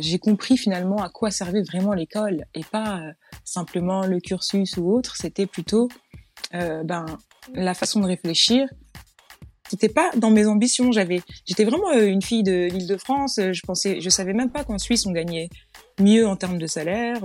j'ai 0.00 0.18
compris 0.18 0.56
finalement 0.56 1.02
à 1.02 1.08
quoi 1.08 1.30
servait 1.30 1.62
vraiment 1.62 1.92
l'école 1.92 2.44
et 2.54 2.64
pas 2.64 3.00
simplement 3.44 4.06
le 4.06 4.20
cursus 4.20 4.76
ou 4.76 4.92
autre. 4.92 5.16
C'était 5.16 5.46
plutôt 5.46 5.88
ben 6.52 7.06
la 7.54 7.74
façon 7.74 8.00
de 8.00 8.06
réfléchir. 8.06 8.68
C'était 9.68 9.88
pas 9.88 10.10
dans 10.16 10.30
mes 10.30 10.46
ambitions. 10.46 10.92
J'avais, 10.92 11.20
j'étais 11.44 11.64
vraiment 11.64 11.92
une 11.92 12.22
fille 12.22 12.44
de 12.44 12.68
l'Île-de-France. 12.70 13.40
Je 13.40 13.60
pensais, 13.62 14.00
je 14.00 14.08
savais 14.08 14.32
même 14.32 14.50
pas 14.50 14.64
qu'en 14.64 14.78
Suisse 14.78 15.06
on 15.06 15.12
gagnait 15.12 15.48
mieux 16.00 16.26
en 16.26 16.36
termes 16.36 16.58
de 16.58 16.66
salaire. 16.66 17.18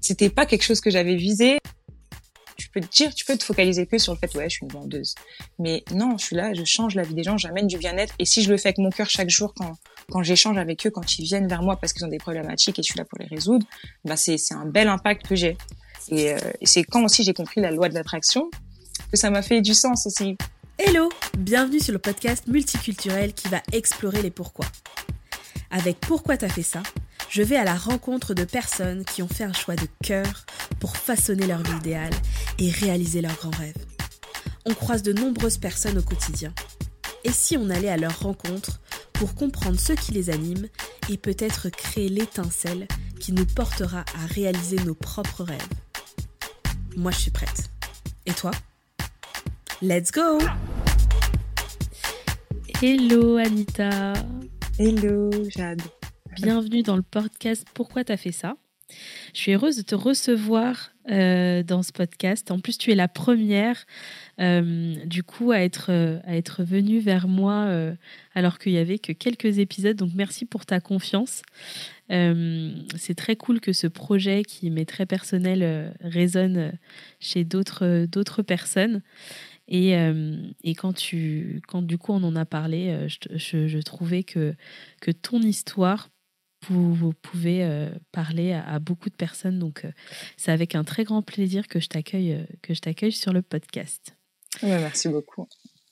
C'était 0.00 0.30
pas 0.30 0.46
quelque 0.46 0.62
chose 0.62 0.80
que 0.80 0.90
j'avais 0.90 1.16
visé 1.16 1.58
tu 2.58 2.68
peux 2.70 2.80
te 2.80 2.94
dire, 2.94 3.14
tu 3.14 3.24
peux 3.24 3.36
te 3.36 3.44
focaliser 3.44 3.86
que 3.86 3.98
sur 3.98 4.12
le 4.12 4.18
fait, 4.18 4.34
ouais, 4.36 4.48
je 4.50 4.56
suis 4.56 4.66
une 4.66 4.72
vendeuse. 4.72 5.14
Mais 5.58 5.84
non, 5.94 6.18
je 6.18 6.24
suis 6.24 6.36
là, 6.36 6.52
je 6.52 6.64
change 6.64 6.94
la 6.96 7.02
vie 7.02 7.14
des 7.14 7.22
gens, 7.22 7.38
j'amène 7.38 7.66
du 7.66 7.78
bien-être. 7.78 8.14
Et 8.18 8.24
si 8.24 8.42
je 8.42 8.50
le 8.50 8.56
fais 8.56 8.68
avec 8.68 8.78
mon 8.78 8.90
cœur 8.90 9.08
chaque 9.08 9.30
jour, 9.30 9.54
quand, 9.54 9.74
quand 10.10 10.22
j'échange 10.22 10.56
avec 10.56 10.86
eux, 10.86 10.90
quand 10.90 11.18
ils 11.18 11.24
viennent 11.24 11.48
vers 11.48 11.62
moi 11.62 11.76
parce 11.76 11.92
qu'ils 11.92 12.04
ont 12.04 12.08
des 12.08 12.18
problématiques 12.18 12.78
et 12.78 12.82
je 12.82 12.90
suis 12.90 12.98
là 12.98 13.04
pour 13.04 13.18
les 13.18 13.26
résoudre, 13.26 13.66
bah 14.04 14.16
c'est, 14.16 14.36
un 14.52 14.64
bel 14.64 14.88
impact 14.88 15.26
que 15.26 15.36
j'ai. 15.36 15.56
Et, 16.10 16.32
euh, 16.32 16.38
c'est 16.62 16.82
quand 16.82 17.04
aussi 17.04 17.24
j'ai 17.24 17.34
compris 17.34 17.60
la 17.60 17.70
loi 17.70 17.88
de 17.88 17.94
l'attraction 17.94 18.50
que 19.10 19.18
ça 19.18 19.30
m'a 19.30 19.42
fait 19.42 19.60
du 19.60 19.74
sens 19.74 20.06
aussi. 20.06 20.36
Hello, 20.78 21.10
bienvenue 21.36 21.80
sur 21.80 21.92
le 21.92 21.98
podcast 21.98 22.46
multiculturel 22.46 23.34
qui 23.34 23.48
va 23.48 23.62
explorer 23.72 24.22
les 24.22 24.30
pourquoi. 24.30 24.66
Avec 25.70 26.00
Pourquoi 26.00 26.36
t'as 26.36 26.48
fait 26.48 26.62
ça 26.62 26.82
je 27.30 27.42
vais 27.42 27.56
à 27.56 27.64
la 27.64 27.74
rencontre 27.74 28.32
de 28.32 28.44
personnes 28.44 29.04
qui 29.04 29.22
ont 29.22 29.28
fait 29.28 29.44
un 29.44 29.52
choix 29.52 29.76
de 29.76 29.86
cœur 30.02 30.46
pour 30.80 30.96
façonner 30.96 31.46
leur 31.46 31.62
vie 31.62 31.76
idéale 31.76 32.14
et 32.58 32.70
réaliser 32.70 33.20
leurs 33.20 33.36
grands 33.36 33.50
rêves. 33.50 33.76
On 34.64 34.72
croise 34.72 35.02
de 35.02 35.12
nombreuses 35.12 35.58
personnes 35.58 35.98
au 35.98 36.02
quotidien. 36.02 36.54
Et 37.24 37.32
si 37.32 37.56
on 37.56 37.68
allait 37.70 37.88
à 37.88 37.96
leur 37.96 38.20
rencontre 38.20 38.80
pour 39.12 39.34
comprendre 39.34 39.78
ce 39.78 39.92
qui 39.92 40.12
les 40.12 40.30
anime 40.30 40.68
et 41.10 41.16
peut-être 41.16 41.68
créer 41.68 42.08
l'étincelle 42.08 42.86
qui 43.18 43.32
nous 43.32 43.44
portera 43.44 44.04
à 44.14 44.26
réaliser 44.26 44.76
nos 44.84 44.94
propres 44.94 45.42
rêves. 45.42 45.58
Moi, 46.96 47.10
je 47.10 47.18
suis 47.18 47.30
prête. 47.30 47.70
Et 48.26 48.32
toi? 48.32 48.52
Let's 49.82 50.12
go! 50.12 50.38
Hello 52.80 53.36
Anita. 53.36 54.12
Hello 54.78 55.30
Jade. 55.48 55.82
Bienvenue 56.36 56.82
dans 56.82 56.96
le 56.96 57.02
podcast 57.02 57.66
Pourquoi 57.74 58.04
t'as 58.04 58.16
fait 58.16 58.30
ça? 58.30 58.54
Je 59.34 59.40
suis 59.40 59.52
heureuse 59.52 59.76
de 59.76 59.82
te 59.82 59.94
recevoir 59.94 60.90
euh, 61.10 61.62
dans 61.62 61.82
ce 61.82 61.92
podcast. 61.92 62.50
En 62.50 62.58
plus, 62.58 62.78
tu 62.78 62.90
es 62.90 62.94
la 62.94 63.08
première, 63.08 63.84
euh, 64.40 64.94
du 65.04 65.22
coup, 65.22 65.52
à 65.52 65.60
être, 65.60 65.90
à 66.24 66.36
être 66.36 66.62
vers 66.62 67.28
moi 67.28 67.64
euh, 67.66 67.94
alors 68.34 68.58
qu'il 68.58 68.72
y 68.72 68.78
avait 68.78 68.98
que 68.98 69.12
quelques 69.12 69.58
épisodes. 69.58 69.96
Donc, 69.96 70.12
merci 70.14 70.44
pour 70.44 70.66
ta 70.66 70.80
confiance. 70.80 71.42
c'est 72.08 73.14
très 73.16 73.36
cool 73.36 73.60
que 73.60 73.72
ce 73.72 73.86
projet 73.86 74.42
qui 74.42 74.70
m'est 74.70 74.88
très 74.88 75.06
personnel 75.06 75.94
résonne 76.00 76.72
chez 77.20 77.44
d'autres 77.44 78.06
d'autres 78.06 78.42
personnes. 78.42 79.02
Et, 79.70 79.92
et, 80.64 80.74
quand, 80.74 80.94
tu, 80.94 81.60
quand 81.68 81.82
du 81.82 81.98
coup 81.98 82.12
on 82.12 82.22
en 82.22 82.34
a 82.36 82.46
parlé, 82.46 83.06
je, 83.08 83.82
trouvais 83.82 84.22
que, 84.22 84.54
que 85.02 85.10
ton 85.10 85.40
histoire 85.40 86.08
vous, 86.66 87.12
pouvez 87.22 87.64
euh, 87.64 87.90
parler 88.12 88.52
à, 88.52 88.78
beaucoup 88.78 89.08
de 89.08 89.14
personnes. 89.14 89.58
Donc, 89.58 89.84
euh, 89.84 89.92
c'est 90.36 90.52
avec 90.52 90.74
un 90.74 90.84
très 90.84 91.04
grand 91.04 91.22
plaisir 91.22 91.68
que 91.68 91.80
je 91.80 91.88
t'accueille, 91.88 92.34
euh, 92.34 92.44
que 92.62 92.74
je 92.74 92.80
t'accueille 92.80 93.12
sur 93.12 93.32
le 93.32 93.42
podcast. 93.42 94.17
Merci 94.62 95.08
beaucoup. 95.08 95.48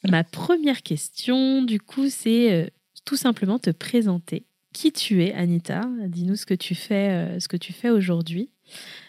Ma 0.09 0.25
première 0.25 0.83
question, 0.83 1.63
du 1.63 1.81
coup, 1.81 2.09
c'est 2.09 2.73
tout 3.05 3.17
simplement 3.17 3.59
te 3.59 3.71
présenter. 3.71 4.47
Qui 4.73 4.93
tu 4.93 5.25
es, 5.25 5.33
Anita 5.33 5.83
Dis-nous 6.07 6.37
ce 6.37 6.47
que 6.47 6.55
tu 6.55 6.75
fais, 6.75 7.41
ce 7.41 7.49
que 7.49 7.57
tu 7.57 7.73
fais 7.73 7.91
aujourd'hui. 7.91 8.51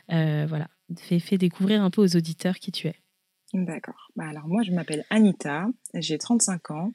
voilà, 0.10 0.68
fais, 0.98 1.20
fais, 1.20 1.38
découvrir 1.38 1.84
un 1.84 1.90
peu 1.90 2.02
aux 2.02 2.16
auditeurs 2.16 2.60
qui 2.60 2.72
tu 2.72 2.88
es. 2.88 2.96
D'accord. 3.54 4.12
Bah 4.16 4.26
alors 4.30 4.48
moi, 4.48 4.64
je 4.64 4.72
m'appelle 4.72 5.06
Anita, 5.10 5.68
j'ai 5.94 6.18
35 6.18 6.72
ans, 6.72 6.92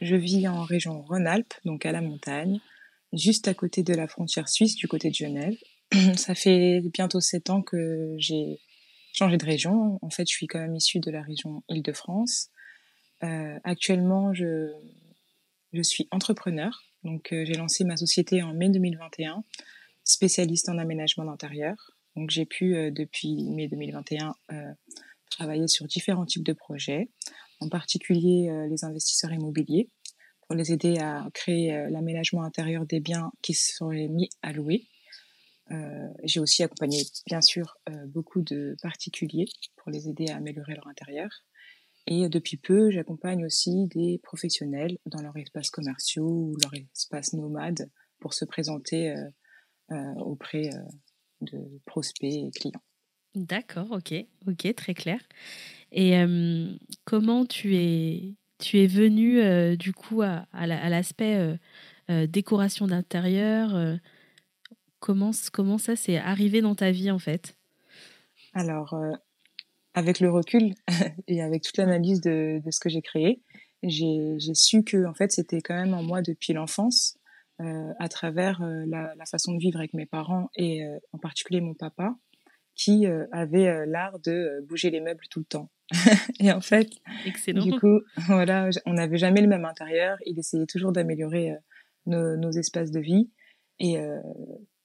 je 0.00 0.16
vis 0.16 0.48
en 0.48 0.62
région 0.62 1.02
Rhône-Alpes, 1.02 1.54
donc 1.64 1.86
à 1.86 1.92
la 1.92 2.00
montagne 2.00 2.60
juste 3.16 3.48
à 3.48 3.54
côté 3.54 3.82
de 3.82 3.94
la 3.94 4.08
frontière 4.08 4.48
suisse, 4.48 4.74
du 4.76 4.88
côté 4.88 5.08
de 5.10 5.14
Genève. 5.14 5.56
Ça 6.16 6.34
fait 6.34 6.82
bientôt 6.92 7.20
sept 7.20 7.50
ans 7.50 7.62
que 7.62 8.14
j'ai 8.18 8.58
changé 9.14 9.38
de 9.38 9.46
région. 9.46 9.98
En 10.02 10.10
fait, 10.10 10.28
je 10.28 10.34
suis 10.34 10.46
quand 10.46 10.58
même 10.58 10.74
issue 10.74 10.98
de 10.98 11.10
la 11.10 11.22
région 11.22 11.62
Île-de-France. 11.68 12.50
Euh, 13.22 13.58
actuellement, 13.64 14.34
je, 14.34 14.72
je 15.72 15.82
suis 15.82 16.08
entrepreneur. 16.10 16.82
Donc, 17.04 17.32
euh, 17.32 17.44
j'ai 17.46 17.54
lancé 17.54 17.84
ma 17.84 17.96
société 17.96 18.42
en 18.42 18.52
mai 18.52 18.68
2021, 18.68 19.44
spécialiste 20.02 20.68
en 20.68 20.78
aménagement 20.78 21.24
d'intérieur. 21.24 21.76
Donc, 22.16 22.30
j'ai 22.30 22.44
pu, 22.44 22.76
euh, 22.76 22.90
depuis 22.90 23.48
mai 23.50 23.68
2021, 23.68 24.34
travailler 25.30 25.68
sur 25.68 25.86
différents 25.86 26.26
types 26.26 26.44
de 26.44 26.52
projets, 26.52 27.08
en 27.58 27.68
particulier 27.68 28.48
les 28.70 28.84
investisseurs 28.84 29.32
immobiliers 29.32 29.90
pour 30.46 30.54
les 30.54 30.70
aider 30.70 30.98
à 30.98 31.26
créer 31.34 31.72
l'aménagement 31.90 32.44
intérieur 32.44 32.86
des 32.86 33.00
biens 33.00 33.32
qui 33.42 33.52
seraient 33.52 34.06
mis 34.06 34.28
à 34.42 34.52
louer. 34.52 34.86
Euh, 35.70 36.08
j'ai 36.24 36.40
aussi 36.40 36.62
accompagné, 36.62 37.02
bien 37.26 37.40
sûr, 37.40 37.78
euh, 37.88 38.06
beaucoup 38.06 38.42
de 38.42 38.76
particuliers 38.82 39.48
pour 39.76 39.90
les 39.90 40.08
aider 40.08 40.28
à 40.28 40.36
améliorer 40.36 40.74
leur 40.74 40.86
intérieur. 40.86 41.30
Et 42.06 42.28
depuis 42.28 42.58
peu, 42.58 42.90
j'accompagne 42.90 43.46
aussi 43.46 43.86
des 43.86 44.20
professionnels 44.22 44.98
dans 45.06 45.22
leur 45.22 45.36
espace 45.38 45.70
commerciaux 45.70 46.28
ou 46.28 46.56
leur 46.62 46.72
espace 46.74 47.32
nomade 47.32 47.90
pour 48.20 48.34
se 48.34 48.44
présenter 48.44 49.14
auprès 50.18 50.68
de 51.40 51.80
prospects 51.86 52.30
et 52.30 52.50
clients. 52.50 52.82
D'accord, 53.34 53.90
ok, 53.92 54.12
ok, 54.46 54.74
très 54.74 54.92
clair. 54.92 55.18
Et 55.92 56.12
comment 57.06 57.46
tu 57.46 57.74
es 57.76 58.34
tu 58.58 58.78
es 58.78 58.86
venu 58.86 59.40
euh, 59.40 59.76
du 59.76 59.92
coup 59.92 60.22
à, 60.22 60.46
l'aspect 60.66 61.36
euh, 61.36 61.56
euh, 62.10 62.26
décoration 62.26 62.86
d'intérieur. 62.86 63.98
Comment, 65.04 65.32
comment 65.52 65.76
ça 65.76 65.96
s'est 65.96 66.16
arrivé 66.16 66.62
dans 66.62 66.74
ta 66.74 66.90
vie 66.90 67.10
en 67.10 67.18
fait? 67.18 67.56
Alors, 68.54 68.96
avec 69.92 70.18
le 70.20 70.30
recul 70.30 70.74
et 71.28 71.42
avec 71.42 71.62
toute 71.62 71.76
l'analyse 71.76 72.22
de, 72.22 72.62
ce 72.70 72.80
que 72.80 72.88
j'ai 72.88 73.02
créé, 73.02 73.42
j'ai 73.82 74.54
su 74.54 74.82
que 74.82 75.04
en 75.04 75.12
fait 75.12 75.30
c'était 75.30 75.60
quand 75.60 75.74
même 75.74 75.92
en 75.92 76.02
moi 76.02 76.22
depuis 76.22 76.54
l'enfance, 76.54 77.18
à 77.58 78.08
travers 78.08 78.62
la, 78.86 79.14
façon 79.30 79.52
de 79.52 79.58
vivre 79.58 79.78
avec 79.78 79.92
mes 79.92 80.06
parents 80.06 80.48
et 80.56 80.82
en 81.12 81.18
particulier 81.18 81.60
mon 81.60 81.74
papa, 81.74 82.16
qui 82.74 83.06
avait 83.30 83.84
l'art 83.84 84.18
de 84.20 84.64
bouger 84.66 84.90
les 84.90 85.00
meubles 85.00 85.24
tout 85.28 85.40
le 85.40 85.44
temps. 85.44 85.68
et 86.40 86.50
en 86.52 86.60
fait, 86.60 86.90
Excellent. 87.26 87.62
du 87.64 87.78
coup, 87.78 88.00
voilà, 88.26 88.70
on 88.86 88.94
n'avait 88.94 89.18
jamais 89.18 89.40
le 89.40 89.48
même 89.48 89.64
intérieur. 89.64 90.18
Il 90.26 90.38
essayait 90.38 90.66
toujours 90.66 90.92
d'améliorer 90.92 91.52
euh, 91.52 92.36
nos, 92.36 92.50
espaces 92.52 92.90
de 92.90 93.00
vie 93.00 93.30
et 93.78 93.98
euh, 93.98 94.20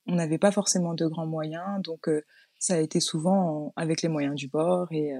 on 0.09 0.15
n'avait 0.15 0.37
pas 0.37 0.51
forcément 0.51 0.93
de 0.93 1.05
grands 1.05 1.27
moyens, 1.27 1.81
donc 1.83 2.07
euh, 2.07 2.21
ça 2.57 2.75
a 2.75 2.79
été 2.79 2.99
souvent 2.99 3.73
avec 3.75 4.01
les 4.01 4.09
moyens 4.09 4.35
du 4.35 4.47
bord 4.47 4.91
et 4.91 5.13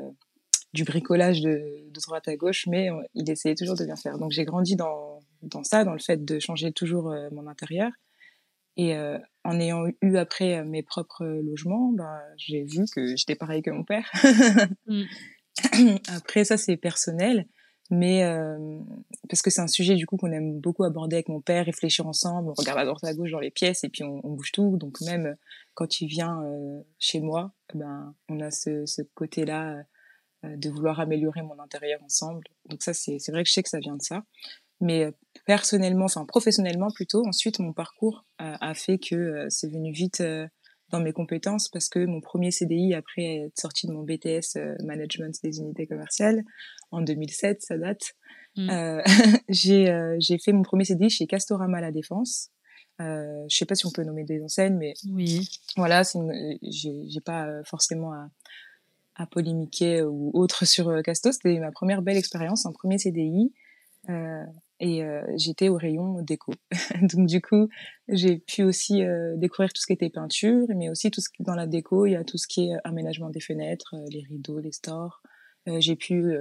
du 0.73 0.83
bricolage 0.83 1.41
de, 1.41 1.89
de, 1.89 2.01
droite 2.01 2.27
à 2.27 2.35
gauche, 2.35 2.67
mais 2.67 2.89
il 3.13 3.29
essayait 3.29 3.55
toujours 3.55 3.77
de 3.77 3.85
bien 3.85 3.95
faire. 3.95 4.17
Donc 4.17 4.31
j'ai 4.31 4.43
grandi 4.43 4.75
dans, 4.75 5.19
dans 5.41 5.63
ça, 5.63 5.85
dans 5.85 5.93
le 5.93 5.99
fait 5.99 6.25
de 6.25 6.39
changer 6.39 6.73
toujours 6.73 7.15
mon 7.31 7.47
intérieur. 7.47 7.91
Et 8.75 8.93
en 9.45 9.59
ayant 9.59 9.85
eu 10.01 10.17
après 10.17 10.65
mes 10.65 10.83
propres 10.83 11.25
logements, 11.25 11.93
bah, 11.93 12.19
j'ai 12.35 12.63
vu 12.63 12.83
que 12.93 13.15
j'étais 13.15 13.35
pareil 13.35 13.61
que 13.61 13.71
mon 13.71 13.85
père. 13.85 14.11
Mm. 14.85 15.03
Après, 16.07 16.43
ça, 16.43 16.57
c'est 16.57 16.77
personnel, 16.77 17.45
mais 17.89 18.23
euh, 18.23 18.79
parce 19.29 19.41
que 19.41 19.49
c'est 19.49 19.61
un 19.61 19.67
sujet 19.67 19.95
du 19.95 20.05
coup 20.05 20.15
qu'on 20.15 20.31
aime 20.31 20.59
beaucoup 20.59 20.83
aborder 20.83 21.15
avec 21.15 21.29
mon 21.29 21.41
père, 21.41 21.65
réfléchir 21.65 22.05
ensemble, 22.05 22.49
on 22.49 22.53
regarde 22.53 22.79
à 22.79 22.85
droite 22.85 23.03
à 23.03 23.13
gauche 23.13 23.31
dans 23.31 23.39
les 23.39 23.49
pièces 23.49 23.83
et 23.83 23.89
puis 23.89 24.03
on, 24.03 24.19
bouge 24.23 24.51
tout. 24.51 24.77
Donc 24.77 25.01
même 25.01 25.35
quand 25.73 25.99
il 26.01 26.07
vient 26.07 26.43
euh, 26.43 26.81
chez 26.99 27.19
moi, 27.19 27.51
ben 27.73 28.13
on 28.29 28.39
a 28.41 28.51
ce, 28.51 28.85
ce 28.85 29.01
côté-là 29.15 29.83
euh, 30.45 30.55
de 30.55 30.69
vouloir 30.69 30.99
améliorer 30.99 31.41
mon 31.41 31.59
intérieur 31.59 32.01
ensemble. 32.03 32.43
Donc 32.69 32.83
ça, 32.83 32.93
c'est 32.93 33.17
vrai 33.29 33.43
que 33.43 33.49
je 33.49 33.53
sais 33.53 33.63
que 33.63 33.69
ça 33.69 33.79
vient 33.79 33.95
de 33.95 34.03
ça. 34.03 34.23
Mais 34.81 35.11
personnellement, 35.45 36.05
enfin 36.05 36.25
professionnellement 36.25 36.89
plutôt, 36.91 37.25
ensuite 37.27 37.59
mon 37.59 37.73
parcours 37.73 38.25
a 38.37 38.73
fait 38.73 38.97
que 38.97 39.45
c'est 39.49 39.67
venu 39.67 39.91
vite 39.91 40.23
dans 40.91 40.99
mes 40.99 41.13
compétences 41.13 41.69
parce 41.69 41.89
que 41.89 42.05
mon 42.05 42.21
premier 42.21 42.51
CDI 42.51 42.93
après 42.93 43.45
être 43.45 43.59
sorti 43.59 43.87
de 43.87 43.93
mon 43.93 44.03
BTS 44.03 44.57
euh, 44.57 44.75
management 44.83 45.35
des 45.43 45.59
unités 45.59 45.87
commerciales 45.87 46.43
en 46.91 47.01
2007 47.01 47.61
ça 47.61 47.77
date 47.77 48.13
mm. 48.55 48.69
euh, 48.69 49.01
j'ai 49.49 49.89
euh, 49.89 50.15
j'ai 50.19 50.37
fait 50.37 50.51
mon 50.51 50.63
premier 50.63 50.85
CDI 50.85 51.09
chez 51.09 51.27
Castorama 51.27 51.81
La 51.81 51.91
Défense 51.91 52.49
euh, 53.01 53.45
je 53.49 53.57
sais 53.57 53.65
pas 53.65 53.75
si 53.75 53.85
on 53.85 53.91
peut 53.91 54.03
nommer 54.03 54.23
des 54.23 54.41
enseignes 54.43 54.77
mais 54.77 54.93
oui 55.09 55.47
voilà 55.77 56.03
j'ai 56.03 57.21
pas 57.23 57.47
euh, 57.47 57.61
forcément 57.63 58.13
à, 58.13 58.29
à 59.15 59.25
polémiquer 59.25 60.03
ou 60.03 60.31
autre 60.33 60.65
sur 60.65 61.01
Casto 61.03 61.31
c'était 61.31 61.59
ma 61.59 61.71
première 61.71 62.01
belle 62.01 62.17
expérience 62.17 62.65
un 62.65 62.71
premier 62.71 62.97
CDI 62.97 63.53
et 64.79 65.03
euh, 65.03 65.21
j'étais 65.35 65.67
au 65.69 65.75
rayon 65.75 66.21
déco. 66.21 66.53
Donc 67.01 67.27
du 67.27 67.41
coup, 67.41 67.67
j'ai 68.07 68.37
pu 68.37 68.63
aussi 68.63 69.03
euh, 69.03 69.35
découvrir 69.35 69.73
tout 69.73 69.81
ce 69.81 69.87
qui 69.87 69.93
était 69.93 70.09
peinture, 70.09 70.65
mais 70.75 70.89
aussi 70.89 71.11
tout 71.11 71.21
ce 71.21 71.29
qui 71.29 71.43
dans 71.43 71.55
la 71.55 71.67
déco, 71.67 72.05
il 72.05 72.11
y 72.11 72.15
a 72.15 72.23
tout 72.23 72.37
ce 72.37 72.47
qui 72.47 72.69
est 72.69 72.75
aménagement 72.83 73.29
des 73.29 73.41
fenêtres, 73.41 73.95
les 74.09 74.23
rideaux, 74.29 74.59
les 74.59 74.71
stores. 74.71 75.21
j'ai 75.67 75.95
pu 75.95 76.33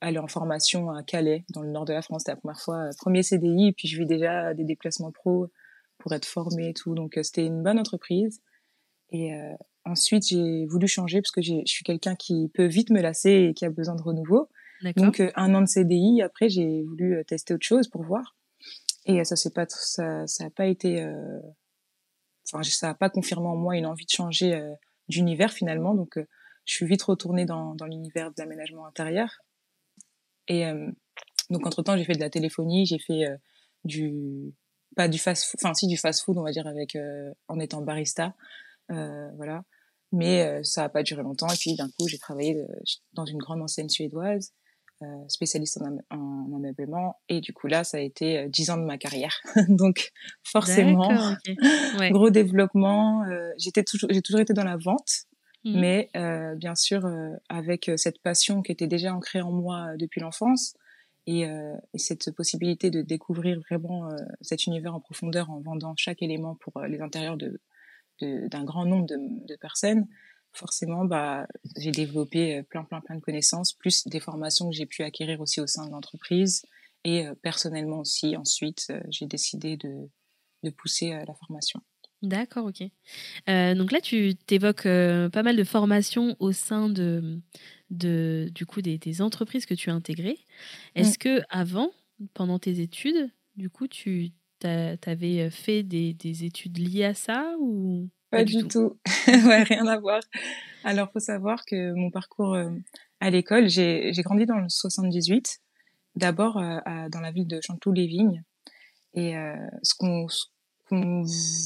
aller 0.00 0.18
en 0.18 0.28
formation 0.28 0.90
à 0.90 1.02
Calais, 1.02 1.44
dans 1.50 1.62
le 1.62 1.70
nord 1.70 1.84
de 1.84 1.92
la 1.92 2.02
France. 2.02 2.22
C'était 2.22 2.32
la 2.32 2.36
première 2.36 2.60
fois, 2.60 2.88
premier 2.98 3.22
CDI, 3.22 3.68
et 3.68 3.72
puis 3.72 3.88
je 3.88 3.98
vis 3.98 4.06
déjà 4.06 4.54
des 4.54 4.64
déplacements 4.64 5.12
pro 5.12 5.48
pour 5.98 6.12
être 6.12 6.24
formée 6.24 6.70
et 6.70 6.74
tout. 6.74 6.94
Donc 6.94 7.18
c'était 7.22 7.44
une 7.44 7.62
bonne 7.62 7.78
entreprise. 7.78 8.40
Et 9.10 9.32
ensuite, 9.84 10.26
j'ai 10.28 10.66
voulu 10.66 10.86
changer 10.88 11.20
parce 11.20 11.32
que 11.32 11.42
je 11.42 11.62
suis 11.66 11.84
quelqu'un 11.84 12.14
qui 12.14 12.48
peut 12.54 12.66
vite 12.66 12.90
me 12.90 13.00
lasser 13.00 13.48
et 13.50 13.54
qui 13.54 13.64
a 13.64 13.70
besoin 13.70 13.96
de 13.96 14.02
renouveau. 14.02 14.48
Donc 14.96 15.20
euh, 15.20 15.30
un 15.36 15.54
an 15.54 15.60
de 15.60 15.66
CDI. 15.66 16.22
Après, 16.22 16.48
j'ai 16.48 16.82
voulu 16.82 17.16
euh, 17.16 17.24
tester 17.24 17.54
autre 17.54 17.66
chose 17.66 17.88
pour 17.88 18.02
voir. 18.02 18.36
Et 19.06 19.20
euh, 19.20 19.24
ça 19.24 19.36
c'est 19.36 19.54
pas 19.54 19.66
ça 19.68 20.26
ça 20.26 20.44
a 20.44 20.50
pas 20.50 20.66
été 20.66 21.02
enfin 22.46 22.62
ça 22.62 22.90
a 22.90 22.94
pas 22.94 23.10
confirmé 23.10 23.46
en 23.46 23.56
moi 23.56 23.76
une 23.76 23.86
envie 23.86 24.04
de 24.04 24.10
changer 24.10 24.58
d'univers 25.08 25.52
finalement. 25.52 25.94
Donc 25.94 26.18
je 26.64 26.74
suis 26.74 26.86
vite 26.86 27.02
retournée 27.02 27.46
dans 27.46 27.74
dans 27.74 27.86
l'univers 27.86 28.30
de 28.30 28.34
l'aménagement 28.38 28.86
intérieur. 28.86 29.30
Et 30.50 30.64
donc 31.48 31.64
entre 31.64 31.82
temps 31.82 31.96
j'ai 31.96 32.04
fait 32.04 32.14
de 32.14 32.20
la 32.20 32.28
téléphonie, 32.28 32.84
j'ai 32.84 32.98
fait 32.98 33.24
du 33.84 34.52
pas 34.96 35.06
du 35.06 35.18
fast 35.18 35.54
enfin 35.56 35.72
si 35.74 35.86
du 35.86 35.96
fast 35.96 36.24
food 36.24 36.36
on 36.36 36.42
va 36.42 36.50
dire 36.50 36.66
avec 36.66 36.98
en 37.46 37.60
étant 37.60 37.80
barista 37.82 38.34
voilà 38.88 39.62
mais 40.10 40.62
ça 40.64 40.84
a 40.84 40.88
pas 40.88 41.04
duré 41.04 41.22
longtemps 41.22 41.46
et 41.46 41.56
puis 41.56 41.76
d'un 41.76 41.88
coup 41.88 42.08
j'ai 42.08 42.18
travaillé 42.18 42.66
dans 43.12 43.24
une 43.24 43.38
grande 43.38 43.62
enseigne 43.62 43.88
suédoise 43.88 44.52
euh, 45.02 45.06
spécialiste 45.28 45.80
en, 45.80 45.96
en, 46.14 46.54
ameublement. 46.54 47.16
Et 47.30 47.40
du 47.40 47.54
coup, 47.54 47.68
là, 47.68 47.84
ça 47.84 47.96
a 47.96 48.00
été 48.00 48.36
euh, 48.36 48.48
dix 48.48 48.68
ans 48.68 48.76
de 48.76 48.82
ma 48.82 48.98
carrière. 48.98 49.40
Donc, 49.70 50.12
forcément, 50.42 51.08
gros 52.10 52.28
développement. 52.28 53.24
Euh, 53.24 53.50
j'étais 53.56 53.82
toujours, 53.82 54.10
j'ai 54.12 54.20
toujours 54.20 54.42
été 54.42 54.52
dans 54.52 54.64
la 54.64 54.76
vente. 54.76 55.24
Mmh. 55.64 55.80
Mais 55.80 56.10
euh, 56.16 56.54
bien 56.54 56.74
sûr, 56.74 57.04
euh, 57.04 57.34
avec 57.48 57.90
cette 57.96 58.20
passion 58.22 58.62
qui 58.62 58.72
était 58.72 58.86
déjà 58.86 59.14
ancrée 59.14 59.42
en 59.42 59.52
moi 59.52 59.96
depuis 59.98 60.20
l'enfance 60.20 60.74
et, 61.26 61.42
et, 61.42 61.98
cette 61.98 62.34
possibilité 62.34 62.90
de 62.90 63.02
découvrir 63.02 63.60
vraiment 63.60 64.08
cet 64.40 64.66
univers 64.66 64.94
en 64.94 65.00
profondeur 65.00 65.50
en 65.50 65.60
vendant 65.60 65.94
chaque 65.96 66.22
élément 66.22 66.56
pour 66.56 66.80
les 66.80 67.00
intérieurs 67.02 67.36
de, 67.36 67.60
d'un 68.20 68.64
grand 68.64 68.86
nombre 68.86 69.06
de, 69.06 69.16
de 69.46 69.56
personnes, 69.56 70.06
forcément, 70.52 71.04
bah, 71.04 71.46
j'ai 71.76 71.90
développé 71.90 72.58
euh, 72.58 72.62
plein, 72.62 72.84
plein, 72.84 73.00
plein 73.00 73.16
de 73.16 73.20
connaissances, 73.20 73.72
plus 73.72 74.06
des 74.06 74.20
formations 74.20 74.70
que 74.70 74.76
j'ai 74.76 74.86
pu 74.86 75.02
acquérir 75.02 75.40
aussi 75.40 75.60
au 75.60 75.66
sein 75.66 75.86
de 75.86 75.90
l'entreprise. 75.90 76.62
Et 77.04 77.26
euh, 77.26 77.34
personnellement 77.34 78.00
aussi, 78.00 78.36
ensuite, 78.36 78.86
euh, 78.90 79.00
j'ai 79.08 79.26
décidé 79.26 79.76
de, 79.76 80.08
de 80.62 80.70
pousser 80.70 81.10
la 81.10 81.34
formation. 81.34 81.80
D'accord, 82.22 82.66
ok. 82.66 82.82
donc 83.76 83.92
là, 83.92 84.00
tu 84.02 84.34
t'évoques 84.46 84.82
pas 84.84 85.42
mal 85.42 85.56
de 85.56 85.64
formations 85.64 86.36
au 86.38 86.52
sein 86.52 86.88
de, 86.88 87.40
de 87.90 88.50
du 88.54 88.66
coup, 88.66 88.82
des, 88.82 88.98
des 88.98 89.22
entreprises 89.22 89.64
que 89.64 89.74
tu 89.74 89.90
as 89.90 89.94
intégrées. 89.94 90.38
Est-ce 90.94 91.18
que 91.18 91.40
avant, 91.48 91.90
pendant 92.34 92.58
tes 92.58 92.80
études, 92.80 93.30
du 93.56 93.70
coup, 93.70 93.88
tu 93.88 94.32
avais 94.62 95.50
fait 95.50 95.82
des, 95.82 96.12
des 96.12 96.44
études 96.44 96.78
liées 96.78 97.04
à 97.04 97.14
ça 97.14 97.54
ou 97.58 98.10
pas, 98.30 98.44
du, 98.44 98.66
tout? 98.68 98.98
ouais, 99.26 99.62
rien 99.64 99.86
à 99.86 99.98
voir. 99.98 100.20
Alors, 100.84 101.10
faut 101.12 101.20
savoir 101.20 101.64
que 101.64 101.92
mon 101.92 102.10
parcours 102.10 102.54
euh, 102.54 102.70
à 103.20 103.30
l'école, 103.30 103.68
j'ai 103.68 104.12
grandi 104.18 104.46
dans 104.46 104.58
le 104.58 104.68
78, 104.68 105.60
d'abord 106.16 106.58
euh, 106.58 106.78
dans 107.10 107.20
la 107.20 107.32
ville 107.32 107.46
de 107.46 107.60
Chanteloup-les-Vignes, 107.60 108.42
et 109.14 109.36
euh, 109.36 109.56
ce 109.82 109.94
qu'on 109.94 110.26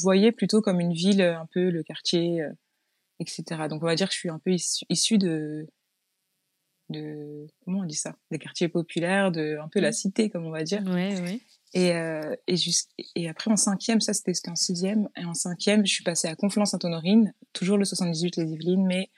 voyait 0.03 0.33
plutôt 0.33 0.61
comme 0.61 0.81
une 0.81 0.93
ville, 0.93 1.23
un 1.23 1.47
peu 1.53 1.71
le 1.71 1.83
quartier, 1.83 2.43
etc. 3.21 3.43
Donc, 3.69 3.83
on 3.83 3.87
va 3.87 3.95
dire 3.95 4.09
que 4.09 4.15
je 4.15 4.19
suis 4.19 4.31
un 4.31 4.39
peu 4.39 4.53
issu, 4.89 5.19
de 5.19 5.67
de 6.91 7.47
comment 7.65 7.81
on 7.81 7.85
dit 7.85 7.95
ça? 7.95 8.15
Des 8.31 8.39
quartiers 8.39 8.69
populaires 8.69 9.33
de 9.33 9.57
un 9.59 9.69
peu 9.69 9.81
la 9.81 9.89
mmh. 9.89 9.93
cité 9.95 10.31
comme 10.31 10.45
on 10.45 10.51
va 10.51 10.65
dire 10.65 10.83
ouais, 10.85 11.19
ouais. 11.21 11.41
Et, 11.75 11.93
euh, 11.93 12.37
et, 12.47 12.55
et 13.17 13.29
après, 13.29 13.51
en 13.51 13.57
cinquième, 13.57 14.01
ça 14.01 14.15
c'était 14.15 14.33
en 14.49 14.55
sixième, 14.55 15.09
et 15.21 15.25
en 15.25 15.35
cinquième, 15.35 15.85
je 15.85 15.93
suis 15.93 16.05
passée 16.05 16.29
à 16.29 16.37
Conflans-Sainte-Honorine, 16.37 17.35
toujours 17.53 17.79
le 17.79 17.85
78, 17.85 18.37
les 18.37 18.53
Yvelines, 18.53 18.87
mais 18.87 19.11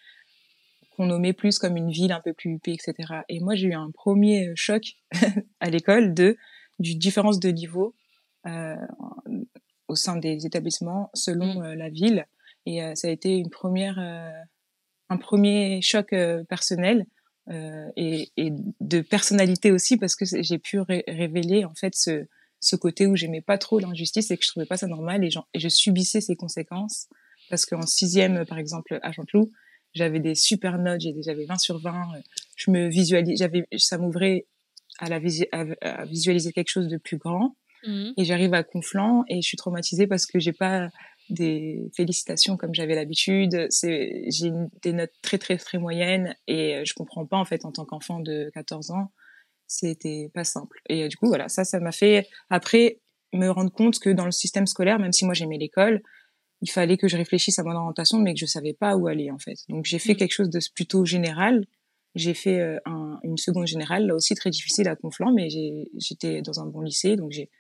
qu'on 0.97 1.07
nommait 1.07 1.35
plus 1.35 1.59
comme 1.59 1.77
une 1.77 1.91
ville 1.91 2.13
un 2.13 2.23
peu 2.23 2.33
plus 2.33 2.53
huppée, 2.53 2.73
etc. 2.73 2.95
Et 3.29 3.41
moi, 3.41 3.55
j'ai 3.55 3.69
eu 3.69 3.75
un 3.75 3.91
premier 3.91 4.53
choc 4.55 4.95
à 5.61 5.69
l'école 5.69 6.15
de 6.15 6.39
du 6.79 6.95
différence 6.95 7.41
de 7.41 7.51
niveau 7.51 7.95
euh, 8.47 8.77
au 9.89 9.97
sein 9.97 10.17
des 10.17 10.47
établissements 10.47 11.11
selon 11.15 11.61
mmh. 11.61 11.65
euh, 11.65 11.75
la 11.77 11.89
ville. 11.89 12.27
Et 12.67 12.83
euh, 12.83 12.95
ça 12.95 13.09
a 13.09 13.11
été 13.11 13.37
une 13.37 13.51
première, 13.51 13.99
euh, 13.99 14.31
un 15.09 15.17
premier 15.17 15.81
choc 15.81 16.13
euh, 16.13 16.45
personnel 16.45 17.07
et, 17.97 18.33
et, 18.37 18.51
de 18.81 19.03
personnalité 19.03 19.71
aussi 19.71 19.97
parce 19.97 20.17
que 20.17 20.25
j'ai 20.25 20.59
pu 20.59 20.81
révéler 20.81 21.65
en 21.65 21.75
fait 21.77 21.95
ce, 21.95 22.27
ce 22.59 22.75
côté 22.75 23.07
où 23.07 23.15
j'aimais 23.15 23.41
pas 23.41 23.57
trop 23.57 23.79
l'injustice 23.79 24.33
et 24.33 24.37
que 24.37 24.45
je 24.45 24.51
trouvais 24.51 24.67
pas 24.67 24.77
ça 24.77 24.89
normal 24.89 25.23
et, 25.23 25.29
et 25.55 25.61
je 25.61 25.69
subissais 25.69 26.21
ses 26.21 26.35
conséquences 26.35 27.07
parce 27.49 27.65
qu'en 27.65 27.83
sixième 27.83 28.45
par 28.47 28.59
exemple 28.59 28.99
à 29.01 29.13
Chanteloup 29.13 29.53
j'avais 29.95 30.19
des 30.19 30.35
super 30.35 30.77
notes 30.79 31.01
j'avais 31.25 31.45
20 31.45 31.57
sur 31.59 31.79
20 31.79 32.15
je 32.57 32.73
me 32.73 32.89
visualisais 32.89 33.37
j'avais 33.37 33.65
ça 33.77 33.97
m'ouvrait 33.97 34.49
à 34.99 35.09
la 35.09 35.21
à, 35.53 36.05
visualiser 36.05 36.53
quelque 36.53 36.71
chose 36.71 36.89
de 36.89 36.97
plus 36.97 37.17
grand 37.17 37.55
mmh. 37.87 38.13
et 38.17 38.25
j'arrive 38.25 38.55
à 38.55 38.63
Conflans 38.63 39.25
et 39.29 39.43
je 39.43 39.47
suis 39.47 39.57
traumatisée 39.57 40.07
parce 40.07 40.27
que 40.27 40.39
j'ai 40.39 40.53
pas 40.53 40.89
des 41.29 41.91
félicitations 41.97 42.57
comme 42.57 42.73
j'avais 42.73 42.95
l'habitude 42.95 43.67
c'est 43.71 44.23
j'ai 44.29 44.53
des 44.83 44.93
notes 44.93 45.11
très 45.23 45.39
très 45.39 45.57
très 45.57 45.79
moyennes 45.79 46.37
et 46.47 46.83
je 46.85 46.95
comprends 46.95 47.27
pas 47.27 47.37
en 47.37 47.45
fait 47.45 47.65
en 47.65 47.73
tant 47.73 47.85
qu'enfant 47.85 48.21
de 48.21 48.51
14 48.55 48.93
ans 48.93 49.11
c'était 49.67 50.31
pas 50.33 50.45
simple. 50.45 50.81
Et 50.89 51.05
euh, 51.05 51.09
du 51.09 51.17
coup, 51.17 51.27
voilà, 51.27 51.49
ça, 51.49 51.65
ça 51.65 51.81
m'a 51.81 51.93
fait 51.93 52.29
après 52.51 53.01
me 53.33 53.49
rendre 53.49 53.73
compte 53.73 53.99
que 53.99 54.11
dans 54.11 54.25
le 54.25 54.31
système 54.31 54.67
scolaire, 54.67 54.99
même 54.99 55.13
si 55.13 55.25
moi 55.25 55.35
j'aimais 55.35 55.59
l'école, 55.59 56.03
il 56.63 56.71
fallait 56.71 56.97
que 56.97 57.09
je 57.09 57.17
réfléchisse 57.17 57.59
à 57.59 57.65
mon 57.65 57.73
orientation, 57.73 58.19
mais 58.19 58.33
que 58.33 58.41
je 58.41 58.47
savais 58.47 58.73
pas 58.73 58.97
où 58.97 59.09
aller 59.09 59.31
en 59.31 59.39
fait. 59.39 59.59
Donc 59.69 59.85
j'ai 59.85 59.99
fait 59.99 60.15
mmh. 60.15 60.17
quelque 60.17 60.33
chose 60.33 60.51
de 60.51 60.61
plutôt 60.75 61.05
général. 61.05 61.67
J'ai 62.15 62.33
fait 62.33 62.61
euh, 62.61 62.79
un, 62.87 63.19
une 63.25 63.37
seconde 63.37 63.67
générale, 63.67 64.07
là 64.07 64.15
aussi 64.15 64.35
très 64.35 64.51
difficile 64.51 64.89
à 64.89 64.97
Conflans, 64.97 65.33
mais 65.33 65.49
j'étais 65.99 66.41
dans 66.41 66.61
un 66.61 66.67
bon 66.67 66.81
lycée, 66.81 67.17
donc 67.17 67.33
j'ai 67.33 67.51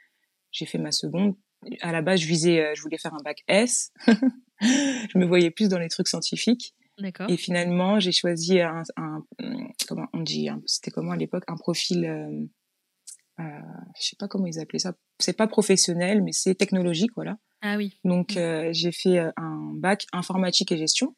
j'ai 0.56 0.66
fait 0.66 0.78
ma 0.78 0.92
seconde. 0.92 1.34
À 1.80 1.92
la 1.92 2.02
base, 2.02 2.20
je 2.20 2.26
visais, 2.26 2.64
euh, 2.64 2.74
je 2.74 2.82
voulais 2.82 2.98
faire 2.98 3.14
un 3.14 3.22
bac 3.22 3.42
S. 3.48 3.92
je 4.60 5.18
me 5.18 5.26
voyais 5.26 5.50
plus 5.50 5.68
dans 5.68 5.78
les 5.78 5.88
trucs 5.88 6.08
scientifiques. 6.08 6.74
Et 7.28 7.36
finalement, 7.36 8.00
j'ai 8.00 8.12
choisi 8.12 8.60
un, 8.60 8.82
un, 8.96 9.22
comment 9.86 10.06
on 10.14 10.20
dit, 10.20 10.48
c'était 10.64 10.90
comment 10.90 11.12
à 11.12 11.16
l'époque, 11.16 11.44
un 11.46 11.56
profil, 11.56 12.06
euh, 12.06 12.46
euh, 13.38 13.44
je 14.00 14.08
sais 14.08 14.16
pas 14.18 14.28
comment 14.28 14.46
ils 14.46 14.58
appelaient 14.58 14.78
ça. 14.78 14.94
C'est 15.18 15.36
pas 15.36 15.46
professionnel, 15.46 16.22
mais 16.22 16.32
c'est 16.32 16.54
technologique, 16.54 17.10
voilà. 17.14 17.36
Ah 17.60 17.76
oui. 17.76 17.98
Donc 18.04 18.34
mm. 18.34 18.38
euh, 18.38 18.68
j'ai 18.72 18.92
fait 18.92 19.18
euh, 19.18 19.30
un 19.36 19.72
bac 19.74 20.06
informatique 20.12 20.72
et 20.72 20.78
gestion. 20.78 21.14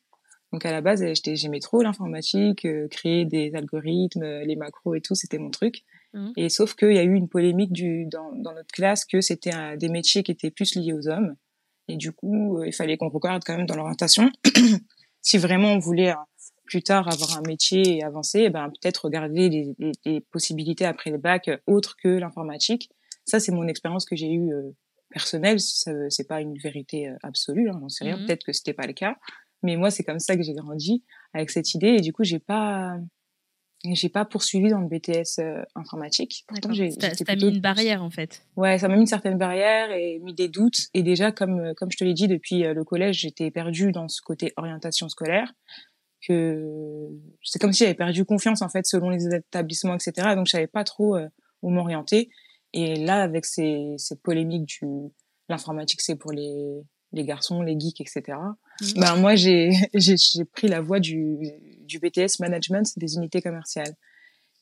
Donc 0.53 0.65
à 0.65 0.73
la 0.73 0.81
base, 0.81 1.05
j'aimais 1.35 1.61
trop 1.61 1.83
l'informatique, 1.83 2.67
créer 2.91 3.27
des 3.27 3.55
algorithmes, 3.55 4.25
les 4.25 4.57
macros 4.57 4.95
et 4.95 5.03
tout, 5.03 5.15
c'était 5.15 5.37
mon 5.37 5.51
truc. 5.51 5.85
Mm. 6.19 6.33
Et 6.37 6.49
sauf 6.49 6.75
qu'il 6.75 6.93
y 6.93 6.99
a 6.99 7.05
eu 7.05 7.15
une 7.15 7.29
polémique 7.29 7.73
du, 7.73 8.07
dans, 8.07 8.33
dans 8.33 8.53
notre 8.53 8.73
classe 8.73 9.05
que 9.05 9.21
c'était 9.21 9.77
des 9.77 9.89
métiers 9.89 10.23
qui 10.23 10.33
étaient 10.33 10.51
plus 10.51 10.75
liés 10.75 10.93
aux 10.93 11.09
hommes. 11.09 11.37
Et 11.89 11.97
du 11.97 12.13
coup, 12.13 12.63
il 12.65 12.73
fallait 12.73 12.97
qu'on 12.97 13.09
regarde 13.09 13.43
quand 13.45 13.57
même 13.57 13.67
dans 13.67 13.77
l'orientation. 13.77 14.31
si 15.23 15.39
vraiment 15.39 15.73
on 15.73 15.79
voulait 15.79 16.11
euh, 16.11 16.17
plus 16.65 16.83
tard 16.83 17.09
avoir 17.09 17.39
un 17.39 17.43
métier 17.43 17.97
et 17.97 18.05
avancer, 18.05 18.45
eh 18.45 18.51
ben 18.51 18.71
peut-être 18.71 19.07
regarder 19.07 19.49
les, 19.49 19.75
les, 20.05 20.21
possibilités 20.21 20.85
après 20.85 21.11
le 21.11 21.19
bac 21.19 21.49
euh, 21.49 21.57
autres 21.67 21.97
que 22.03 22.09
l'informatique. 22.09 22.91
Ça, 23.25 23.41
c'est 23.41 23.53
mon 23.53 23.67
expérience 23.67 24.05
que 24.05 24.17
j'ai 24.17 24.31
eue 24.31 24.53
euh, 24.53 24.71
personnelle. 25.11 25.59
C'est 25.61 26.29
pas 26.29 26.41
une 26.41 26.59
vérité 26.59 27.11
absolue, 27.23 27.71
hein, 27.71 27.79
j'en 27.81 27.89
sais 27.89 28.05
rien. 28.05 28.19
Mhm. 28.19 28.27
Peut-être 28.27 28.45
que 28.45 28.53
c'était 28.53 28.75
pas 28.75 28.87
le 28.87 28.93
cas, 28.93 29.17
mais 29.63 29.77
moi, 29.77 29.91
c'est 29.91 30.05
comme 30.05 30.19
ça 30.19 30.37
que 30.37 30.43
j'ai 30.43 30.55
grandi 30.55 31.03
avec 31.33 31.51
cette 31.51 31.75
idée. 31.75 31.97
Et 31.99 32.01
du 32.01 32.13
coup, 32.13 32.25
j'ai 32.25 32.39
pas 32.39 32.99
j'ai 33.85 34.09
pas 34.09 34.25
poursuivi 34.25 34.71
dans 34.71 34.81
le 34.81 34.89
BTS 34.89 35.39
euh, 35.41 35.63
informatique. 35.75 36.45
Pourtant, 36.49 36.73
j'ai 36.73 36.91
ça 36.91 37.37
mis 37.37 37.49
une 37.49 37.61
barrière 37.61 38.03
en 38.03 38.11
fait. 38.11 38.43
Ouais, 38.57 38.79
ça 38.79 38.89
m'a 38.89 38.95
mis 38.95 39.03
une 39.03 39.07
certaine 39.07 39.39
barrière 39.39 39.91
et 39.93 40.19
mis 40.19 40.35
des 40.35 40.49
doutes. 40.49 40.89
Et 40.95 41.03
déjà, 41.03 41.31
comme 41.31 41.61
euh, 41.61 41.75
comme 41.75 41.91
je 41.91 41.97
te 41.97 42.05
l'ai 42.05 42.15
dit, 42.15 42.27
depuis 42.27 42.65
euh, 42.65 42.75
le 42.75 42.85
collège, 42.85 43.21
j'étais 43.21 43.51
perdue 43.51 43.93
dans 43.93 44.09
ce 44.09 44.21
côté 44.21 44.53
orientation 44.57 45.09
scolaire. 45.09 45.53
Que 46.27 47.09
c'est 47.45 47.61
comme 47.61 47.73
si 47.73 47.85
j'avais 47.85 47.95
perdu 47.95 48.25
confiance 48.25 48.61
en 48.63 48.69
fait 48.69 48.85
selon 48.87 49.11
les 49.11 49.33
établissements, 49.33 49.95
etc. 49.95 50.35
Donc, 50.35 50.47
je 50.47 50.51
savais 50.51 50.67
pas 50.67 50.83
trop 50.83 51.17
où 51.63 51.71
m'orienter. 51.71 52.31
Et 52.73 52.97
là, 52.97 53.23
avec 53.23 53.45
ces 53.45 53.95
cette 53.99 54.21
polémique 54.23 54.67
du 54.67 54.87
l'informatique, 55.49 56.01
c'est 56.01 56.17
pour 56.17 56.33
les 56.33 56.83
les 57.13 57.25
garçons, 57.25 57.63
les 57.63 57.79
geeks, 57.79 58.01
etc. 58.01 58.37
Mmh. 58.81 59.01
Ben 59.01 59.17
moi 59.17 59.35
j'ai 59.37 59.71
j'ai 59.95 60.45
pris 60.45 60.67
la 60.67 60.81
voie 60.81 60.99
du 60.99 61.39
du 61.89 61.99
BTS 61.99 62.41
management 62.41 62.87
des 62.97 63.17
unités 63.17 63.43
commerciales. 63.43 63.95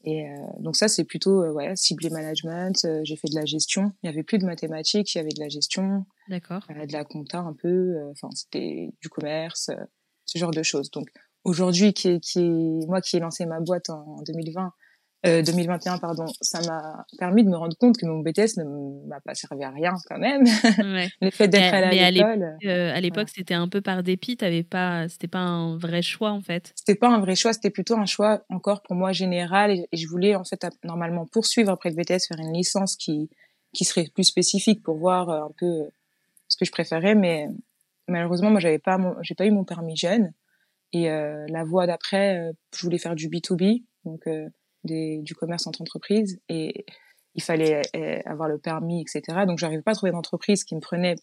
Et 0.05 0.25
donc 0.61 0.77
ça, 0.77 0.87
c'est 0.87 1.05
plutôt 1.05 1.43
ouais, 1.51 1.75
ciblé 1.75 2.11
management. 2.11 2.87
j'ai 3.03 3.17
fait 3.17 3.29
de 3.29 3.35
la 3.35 3.45
gestion. 3.45 3.93
Il 4.03 4.07
y 4.07 4.09
avait 4.09 4.23
plus 4.23 4.39
de 4.39 4.45
mathématiques, 4.45 5.15
il 5.15 5.19
y 5.19 5.21
avait 5.21 5.33
de 5.35 5.41
la 5.41 5.49
gestion. 5.49 6.07
D'accord. 6.29 6.63
de 6.69 6.93
la 6.93 7.05
compta 7.05 7.41
un 7.41 7.55
peu. 7.55 7.97
Enfin, 8.13 8.29
c'était 8.33 8.93
du 9.01 9.09
commerce, 9.09 9.71
ce 10.25 10.39
genre 10.39 10.53
de 10.53 10.63
choses. 10.63 10.91
Donc 10.93 11.09
aujourd'hui, 11.43 11.93
qui, 11.93 12.21
qui 12.21 12.45
moi 12.87 13.01
qui 13.01 13.17
ai 13.17 13.21
lancé 13.21 13.47
ma 13.47 13.59
boîte 13.59 13.91
en 13.91 14.23
2020, 14.27 14.73
2021 15.25 15.95
euh, 15.95 15.99
pardon, 15.99 16.27
ça 16.41 16.61
m'a 16.67 17.05
permis 17.19 17.43
de 17.43 17.49
me 17.49 17.57
rendre 17.57 17.77
compte 17.77 17.97
que 17.97 18.07
mon 18.07 18.21
BTS 18.21 18.59
ne 18.59 19.09
m'a 19.09 19.21
pas 19.21 19.35
servi 19.35 19.65
à 19.65 19.71
rien 19.71 19.95
quand 20.09 20.19
même. 20.19 20.45
Ouais. 20.79 21.09
le 21.21 21.31
fait 21.31 21.49
d'être 21.49 21.75
à 21.75 22.11
l'école. 22.11 22.57
Euh, 22.65 22.95
à 22.95 23.01
l'époque, 23.01 23.29
c'était 23.35 23.55
un 23.55 23.69
peu 23.69 23.81
par 23.81 24.03
dépit. 24.03 24.37
T'avais 24.37 24.63
pas, 24.63 25.09
c'était 25.09 25.29
pas 25.29 25.41
un 25.41 25.77
vrai 25.79 26.03
choix 26.03 26.31
en 26.31 26.43
fait. 26.43 26.73
C'était 26.77 26.95
pas 26.95 27.09
un 27.09 27.21
vrai 27.21 27.35
choix. 27.35 27.53
C'était 27.53 27.71
plutôt 27.71 27.97
un 27.97 28.07
choix 28.07 28.45
encore 28.51 28.83
pour 28.83 28.95
moi 28.95 29.13
général. 29.13 29.73
Et, 29.73 29.89
je 29.93 30.07
voulais 30.07 30.35
en 30.35 30.45
fait 30.45 30.65
normalement 30.85 31.27
poursuivre 31.27 31.71
après 31.71 31.91
le 31.91 31.97
BTS, 31.97 32.29
faire 32.29 32.39
une 32.39 32.53
licence 32.53 32.97
qui 32.97 33.29
qui 33.73 33.85
serait 33.85 34.09
plus 34.15 34.25
spécifique 34.25 34.83
pour 34.83 34.97
voir 34.97 35.29
euh, 35.29 35.45
un 35.45 35.51
peu 35.59 35.91
ce 36.49 36.57
que 36.57 36.65
je 36.65 36.73
préférais. 36.73 37.15
Mais 37.15 37.49
malheureusement, 38.07 38.51
moi, 38.51 38.61
j'avais 38.61 38.79
pas, 38.79 38.99
j'ai 39.23 39.35
pas 39.35 39.47
eu 39.47 39.51
mon 39.51 39.65
permis 39.65 39.97
jeune. 39.97 40.33
Et 40.93 41.09
la 41.09 41.65
voie 41.65 41.87
d'après, 41.87 42.53
je 42.75 42.81
voulais 42.81 42.97
faire 42.97 43.17
du 43.17 43.29
B2B, 43.29 43.83
donc 44.05 44.23
du 44.85 45.35
commerce 45.35 45.67
entre 45.67 45.83
entreprises 45.83 46.39
et 46.49 46.85
il 47.37 47.43
fallait 47.43 47.83
euh, 47.95 48.19
avoir 48.25 48.49
le 48.49 48.59
permis, 48.59 49.03
etc. 49.03 49.45
Donc, 49.47 49.59
j'arrivais 49.59 49.83
pas 49.83 49.93
à 49.93 49.95
trouver 49.95 50.11
d'entreprise 50.11 50.65
qui 50.65 50.75
me 50.75 50.81
prenait 50.81 51.17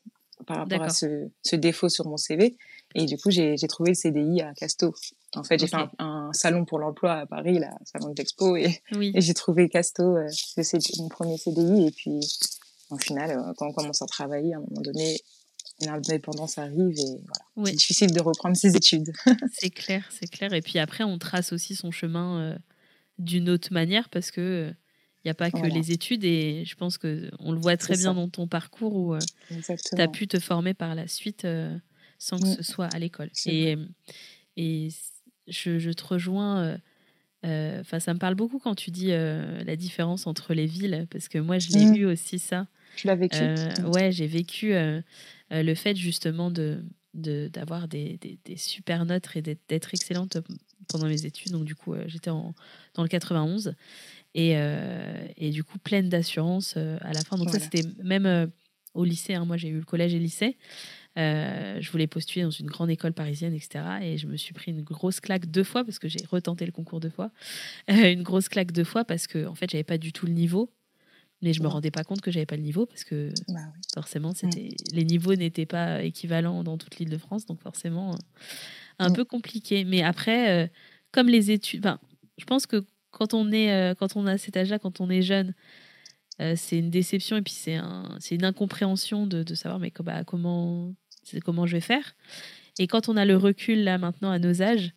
par 0.45 0.57
rapport 0.57 0.81
à 0.81 0.89
ce, 0.89 1.55
défaut 1.55 1.89
sur 1.89 2.07
mon 2.07 2.17
CV. 2.17 2.57
Et 2.95 3.05
du 3.05 3.17
coup, 3.17 3.31
j'ai 3.31 3.55
trouvé 3.67 3.91
le 3.91 3.95
CDI 3.95 4.41
à 4.41 4.53
Casto. 4.53 4.93
En 5.35 5.43
fait, 5.43 5.59
j'ai 5.59 5.67
fait 5.67 5.77
un, 5.99 6.29
salon 6.33 6.65
pour 6.65 6.79
l'emploi 6.79 7.13
à 7.13 7.25
Paris, 7.25 7.59
là, 7.59 7.71
salon 7.85 8.13
d'expo, 8.13 8.55
et, 8.55 8.81
et 8.91 9.21
j'ai 9.21 9.33
trouvé 9.33 9.69
Casto, 9.69 10.17
euh, 10.17 10.27
mon 10.99 11.09
premier 11.09 11.37
CDI. 11.37 11.87
Et 11.87 11.91
puis, 11.91 12.19
au 12.91 12.97
final, 12.97 13.31
euh, 13.31 13.53
quand 13.57 13.67
on 13.67 13.73
commence 13.73 14.01
à 14.01 14.05
travailler, 14.05 14.53
à 14.53 14.57
un 14.57 14.61
moment 14.61 14.81
donné, 14.81 15.17
l'indépendance 15.81 16.59
arrive 16.59 16.97
et 16.99 17.21
voilà. 17.55 17.69
C'est 17.71 17.75
difficile 17.75 18.13
de 18.13 18.21
reprendre 18.21 18.55
ses 18.55 18.75
études. 18.75 19.11
c'est 19.53 19.71
clair, 19.71 20.07
c'est 20.11 20.29
clair. 20.29 20.53
Et 20.53 20.61
puis 20.61 20.77
après, 20.77 21.03
on 21.03 21.17
trace 21.17 21.51
aussi 21.53 21.75
son 21.75 21.89
chemin 21.89 22.55
d'une 23.23 23.49
autre 23.49 23.71
manière 23.71 24.09
parce 24.09 24.31
que 24.31 24.73
il 25.23 25.29
n'y 25.29 25.31
a 25.31 25.35
pas 25.35 25.51
que 25.51 25.65
les 25.65 25.91
études 25.91 26.25
et 26.25 26.65
je 26.65 26.75
pense 26.75 26.97
que 26.97 27.31
on 27.39 27.53
le 27.53 27.59
voit 27.59 27.77
très 27.77 27.95
bien 27.95 28.13
dans 28.13 28.27
ton 28.27 28.45
parcours 28.45 28.93
où 28.93 29.13
euh, 29.13 29.19
tu 29.49 30.01
as 30.01 30.07
pu 30.09 30.27
te 30.27 30.37
former 30.37 30.73
par 30.73 30.95
la 30.95 31.07
suite 31.07 31.45
euh, 31.45 31.77
sans 32.19 32.37
que 32.39 32.45
mm. 32.45 32.55
ce 32.55 32.63
soit 32.63 32.87
à 32.87 32.99
l'école. 32.99 33.29
Et, 33.45 33.77
et 34.57 34.89
je, 35.47 35.79
je, 35.79 35.91
te 35.91 36.03
rejoins. 36.03 36.77
Euh, 37.45 37.79
enfin, 37.79 38.01
ça 38.01 38.13
me 38.13 38.19
parle 38.19 38.35
beaucoup 38.35 38.59
quand 38.59 38.75
tu 38.75 38.91
dis 38.91 39.11
la 39.11 39.75
différence 39.77 40.27
entre 40.27 40.53
les 40.53 40.65
villes, 40.65 41.07
parce 41.09 41.29
que 41.29 41.37
moi, 41.37 41.57
je 41.57 41.69
l'ai 41.69 41.85
mm. 41.85 41.95
eu 41.95 42.05
aussi 42.05 42.37
ça. 42.37 42.67
Tu 42.97 43.07
l'as 43.07 43.15
vécu 43.15 43.37
Ouais, 43.85 44.11
j'ai 44.11 44.27
vécu 44.27 44.73
le 45.51 45.75
fait 45.75 45.95
justement 45.95 46.51
de 46.51 46.83
d'avoir 47.13 47.87
des, 47.87 48.17
des, 48.17 48.39
des, 48.43 48.57
super 48.57 49.05
notes 49.05 49.29
et 49.35 49.41
d'être 49.41 49.93
excellente 49.93 50.39
pendant 50.87 51.07
mes 51.07 51.25
études. 51.25 51.51
Donc, 51.51 51.65
du 51.65 51.75
coup, 51.75 51.93
euh, 51.93 52.03
j'étais 52.07 52.29
dans 52.29 52.53
le 52.97 53.07
91. 53.07 53.75
Et, 54.35 54.53
euh, 54.55 55.27
et, 55.37 55.51
du 55.51 55.63
coup, 55.63 55.77
pleine 55.77 56.09
d'assurance 56.09 56.75
euh, 56.77 56.97
à 57.01 57.13
la 57.13 57.21
fin. 57.21 57.37
Donc, 57.37 57.49
ça, 57.49 57.59
c'était 57.59 57.83
même 58.03 58.51
au 58.93 59.03
lycée. 59.03 59.33
Hein. 59.33 59.45
moi, 59.45 59.57
j'ai 59.57 59.69
eu 59.69 59.77
le 59.77 59.85
collège 59.85 60.13
et 60.13 60.17
le 60.17 60.23
lycée. 60.23 60.57
je 61.15 61.91
voulais 61.91 62.07
postuler 62.07 62.43
dans 62.43 62.51
une 62.51 62.67
grande 62.67 62.89
école 62.89 63.13
parisienne, 63.13 63.53
etc. 63.53 63.85
Et 64.01 64.17
je 64.17 64.27
me 64.27 64.37
suis 64.37 64.53
pris 64.53 64.71
une 64.71 64.81
grosse 64.81 65.19
claque 65.19 65.45
deux 65.45 65.63
fois 65.63 65.83
parce 65.83 65.99
que 65.99 66.07
j'ai 66.07 66.23
retenté 66.29 66.65
le 66.65 66.71
concours 66.71 66.99
deux 66.99 67.11
fois. 67.11 67.31
une 67.87 68.23
grosse 68.23 68.49
claque 68.49 68.71
deux 68.71 68.83
fois 68.83 69.05
parce 69.05 69.27
que, 69.27 69.45
en 69.45 69.55
fait, 69.55 69.69
j'avais 69.69 69.83
pas 69.83 69.97
du 69.97 70.13
tout 70.13 70.25
le 70.25 70.33
niveau. 70.33 70.71
Mais 71.43 71.51
je 71.51 71.61
me 71.61 71.67
rendais 71.67 71.91
pas 71.91 72.05
compte 72.05 72.21
que 72.21 72.31
j'avais 72.31 72.45
pas 72.45 72.55
le 72.55 72.61
niveau 72.61 72.85
parce 72.85 73.03
que 73.03 73.29
bah 73.49 73.59
forcément, 73.93 74.29
mm. 74.29 74.35
c'était 74.35 74.69
les 74.93 75.03
niveaux 75.03 75.35
n'étaient 75.35 75.65
pas 75.65 76.01
équivalents 76.01 76.63
dans 76.63 76.77
toute 76.77 76.97
l'île 76.97 77.09
de 77.09 77.17
France. 77.17 77.45
Donc, 77.45 77.61
forcément, 77.61 78.15
un 78.99 79.09
mm. 79.09 79.13
peu 79.13 79.25
compliqué. 79.25 79.83
Mais 79.83 80.01
après, 80.03 80.63
euh, 80.63 80.67
comme 81.11 81.27
les 81.27 81.51
études, 81.51 81.87
je 82.37 82.45
pense 82.45 82.65
que 82.65 82.85
quand 83.11 83.33
on 83.33 83.51
est, 83.51 83.71
euh, 83.71 83.95
quand 83.95 84.15
on 84.15 84.25
a 84.25 84.37
cet 84.37 84.57
âge-là, 84.57 84.79
quand 84.79 85.01
on 85.01 85.09
est 85.09 85.21
jeune, 85.21 85.53
euh, 86.41 86.53
c'est 86.55 86.79
une 86.79 86.89
déception 86.89 87.37
et 87.37 87.41
puis 87.41 87.53
c'est 87.53 87.75
un, 87.75 88.17
c'est 88.19 88.35
une 88.35 88.45
incompréhension 88.45 89.27
de, 89.27 89.43
de 89.43 89.53
savoir 89.53 89.79
mais 89.79 89.93
bah, 89.99 90.23
comment, 90.23 90.93
c'est 91.23 91.39
comment 91.39 91.67
je 91.67 91.73
vais 91.73 91.81
faire. 91.81 92.15
Et 92.79 92.87
quand 92.87 93.07
on 93.07 93.17
a 93.17 93.25
le 93.25 93.37
recul 93.37 93.83
là 93.83 93.97
maintenant 93.99 94.31
à 94.31 94.39
nos 94.39 94.61
âges, 94.61 94.91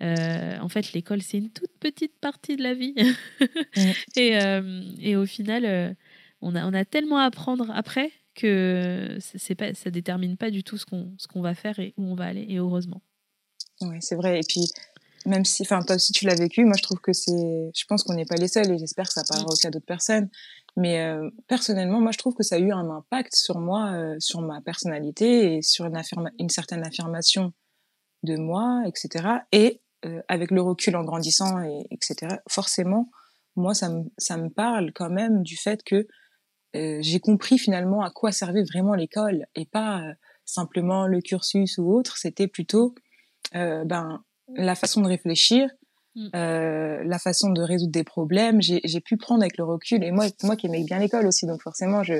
en 0.00 0.68
fait, 0.68 0.94
l'école, 0.94 1.22
c'est 1.22 1.38
une 1.38 1.50
toute 1.50 1.70
petite 1.78 2.18
partie 2.20 2.56
de 2.56 2.62
la 2.64 2.74
vie. 2.74 2.92
Mm. 2.96 3.90
et, 4.16 5.10
et, 5.10 5.14
au 5.14 5.26
final, 5.26 5.96
on, 6.40 6.56
a, 6.56 6.66
on 6.66 6.74
a 6.74 6.84
tellement 6.84 7.18
à 7.18 7.24
apprendre 7.26 7.70
après 7.72 8.10
que 8.34 9.16
c'est 9.20 9.54
pas, 9.54 9.74
ça 9.74 9.90
détermine 9.90 10.36
pas 10.36 10.50
du 10.50 10.64
tout 10.64 10.76
ce 10.76 10.86
qu'on, 10.86 11.14
ce 11.18 11.28
qu'on 11.28 11.40
va 11.40 11.54
faire 11.54 11.78
et 11.78 11.94
où 11.96 12.04
on 12.04 12.14
va 12.14 12.24
aller, 12.24 12.46
et 12.48 12.58
heureusement. 12.58 13.02
Oui, 13.82 13.96
c'est 14.00 14.14
vrai. 14.14 14.40
Et 14.40 14.42
puis, 14.48 14.70
même 15.26 15.44
si, 15.44 15.62
enfin, 15.62 15.82
toi 15.82 15.96
aussi 15.96 16.12
tu 16.12 16.26
l'as 16.26 16.34
vécu, 16.34 16.64
moi 16.64 16.74
je 16.76 16.82
trouve 16.82 16.98
que 16.98 17.12
c'est, 17.12 17.70
je 17.74 17.84
pense 17.86 18.02
qu'on 18.02 18.14
n'est 18.14 18.24
pas 18.24 18.36
les 18.36 18.48
seuls 18.48 18.70
et 18.70 18.78
j'espère 18.78 19.06
que 19.06 19.12
ça 19.12 19.22
parlera 19.28 19.48
aussi 19.50 19.66
à 19.66 19.70
d'autres 19.70 19.86
personnes. 19.86 20.28
Mais 20.76 21.00
euh, 21.00 21.30
personnellement, 21.48 22.00
moi 22.00 22.12
je 22.12 22.18
trouve 22.18 22.34
que 22.34 22.42
ça 22.42 22.56
a 22.56 22.58
eu 22.58 22.72
un 22.72 22.90
impact 22.90 23.34
sur 23.34 23.58
moi, 23.58 23.92
euh, 23.92 24.16
sur 24.18 24.40
ma 24.40 24.60
personnalité 24.60 25.56
et 25.56 25.62
sur 25.62 25.86
une, 25.86 26.00
une 26.38 26.48
certaine 26.48 26.84
affirmation 26.84 27.52
de 28.22 28.36
moi, 28.36 28.82
etc. 28.86 29.40
Et 29.52 29.80
euh, 30.06 30.22
avec 30.28 30.50
le 30.50 30.62
recul 30.62 30.96
en 30.96 31.04
grandissant, 31.04 31.62
et, 31.62 31.86
etc., 31.90 32.36
forcément, 32.48 33.10
moi 33.54 33.74
ça 33.74 33.90
me, 33.90 34.04
ça 34.18 34.36
me 34.36 34.48
parle 34.48 34.92
quand 34.92 35.10
même 35.10 35.42
du 35.42 35.56
fait 35.56 35.82
que 35.82 36.06
j'ai 36.74 37.20
compris 37.20 37.58
finalement 37.58 38.00
à 38.00 38.08
quoi 38.08 38.32
servait 38.32 38.62
vraiment 38.62 38.94
l'école 38.94 39.44
et 39.54 39.66
pas 39.66 40.00
simplement 40.46 41.06
le 41.06 41.20
cursus 41.20 41.76
ou 41.76 41.92
autre, 41.92 42.16
c'était 42.16 42.46
plutôt 42.46 42.94
euh, 43.54 43.84
ben 43.84 44.22
la 44.56 44.74
façon 44.74 45.00
de 45.00 45.08
réfléchir, 45.08 45.68
mm. 46.14 46.28
euh, 46.34 47.02
la 47.04 47.18
façon 47.18 47.50
de 47.50 47.62
résoudre 47.62 47.92
des 47.92 48.04
problèmes. 48.04 48.60
J'ai 48.60 49.00
pu 49.00 49.16
prendre 49.16 49.42
avec 49.42 49.56
le 49.56 49.64
recul. 49.64 50.02
Et 50.04 50.10
moi, 50.10 50.26
moi 50.42 50.56
qui 50.56 50.66
aimais 50.66 50.84
bien 50.84 50.98
l'école 50.98 51.26
aussi, 51.26 51.46
donc 51.46 51.62
forcément, 51.62 52.02
je, 52.02 52.14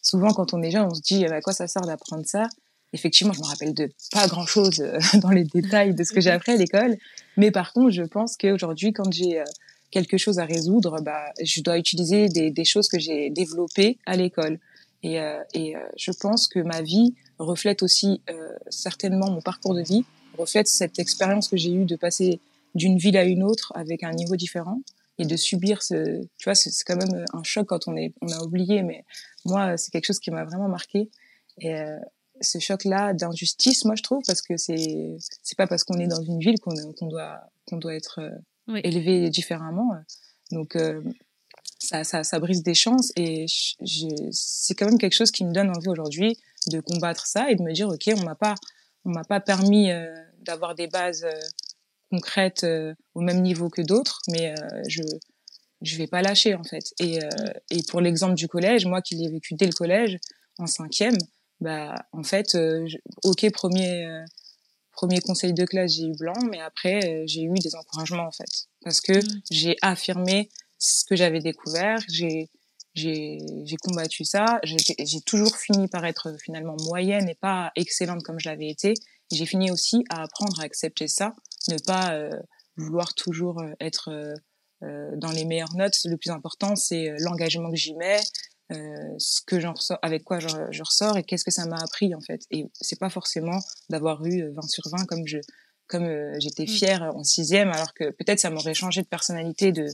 souvent 0.00 0.32
quand 0.32 0.52
on 0.54 0.62
est 0.62 0.70
jeune, 0.70 0.86
on 0.90 0.94
se 0.94 1.00
dit 1.00 1.24
à 1.26 1.40
quoi 1.40 1.52
ça 1.52 1.66
sert 1.66 1.82
d'apprendre 1.82 2.24
ça? 2.26 2.48
Effectivement, 2.94 3.32
je 3.32 3.40
me 3.40 3.46
rappelle 3.46 3.72
de 3.72 3.90
pas 4.12 4.26
grand 4.26 4.44
chose 4.44 4.80
euh, 4.80 4.98
dans 5.20 5.30
les 5.30 5.44
détails 5.44 5.94
de 5.94 6.04
ce 6.04 6.12
que 6.12 6.20
j'ai 6.20 6.30
appris 6.30 6.52
à 6.52 6.56
l'école, 6.56 6.96
mais 7.36 7.50
par 7.50 7.72
contre, 7.72 7.90
je 7.90 8.02
pense 8.02 8.36
qu'aujourd'hui, 8.36 8.92
quand 8.92 9.10
j'ai 9.10 9.40
euh, 9.40 9.44
quelque 9.90 10.18
chose 10.18 10.38
à 10.38 10.44
résoudre, 10.44 11.00
bah, 11.00 11.32
je 11.42 11.62
dois 11.62 11.78
utiliser 11.78 12.28
des, 12.28 12.50
des 12.50 12.64
choses 12.64 12.88
que 12.88 12.98
j'ai 12.98 13.30
développées 13.30 13.98
à 14.04 14.16
l'école. 14.16 14.58
Et, 15.02 15.20
euh, 15.20 15.42
et 15.52 15.74
je 15.96 16.12
pense 16.12 16.46
que 16.46 16.60
ma 16.60 16.80
vie 16.80 17.14
reflète 17.38 17.82
aussi 17.82 18.22
certainement 18.70 19.28
mon 19.28 19.40
parcours 19.40 19.74
de 19.74 19.82
vie 19.82 20.04
reflète 20.38 20.68
cette 20.68 20.98
expérience 20.98 21.48
que 21.48 21.56
j'ai 21.56 21.72
eue 21.72 21.84
de 21.84 21.96
passer 21.96 22.40
d'une 22.74 22.98
ville 22.98 23.16
à 23.16 23.24
une 23.24 23.42
autre 23.42 23.72
avec 23.74 24.02
un 24.02 24.12
niveau 24.12 24.36
différent 24.36 24.80
et 25.18 25.26
de 25.26 25.36
subir 25.36 25.82
ce, 25.82 26.22
tu 26.38 26.44
vois, 26.44 26.54
c'est 26.54 26.70
quand 26.84 26.96
même 26.96 27.24
un 27.32 27.42
choc 27.42 27.66
quand 27.66 27.86
on 27.86 27.96
est, 27.96 28.12
on 28.22 28.28
a 28.32 28.42
oublié, 28.42 28.82
mais 28.82 29.04
moi, 29.44 29.76
c'est 29.76 29.90
quelque 29.90 30.06
chose 30.06 30.20
qui 30.20 30.30
m'a 30.30 30.44
vraiment 30.44 30.68
marqué. 30.68 31.10
Et 31.60 31.74
euh, 31.74 31.98
ce 32.40 32.58
choc-là 32.58 33.12
d'injustice, 33.12 33.84
moi, 33.84 33.94
je 33.94 34.02
trouve, 34.02 34.22
parce 34.26 34.42
que 34.42 34.56
c'est, 34.56 35.16
c'est 35.42 35.56
pas 35.56 35.66
parce 35.66 35.84
qu'on 35.84 35.98
est 35.98 36.06
dans 36.06 36.22
une 36.22 36.40
ville 36.40 36.58
qu'on 36.60 36.74
doit, 37.08 37.40
qu'on 37.66 37.76
doit 37.76 37.94
être 37.94 38.20
euh, 38.20 38.80
élevé 38.82 39.28
différemment. 39.28 39.92
Donc, 40.50 40.76
euh, 40.76 41.02
ça, 41.78 42.04
ça, 42.04 42.24
ça, 42.24 42.38
brise 42.38 42.62
des 42.62 42.74
chances 42.74 43.12
et 43.16 43.46
c'est 43.48 44.74
quand 44.74 44.86
même 44.86 44.98
quelque 44.98 45.14
chose 45.14 45.30
qui 45.32 45.44
me 45.44 45.52
donne 45.52 45.70
envie 45.70 45.88
aujourd'hui 45.88 46.38
de 46.68 46.80
combattre 46.80 47.26
ça 47.26 47.50
et 47.50 47.56
de 47.56 47.62
me 47.62 47.72
dire, 47.72 47.88
OK, 47.88 48.08
on 48.16 48.24
m'a 48.24 48.36
pas, 48.36 48.54
on 49.04 49.10
m'a 49.10 49.24
pas 49.24 49.40
permis 49.40 49.90
euh, 49.90 50.14
d'avoir 50.40 50.74
des 50.74 50.86
bases 50.86 51.24
euh, 51.24 51.40
concrètes 52.10 52.64
euh, 52.64 52.94
au 53.14 53.20
même 53.20 53.42
niveau 53.42 53.68
que 53.68 53.82
d'autres, 53.82 54.20
mais 54.28 54.54
je 54.88 55.02
je 55.80 55.96
vais 55.96 56.06
pas 56.06 56.22
lâcher 56.22 56.54
en 56.54 56.62
fait. 56.62 56.94
Et, 57.00 57.18
et 57.70 57.82
pour 57.88 58.00
l'exemple 58.00 58.34
du 58.34 58.46
collège, 58.46 58.86
moi 58.86 59.02
qui 59.02 59.16
l'ai 59.16 59.28
vécu 59.28 59.54
dès 59.54 59.66
le 59.66 59.72
collège, 59.72 60.16
en 60.58 60.68
cinquième, 60.68 61.18
bah 61.60 61.96
en 62.12 62.22
fait, 62.22 62.56
ok 63.24 63.50
premier 63.50 64.06
premier 64.92 65.20
conseil 65.20 65.52
de 65.54 65.64
classe 65.64 65.94
j'ai 65.96 66.04
eu 66.04 66.12
blanc, 66.16 66.40
mais 66.48 66.60
après 66.60 67.24
j'ai 67.26 67.42
eu 67.42 67.54
des 67.54 67.74
encouragements 67.74 68.28
en 68.28 68.30
fait, 68.30 68.68
parce 68.84 69.00
que 69.00 69.14
mmh. 69.14 69.40
j'ai 69.50 69.76
affirmé 69.82 70.50
ce 70.78 71.04
que 71.04 71.16
j'avais 71.16 71.40
découvert, 71.40 71.98
j'ai 72.08 72.48
j'ai 72.94 73.76
combattu 73.82 74.24
ça. 74.24 74.60
J'ai 74.64 75.20
toujours 75.22 75.56
fini 75.56 75.88
par 75.88 76.04
être 76.04 76.34
finalement 76.42 76.76
moyenne 76.84 77.28
et 77.28 77.34
pas 77.34 77.72
excellente 77.76 78.22
comme 78.22 78.38
je 78.38 78.48
l'avais 78.48 78.68
été. 78.68 78.94
J'ai 79.30 79.46
fini 79.46 79.70
aussi 79.70 80.04
à 80.10 80.22
apprendre 80.22 80.60
à 80.60 80.64
accepter 80.64 81.08
ça, 81.08 81.34
ne 81.70 81.78
pas 81.78 82.14
euh, 82.14 82.30
vouloir 82.76 83.14
toujours 83.14 83.60
euh, 83.60 83.72
être 83.80 84.10
euh, 84.82 85.10
dans 85.16 85.30
les 85.30 85.46
meilleures 85.46 85.74
notes. 85.74 85.96
Le 86.04 86.18
plus 86.18 86.30
important, 86.30 86.76
c'est 86.76 87.14
l'engagement 87.20 87.70
que 87.70 87.76
j'y 87.76 87.94
mets, 87.94 88.20
ce 88.70 89.40
que 89.46 89.60
j'en 89.60 89.74
ressors, 89.74 89.98
avec 90.02 90.24
quoi 90.24 90.38
je, 90.38 90.48
je 90.70 90.82
ressors 90.82 91.18
et 91.18 91.24
qu'est-ce 91.24 91.44
que 91.44 91.50
ça 91.50 91.66
m'a 91.66 91.76
appris 91.76 92.14
en 92.14 92.20
fait. 92.20 92.42
Et 92.50 92.66
c'est 92.80 92.98
pas 92.98 93.10
forcément 93.10 93.58
d'avoir 93.90 94.24
eu 94.24 94.50
20 94.50 94.62
sur 94.62 94.84
20 94.90 95.04
comme 95.06 95.26
je 95.26 95.38
comme 95.88 96.08
j'étais 96.38 96.62
mmh. 96.62 96.68
fière 96.68 97.02
en 97.14 97.22
sixième, 97.22 97.68
alors 97.68 97.92
que 97.92 98.10
peut-être 98.10 98.40
ça 98.40 98.48
m'aurait 98.48 98.72
changé 98.72 99.02
de 99.02 99.06
personnalité 99.06 99.72
de 99.72 99.84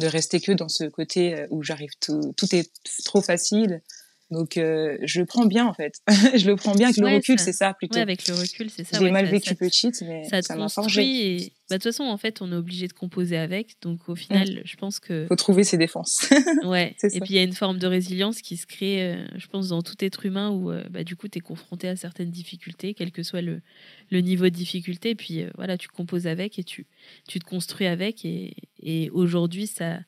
de 0.00 0.06
rester 0.06 0.40
que 0.40 0.52
dans 0.52 0.68
ce 0.68 0.84
côté 0.84 1.46
où 1.50 1.62
j'arrive 1.62 1.90
tout, 2.00 2.32
tout 2.36 2.54
est 2.54 2.70
trop 3.04 3.20
facile. 3.20 3.82
Donc 4.30 4.58
euh, 4.58 4.98
je 5.02 5.20
le 5.20 5.26
prends 5.26 5.46
bien 5.46 5.66
en 5.66 5.72
fait. 5.72 5.94
je 6.36 6.46
le 6.46 6.56
prends 6.56 6.74
bien 6.74 6.88
avec 6.88 6.98
le 6.98 7.16
recul, 7.16 7.38
c'est 7.38 7.52
ça 7.52 7.72
plutôt. 7.72 7.96
Ouais, 7.96 8.02
avec 8.02 8.28
le 8.28 8.34
recul, 8.34 8.68
c'est 8.68 8.84
ça. 8.84 8.98
J'ai 8.98 9.10
mal 9.10 9.24
vécu 9.24 9.54
petite, 9.54 10.02
mais 10.02 10.24
ça 10.42 10.56
m'a 10.56 10.68
forgé. 10.68 11.02
Et... 11.02 11.52
Bah, 11.70 11.76
de 11.76 11.82
toute 11.82 11.92
façon, 11.92 12.04
en 12.04 12.16
fait, 12.18 12.42
on 12.42 12.52
est 12.52 12.56
obligé 12.56 12.88
de 12.88 12.92
composer 12.92 13.38
avec. 13.38 13.76
Donc 13.80 14.08
au 14.08 14.14
final, 14.14 14.60
je 14.64 14.76
pense 14.76 15.00
que. 15.00 15.26
Faut 15.28 15.36
trouver 15.36 15.64
ses 15.64 15.78
défenses. 15.78 16.28
ouais. 16.64 16.94
Et 17.02 17.20
puis 17.20 17.30
il 17.30 17.36
y 17.36 17.38
a 17.38 17.42
une 17.42 17.54
forme 17.54 17.78
de 17.78 17.86
résilience 17.86 18.42
qui 18.42 18.58
se 18.58 18.66
crée, 18.66 19.02
euh, 19.02 19.26
je 19.36 19.46
pense, 19.46 19.68
dans 19.68 19.80
tout 19.80 19.96
être 20.00 20.26
humain 20.26 20.50
où 20.50 20.70
euh, 20.70 20.84
bah, 20.90 21.04
du 21.04 21.16
coup, 21.16 21.28
tu 21.28 21.38
es 21.38 21.40
confronté 21.40 21.88
à 21.88 21.96
certaines 21.96 22.30
difficultés, 22.30 22.92
quel 22.92 23.12
que 23.12 23.22
soit 23.22 23.42
le, 23.42 23.62
le 24.10 24.20
niveau 24.20 24.44
de 24.44 24.50
difficulté. 24.50 25.10
Et 25.10 25.14
puis 25.14 25.44
voilà, 25.56 25.78
tu 25.78 25.88
composes 25.88 26.26
avec 26.26 26.58
et 26.58 26.64
tu, 26.64 26.86
tu 27.26 27.38
te 27.38 27.46
construis 27.46 27.86
avec. 27.86 28.26
Et, 28.26 28.54
et 28.82 29.08
aujourd'hui, 29.08 29.66
ça, 29.66 30.00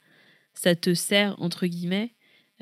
ça 0.53 0.75
te 0.75 0.93
sert, 0.93 1.37
entre 1.39 1.67
guillemets 1.67 2.13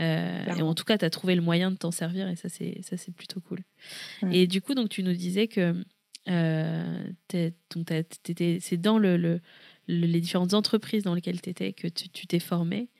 euh, 0.00 0.44
et 0.56 0.62
en 0.62 0.74
tout 0.74 0.84
cas, 0.84 0.98
tu 0.98 1.04
as 1.04 1.10
trouvé 1.10 1.34
le 1.34 1.42
moyen 1.42 1.70
de 1.70 1.76
t'en 1.76 1.90
servir 1.90 2.28
et 2.28 2.36
ça, 2.36 2.48
c'est, 2.48 2.80
ça, 2.82 2.96
c'est 2.96 3.12
plutôt 3.12 3.40
cool. 3.40 3.60
Et 4.30 4.46
du 4.46 4.60
coup, 4.60 4.74
donc, 4.74 4.88
tu 4.88 5.02
nous 5.02 5.12
disais 5.12 5.48
que 5.48 5.74
euh, 6.28 7.10
c'est 7.30 8.76
dans 8.76 8.98
le, 8.98 9.40
les 9.88 10.20
différentes 10.20 10.54
entreprises 10.54 11.02
dans 11.02 11.14
lesquelles 11.14 11.40
tu 11.40 11.50
étais 11.50 11.72
que 11.72 11.88
tu, 11.88 12.26
t'es 12.26 12.38
formé 12.38 12.90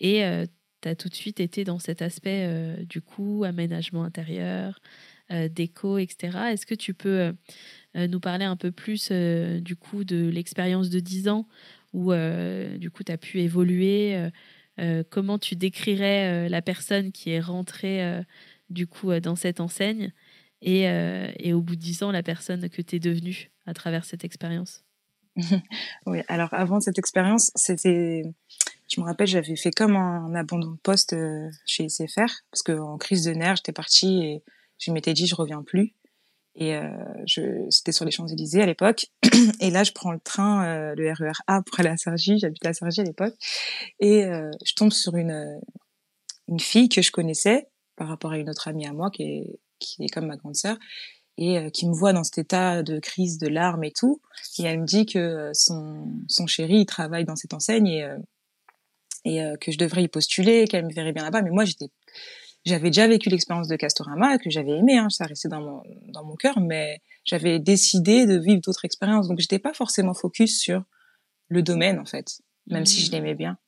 et 0.00 0.24
euh, 0.24 0.46
tu 0.82 0.88
as 0.88 0.94
tout 0.94 1.08
de 1.08 1.14
suite 1.14 1.40
été 1.40 1.64
dans 1.64 1.78
cet 1.78 2.02
aspect 2.02 2.78
du 2.88 3.00
coup, 3.00 3.44
aménagement 3.44 4.04
intérieur, 4.04 4.78
déco, 5.50 5.98
etc. 5.98 6.38
Est-ce 6.52 6.66
que 6.66 6.74
tu 6.74 6.94
peux 6.94 7.32
nous 7.94 8.20
parler 8.20 8.44
un 8.44 8.56
peu 8.56 8.70
plus 8.70 9.10
du 9.10 9.76
coup 9.76 10.04
de 10.04 10.28
l'expérience 10.28 10.90
de 10.90 11.00
10 11.00 11.28
ans 11.28 11.48
où 11.94 12.12
du 12.76 12.90
coup 12.90 13.02
tu 13.02 13.12
as 13.12 13.16
pu 13.16 13.40
évoluer 13.40 14.14
euh, 14.16 14.30
comment 15.10 15.38
tu 15.38 15.56
décrirais 15.56 16.46
euh, 16.46 16.48
la 16.48 16.62
personne 16.62 17.12
qui 17.12 17.30
est 17.30 17.40
rentrée 17.40 18.04
euh, 18.04 18.22
du 18.70 18.86
coup 18.86 19.12
dans 19.20 19.36
cette 19.36 19.60
enseigne 19.60 20.12
et, 20.62 20.84
et, 20.84 21.52
au 21.52 21.60
bout 21.60 21.76
de 21.76 21.80
dix 21.80 22.02
ans 22.02 22.10
la 22.10 22.22
personne 22.22 22.70
que 22.70 22.80
tu 22.80 22.96
es 22.96 22.98
devenue 22.98 23.50
à 23.66 23.74
travers 23.74 24.04
cette 24.06 24.24
expérience? 24.24 24.82
Oui, 26.06 26.20
alors 26.28 26.48
avant 26.52 26.80
cette 26.80 26.98
expérience, 26.98 27.50
c'était, 27.54 28.22
je 28.90 29.00
me 29.00 29.04
rappelle, 29.04 29.26
j'avais 29.26 29.56
fait 29.56 29.72
comme 29.72 29.96
un 29.96 30.34
abandon 30.34 30.70
de 30.70 30.78
poste 30.78 31.14
chez 31.66 31.88
SFR 31.90 32.30
parce 32.50 32.62
qu'en 32.64 32.96
crise 32.96 33.24
de 33.24 33.32
nerfs, 33.32 33.56
j'étais 33.56 33.72
partie 33.72 34.22
et 34.22 34.42
je 34.78 34.90
m'étais 34.90 35.12
dit 35.12 35.26
je 35.26 35.34
reviens 35.34 35.62
plus. 35.62 35.92
Et 36.56 36.76
euh, 36.76 36.88
c'était 37.70 37.92
sur 37.92 38.04
les 38.04 38.10
Champs-Élysées 38.10 38.62
à 38.62 38.66
l'époque. 38.66 39.06
Et 39.60 39.70
là, 39.70 39.82
je 39.82 39.92
prends 39.92 40.12
le 40.12 40.20
train, 40.20 40.64
euh, 40.66 40.94
le 40.96 41.10
RER 41.12 41.32
A 41.46 41.62
pour 41.62 41.80
aller 41.80 41.88
à 41.88 41.96
Sergi. 41.96 42.38
J'habitais 42.38 42.68
à 42.68 42.72
à 42.86 43.02
l'époque. 43.02 43.34
Et 43.98 44.24
euh, 44.24 44.50
je 44.64 44.74
tombe 44.74 44.92
sur 44.92 45.16
une, 45.16 45.60
une 46.48 46.60
fille 46.60 46.88
que 46.88 47.02
je 47.02 47.10
connaissais 47.10 47.68
par 47.96 48.08
rapport 48.08 48.32
à 48.32 48.38
une 48.38 48.48
autre 48.48 48.68
amie 48.68 48.86
à 48.86 48.92
moi 48.92 49.10
qui 49.10 49.22
est, 49.22 49.58
qui 49.80 50.04
est 50.04 50.08
comme 50.08 50.26
ma 50.26 50.36
grande 50.36 50.56
sœur 50.56 50.76
et 51.36 51.58
euh, 51.58 51.70
qui 51.70 51.88
me 51.88 51.92
voit 51.92 52.12
dans 52.12 52.22
cet 52.22 52.38
état 52.38 52.84
de 52.84 53.00
crise, 53.00 53.38
de 53.38 53.48
larmes 53.48 53.82
et 53.82 53.92
tout. 53.92 54.20
Et 54.58 54.62
elle 54.62 54.80
me 54.80 54.86
dit 54.86 55.06
que 55.06 55.50
son, 55.54 56.06
son 56.28 56.46
chéri, 56.46 56.80
il 56.80 56.86
travaille 56.86 57.24
dans 57.24 57.36
cette 57.36 57.54
enseigne 57.54 57.88
et, 57.88 58.08
et 59.24 59.42
que 59.60 59.72
je 59.72 59.78
devrais 59.78 60.04
y 60.04 60.08
postuler, 60.08 60.68
qu'elle 60.68 60.86
me 60.86 60.92
verrait 60.92 61.12
bien 61.12 61.24
là-bas. 61.24 61.42
Mais 61.42 61.50
moi, 61.50 61.64
j'étais 61.64 61.88
j'avais 62.64 62.88
déjà 62.88 63.06
vécu 63.06 63.28
l'expérience 63.28 63.68
de 63.68 63.76
Castorama 63.76 64.38
que 64.38 64.50
j'avais 64.50 64.72
aimé, 64.72 64.96
hein, 64.96 65.10
ça 65.10 65.26
restait 65.26 65.48
dans 65.48 65.60
mon 65.60 65.82
dans 66.08 66.24
mon 66.24 66.34
cœur, 66.34 66.60
mais 66.60 67.00
j'avais 67.24 67.58
décidé 67.58 68.26
de 68.26 68.38
vivre 68.38 68.60
d'autres 68.60 68.84
expériences, 68.84 69.28
donc 69.28 69.38
j'étais 69.38 69.58
pas 69.58 69.74
forcément 69.74 70.14
focus 70.14 70.58
sur 70.60 70.82
le 71.48 71.62
domaine 71.62 71.98
en 71.98 72.06
fait, 72.06 72.40
même 72.66 72.86
si 72.86 73.00
je 73.00 73.10
mmh. 73.10 73.14
l'aimais 73.14 73.34
bien. 73.34 73.58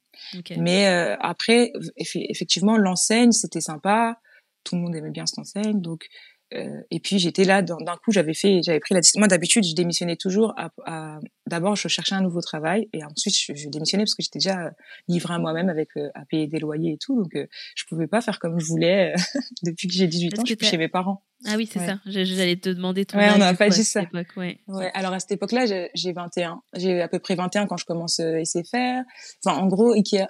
Mais 0.56 0.88
euh, 0.88 1.14
après, 1.20 1.72
effectivement, 1.96 2.76
l'enseigne 2.78 3.32
c'était 3.32 3.60
sympa, 3.60 4.18
tout 4.64 4.76
le 4.76 4.82
monde 4.82 4.96
aimait 4.96 5.10
bien 5.10 5.26
cette 5.26 5.38
enseigne, 5.38 5.80
donc 5.80 6.08
euh, 6.56 6.80
et 6.90 7.00
puis 7.00 7.18
j'étais 7.18 7.44
là 7.44 7.62
d'un 7.62 7.76
coup 8.04 8.12
j'avais 8.12 8.34
fait 8.34 8.60
j'avais 8.62 8.80
pris 8.80 8.94
la 8.94 9.00
décision. 9.00 9.20
Moi 9.20 9.28
d'habitude 9.28 9.64
je 9.64 9.75
démissionnais 9.75 10.16
toujours 10.16 10.54
à, 10.56 10.70
à 10.84 11.18
d'abord 11.46 11.76
je 11.76 11.88
cherchais 11.88 12.14
un 12.14 12.22
nouveau 12.22 12.40
travail 12.40 12.88
et 12.92 13.04
ensuite 13.04 13.35
je, 13.37 13.54
je 13.54 13.68
démissionnais 13.68 14.04
parce 14.04 14.14
que 14.14 14.22
j'étais 14.22 14.38
déjà 14.38 14.70
livrée 15.09 15.35
à 15.35 15.38
moi-même 15.38 15.68
avec 15.68 15.88
euh, 15.96 16.09
à 16.14 16.24
payer 16.24 16.46
des 16.46 16.59
loyers 16.59 16.94
et 16.94 16.98
tout. 16.98 17.16
Donc 17.16 17.35
euh, 17.35 17.46
je 17.74 17.85
pouvais 17.88 18.07
pas 18.07 18.20
faire 18.20 18.38
comme 18.38 18.59
je 18.59 18.66
voulais 18.66 19.14
depuis 19.62 19.88
que 19.88 19.94
j'ai 19.94 20.07
18 20.07 20.38
ans 20.38 20.42
je 20.46 20.54
suis 20.54 20.66
chez 20.66 20.78
mes 20.78 20.88
parents. 20.88 21.22
Ah 21.44 21.54
oui 21.57 21.68
c'est 21.70 21.81
ça. 21.81 21.98
J'allais 22.07 22.57
te 22.57 22.70
demander 22.70 23.04
ton 23.04 23.18
ouais 23.18 23.31
on 23.35 23.38
n'a 23.38 23.52
pas 23.54 23.68
dit 23.68 23.85
ça. 23.85 24.02
ouais. 24.12 24.59
ouais. 24.68 24.90
alors 24.94 25.12
à 25.12 25.20
cette 25.20 25.33
époque 25.33 25.52
là 25.52 25.66
j'ai 25.66 26.12
21 26.12 26.62
j'ai 26.74 27.02
à 27.02 27.09
peu 27.09 27.18
près 27.18 27.35
21 27.35 27.66
quand 27.66 27.76
je 27.76 27.85
commence 27.85 28.20
euh, 28.20 28.42
SFR 28.42 29.02
enfin 29.44 29.59
en 29.59 29.66
gros 29.66 29.92
Ikea 29.92 30.26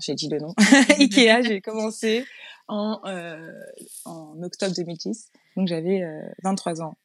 j'ai 0.00 0.14
dit 0.14 0.28
le 0.28 0.38
nom. 0.38 0.54
Ikea 0.98 1.42
j'ai 1.42 1.60
commencé 1.60 2.24
en 2.68 3.00
en 4.04 4.42
octobre 4.42 4.74
2010 4.74 5.30
donc 5.58 5.66
j'avais 5.66 6.02
23 6.44 6.80
euh, 6.80 6.84
ans. 6.84 6.96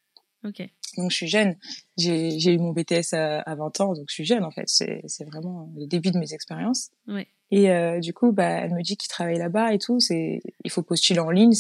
Ok. 0.46 0.62
Donc 0.98 1.10
je 1.10 1.16
suis 1.16 1.28
jeune. 1.28 1.56
J'ai 1.98 2.54
eu 2.54 2.58
mon 2.60 2.72
BTS 2.72 3.14
à, 3.14 3.56
20 3.56 3.82
ans, 3.82 3.94
donc 3.94 4.06
je 4.10 4.14
suis 4.14 4.26
jeune 4.26 4.44
en 4.44 4.52
fait. 4.52 4.66
C'est 4.68 5.26
vraiment 5.26 5.72
le 5.76 5.88
début 5.88 6.12
de 6.12 6.20
mes 6.20 6.34
expériences. 6.34 6.92
Ouais. 7.08 7.28
Et 7.50 7.72
euh, 7.72 8.00
du 8.00 8.14
coup, 8.14 8.32
bah, 8.32 8.50
elle 8.50 8.74
me 8.74 8.82
dit 8.82 8.98
qu'il 8.98 9.10
travaille 9.10 9.38
là-bas 9.38 9.74
et 9.74 9.80
tout. 9.80 10.00
C'est, 10.00 10.42
il 10.64 10.72
faut 10.72 10.82
postuler 10.82 11.20
en 11.20 11.30
ligne. 11.30 11.54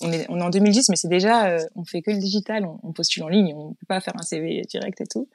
on 0.00 0.12
est, 0.12 0.26
on 0.30 0.38
est 0.38 0.42
en 0.42 0.50
2010, 0.50 0.88
mais 0.88 0.96
c'est 0.96 1.08
déjà, 1.08 1.48
euh, 1.48 1.58
on 1.76 1.84
fait 1.84 2.02
que 2.02 2.10
le 2.10 2.18
digital. 2.18 2.66
On, 2.82 2.92
postule 2.92 3.22
en 3.24 3.28
ligne. 3.28 3.54
On 3.54 3.74
peut 3.74 3.86
pas 3.86 4.00
faire 4.00 4.14
un 4.18 4.22
CV 4.22 4.62
direct 4.68 5.00
et 5.00 5.06
tout. 5.06 5.28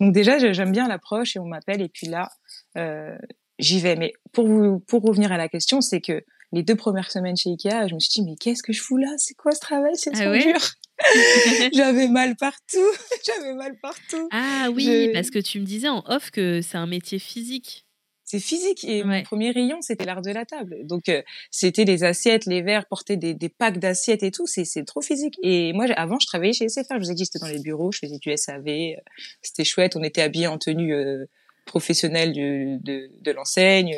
Donc 0.00 0.12
déjà, 0.12 0.38
j'aime 0.52 0.72
bien 0.72 0.88
l'approche 0.88 1.36
et 1.36 1.38
on 1.38 1.46
m'appelle 1.46 1.82
et 1.82 1.88
puis 1.88 2.06
là, 2.06 2.30
euh, 2.76 3.16
j'y 3.58 3.80
vais. 3.80 3.96
Mais 3.96 4.12
pour 4.32 4.46
vous, 4.46 4.80
pour 4.80 5.02
revenir 5.02 5.32
à 5.32 5.36
la 5.36 5.48
question, 5.48 5.80
c'est 5.80 6.00
que 6.00 6.24
les 6.52 6.62
deux 6.62 6.76
premières 6.76 7.10
semaines 7.10 7.36
chez 7.36 7.50
Ikea, 7.50 7.88
je 7.88 7.94
me 7.94 8.00
suis 8.00 8.20
dit 8.20 8.22
mais 8.22 8.36
qu'est-ce 8.36 8.62
que 8.62 8.72
je 8.72 8.82
fous 8.82 8.96
là? 8.96 9.08
C'est 9.18 9.34
quoi 9.34 9.52
ce 9.52 9.60
travail? 9.60 9.92
C'est 9.94 10.10
ah 10.14 10.24
trop 10.24 10.32
dur. 10.32 10.60
J'avais 11.74 12.08
mal 12.08 12.36
partout. 12.36 12.90
J'avais 13.26 13.54
mal 13.54 13.76
partout. 13.80 14.28
Ah 14.30 14.68
oui, 14.72 15.10
parce 15.12 15.30
que 15.30 15.38
tu 15.38 15.60
me 15.60 15.64
disais 15.64 15.88
en 15.88 16.02
off 16.06 16.30
que 16.30 16.60
c'est 16.62 16.78
un 16.78 16.86
métier 16.86 17.18
physique. 17.18 17.84
C'est 18.24 18.40
physique 18.40 18.82
et 18.82 19.04
mon 19.04 19.22
premier 19.22 19.52
rayon 19.52 19.80
c'était 19.82 20.04
l'art 20.04 20.20
de 20.20 20.32
la 20.32 20.44
table. 20.44 20.84
Donc 20.84 21.08
euh, 21.08 21.22
c'était 21.52 21.84
les 21.84 22.02
assiettes, 22.02 22.46
les 22.46 22.60
verres, 22.60 22.86
porter 22.86 23.16
des, 23.16 23.34
des 23.34 23.48
packs 23.48 23.78
d'assiettes 23.78 24.24
et 24.24 24.32
tout. 24.32 24.48
C'est 24.48 24.84
trop 24.84 25.00
physique. 25.00 25.38
Et 25.44 25.72
moi 25.72 25.84
avant 25.96 26.18
je 26.18 26.26
travaillais 26.26 26.52
chez 26.52 26.68
SFR. 26.68 26.94
Je 26.94 26.98
vous 26.98 27.10
ai 27.12 27.14
dit 27.14 27.24
j'étais 27.24 27.38
dans 27.38 27.46
les 27.46 27.60
bureaux, 27.60 27.92
je 27.92 28.00
faisais 28.00 28.18
du 28.18 28.36
SAV. 28.36 28.66
Euh, 28.66 28.94
c'était 29.42 29.62
chouette. 29.62 29.94
On 29.94 30.02
était 30.02 30.22
habillés 30.22 30.48
en 30.48 30.58
tenue 30.58 30.92
euh, 30.92 31.26
professionnelle 31.66 32.32
de, 32.32 32.78
de, 32.82 33.10
de 33.20 33.30
l'enseigne 33.30 33.96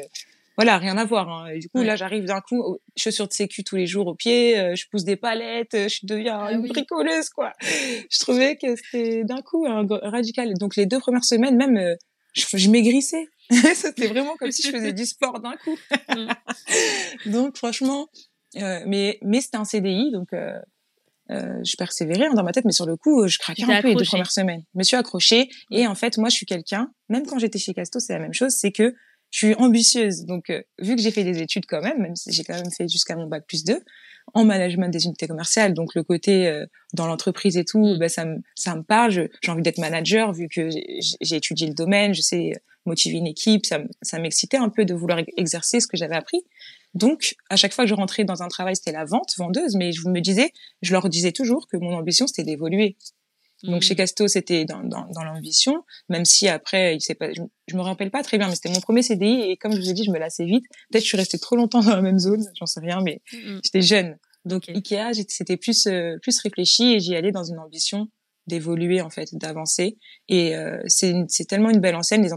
voilà, 0.58 0.76
rien 0.78 0.96
à 0.96 1.04
voir. 1.04 1.28
Hein. 1.28 1.56
du 1.56 1.68
coup, 1.68 1.84
là, 1.84 1.94
j'arrive 1.94 2.24
d'un 2.24 2.40
coup, 2.40 2.78
chaussures 2.96 3.28
de 3.28 3.32
sécu 3.32 3.62
tous 3.62 3.76
les 3.76 3.86
jours 3.86 4.08
au 4.08 4.16
pied, 4.16 4.58
euh, 4.58 4.74
je 4.74 4.86
pousse 4.90 5.04
des 5.04 5.14
palettes, 5.14 5.74
euh, 5.74 5.88
je 5.88 6.00
deviens 6.02 6.40
ah 6.40 6.50
une 6.50 6.66
bricoleuse, 6.66 7.28
quoi. 7.28 7.52
Je 7.62 8.18
trouvais 8.18 8.56
que 8.56 8.74
c'était 8.74 9.22
d'un 9.22 9.40
coup 9.40 9.66
un 9.68 9.86
radical. 10.02 10.52
Donc 10.58 10.74
les 10.74 10.86
deux 10.86 10.98
premières 10.98 11.22
semaines, 11.22 11.56
même, 11.56 11.76
euh, 11.76 11.94
je, 12.34 12.68
maigrissais. 12.70 13.28
c'était 13.76 14.08
vraiment 14.08 14.34
comme 14.36 14.50
si 14.50 14.62
je 14.62 14.72
faisais 14.72 14.92
du 14.92 15.06
sport 15.06 15.38
d'un 15.38 15.54
coup. 15.58 15.76
Mm. 16.08 16.32
donc 17.30 17.56
franchement, 17.56 18.08
mais 18.56 19.20
mais 19.22 19.40
c'était 19.40 19.58
un 19.58 19.64
CDI, 19.64 20.10
donc. 20.10 20.30
je 21.30 21.76
persévérais 21.76 22.26
hein, 22.26 22.34
dans 22.34 22.42
ma 22.42 22.50
tête, 22.50 22.64
mais 22.64 22.72
sur 22.72 22.86
le 22.86 22.96
coup, 22.96 23.28
je 23.28 23.38
craquais 23.38 23.62
un 23.62 23.80
peu 23.80 23.90
les 23.90 23.94
deux 23.94 24.04
premières 24.04 24.32
semaines. 24.32 24.64
Je 24.74 24.78
me 24.80 24.82
suis 24.82 24.96
accrochée 24.96 25.48
et 25.70 25.86
en 25.86 25.94
fait, 25.94 26.18
moi, 26.18 26.30
je 26.30 26.34
suis 26.34 26.46
quelqu'un. 26.46 26.90
Même 27.08 27.26
quand 27.26 27.38
j'étais 27.38 27.60
chez 27.60 27.74
Casto, 27.74 28.00
c'est 28.00 28.12
la 28.12 28.18
même 28.18 28.34
chose. 28.34 28.54
C'est 28.58 28.72
que 28.72 28.92
je 29.30 29.46
suis 29.46 29.54
ambitieuse. 29.54 30.24
Donc, 30.24 30.50
euh, 30.50 30.62
vu 30.78 30.96
que 30.96 31.02
j'ai 31.02 31.10
fait 31.10 31.24
des 31.24 31.40
études 31.40 31.66
quand 31.66 31.82
même, 31.82 32.00
même 32.00 32.16
si 32.16 32.32
j'ai 32.32 32.44
quand 32.44 32.54
même 32.54 32.70
fait 32.70 32.88
jusqu'à 32.88 33.16
mon 33.16 33.26
bac 33.26 33.44
plus 33.46 33.64
2, 33.64 33.80
en 34.34 34.44
management 34.44 34.88
des 34.88 35.06
unités 35.06 35.26
commerciales, 35.26 35.74
donc 35.74 35.94
le 35.94 36.02
côté 36.02 36.46
euh, 36.46 36.66
dans 36.92 37.06
l'entreprise 37.06 37.56
et 37.56 37.64
tout, 37.64 37.96
bah, 37.98 38.08
ça, 38.08 38.24
me, 38.24 38.38
ça 38.54 38.74
me 38.74 38.82
parle. 38.82 39.10
J'ai 39.12 39.50
envie 39.50 39.62
d'être 39.62 39.78
manager 39.78 40.32
vu 40.32 40.48
que 40.48 40.68
j'ai 41.20 41.36
étudié 41.36 41.66
le 41.66 41.74
domaine, 41.74 42.14
je 42.14 42.20
sais 42.20 42.52
motiver 42.88 43.18
une 43.18 43.26
équipe, 43.26 43.66
ça, 43.66 43.80
ça 44.02 44.18
m'excitait 44.18 44.56
un 44.56 44.70
peu 44.70 44.84
de 44.84 44.94
vouloir 44.94 45.20
exercer 45.36 45.78
ce 45.78 45.86
que 45.86 45.96
j'avais 45.96 46.16
appris. 46.16 46.42
Donc, 46.94 47.36
à 47.50 47.56
chaque 47.56 47.72
fois 47.72 47.84
que 47.84 47.90
je 47.90 47.94
rentrais 47.94 48.24
dans 48.24 48.42
un 48.42 48.48
travail, 48.48 48.74
c'était 48.74 48.92
la 48.92 49.04
vente, 49.04 49.34
vendeuse, 49.36 49.76
mais 49.76 49.92
je 49.92 50.08
me 50.08 50.20
disais, 50.20 50.52
je 50.82 50.92
leur 50.92 51.08
disais 51.08 51.32
toujours 51.32 51.68
que 51.68 51.76
mon 51.76 51.94
ambition, 51.94 52.26
c'était 52.26 52.44
d'évoluer. 52.44 52.96
Donc 53.64 53.82
chez 53.82 53.94
mmh. 53.94 53.96
Casto, 53.96 54.28
c'était 54.28 54.64
dans, 54.64 54.82
dans, 54.82 55.06
dans 55.12 55.24
l'ambition, 55.24 55.84
même 56.08 56.24
si 56.24 56.48
après, 56.48 56.96
il 56.96 57.14
pas, 57.16 57.32
je, 57.32 57.42
je, 57.66 57.76
me 57.76 57.82
rappelle 57.82 58.10
pas 58.10 58.22
très 58.22 58.38
bien, 58.38 58.48
mais 58.48 58.54
c'était 58.54 58.70
mon 58.70 58.80
premier 58.80 59.02
CDI 59.02 59.50
et 59.50 59.56
comme 59.56 59.72
je 59.72 59.80
vous 59.80 59.90
ai 59.90 59.94
dit, 59.94 60.04
je 60.04 60.10
me 60.10 60.18
lassais 60.18 60.44
vite. 60.44 60.64
Peut-être 60.90 61.02
je 61.02 61.08
suis 61.08 61.16
restée 61.16 61.38
trop 61.38 61.56
longtemps 61.56 61.82
dans 61.82 61.94
la 61.94 62.02
même 62.02 62.18
zone, 62.18 62.44
j'en 62.54 62.66
sais 62.66 62.80
rien, 62.80 63.00
mais 63.02 63.20
mmh. 63.32 63.58
j'étais 63.64 63.82
jeune. 63.82 64.16
Donc 64.44 64.68
Ikea, 64.68 65.12
c'était 65.28 65.56
plus 65.56 65.86
euh, 65.86 66.16
plus 66.22 66.40
réfléchi 66.40 66.94
et 66.94 67.00
j'y 67.00 67.16
allais 67.16 67.32
dans 67.32 67.44
une 67.44 67.58
ambition 67.58 68.08
d'évoluer 68.46 69.02
en 69.02 69.10
fait, 69.10 69.28
d'avancer. 69.34 69.98
Et 70.28 70.56
euh, 70.56 70.80
c'est 70.86 71.46
tellement 71.46 71.70
une 71.70 71.80
belle 71.80 71.96
enseigne. 71.96 72.22
Les 72.22 72.30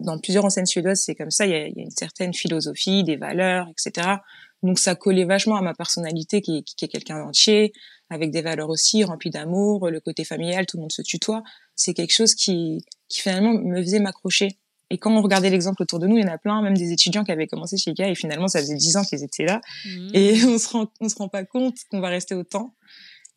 dans 0.00 0.18
plusieurs 0.18 0.44
enseignes 0.44 0.66
suédoises, 0.66 1.02
c'est 1.04 1.14
comme 1.14 1.30
ça. 1.30 1.46
Il 1.46 1.52
y 1.52 1.54
a, 1.54 1.68
y 1.68 1.78
a, 1.78 1.82
une 1.82 1.90
certaine 1.90 2.34
philosophie, 2.34 3.04
des 3.04 3.16
valeurs, 3.16 3.68
etc. 3.70 4.16
Donc 4.62 4.78
ça 4.78 4.94
collait 4.94 5.24
vachement 5.24 5.56
à 5.56 5.62
ma 5.62 5.74
personnalité 5.74 6.40
qui, 6.40 6.64
qui 6.64 6.84
est 6.84 6.88
quelqu'un 6.88 7.18
d'entier, 7.18 7.72
avec 8.10 8.30
des 8.30 8.42
valeurs 8.42 8.68
aussi 8.68 9.04
remplies 9.04 9.30
d'amour, 9.30 9.88
le 9.88 10.00
côté 10.00 10.24
familial, 10.24 10.66
tout 10.66 10.76
le 10.76 10.82
monde 10.82 10.92
se 10.92 11.02
tutoie. 11.02 11.42
C'est 11.74 11.94
quelque 11.94 12.12
chose 12.12 12.34
qui, 12.34 12.84
qui 13.08 13.20
finalement 13.20 13.54
me 13.54 13.82
faisait 13.82 14.00
m'accrocher. 14.00 14.58
Et 14.90 14.98
quand 14.98 15.10
on 15.16 15.22
regardait 15.22 15.48
l'exemple 15.48 15.82
autour 15.82 15.98
de 15.98 16.06
nous, 16.06 16.18
il 16.18 16.22
y 16.22 16.28
en 16.28 16.32
a 16.32 16.36
plein, 16.36 16.60
même 16.60 16.76
des 16.76 16.92
étudiants 16.92 17.24
qui 17.24 17.32
avaient 17.32 17.46
commencé 17.46 17.78
chez 17.78 17.92
IKEA 17.92 18.10
et 18.10 18.14
finalement 18.14 18.46
ça 18.46 18.60
faisait 18.60 18.74
dix 18.74 18.96
ans 18.96 19.04
qu'ils 19.04 19.24
étaient 19.24 19.46
là. 19.46 19.60
Mmh. 19.86 20.08
Et 20.12 20.44
on 20.44 20.58
se 20.58 20.68
rend, 20.68 20.86
on 21.00 21.08
se 21.08 21.16
rend 21.16 21.28
pas 21.28 21.44
compte 21.44 21.76
qu'on 21.90 22.00
va 22.00 22.08
rester 22.08 22.34
autant. 22.34 22.74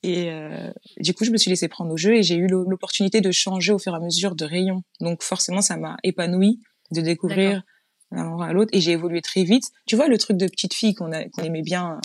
Et 0.03 0.29
euh, 0.29 0.71
du 0.97 1.13
coup, 1.13 1.23
je 1.23 1.31
me 1.31 1.37
suis 1.37 1.49
laissée 1.49 1.67
prendre 1.67 1.91
au 1.91 1.97
jeu 1.97 2.15
et 2.15 2.23
j'ai 2.23 2.35
eu 2.35 2.47
l'opportunité 2.47 3.21
de 3.21 3.31
changer 3.31 3.71
au 3.71 3.79
fur 3.79 3.93
et 3.93 3.95
à 3.95 3.99
mesure 3.99 4.35
de 4.35 4.45
rayon. 4.45 4.83
Donc 4.99 5.23
forcément, 5.23 5.61
ça 5.61 5.77
m'a 5.77 5.97
épanouie 6.03 6.59
de 6.91 7.01
découvrir 7.01 7.63
d'un 8.11 8.39
à 8.39 8.53
l'autre 8.53 8.69
et 8.73 8.81
j'ai 8.81 8.91
évolué 8.91 9.21
très 9.21 9.43
vite. 9.43 9.65
Tu 9.85 9.95
vois 9.95 10.07
le 10.07 10.17
truc 10.17 10.37
de 10.37 10.47
petite 10.47 10.73
fille 10.73 10.93
qu'on 10.93 11.09
qu'on 11.09 11.43
aimait 11.43 11.61
bien 11.61 11.99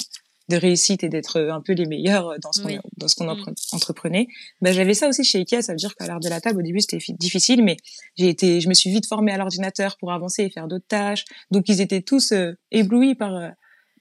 de 0.51 0.57
réussite 0.57 1.05
et 1.05 1.09
d'être 1.09 1.41
un 1.41 1.61
peu 1.61 1.73
les 1.73 1.87
meilleurs 1.87 2.35
dans 2.43 2.53
ce 2.53 2.63
qu'on 2.63 2.81
dans 2.97 3.09
ce 3.09 3.15
qu'on 3.15 3.33
mm. 3.33 3.55
entreprenait. 3.73 4.27
Ben 4.61 4.75
j'avais 4.75 4.95
ça 4.95 5.09
aussi 5.09 5.25
chez 5.25 5.39
Ikea, 5.39 5.63
ça 5.63 5.73
veut 5.73 5.79
dire 5.79 5.95
qu'à 5.95 6.07
l'art 6.07 6.21
de 6.21 6.29
la 6.29 6.41
table 6.41 6.59
au 6.59 6.63
début 6.63 6.81
c'était 6.81 6.99
difficile 7.19 7.65
mais 7.65 7.77
j'ai 8.17 8.29
été 8.29 8.61
je 8.61 8.69
me 8.69 8.75
suis 8.75 8.91
vite 8.91 9.07
formée 9.07 9.33
à 9.33 9.39
l'ordinateur 9.39 9.97
pour 9.99 10.13
avancer 10.13 10.43
et 10.43 10.51
faire 10.51 10.69
d'autres 10.69 10.89
tâches. 10.89 11.25
Donc 11.51 11.69
ils 11.69 11.81
étaient 11.81 12.03
tous 12.03 12.33
euh, 12.33 12.53
éblouis 12.71 13.15
par 13.15 13.35
euh, 13.35 13.49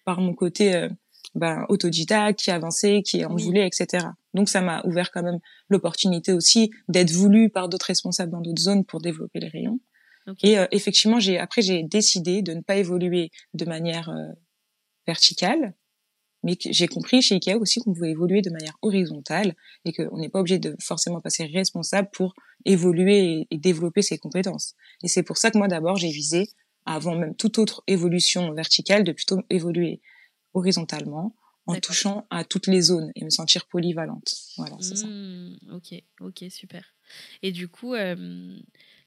par 0.03 0.21
mon 0.21 0.33
côté 0.33 0.75
euh, 0.75 0.89
ben, 1.35 1.65
autodidacte, 1.69 2.39
qui 2.39 2.51
avançait, 2.51 3.03
qui 3.03 3.23
en 3.23 3.35
voulait, 3.35 3.67
etc. 3.67 4.07
Donc 4.33 4.49
ça 4.49 4.61
m'a 4.61 4.81
ouvert 4.85 5.11
quand 5.11 5.21
même 5.21 5.39
l'opportunité 5.69 6.33
aussi 6.33 6.71
d'être 6.87 7.11
voulu 7.11 7.49
par 7.49 7.69
d'autres 7.69 7.85
responsables 7.85 8.31
dans 8.31 8.41
d'autres 8.41 8.61
zones 8.61 8.83
pour 8.83 8.99
développer 9.01 9.39
les 9.39 9.47
rayons. 9.47 9.79
Et 10.43 10.57
effectivement, 10.71 11.19
j'ai 11.19 11.37
après 11.37 11.61
j'ai 11.61 11.83
décidé 11.83 12.41
de 12.41 12.53
ne 12.53 12.61
pas 12.61 12.77
évoluer 12.77 13.31
de 13.53 13.65
manière 13.65 14.11
verticale, 15.07 15.73
mais 16.43 16.57
j'ai 16.59 16.87
compris 16.87 17.21
chez 17.21 17.35
Ikea 17.35 17.55
aussi 17.59 17.79
qu'on 17.79 17.93
pouvait 17.93 18.11
évoluer 18.11 18.41
de 18.41 18.49
manière 18.49 18.77
horizontale 18.81 19.55
et 19.85 19.91
qu'on 19.93 20.17
n'est 20.17 20.29
pas 20.29 20.39
obligé 20.39 20.57
de 20.57 20.75
forcément 20.79 21.19
passer 21.19 21.45
responsable 21.45 22.09
pour 22.13 22.33
évoluer 22.65 23.47
et, 23.51 23.57
développer 23.57 24.01
ses 24.01 24.17
compétences. 24.17 24.75
Et 25.03 25.07
c'est 25.07 25.23
pour 25.23 25.37
ça 25.37 25.51
que 25.51 25.57
moi 25.57 25.67
d'abord 25.67 25.97
j'ai 25.97 26.09
visé, 26.09 26.49
avant 26.85 27.15
même 27.15 27.35
toute 27.35 27.59
autre 27.59 27.83
évolution 27.87 28.53
verticale, 28.53 29.03
de 29.03 29.11
plutôt 29.11 29.39
évoluer 29.49 30.01
horizontalement 30.53 31.35
en 31.67 31.79
touchant 31.79 32.25
à 32.29 32.43
toutes 32.43 32.67
les 32.67 32.81
zones 32.81 33.11
et 33.15 33.23
me 33.23 33.29
sentir 33.29 33.67
polyvalente. 33.67 34.33
Voilà, 34.57 34.75
c'est 34.79 34.95
ça. 34.95 35.05
Mmh, 35.05 35.57
ok, 35.73 36.03
ok, 36.21 36.45
super. 36.49 36.83
Et 37.43 37.51
du 37.51 37.67
coup, 37.67 37.93
euh, 37.93 38.57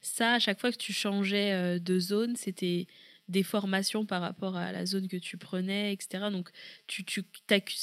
ça, 0.03 0.33
à 0.33 0.39
chaque 0.39 0.59
fois 0.59 0.71
que 0.71 0.77
tu 0.77 0.93
changeais 0.93 1.51
euh, 1.53 1.79
de 1.79 1.99
zone, 1.99 2.35
c'était 2.35 2.87
des 3.29 3.43
formations 3.43 4.05
par 4.05 4.21
rapport 4.21 4.57
à 4.57 4.71
la 4.71 4.85
zone 4.85 5.07
que 5.07 5.17
tu 5.17 5.37
prenais, 5.37 5.93
etc. 5.93 6.25
Donc, 6.31 6.49
tu, 6.87 7.03
tu 7.05 7.23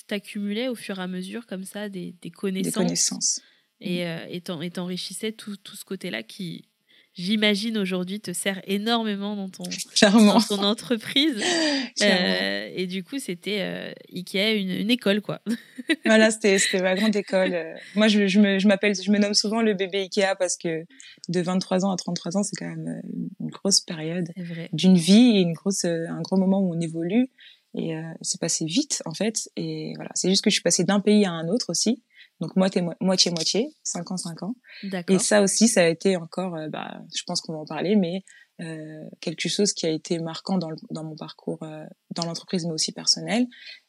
t'accumulais 0.07 0.69
au 0.69 0.75
fur 0.75 0.99
et 0.99 1.03
à 1.03 1.07
mesure 1.07 1.47
comme 1.47 1.65
ça 1.65 1.89
des, 1.89 2.15
des 2.21 2.31
connaissances. 2.31 2.75
Des 2.75 2.85
connaissances. 2.85 3.41
Et, 3.81 4.07
euh, 4.07 4.27
et 4.29 4.43
t'enrichissais 4.43 5.33
tout, 5.33 5.57
tout 5.57 5.75
ce 5.75 5.85
côté-là 5.87 6.23
qui, 6.23 6.69
j'imagine 7.15 7.77
aujourd'hui 7.79 8.21
te 8.21 8.33
sert 8.33 8.61
énormément 8.67 9.37
dans 9.37 9.49
ton, 9.49 9.65
dans 10.03 10.41
ton 10.41 10.63
entreprise. 10.63 11.43
Euh, 12.03 12.71
et 12.75 12.87
du 12.87 13.05
coup, 13.05 13.19
c'était 13.19 13.59
euh, 13.61 13.93
Ikea 14.15 14.55
une, 14.59 14.71
une, 14.71 14.91
école, 14.91 15.21
quoi. 15.21 15.41
voilà, 16.07 16.31
c'était 16.31 16.57
ma 16.81 16.95
grande 16.95 17.15
école. 17.15 17.53
Euh, 17.53 17.75
moi, 17.95 18.09
je, 18.09 18.27
je 18.27 18.41
me, 18.41 18.59
je 18.59 18.67
m'appelle, 18.69 18.95
je 18.95 19.11
me 19.11 19.19
nomme 19.19 19.35
souvent 19.35 19.61
le 19.61 19.75
bébé 19.75 19.99
Ikea 20.03 20.35
parce 20.39 20.57
que 20.57 20.85
de 21.29 21.41
23 21.41 21.85
ans 21.85 21.91
à 21.91 21.97
33 21.97 22.39
ans, 22.39 22.43
c'est 22.43 22.57
quand 22.57 22.69
même 22.69 23.03
une 23.41 23.51
grosse 23.51 23.81
période 23.81 24.29
d'une 24.73 24.97
vie 24.97 25.37
et 25.37 25.41
une 25.41 25.53
grosse, 25.53 25.85
un 25.85 26.23
gros 26.23 26.39
moment 26.39 26.61
où 26.61 26.75
on 26.75 26.81
évolue. 26.81 27.29
Et 27.75 27.93
c'est 28.23 28.41
passé 28.41 28.65
vite, 28.65 29.03
en 29.05 29.13
fait. 29.13 29.51
Et 29.57 29.93
voilà, 29.97 30.11
c'est 30.15 30.31
juste 30.31 30.43
que 30.43 30.51
je 30.51 30.55
suis 30.55 30.63
passée 30.63 30.85
d'un 30.85 31.01
pays 31.01 31.27
à 31.27 31.33
un 31.33 31.49
autre 31.49 31.67
aussi. 31.69 32.03
Donc 32.41 32.57
moitié-moitié, 32.57 33.69
5 33.83 34.11
ans, 34.11 34.17
5 34.17 34.43
ans. 34.43 34.55
Et 35.09 35.19
ça 35.19 35.43
aussi, 35.43 35.69
ça 35.69 35.83
a 35.83 35.89
été 35.89 36.17
encore, 36.17 36.55
euh, 36.57 36.69
bah, 36.69 37.03
je 37.15 37.23
pense 37.27 37.41
qu'on 37.41 37.53
va 37.53 37.59
en 37.59 37.67
parler, 37.67 37.97
mais 37.97 38.25
euh, 38.61 39.05
quelque 39.21 39.49
chose 39.49 39.73
qui 39.73 39.87
a 39.87 39.91
été 39.91 40.19
marquant 40.19 40.59
dans, 40.59 40.71
dans 40.91 41.05
mon 41.05 41.17
parcours 41.17 41.63
euh, 41.63 41.85
dans 42.15 42.25
l'entreprise, 42.25 42.65
mais 42.65 42.73
aussi 42.73 42.93
personnel. 42.93 43.47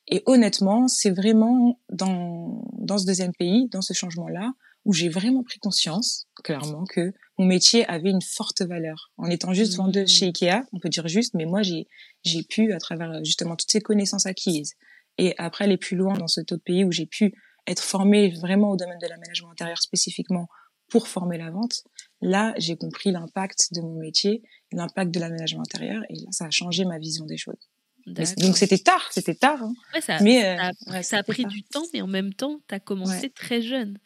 Et 0.07 0.21
honnêtement, 0.25 0.87
c'est 0.87 1.11
vraiment 1.11 1.79
dans, 1.89 2.63
dans 2.77 2.97
ce 2.97 3.05
deuxième 3.05 3.33
pays, 3.33 3.69
dans 3.69 3.81
ce 3.81 3.93
changement-là, 3.93 4.53
où 4.83 4.93
j'ai 4.93 5.09
vraiment 5.09 5.43
pris 5.43 5.59
conscience, 5.59 6.27
clairement, 6.43 6.85
que 6.85 7.13
mon 7.37 7.45
métier 7.45 7.87
avait 7.87 8.09
une 8.09 8.21
forte 8.21 8.61
valeur. 8.61 9.11
En 9.17 9.27
étant 9.27 9.53
juste 9.53 9.75
vendeuse 9.75 10.09
chez 10.09 10.25
mmh. 10.25 10.29
Ikea, 10.29 10.63
on 10.73 10.79
peut 10.79 10.89
dire 10.89 11.07
juste, 11.07 11.35
mais 11.35 11.45
moi, 11.45 11.61
j'ai, 11.61 11.87
j'ai 12.23 12.43
pu, 12.43 12.73
à 12.73 12.79
travers 12.79 13.23
justement 13.23 13.55
toutes 13.55 13.71
ces 13.71 13.81
connaissances 13.81 14.25
acquises, 14.25 14.73
et 15.17 15.35
après 15.37 15.65
aller 15.65 15.77
plus 15.77 15.97
loin 15.97 16.13
dans 16.17 16.27
cet 16.27 16.51
autre 16.51 16.63
pays 16.63 16.83
où 16.83 16.91
j'ai 16.91 17.05
pu 17.05 17.33
être 17.67 17.84
formée 17.84 18.30
vraiment 18.30 18.71
au 18.71 18.78
domaine 18.78 19.00
de 19.00 19.08
l'aménagement 19.08 19.52
intérieur 19.52 19.82
spécifiquement 19.82 20.47
pour 20.89 21.08
former 21.08 21.38
la 21.38 21.50
vente, 21.50 21.84
là, 22.21 22.54
j'ai 22.58 22.76
compris 22.76 23.12
l'impact 23.12 23.74
de 23.74 23.82
mon 23.82 23.97
métier, 24.00 24.43
l'impact 24.71 25.12
de 25.12 25.19
l'aménagement 25.19 25.62
intérieur, 25.62 26.04
et 26.10 26.15
là, 26.15 26.28
ça 26.32 26.45
a 26.45 26.50
changé 26.52 26.84
ma 26.86 27.00
vision 27.00 27.26
des 27.26 27.38
choses. 27.38 27.69
donc 28.06 28.58
c'était 28.58 28.78
tard, 28.78 29.08
c'était 29.12 29.36
tard. 29.36 29.63
Hein. 29.63 29.74
ça, 30.02 30.19
mais 30.21 30.45
euh, 30.45 31.02
ça, 31.02 31.19
a, 31.19 31.24
pris 31.24 31.45
du 31.45 31.63
temps, 31.63 31.84
mais 31.93 32.02
en 32.02 32.08
même 32.08 32.34
temps, 32.34 32.60
tu 32.67 32.76
as 32.76 32.80
commencé 32.80 33.30
très 33.30 33.62
jeune. 33.62 33.97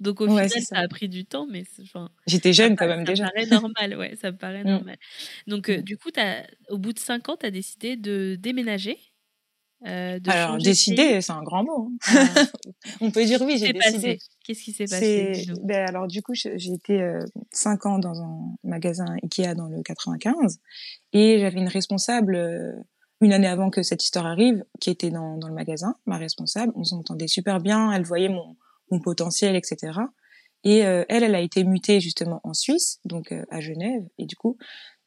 Donc 0.00 0.20
au 0.20 0.26
final, 0.26 0.50
ça. 0.50 0.78
a 0.78 0.88
pris 0.88 1.08
du 1.08 1.26
temps, 1.26 1.46
mais 1.48 1.64
enfin, 1.82 2.10
j'étais 2.26 2.52
jeune 2.52 2.76
quand 2.76 2.88
même 2.88 3.04
déjà. 3.04 3.26
Ça 3.26 3.30
paraît 3.30 3.46
normal, 3.46 3.96
ouais, 3.96 4.16
ça 4.16 4.32
me 4.32 4.36
paraît 4.36 4.64
mm. 4.64 4.68
normal. 4.68 4.96
Donc 5.46 5.68
euh, 5.68 5.80
du 5.80 5.96
coup, 5.96 6.08
as, 6.16 6.44
au 6.70 6.78
bout 6.78 6.92
de 6.92 6.98
cinq 6.98 7.28
ans, 7.28 7.36
tu 7.38 7.46
as 7.46 7.50
décidé 7.50 7.96
de 7.96 8.36
déménager 8.40 8.98
euh, 9.86 10.18
Alors, 10.26 10.58
décider, 10.58 11.20
c'est 11.20 11.32
un 11.32 11.42
grand 11.42 11.64
mot. 11.64 11.90
Hein. 12.06 12.24
Ah. 12.36 12.44
On 13.00 13.10
peut 13.10 13.24
dire 13.24 13.40
oui, 13.42 13.58
j'ai 13.58 13.72
décidé. 13.72 14.18
Qu'est-ce 14.44 14.62
qui 14.62 14.72
s'est 14.72 14.84
passé 14.84 15.46
ben, 15.62 15.88
Alors, 15.88 16.06
du 16.06 16.22
coup, 16.22 16.34
j'ai 16.34 16.72
été 16.72 17.00
euh, 17.00 17.24
cinq 17.50 17.86
ans 17.86 17.98
dans 17.98 18.20
un 18.20 18.54
magasin 18.64 19.06
Ikea 19.22 19.54
dans 19.54 19.66
le 19.66 19.82
95 19.82 20.58
et 21.12 21.38
j'avais 21.40 21.58
une 21.58 21.68
responsable 21.68 22.34
euh, 22.34 22.72
une 23.20 23.32
année 23.32 23.46
avant 23.46 23.70
que 23.70 23.82
cette 23.82 24.02
histoire 24.02 24.26
arrive 24.26 24.64
qui 24.80 24.90
était 24.90 25.10
dans, 25.10 25.36
dans 25.36 25.48
le 25.48 25.54
magasin, 25.54 25.96
ma 26.06 26.16
responsable. 26.16 26.72
On 26.76 26.84
s'entendait 26.84 27.28
super 27.28 27.60
bien, 27.60 27.92
elle 27.92 28.04
voyait 28.04 28.28
mon, 28.28 28.56
mon 28.90 29.00
potentiel, 29.00 29.56
etc. 29.56 29.92
Et 30.64 30.84
euh, 30.86 31.04
elle, 31.08 31.24
elle 31.24 31.34
a 31.34 31.40
été 31.40 31.64
mutée 31.64 32.00
justement 32.00 32.40
en 32.44 32.54
Suisse, 32.54 33.00
donc 33.04 33.34
à 33.50 33.60
Genève. 33.60 34.04
Et 34.18 34.26
du 34.26 34.36
coup, 34.36 34.58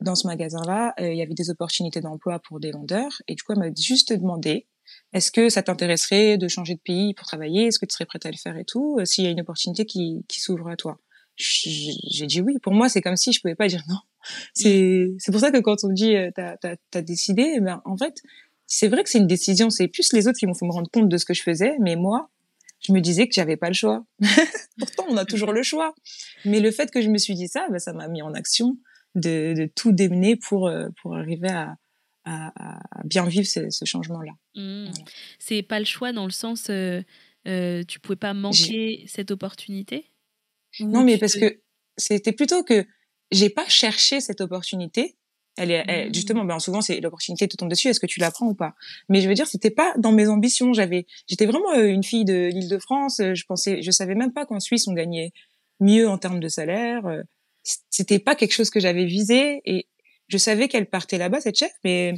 dans 0.01 0.15
ce 0.15 0.27
magasin-là, 0.27 0.93
euh, 0.99 1.11
il 1.11 1.17
y 1.17 1.21
avait 1.21 1.33
des 1.33 1.49
opportunités 1.49 2.01
d'emploi 2.01 2.39
pour 2.39 2.59
des 2.59 2.71
vendeurs. 2.71 3.21
Et 3.27 3.35
du 3.35 3.43
coup, 3.43 3.53
elle 3.53 3.59
m'a 3.59 3.73
juste 3.75 4.13
demandé, 4.13 4.67
est-ce 5.13 5.31
que 5.31 5.49
ça 5.49 5.63
t'intéresserait 5.63 6.37
de 6.37 6.47
changer 6.47 6.75
de 6.75 6.79
pays 6.79 7.13
pour 7.13 7.25
travailler? 7.25 7.67
Est-ce 7.67 7.79
que 7.79 7.85
tu 7.85 7.93
serais 7.93 8.05
prête 8.05 8.25
à 8.25 8.31
le 8.31 8.37
faire 8.37 8.57
et 8.57 8.65
tout? 8.65 8.97
Euh, 8.99 9.05
S'il 9.05 9.23
y 9.23 9.27
a 9.27 9.31
une 9.31 9.41
opportunité 9.41 9.85
qui, 9.85 10.25
qui 10.27 10.41
s'ouvre 10.41 10.67
à 10.69 10.75
toi. 10.75 10.99
J'ai 11.37 12.27
dit 12.27 12.41
oui. 12.41 12.57
Pour 12.61 12.73
moi, 12.73 12.87
c'est 12.87 13.01
comme 13.01 13.17
si 13.17 13.33
je 13.33 13.41
pouvais 13.41 13.55
pas 13.55 13.67
dire 13.67 13.83
non. 13.89 13.97
C'est 14.53 15.13
c'est 15.19 15.31
pour 15.31 15.41
ça 15.41 15.51
que 15.51 15.59
quand 15.59 15.83
on 15.83 15.89
me 15.89 15.93
dit 15.93 16.15
euh, 16.15 16.31
t'as 16.33 16.55
t'as 16.57 16.75
as 16.93 17.01
décidé, 17.01 17.55
eh 17.57 17.59
ben 17.59 17.81
en 17.85 17.97
fait 17.97 18.21
c'est 18.67 18.87
vrai 18.87 19.03
que 19.03 19.09
c'est 19.09 19.19
une 19.19 19.27
décision. 19.27 19.69
C'est 19.69 19.87
plus 19.87 20.13
les 20.13 20.27
autres 20.27 20.39
qui 20.39 20.47
m'ont 20.47 20.53
fait 20.53 20.65
me 20.65 20.71
rendre 20.71 20.89
compte 20.89 21.09
de 21.09 21.17
ce 21.17 21.25
que 21.25 21.33
je 21.33 21.43
faisais, 21.43 21.75
mais 21.81 21.95
moi 21.95 22.29
je 22.79 22.93
me 22.93 23.01
disais 23.01 23.27
que 23.27 23.33
j'avais 23.33 23.57
pas 23.57 23.67
le 23.67 23.73
choix. 23.73 24.05
Pourtant, 24.79 25.05
on 25.09 25.17
a 25.17 25.25
toujours 25.25 25.51
le 25.51 25.63
choix. 25.63 25.93
Mais 26.45 26.59
le 26.59 26.71
fait 26.71 26.91
que 26.91 27.01
je 27.01 27.09
me 27.09 27.17
suis 27.17 27.33
dit 27.33 27.47
ça, 27.47 27.67
ben, 27.69 27.79
ça 27.79 27.93
m'a 27.93 28.07
mis 28.07 28.21
en 28.21 28.33
action 28.33 28.77
de, 29.15 29.53
de 29.53 29.65
tout 29.73 29.91
démener 29.91 30.35
pour, 30.35 30.67
euh, 30.67 30.89
pour 31.01 31.15
arriver 31.15 31.49
à, 31.49 31.75
à, 32.25 32.51
à 32.99 33.03
bien 33.03 33.25
vivre 33.25 33.47
ce, 33.47 33.69
ce 33.69 33.85
changement-là. 33.85 34.33
Mmh. 34.55 34.91
C'est 35.39 35.63
pas 35.63 35.79
le 35.79 35.85
choix 35.85 36.11
dans 36.13 36.25
le 36.25 36.31
sens, 36.31 36.69
euh, 36.69 37.01
euh, 37.47 37.83
tu 37.87 37.99
pouvais 37.99 38.15
pas 38.15 38.33
manquer 38.33 39.05
cette 39.07 39.31
opportunité? 39.31 40.05
Non, 40.79 41.03
mais 41.03 41.17
parce 41.17 41.35
que 41.35 41.61
c'était 41.97 42.33
plutôt 42.33 42.63
que 42.63 42.85
j'ai 43.31 43.49
pas 43.49 43.67
cherché 43.67 44.21
cette 44.21 44.41
opportunité. 44.41 45.15
Elle 45.57 45.71
est, 45.71 46.09
mmh. 46.09 46.13
justement, 46.13 46.43
ben 46.43 46.59
souvent 46.59 46.81
c'est 46.81 46.99
l'opportunité 46.99 47.47
te 47.47 47.55
tombe 47.55 47.69
dessus. 47.69 47.87
Est-ce 47.87 48.01
que 48.01 48.07
tu 48.07 48.19
la 48.19 48.29
prends 48.29 48.47
ou 48.47 48.55
pas? 48.55 48.75
Mais 49.07 49.21
je 49.21 49.29
veux 49.29 49.35
dire, 49.35 49.47
c'était 49.47 49.71
pas 49.71 49.93
dans 49.97 50.11
mes 50.11 50.27
ambitions. 50.27 50.73
J'avais, 50.73 51.05
j'étais 51.27 51.45
vraiment 51.45 51.71
euh, 51.73 51.87
une 51.87 52.03
fille 52.03 52.25
de 52.25 52.49
l'Île-de-France. 52.53 53.21
Je 53.21 53.43
pensais, 53.45 53.81
je 53.81 53.91
savais 53.91 54.15
même 54.15 54.33
pas 54.33 54.45
qu'en 54.45 54.59
Suisse 54.59 54.85
on 54.87 54.93
gagnait 54.93 55.31
mieux 55.79 56.09
en 56.09 56.17
termes 56.17 56.41
de 56.41 56.49
salaire 56.49 57.03
c'était 57.89 58.19
pas 58.19 58.35
quelque 58.35 58.53
chose 58.53 58.69
que 58.69 58.79
j'avais 58.79 59.05
visé 59.05 59.61
et 59.65 59.87
je 60.27 60.37
savais 60.37 60.67
qu'elle 60.67 60.89
partait 60.89 61.17
là-bas 61.17 61.41
cette 61.41 61.57
chef 61.57 61.71
mais 61.83 62.13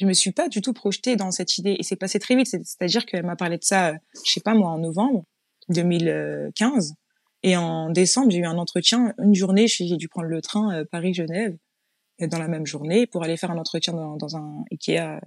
je 0.00 0.06
me 0.06 0.12
suis 0.14 0.32
pas 0.32 0.48
du 0.48 0.62
tout 0.62 0.72
projetée 0.72 1.16
dans 1.16 1.30
cette 1.30 1.58
idée. 1.58 1.76
Et 1.78 1.82
c'est 1.82 1.96
passé 1.96 2.18
très 2.18 2.34
vite. 2.34 2.48
C'est-à-dire 2.48 3.04
qu'elle 3.04 3.24
m'a 3.24 3.36
parlé 3.36 3.58
de 3.58 3.64
ça 3.64 3.94
je 4.24 4.30
sais 4.32 4.40
pas 4.40 4.54
moi 4.54 4.70
en 4.70 4.78
novembre 4.78 5.24
2015 5.68 6.94
et 7.42 7.56
en 7.56 7.90
décembre 7.90 8.30
j'ai 8.30 8.38
eu 8.38 8.46
un 8.46 8.58
entretien 8.58 9.14
une 9.22 9.34
journée 9.34 9.66
j'ai 9.68 9.96
dû 9.96 10.08
prendre 10.08 10.28
le 10.28 10.42
train 10.42 10.74
euh, 10.74 10.84
Paris 10.90 11.14
Genève 11.14 11.56
euh, 12.20 12.26
dans 12.26 12.38
la 12.38 12.48
même 12.48 12.66
journée 12.66 13.06
pour 13.06 13.22
aller 13.22 13.36
faire 13.36 13.50
un 13.50 13.58
entretien 13.58 13.92
dans, 13.94 14.16
dans 14.16 14.36
un 14.36 14.64
Ikea 14.72 15.20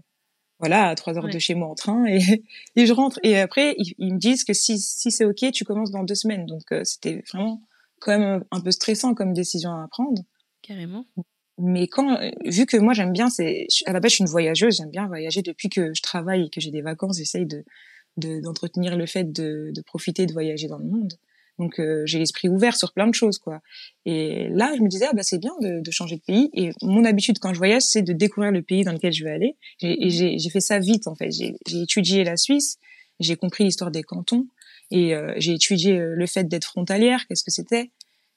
voilà 0.60 0.90
à 0.90 0.96
trois 0.96 1.18
heures 1.18 1.28
de 1.28 1.40
chez 1.40 1.56
moi 1.56 1.68
en 1.68 1.76
train. 1.76 2.06
Et, 2.06 2.20
et 2.76 2.86
je 2.86 2.94
rentre. 2.94 3.20
Et 3.24 3.38
après 3.38 3.76
ils, 3.78 4.14
me 4.14 4.20
disent 4.20 4.44
que 4.44 4.54
si 4.54 4.80
si 4.80 5.12
c'est 5.12 5.26
ok 5.26 5.52
tu 5.52 5.66
commences 5.66 5.92
dans 5.92 6.04
deux 6.04 6.16
semaines. 6.16 6.46
Donc 6.46 6.64
euh, 6.72 6.84
c'était 6.84 7.24
vraiment 7.32 7.62
quand 8.04 8.18
même 8.18 8.44
un 8.52 8.62
peu 8.62 8.72
stressant 8.72 9.14
comme 9.14 9.34
décision 9.34 9.72
à 9.72 9.88
prendre. 9.90 10.22
Carrément. 10.62 11.06
Mais 11.60 11.88
quand, 11.88 12.20
vu 12.46 12.66
que 12.66 12.78
moi 12.78 12.94
j'aime 12.94 13.12
bien, 13.12 13.30
c'est 13.30 13.68
à 13.86 13.94
la 13.94 14.00
base 14.00 14.12
je 14.12 14.16
suis 14.16 14.24
une 14.24 14.30
voyageuse, 14.30 14.78
j'aime 14.78 14.90
bien 14.90 15.08
voyager 15.08 15.42
depuis 15.42 15.70
que 15.70 15.94
je 15.94 16.02
travaille 16.02 16.46
et 16.46 16.50
que 16.50 16.60
j'ai 16.60 16.72
des 16.72 16.82
vacances, 16.82 17.18
j'essaye 17.18 17.46
de 17.46 17.64
d'entretenir 18.16 18.96
le 18.96 19.08
fait 19.08 19.24
de, 19.24 19.72
de 19.74 19.82
profiter 19.82 20.28
de 20.28 20.34
voyager 20.34 20.68
dans 20.68 20.78
le 20.78 20.86
monde. 20.86 21.14
Donc 21.58 21.82
j'ai 22.06 22.20
l'esprit 22.20 22.48
ouvert 22.48 22.76
sur 22.76 22.94
plein 22.94 23.08
de 23.08 23.14
choses 23.14 23.38
quoi. 23.38 23.62
Et 24.06 24.50
là, 24.50 24.74
je 24.76 24.82
me 24.82 24.88
disais 24.88 25.06
ah 25.10 25.14
bah 25.14 25.24
c'est 25.24 25.40
bien 25.40 25.54
de, 25.62 25.82
de, 25.82 25.92
changer 25.92 26.18
de 26.18 26.22
pays. 26.22 26.50
Et 26.54 26.72
mon 26.82 27.06
habitude 27.06 27.40
quand 27.40 27.54
je 27.54 27.58
voyage, 27.58 27.84
c'est 27.84 28.02
de 28.02 28.14
découvrir 28.14 28.52
le 28.52 28.62
pays 28.62 28.84
dans 28.84 28.92
lequel 28.92 29.14
je 29.14 29.24
veux 29.24 29.32
aller. 29.32 29.56
Et 29.82 30.10
j'ai 30.10 30.50
fait 30.50 30.60
ça 30.60 30.80
vite 30.80 31.08
en 31.08 31.16
fait. 31.16 31.32
J'ai 31.32 31.56
étudié 31.72 32.24
la 32.24 32.38
Suisse, 32.38 32.78
j'ai 33.20 33.36
compris 33.36 33.64
l'histoire 33.64 33.92
des 33.92 34.04
cantons 34.04 34.48
et 34.96 35.14
j'ai 35.38 35.54
étudié 35.54 35.98
le 35.98 36.26
fait 36.28 36.46
d'être 36.46 36.66
frontalière, 36.66 37.26
qu'est-ce 37.28 37.44
que 37.44 37.52
c'était? 37.52 37.92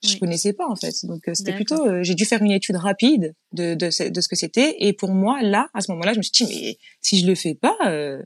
Je 0.05 0.19
connaissais 0.19 0.53
pas 0.53 0.67
en 0.69 0.77
fait. 0.77 0.95
Donc 1.05 1.27
euh, 1.29 1.35
c'était 1.35 1.55
plutôt, 1.55 1.87
euh, 1.87 2.03
j'ai 2.03 2.15
dû 2.15 2.25
faire 2.25 2.43
une 2.43 2.51
étude 2.51 2.77
rapide 2.77 3.35
de, 3.53 3.75
de, 3.75 3.91
ce, 3.91 4.05
de 4.05 4.21
ce 4.21 4.29
que 4.29 4.37
c'était. 4.37 4.77
Et 4.79 4.93
pour 4.93 5.11
moi, 5.11 5.43
là, 5.43 5.69
à 5.75 5.81
ce 5.81 5.91
moment-là, 5.93 6.13
je 6.13 6.19
me 6.19 6.23
suis 6.23 6.45
dit, 6.45 6.45
mais 6.45 6.79
si 7.01 7.21
je 7.21 7.27
le 7.27 7.35
fais 7.35 7.55
pas, 7.55 7.77
euh, 7.87 8.23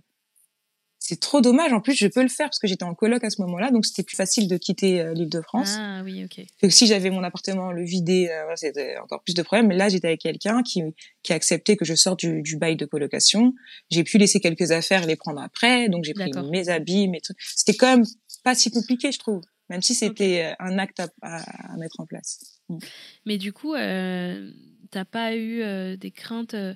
c'est 1.10 1.20
trop 1.20 1.40
dommage. 1.40 1.72
En 1.72 1.80
plus, 1.80 1.94
je 1.94 2.06
peux 2.06 2.22
le 2.22 2.28
faire 2.28 2.46
parce 2.46 2.58
que 2.58 2.66
j'étais 2.66 2.84
en 2.84 2.94
coloc 2.94 3.22
à 3.24 3.30
ce 3.30 3.40
moment-là, 3.42 3.70
donc 3.70 3.84
c'était 3.86 4.02
plus 4.02 4.16
facile 4.16 4.48
de 4.48 4.56
quitter 4.56 5.04
l'île 5.14 5.28
de 5.28 5.40
France. 5.40 5.74
Ah 5.76 6.02
oui, 6.04 6.24
ok. 6.24 6.44
Que 6.60 6.68
si 6.68 6.86
j'avais 6.86 7.10
mon 7.10 7.22
appartement 7.22 7.72
le 7.72 7.84
vider, 7.84 8.30
c'était 8.56 8.96
encore 8.98 9.22
plus 9.22 9.34
de 9.34 9.42
problèmes. 9.42 9.66
Mais 9.66 9.76
là, 9.76 9.88
j'étais 9.88 10.08
avec 10.08 10.20
quelqu'un 10.20 10.62
qui, 10.62 10.82
qui 11.22 11.32
a 11.32 11.36
accepté 11.36 11.76
que 11.76 11.84
je 11.84 11.94
sorte 11.94 12.20
du, 12.20 12.42
du 12.42 12.56
bail 12.56 12.76
de 12.76 12.86
colocation. 12.86 13.54
J'ai 13.90 14.04
pu 14.04 14.18
laisser 14.18 14.40
quelques 14.40 14.70
affaires 14.70 15.02
et 15.02 15.06
les 15.06 15.16
prendre 15.16 15.40
après, 15.40 15.88
donc 15.88 16.04
j'ai 16.04 16.14
pris 16.14 16.30
mes 16.50 16.68
habits, 16.68 17.08
mes 17.08 17.20
trucs. 17.20 17.38
C'était 17.40 17.74
quand 17.74 17.96
même 17.96 18.06
pas 18.44 18.54
si 18.54 18.70
compliqué, 18.70 19.12
je 19.12 19.18
trouve 19.18 19.42
même 19.70 19.82
si 19.82 19.94
c'était 19.94 20.44
euh, 20.44 20.54
un 20.58 20.78
acte 20.78 21.00
à, 21.22 21.76
mettre 21.78 22.00
en 22.00 22.06
place. 22.06 22.60
Mm. 22.68 22.78
Mais 23.24 23.38
du 23.38 23.52
coup, 23.52 23.74
euh, 23.74 24.50
t'as 24.90 25.04
pas 25.04 25.34
eu 25.34 25.62
euh, 25.62 25.96
des 25.96 26.10
craintes 26.10 26.54
euh, 26.54 26.74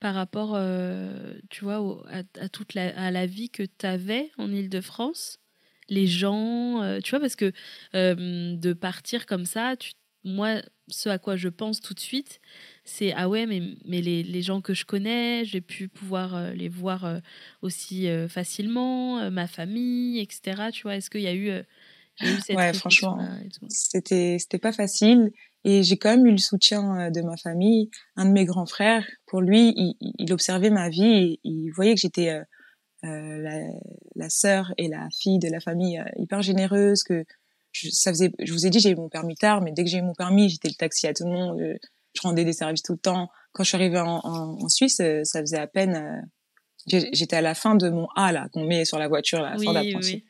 par 0.00 0.14
rapport, 0.14 0.58
tu 1.50 1.64
vois, 1.64 2.04
à, 2.10 2.48
toute 2.48 2.74
la, 2.74 2.96
à 2.98 3.10
la 3.10 3.26
vie 3.26 3.50
que 3.50 3.62
tu 3.62 3.86
avais 3.86 4.30
en 4.38 4.52
Ile-de-France 4.52 5.38
Les 5.88 6.06
gens, 6.06 6.98
tu 7.02 7.10
vois, 7.10 7.20
parce 7.20 7.36
que 7.36 7.52
de 7.94 8.72
partir 8.72 9.26
comme 9.26 9.46
ça, 9.46 9.76
tu, 9.76 9.92
moi, 10.24 10.60
ce 10.88 11.08
à 11.08 11.18
quoi 11.18 11.36
je 11.36 11.48
pense 11.48 11.80
tout 11.80 11.94
de 11.94 12.00
suite, 12.00 12.40
c'est 12.84 13.12
ah 13.14 13.28
ouais, 13.28 13.46
mais, 13.46 13.62
mais 13.84 14.00
les, 14.00 14.22
les, 14.22 14.42
gens 14.42 14.60
que 14.60 14.74
je 14.74 14.84
connais, 14.84 15.44
j'ai 15.44 15.60
pu 15.60 15.88
pouvoir 15.88 16.52
les 16.52 16.68
voir 16.68 17.20
aussi 17.62 18.06
facilement, 18.28 19.30
ma 19.30 19.46
famille, 19.46 20.20
etc. 20.20 20.70
Tu 20.72 20.82
vois, 20.82 20.96
est-ce 20.96 21.10
qu'il 21.10 21.22
y 21.22 21.28
a 21.28 21.34
eu 21.34 21.50
ouais, 22.50 22.72
franchement, 22.74 23.18
c'était 23.68 24.38
c'était 24.38 24.58
pas 24.58 24.72
facile 24.72 25.32
et 25.66 25.82
j'ai 25.82 25.96
quand 25.96 26.10
même 26.10 26.26
eu 26.26 26.30
le 26.30 26.38
soutien 26.38 26.96
euh, 26.96 27.10
de 27.10 27.22
ma 27.22 27.36
famille. 27.36 27.90
Un 28.14 28.26
de 28.26 28.30
mes 28.30 28.44
grands 28.44 28.66
frères, 28.66 29.04
pour 29.26 29.40
lui, 29.40 29.74
il, 29.76 29.96
il 30.00 30.32
observait 30.32 30.70
ma 30.70 30.88
vie 30.88 31.04
et 31.04 31.40
il 31.42 31.70
voyait 31.70 31.94
que 31.94 32.00
j'étais 32.00 32.28
euh, 32.28 32.42
euh 33.04 33.38
la, 33.42 33.62
la 34.14 34.30
sœur 34.30 34.72
et 34.78 34.86
la 34.86 35.08
fille 35.10 35.40
de 35.40 35.48
la 35.48 35.58
famille 35.58 35.98
euh, 35.98 36.04
hyper 36.18 36.40
généreuse. 36.40 37.02
Que 37.02 37.24
je, 37.72 37.90
ça 37.90 38.12
faisait, 38.12 38.30
je 38.38 38.52
vous 38.52 38.64
ai 38.64 38.70
dit, 38.70 38.78
j'ai 38.78 38.90
eu 38.90 38.94
mon 38.94 39.08
permis 39.08 39.34
tard, 39.34 39.60
mais 39.60 39.72
dès 39.72 39.82
que 39.82 39.90
j'ai 39.90 39.98
eu 39.98 40.02
mon 40.02 40.14
permis, 40.14 40.48
j'étais 40.48 40.68
le 40.68 40.76
taxi 40.76 41.08
à 41.08 41.14
tout 41.14 41.24
le 41.24 41.32
monde. 41.32 41.58
Je, 41.58 42.22
rendais 42.22 42.44
des 42.44 42.52
services 42.52 42.82
tout 42.82 42.92
le 42.92 42.98
temps. 42.98 43.28
Quand 43.52 43.64
je 43.64 43.68
suis 43.70 43.76
arrivée 43.76 43.98
en, 43.98 44.20
en, 44.22 44.62
en 44.62 44.68
Suisse, 44.68 45.02
ça 45.24 45.40
faisait 45.40 45.58
à 45.58 45.66
peine. 45.66 46.30
j'étais 46.86 47.36
à 47.36 47.42
la 47.42 47.54
fin 47.54 47.74
de 47.74 47.90
mon 47.90 48.06
A 48.14 48.32
là 48.32 48.48
qu'on 48.52 48.64
met 48.64 48.84
sur 48.84 48.98
la 48.98 49.08
voiture, 49.08 49.42
la 49.42 49.58
fin 49.58 49.72
d'apprenti. 49.72 50.24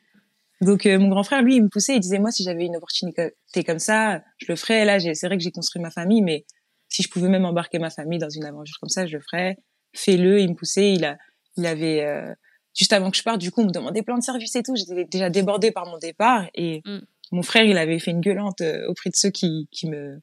Donc 0.61 0.85
euh, 0.85 0.97
mon 0.97 1.09
grand 1.09 1.23
frère, 1.23 1.41
lui, 1.41 1.55
il 1.55 1.63
me 1.63 1.69
poussait, 1.69 1.95
il 1.95 1.99
disait 1.99 2.19
moi 2.19 2.31
si 2.31 2.43
j'avais 2.43 2.65
une 2.65 2.75
opportunité 2.75 3.33
comme 3.65 3.79
ça, 3.79 4.23
je 4.37 4.45
le 4.49 4.55
ferais. 4.55 4.85
Là, 4.85 4.99
c'est 4.99 5.27
vrai 5.27 5.37
que 5.37 5.43
j'ai 5.43 5.51
construit 5.51 5.81
ma 5.81 5.91
famille, 5.91 6.21
mais 6.21 6.45
si 6.89 7.03
je 7.03 7.09
pouvais 7.09 7.29
même 7.29 7.45
embarquer 7.45 7.79
ma 7.79 7.89
famille 7.89 8.19
dans 8.19 8.29
une 8.29 8.45
aventure 8.45 8.77
comme 8.79 8.89
ça, 8.89 9.05
je 9.05 9.17
le 9.17 9.21
ferais. 9.21 9.57
Fais-le. 9.93 10.39
Il 10.39 10.49
me 10.49 10.55
poussait. 10.55 10.93
Il 10.93 11.05
a, 11.05 11.17
il 11.57 11.65
avait 11.65 12.03
euh, 12.03 12.33
juste 12.75 12.93
avant 12.93 13.11
que 13.11 13.17
je 13.17 13.23
parte, 13.23 13.39
du 13.39 13.51
coup, 13.51 13.61
on 13.61 13.65
me 13.65 13.71
demandait 13.71 14.01
plein 14.01 14.17
de 14.17 14.23
services 14.23 14.55
et 14.55 14.63
tout. 14.63 14.75
J'étais 14.75 15.05
déjà 15.05 15.29
débordée 15.29 15.71
par 15.71 15.85
mon 15.85 15.97
départ 15.97 16.47
et 16.55 16.81
mm. 16.85 16.99
mon 17.33 17.43
frère, 17.43 17.63
il 17.63 17.77
avait 17.77 17.99
fait 17.99 18.11
une 18.11 18.21
gueulante 18.21 18.61
euh, 18.61 18.87
auprès 18.87 19.09
de 19.09 19.15
ceux 19.15 19.29
qui, 19.29 19.67
qui 19.71 19.89
me 19.89 20.19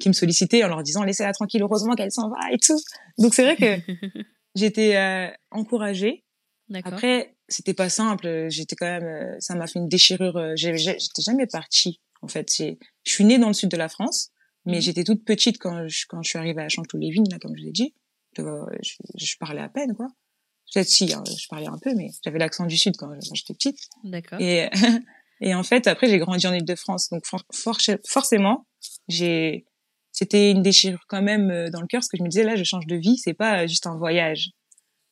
qui 0.00 0.08
me 0.08 0.12
sollicitaient 0.12 0.64
en 0.64 0.68
leur 0.68 0.82
disant 0.82 1.04
laissez-la 1.04 1.32
tranquille, 1.32 1.62
heureusement 1.62 1.94
qu'elle 1.94 2.10
s'en 2.10 2.28
va 2.28 2.50
et 2.50 2.58
tout. 2.58 2.78
Donc 3.16 3.32
c'est 3.32 3.44
vrai 3.44 3.56
que 3.56 3.80
j'étais 4.56 5.32
encouragée. 5.52 6.24
Après, 6.82 7.33
c'était 7.48 7.74
pas 7.74 7.88
simple. 7.88 8.48
J'étais 8.48 8.76
quand 8.76 8.86
même, 8.86 9.04
euh, 9.04 9.36
ça 9.38 9.54
m'a 9.54 9.66
fait 9.66 9.78
une 9.78 9.88
déchirure. 9.88 10.36
Euh, 10.36 10.52
j'étais 10.56 11.22
jamais 11.22 11.46
partie. 11.46 12.00
En 12.22 12.28
fait, 12.28 12.50
je 12.58 12.76
suis 13.04 13.24
née 13.24 13.38
dans 13.38 13.48
le 13.48 13.54
sud 13.54 13.70
de 13.70 13.76
la 13.76 13.88
France, 13.88 14.30
mais 14.64 14.76
mhm. 14.76 14.80
j'étais 14.80 15.04
toute 15.04 15.24
petite 15.24 15.58
quand 15.58 15.86
je, 15.88 16.06
quand 16.08 16.22
je 16.22 16.30
suis 16.30 16.38
arrivée 16.38 16.62
à 16.62 16.68
Chanteloup-les-Vignes, 16.68 17.28
là, 17.30 17.38
comme 17.38 17.56
je 17.56 17.62
l'ai 17.62 17.72
dit. 17.72 17.94
Je, 18.36 18.42
je, 19.16 19.36
parlais 19.38 19.60
à 19.60 19.68
peine, 19.68 19.94
quoi. 19.94 20.08
Peut-être 20.72 20.88
si, 20.88 21.12
hein, 21.12 21.22
je 21.38 21.46
parlais 21.48 21.68
un 21.68 21.78
peu, 21.78 21.94
mais 21.94 22.10
j'avais 22.24 22.38
l'accent 22.38 22.66
du 22.66 22.76
sud 22.76 22.96
quand, 22.96 23.10
j'étais 23.32 23.54
petite. 23.54 23.78
D'accord. 24.02 24.40
Et, 24.40 24.68
et 25.40 25.54
en 25.54 25.62
fait, 25.62 25.86
après, 25.86 26.08
j'ai 26.08 26.18
grandi 26.18 26.44
en 26.46 26.52
Île-de-France, 26.52 27.10
donc 27.10 27.24
forcément, 28.04 28.66
j'ai, 29.06 29.66
c'était 30.10 30.50
une 30.50 30.62
déchirure 30.62 31.04
quand 31.06 31.22
même 31.22 31.50
euh, 31.50 31.70
dans 31.70 31.80
le 31.80 31.86
cœur, 31.86 32.00
parce 32.00 32.08
que 32.08 32.16
je 32.16 32.24
me 32.24 32.28
disais 32.28 32.42
là, 32.42 32.56
je 32.56 32.64
change 32.64 32.86
de 32.86 32.96
vie, 32.96 33.18
c'est 33.18 33.34
pas 33.34 33.68
juste 33.68 33.86
un 33.86 33.96
voyage 33.96 34.50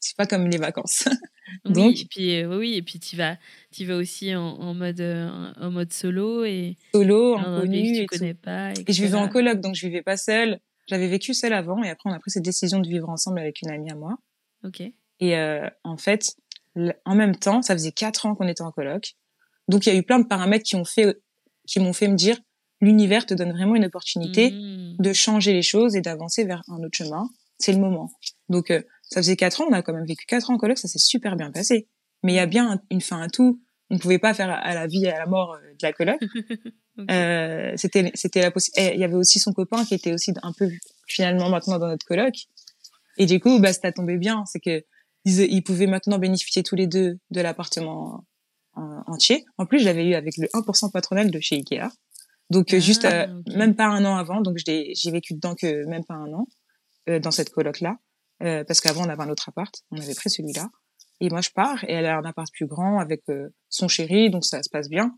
c'est 0.03 0.17
pas 0.17 0.27
comme 0.27 0.49
les 0.49 0.59
vacances. 0.59 1.09
Donc, 1.65 2.01
et 2.01 2.05
puis 2.05 2.41
euh, 2.41 2.59
oui, 2.59 2.75
et 2.75 2.83
puis 2.83 2.99
tu 2.99 3.17
vas, 3.17 3.37
tu 3.71 3.85
vas 3.85 3.97
aussi 3.97 4.35
en, 4.35 4.75
mode, 4.75 5.01
euh, 5.01 5.53
en 5.61 5.71
mode 5.71 5.93
solo 5.93 6.45
et 6.45 6.77
solo, 6.95 7.37
inconnu, 7.37 8.01
tu 8.01 8.07
connais 8.07 8.35
pas. 8.35 8.73
Et 8.73 8.93
je 8.93 9.03
vivais 9.03 9.17
en 9.17 9.29
coloc, 9.29 9.61
donc 9.61 9.75
je 9.75 9.87
vivais 9.87 10.03
pas 10.03 10.17
seule. 10.17 10.61
J'avais 10.89 11.09
vécu 11.09 11.33
seule 11.33 11.53
avant, 11.53 11.83
et 11.83 11.91
après 11.91 12.11
on 12.11 12.13
a 12.13 12.19
pris 12.19 12.31
cette 12.31 12.45
décision 12.45 12.81
de 12.81 12.89
vivre 12.89 13.09
ensemble 13.09 13.39
avec 13.39 13.63
une 13.63 13.71
amie 13.71 13.91
à 13.91 13.95
moi. 13.95 14.17
Ok. 14.65 14.81
Et 14.81 15.37
euh, 15.37 15.69
en 15.85 15.97
fait, 15.97 16.35
en 17.05 17.15
même 17.15 17.37
temps, 17.37 17.63
ça 17.63 17.75
faisait 17.75 17.93
quatre 17.93 18.27
ans 18.27 18.35
qu'on 18.35 18.49
était 18.49 18.63
en 18.63 18.73
coloc, 18.73 19.15
donc 19.69 19.87
il 19.87 19.93
y 19.93 19.97
a 19.97 19.99
eu 19.99 20.03
plein 20.03 20.19
de 20.19 20.27
paramètres 20.27 20.65
qui 20.65 20.77
ont 20.77 20.85
fait, 20.85 21.17
qui 21.67 21.79
m'ont 21.79 21.93
fait 21.93 22.09
me 22.09 22.17
dire, 22.17 22.39
l'univers 22.81 23.27
te 23.27 23.35
donne 23.35 23.53
vraiment 23.53 23.77
une 23.77 23.85
opportunité 23.85 24.51
mmh. 24.51 24.97
de 24.99 25.13
changer 25.13 25.53
les 25.53 25.63
choses 25.63 25.95
et 25.95 26.01
d'avancer 26.01 26.45
vers 26.45 26.63
un 26.69 26.83
autre 26.83 26.97
chemin. 26.97 27.29
C'est 27.59 27.73
le 27.73 27.79
moment. 27.79 28.11
Donc 28.49 28.73
ça 29.13 29.21
faisait 29.21 29.37
quatre 29.37 29.61
ans, 29.61 29.67
on 29.69 29.73
a 29.73 29.83
quand 29.83 29.93
même 29.93 30.07
vécu 30.07 30.25
quatre 30.27 30.51
ans 30.51 30.55
en 30.55 30.59
coloc, 30.59 30.79
ça 30.79 30.89
s'est 30.89 30.99
super 30.99 31.37
bien 31.37 31.51
passé. 31.51 31.87
Mais 32.23 32.33
il 32.33 32.37
y 32.37 32.41
a 32.41 32.47
bien 32.47 32.81
une 32.91 33.01
fin 33.01 33.21
à 33.21 33.29
tout. 33.29 33.61
On 33.91 33.99
pouvait 33.99 34.19
pas 34.19 34.33
faire 34.33 34.49
à 34.49 34.75
la 34.75 34.87
vie 34.87 35.05
et 35.05 35.11
à 35.11 35.19
la 35.19 35.27
mort 35.27 35.55
euh, 35.55 35.73
de 35.73 35.79
la 35.83 35.93
coloc. 35.93 36.19
euh, 37.11 37.73
c'était, 37.77 38.11
c'était 38.15 38.41
la 38.41 38.51
possibilité. 38.51 38.95
Il 38.95 39.01
y 39.01 39.05
avait 39.05 39.17
aussi 39.17 39.39
son 39.39 39.53
copain 39.53 39.85
qui 39.85 39.95
était 39.95 40.15
aussi 40.15 40.33
un 40.43 40.53
peu 40.53 40.71
finalement 41.07 41.51
maintenant 41.51 41.79
dans 41.79 41.89
notre 41.89 42.07
coloc. 42.07 42.35
Et 43.19 43.27
du 43.27 43.39
coup, 43.39 43.59
bah, 43.61 43.73
ça 43.73 43.93
tombé 43.93 44.17
bien. 44.17 44.45
C'est 44.47 44.61
que 44.61 44.83
ils, 45.25 45.63
pouvaient 45.63 45.87
maintenant 45.87 46.19
bénéficier 46.19 46.63
tous 46.63 46.75
les 46.75 46.87
deux 46.87 47.19
de 47.31 47.41
l'appartement 47.41 48.25
entier. 48.75 49.45
En 49.59 49.67
plus, 49.67 49.79
j'avais 49.81 50.05
eu 50.07 50.15
avec 50.15 50.37
le 50.39 50.47
1% 50.49 50.91
patronal 50.91 51.31
de 51.31 51.39
chez 51.39 51.57
Ikea. 51.57 51.91
Donc, 52.51 52.75
euh, 52.75 52.81
juste, 52.81 53.05
euh, 53.05 53.27
ah, 53.29 53.57
même 53.57 53.75
pas 53.75 53.87
un 53.87 54.05
an 54.05 54.17
avant. 54.17 54.41
Donc, 54.41 54.59
j'ai 54.59 55.11
vécu 55.11 55.35
dedans 55.35 55.55
que 55.55 55.87
même 55.87 56.05
pas 56.05 56.15
un 56.15 56.33
an, 56.33 56.47
dans 57.21 57.31
cette 57.31 57.51
coloc-là. 57.51 57.99
Euh, 58.43 58.65
parce 58.65 58.81
qu'avant 58.81 59.07
on 59.07 59.09
avait 59.09 59.23
un 59.23 59.29
autre 59.29 59.49
appart, 59.49 59.73
on 59.91 60.01
avait 60.01 60.15
pris 60.15 60.31
celui-là. 60.31 60.69
Et 61.21 61.31
moi 61.31 61.41
je 61.41 61.51
pars 61.51 61.85
et 61.85 61.93
elle 61.93 62.07
a 62.07 62.19
un 62.19 62.25
appart 62.25 62.51
plus 62.53 62.67
grand 62.67 62.99
avec 62.99 63.23
euh, 63.29 63.49
son 63.69 63.89
chéri, 63.89 64.31
donc 64.31 64.45
ça 64.45 64.63
se 64.63 64.71
passe 64.71 64.89
bien. 64.89 65.17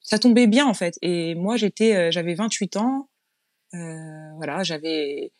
Ça 0.00 0.18
tombait 0.18 0.46
bien 0.46 0.66
en 0.66 0.74
fait. 0.74 0.96
Et 1.02 1.34
moi 1.34 1.56
j'étais, 1.56 1.96
euh, 1.96 2.10
j'avais 2.10 2.34
28 2.34 2.76
ans, 2.76 3.08
voilà, 3.72 4.62
j'avais 4.62 5.32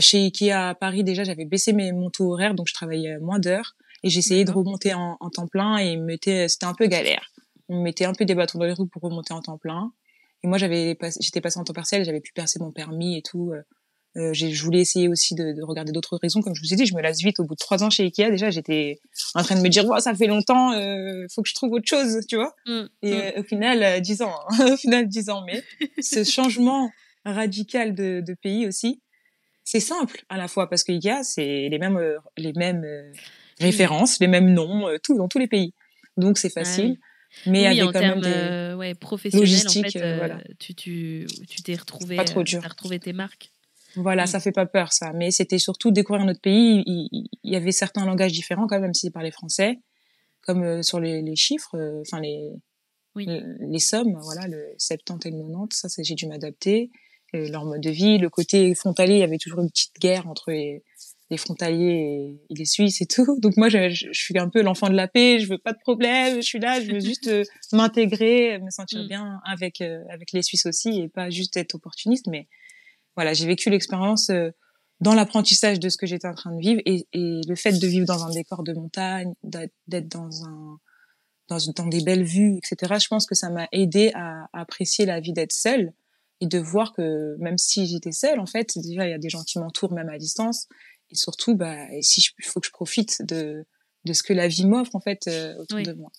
chez 0.00 0.18
Ikea 0.24 0.52
à 0.52 0.74
Paris 0.74 1.04
déjà 1.04 1.24
j'avais 1.24 1.44
baissé 1.44 1.72
mes 1.72 1.92
mon 1.92 2.08
taux 2.08 2.32
horaire, 2.32 2.54
donc 2.54 2.68
je 2.68 2.74
travaillais 2.74 3.18
moins 3.18 3.38
d'heures 3.38 3.74
et 4.02 4.08
j'essayais 4.08 4.44
de 4.44 4.52
remonter 4.52 4.94
en, 4.94 5.16
en, 5.20 5.30
temps 5.30 5.46
plein 5.48 5.76
et 5.76 5.96
mettait, 5.96 6.48
c'était 6.48 6.66
un 6.66 6.74
peu 6.74 6.86
galère. 6.86 7.32
On 7.68 7.76
me 7.78 7.82
mettait 7.82 8.04
un 8.04 8.14
peu 8.14 8.24
des 8.24 8.34
bâtons 8.34 8.58
dans 8.58 8.64
les 8.64 8.72
roues 8.72 8.86
pour 8.86 9.02
remonter 9.02 9.34
en 9.34 9.42
temps 9.42 9.58
plein. 9.58 9.92
Et 10.42 10.48
moi 10.48 10.56
j'avais, 10.56 10.96
j'étais 11.20 11.40
passée 11.40 11.58
en 11.58 11.64
temps 11.64 11.72
partiel, 11.72 12.04
j'avais 12.04 12.20
pu 12.20 12.32
percer 12.32 12.60
mon 12.60 12.70
permis 12.70 13.18
et 13.18 13.22
tout. 13.22 13.52
Euh, 14.16 14.34
je 14.34 14.62
voulais 14.62 14.80
essayer 14.80 15.08
aussi 15.08 15.34
de, 15.34 15.52
de 15.52 15.62
regarder 15.62 15.90
d'autres 15.90 16.18
raisons. 16.18 16.42
Comme 16.42 16.54
je 16.54 16.60
vous 16.60 16.72
ai 16.74 16.76
dit, 16.76 16.84
je 16.84 16.94
me 16.94 17.00
lasse 17.00 17.20
vite. 17.20 17.40
Au 17.40 17.44
bout 17.44 17.54
de 17.54 17.58
trois 17.58 17.82
ans 17.82 17.88
chez 17.88 18.04
Ikea, 18.04 18.30
déjà, 18.30 18.50
j'étais 18.50 18.98
en 19.34 19.42
train 19.42 19.56
de 19.56 19.62
me 19.62 19.68
dire, 19.68 19.86
ouais, 19.86 20.00
ça 20.00 20.14
fait 20.14 20.26
longtemps, 20.26 20.72
euh, 20.72 21.26
faut 21.34 21.42
que 21.42 21.48
je 21.48 21.54
trouve 21.54 21.72
autre 21.72 21.88
chose, 21.88 22.20
tu 22.28 22.36
vois. 22.36 22.54
Mm, 22.66 22.82
et 23.02 23.10
mm. 23.10 23.14
Euh, 23.14 23.40
au 23.40 23.42
final, 23.42 23.82
euh, 23.82 24.00
dix 24.00 24.20
ans. 24.20 24.34
Hein. 24.50 24.66
au 24.72 24.76
final, 24.76 25.08
dix 25.08 25.30
ans. 25.30 25.44
Mais 25.46 25.62
ce 26.02 26.24
changement 26.30 26.90
radical 27.24 27.94
de, 27.94 28.22
de 28.26 28.34
pays 28.34 28.66
aussi, 28.66 29.00
c'est 29.64 29.80
simple 29.80 30.24
à 30.28 30.36
la 30.36 30.48
fois 30.48 30.68
parce 30.68 30.84
que 30.84 30.92
Ikea, 30.92 31.22
c'est 31.22 31.68
les 31.70 31.78
mêmes, 31.78 31.98
les 32.36 32.52
mêmes 32.52 32.84
références, 33.60 34.18
les 34.20 34.26
mêmes 34.26 34.52
noms, 34.52 34.88
tout 35.02 35.16
dans 35.16 35.28
tous 35.28 35.38
les 35.38 35.46
pays. 35.46 35.72
Donc 36.18 36.36
c'est 36.36 36.50
facile. 36.50 36.98
Mais 37.46 37.60
oui, 37.60 37.66
avec 37.66 37.82
en 37.82 37.86
quand 37.86 38.00
termes, 38.00 38.20
même 38.20 38.72
des 38.72 38.74
ouais, 38.74 38.94
professionnels, 38.94 39.66
en 39.66 39.70
fait, 39.70 40.16
voilà. 40.18 40.38
tu 40.58 40.74
tu 40.74 41.26
tu 41.48 41.62
t'es 41.62 41.76
retrouvé, 41.76 42.16
pas 42.16 42.24
trop 42.24 42.42
dur. 42.42 42.60
as 42.62 42.68
retrouvé 42.68 42.98
tes 42.98 43.14
marques. 43.14 43.52
Voilà, 43.96 44.24
mm. 44.24 44.26
ça 44.26 44.40
fait 44.40 44.52
pas 44.52 44.66
peur 44.66 44.92
ça, 44.92 45.12
mais 45.12 45.30
c'était 45.30 45.58
surtout 45.58 45.90
découvrir 45.90 46.24
notre 46.24 46.40
pays. 46.40 46.82
Il, 46.86 47.28
y 47.44 47.56
avait 47.56 47.72
certains 47.72 48.06
langages 48.06 48.32
différents 48.32 48.66
quand 48.66 48.80
même, 48.80 48.94
si 48.94 49.10
parlaient 49.10 49.30
français, 49.30 49.78
comme 50.40 50.62
euh, 50.62 50.82
sur 50.82 51.00
les, 51.00 51.22
les 51.22 51.36
chiffres, 51.36 51.76
euh, 51.76 52.02
enfin 52.02 52.20
les, 52.20 52.50
les, 53.16 53.78
sommes, 53.78 54.18
voilà, 54.22 54.46
le 54.48 54.74
70 54.78 55.28
et 55.28 55.30
le 55.30 55.38
90, 55.38 55.76
ça 55.76 56.02
j'ai 56.02 56.14
dû 56.14 56.26
m'adapter. 56.26 56.90
leur 57.32 57.64
mode 57.64 57.80
de 57.80 57.90
vie, 57.90 58.18
le 58.18 58.30
côté 58.30 58.74
frontalier, 58.74 59.14
il 59.14 59.20
y 59.20 59.24
avait 59.24 59.38
toujours 59.38 59.60
une 59.60 59.70
petite 59.70 59.98
guerre 60.00 60.28
entre 60.28 60.50
les, 60.50 60.82
les 61.32 61.38
frontaliers 61.38 62.38
et, 62.50 62.54
les 62.54 62.64
Suisses 62.66 63.00
et 63.00 63.06
tout. 63.06 63.38
Donc 63.40 63.56
moi, 63.56 63.68
je, 63.68 63.88
je, 63.88 64.12
suis 64.12 64.38
un 64.38 64.48
peu 64.48 64.62
l'enfant 64.62 64.88
de 64.88 64.94
la 64.94 65.08
paix. 65.08 65.38
Je 65.40 65.48
veux 65.48 65.58
pas 65.58 65.72
de 65.72 65.78
problème. 65.78 66.36
Je 66.36 66.46
suis 66.46 66.60
là. 66.60 66.80
Je 66.80 66.92
veux 66.92 67.00
juste 67.12 67.26
euh, 67.28 67.42
m'intégrer, 67.72 68.58
me 68.58 68.70
sentir 68.70 69.02
mm. 69.02 69.08
bien 69.08 69.40
avec 69.44 69.80
euh, 69.80 70.04
avec 70.10 70.32
les 70.32 70.42
Suisses 70.42 70.66
aussi 70.66 71.00
et 71.00 71.08
pas 71.08 71.30
juste 71.30 71.56
être 71.56 71.74
opportuniste. 71.74 72.26
Mais 72.28 72.46
voilà, 73.16 73.32
j'ai 73.34 73.46
vécu 73.46 73.70
l'expérience 73.70 74.30
euh, 74.30 74.50
dans 75.00 75.14
l'apprentissage 75.14 75.80
de 75.80 75.88
ce 75.88 75.96
que 75.96 76.06
j'étais 76.06 76.28
en 76.28 76.34
train 76.34 76.54
de 76.54 76.60
vivre 76.60 76.80
et, 76.86 77.06
et, 77.12 77.40
le 77.46 77.54
fait 77.56 77.72
de 77.72 77.86
vivre 77.86 78.06
dans 78.06 78.24
un 78.24 78.30
décor 78.30 78.62
de 78.62 78.72
montagne, 78.72 79.32
d'être 79.42 79.72
dans 80.08 80.44
un 80.44 80.78
dans, 81.48 81.58
une, 81.58 81.72
dans 81.72 81.86
des 81.86 82.02
belles 82.02 82.24
vues, 82.24 82.56
etc. 82.56 82.94
Je 83.02 83.08
pense 83.08 83.26
que 83.26 83.34
ça 83.34 83.50
m'a 83.50 83.68
aidé 83.72 84.12
à, 84.14 84.48
à 84.52 84.60
apprécier 84.60 85.04
la 85.06 85.20
vie 85.20 85.32
d'être 85.32 85.52
seule 85.52 85.92
et 86.40 86.46
de 86.46 86.58
voir 86.58 86.92
que 86.92 87.36
même 87.38 87.58
si 87.58 87.86
j'étais 87.86 88.12
seule, 88.12 88.40
en 88.40 88.46
fait, 88.46 88.78
déjà 88.78 89.06
il 89.06 89.10
y 89.10 89.14
a 89.14 89.18
des 89.18 89.28
gens 89.28 89.42
qui 89.42 89.58
m'entourent 89.58 89.92
même 89.92 90.08
à 90.08 90.18
distance 90.18 90.68
et 91.10 91.14
surtout, 91.14 91.54
bah, 91.54 91.76
si 92.00 92.24
il 92.38 92.44
faut 92.44 92.60
que 92.60 92.66
je 92.66 92.72
profite 92.72 93.22
de, 93.22 93.64
de 94.04 94.12
ce 94.12 94.22
que 94.22 94.32
la 94.32 94.48
vie 94.48 94.66
m'offre 94.66 94.96
en 94.96 95.00
fait 95.00 95.28
euh, 95.28 95.54
autour 95.58 95.80
de 95.82 95.92
moi. 95.92 96.10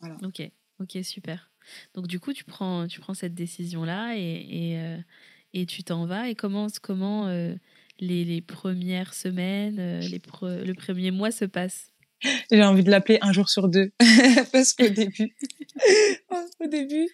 Voilà. 0.00 0.16
Ok, 0.22 0.42
ok, 0.78 0.98
super. 1.02 1.50
Donc 1.94 2.06
du 2.06 2.20
coup, 2.20 2.32
tu 2.32 2.44
prends, 2.44 2.86
tu 2.86 3.00
prends 3.00 3.14
cette 3.14 3.34
décision 3.34 3.84
là 3.84 4.14
et 4.16 4.20
et, 4.20 4.78
euh, 4.78 4.98
et 5.54 5.66
tu 5.66 5.84
t'en 5.84 6.06
vas 6.06 6.28
et 6.28 6.34
comment 6.34 6.66
comment 6.82 7.28
euh, 7.28 7.54
les, 8.00 8.24
les, 8.24 8.40
premières 8.40 9.14
semaines, 9.14 10.00
les 10.00 10.20
le 10.20 10.72
premier 10.72 11.10
mois 11.10 11.30
se 11.30 11.44
passent? 11.44 11.92
J'ai 12.50 12.62
envie 12.62 12.84
de 12.84 12.90
l'appeler 12.90 13.18
un 13.20 13.32
jour 13.32 13.48
sur 13.48 13.68
deux. 13.68 13.92
Parce 14.52 14.72
qu'au 14.74 14.88
début 14.88 15.34
au 16.60 16.66
début 16.66 17.08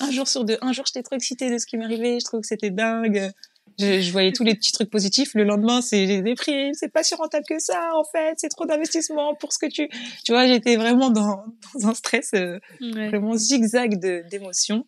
un 0.00 0.10
jour 0.10 0.28
sur 0.28 0.44
deux 0.44 0.58
un 0.60 0.72
jour 0.72 0.84
j'étais 0.86 1.02
trop 1.02 1.16
excitée 1.16 1.50
de 1.50 1.58
ce 1.58 1.64
qui 1.64 1.76
m'arrivait 1.78 2.18
je 2.20 2.24
trouvais 2.24 2.42
que 2.42 2.46
c'était 2.46 2.70
dingue. 2.70 3.30
Je, 3.78 4.00
je, 4.00 4.12
voyais 4.12 4.32
tous 4.32 4.44
les 4.44 4.54
petits 4.54 4.72
trucs 4.72 4.90
positifs. 4.90 5.32
Le 5.34 5.44
lendemain, 5.44 5.80
c'est 5.80 6.06
j'ai 6.06 6.20
des 6.20 6.34
prix, 6.34 6.74
c'est 6.74 6.92
pas 6.92 7.02
si 7.02 7.14
rentable 7.14 7.46
que 7.48 7.58
ça, 7.58 7.92
en 7.94 8.04
fait, 8.04 8.34
c'est 8.36 8.50
trop 8.50 8.66
d'investissement 8.66 9.34
pour 9.34 9.54
ce 9.54 9.58
que 9.58 9.70
tu, 9.70 9.88
tu 10.24 10.32
vois, 10.32 10.46
j'étais 10.46 10.76
vraiment 10.76 11.08
dans, 11.08 11.44
dans 11.74 11.88
un 11.88 11.94
stress 11.94 12.32
euh, 12.34 12.58
vraiment 12.80 13.36
zigzag 13.36 13.98
d'émotions. 14.28 14.86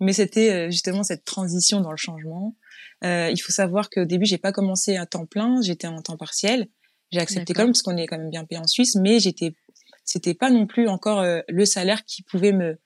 Mais 0.00 0.12
c'était 0.12 0.50
euh, 0.50 0.70
justement 0.70 1.02
cette 1.02 1.24
transition 1.24 1.80
dans 1.80 1.90
le 1.90 1.96
changement. 1.96 2.56
Euh, 3.04 3.30
il 3.30 3.38
faut 3.38 3.52
savoir 3.52 3.90
qu'au 3.90 4.04
début, 4.04 4.26
j'ai 4.26 4.38
pas 4.38 4.52
commencé 4.52 4.96
à 4.96 5.06
temps 5.06 5.26
plein, 5.26 5.60
j'étais 5.62 5.86
en 5.86 6.00
temps 6.02 6.16
partiel. 6.16 6.68
J'ai 7.12 7.20
accepté 7.20 7.52
quand 7.52 7.62
même 7.62 7.72
parce 7.72 7.82
qu'on 7.82 7.96
est 7.96 8.06
quand 8.06 8.18
même 8.18 8.30
bien 8.30 8.44
payé 8.44 8.60
en 8.60 8.66
Suisse, 8.66 8.94
mais 8.94 9.18
j'étais, 9.18 9.54
c'était 10.04 10.34
pas 10.34 10.50
non 10.50 10.66
plus 10.66 10.88
encore 10.88 11.20
euh, 11.20 11.40
le 11.48 11.64
salaire 11.64 12.04
qui 12.04 12.22
pouvait 12.22 12.52
me 12.52 12.78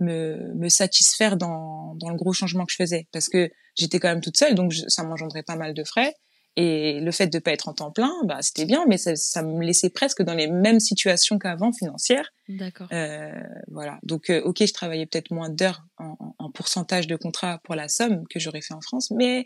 me, 0.00 0.54
me 0.54 0.68
satisfaire 0.68 1.36
dans, 1.36 1.94
dans 1.96 2.08
le 2.08 2.16
gros 2.16 2.32
changement 2.32 2.64
que 2.64 2.72
je 2.72 2.76
faisais 2.76 3.06
parce 3.12 3.28
que 3.28 3.50
j'étais 3.76 4.00
quand 4.00 4.08
même 4.08 4.22
toute 4.22 4.38
seule 4.38 4.54
donc 4.54 4.72
ça 4.72 5.04
m'engendrait 5.04 5.42
pas 5.42 5.56
mal 5.56 5.74
de 5.74 5.84
frais 5.84 6.14
et 6.60 7.00
le 7.00 7.10
fait 7.12 7.26
de 7.26 7.38
pas 7.38 7.52
être 7.52 7.68
en 7.68 7.74
temps 7.74 7.90
plein 7.90 8.12
bah 8.24 8.38
c'était 8.42 8.64
bien 8.64 8.84
mais 8.88 8.98
ça, 8.98 9.16
ça 9.16 9.42
me 9.42 9.64
laissait 9.64 9.90
presque 9.90 10.22
dans 10.22 10.34
les 10.34 10.46
mêmes 10.46 10.80
situations 10.80 11.38
qu'avant 11.38 11.72
financières 11.72 12.32
d'accord 12.48 12.88
euh, 12.92 13.30
voilà 13.68 13.98
donc 14.02 14.30
euh, 14.30 14.42
ok 14.42 14.64
je 14.66 14.72
travaillais 14.72 15.06
peut-être 15.06 15.30
moins 15.30 15.48
d'heures 15.48 15.84
en, 15.98 16.16
en, 16.38 16.50
pourcentage 16.50 17.06
de 17.06 17.16
contrat 17.16 17.60
pour 17.64 17.74
la 17.74 17.88
somme 17.88 18.24
que 18.28 18.38
j'aurais 18.38 18.62
fait 18.62 18.74
en 18.74 18.80
France 18.80 19.10
mais 19.10 19.44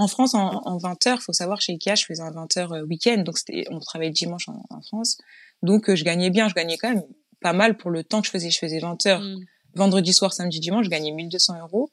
En 0.00 0.06
France, 0.06 0.34
en, 0.34 0.62
en 0.64 0.78
20 0.78 1.06
heures, 1.08 1.22
faut 1.22 1.32
savoir, 1.32 1.60
chez 1.60 1.72
Ikea, 1.72 1.96
je 1.96 2.04
faisais 2.04 2.22
un 2.22 2.30
20 2.30 2.56
heures 2.56 2.72
euh, 2.72 2.82
week-end, 2.82 3.24
donc 3.26 3.36
on 3.68 3.80
travaillait 3.80 4.12
dimanche 4.12 4.48
en, 4.48 4.64
en 4.70 4.80
France. 4.80 5.18
Donc, 5.64 5.90
euh, 5.90 5.96
je 5.96 6.04
gagnais 6.04 6.30
bien, 6.30 6.48
je 6.48 6.54
gagnais 6.54 6.76
quand 6.76 6.90
même 6.90 7.02
pas 7.40 7.52
mal 7.52 7.76
pour 7.76 7.90
le 7.90 8.04
temps 8.04 8.20
que 8.20 8.28
je 8.28 8.30
faisais. 8.30 8.48
Je 8.48 8.60
faisais 8.60 8.78
20 8.78 9.06
heures 9.06 9.20
mm 9.20 9.44
vendredi 9.74 10.12
soir, 10.12 10.32
samedi, 10.32 10.60
dimanche, 10.60 10.84
je 10.84 10.90
gagnais 10.90 11.12
1200 11.12 11.60
euros. 11.60 11.90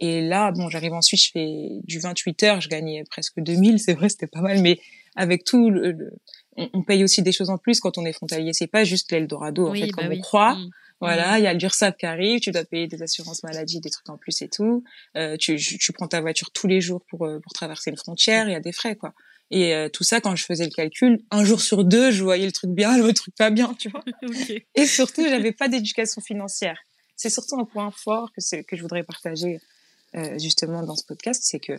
Et 0.00 0.22
là, 0.22 0.50
bon, 0.50 0.68
j'arrive 0.70 0.94
ensuite, 0.94 1.22
je 1.22 1.30
fais 1.30 1.68
du 1.84 1.98
28 1.98 2.42
heures, 2.44 2.60
je 2.60 2.68
gagnais 2.68 3.04
presque 3.10 3.38
2000, 3.38 3.78
c'est 3.78 3.94
vrai, 3.94 4.08
c'était 4.08 4.26
pas 4.26 4.40
mal, 4.40 4.60
mais 4.60 4.80
avec 5.14 5.44
tout, 5.44 5.68
le, 5.68 6.12
on, 6.56 6.82
paye 6.82 7.04
aussi 7.04 7.22
des 7.22 7.32
choses 7.32 7.50
en 7.50 7.58
plus 7.58 7.80
quand 7.80 7.98
on 7.98 8.06
est 8.06 8.12
frontalier. 8.12 8.52
C'est 8.54 8.66
pas 8.66 8.84
juste 8.84 9.12
l'Eldorado, 9.12 9.68
en 9.68 9.74
fait, 9.74 9.90
comme 9.90 10.08
bah 10.08 10.14
on 10.16 10.20
croit. 10.20 10.54
Mmh. 10.54 10.70
Voilà, 11.00 11.34
mmh. 11.34 11.38
il 11.38 11.44
y 11.44 11.46
a 11.46 11.52
l'URSSAF 11.54 11.96
qui 11.96 12.06
arrive, 12.06 12.40
tu 12.40 12.50
dois 12.50 12.64
payer 12.64 12.86
des 12.86 13.02
assurances 13.02 13.42
maladie, 13.42 13.80
des 13.80 13.90
trucs 13.90 14.08
en 14.08 14.16
plus 14.16 14.40
et 14.42 14.48
tout. 14.48 14.84
Euh, 15.16 15.36
tu, 15.36 15.56
tu 15.56 15.92
prends 15.92 16.08
ta 16.08 16.20
voiture 16.20 16.50
tous 16.50 16.66
les 16.66 16.80
jours 16.80 17.02
pour, 17.08 17.26
euh, 17.26 17.38
pour 17.40 17.52
traverser 17.52 17.90
une 17.90 17.96
frontière, 17.96 18.48
il 18.48 18.52
y 18.52 18.56
a 18.56 18.60
des 18.60 18.72
frais, 18.72 18.96
quoi. 18.96 19.14
Et 19.50 19.74
euh, 19.74 19.88
tout 19.88 20.04
ça, 20.04 20.20
quand 20.20 20.36
je 20.36 20.44
faisais 20.44 20.64
le 20.64 20.70
calcul, 20.70 21.20
un 21.30 21.44
jour 21.44 21.60
sur 21.60 21.84
deux, 21.84 22.10
je 22.10 22.22
voyais 22.22 22.46
le 22.46 22.52
truc 22.52 22.70
bien, 22.70 22.96
le 23.02 23.12
truc 23.12 23.34
pas 23.34 23.50
bien, 23.50 23.74
tu 23.78 23.90
vois. 23.90 24.04
Et 24.74 24.86
surtout, 24.86 25.26
j'avais 25.28 25.52
pas 25.52 25.68
d'éducation 25.68 26.22
financière 26.22 26.78
c'est 27.20 27.28
surtout 27.28 27.60
un 27.60 27.66
point 27.66 27.90
fort 27.90 28.32
que, 28.32 28.62
que 28.62 28.76
je 28.76 28.80
voudrais 28.80 29.02
partager 29.02 29.60
euh, 30.14 30.38
justement 30.38 30.82
dans 30.82 30.96
ce 30.96 31.04
podcast, 31.04 31.42
c'est 31.44 31.60
que 31.60 31.74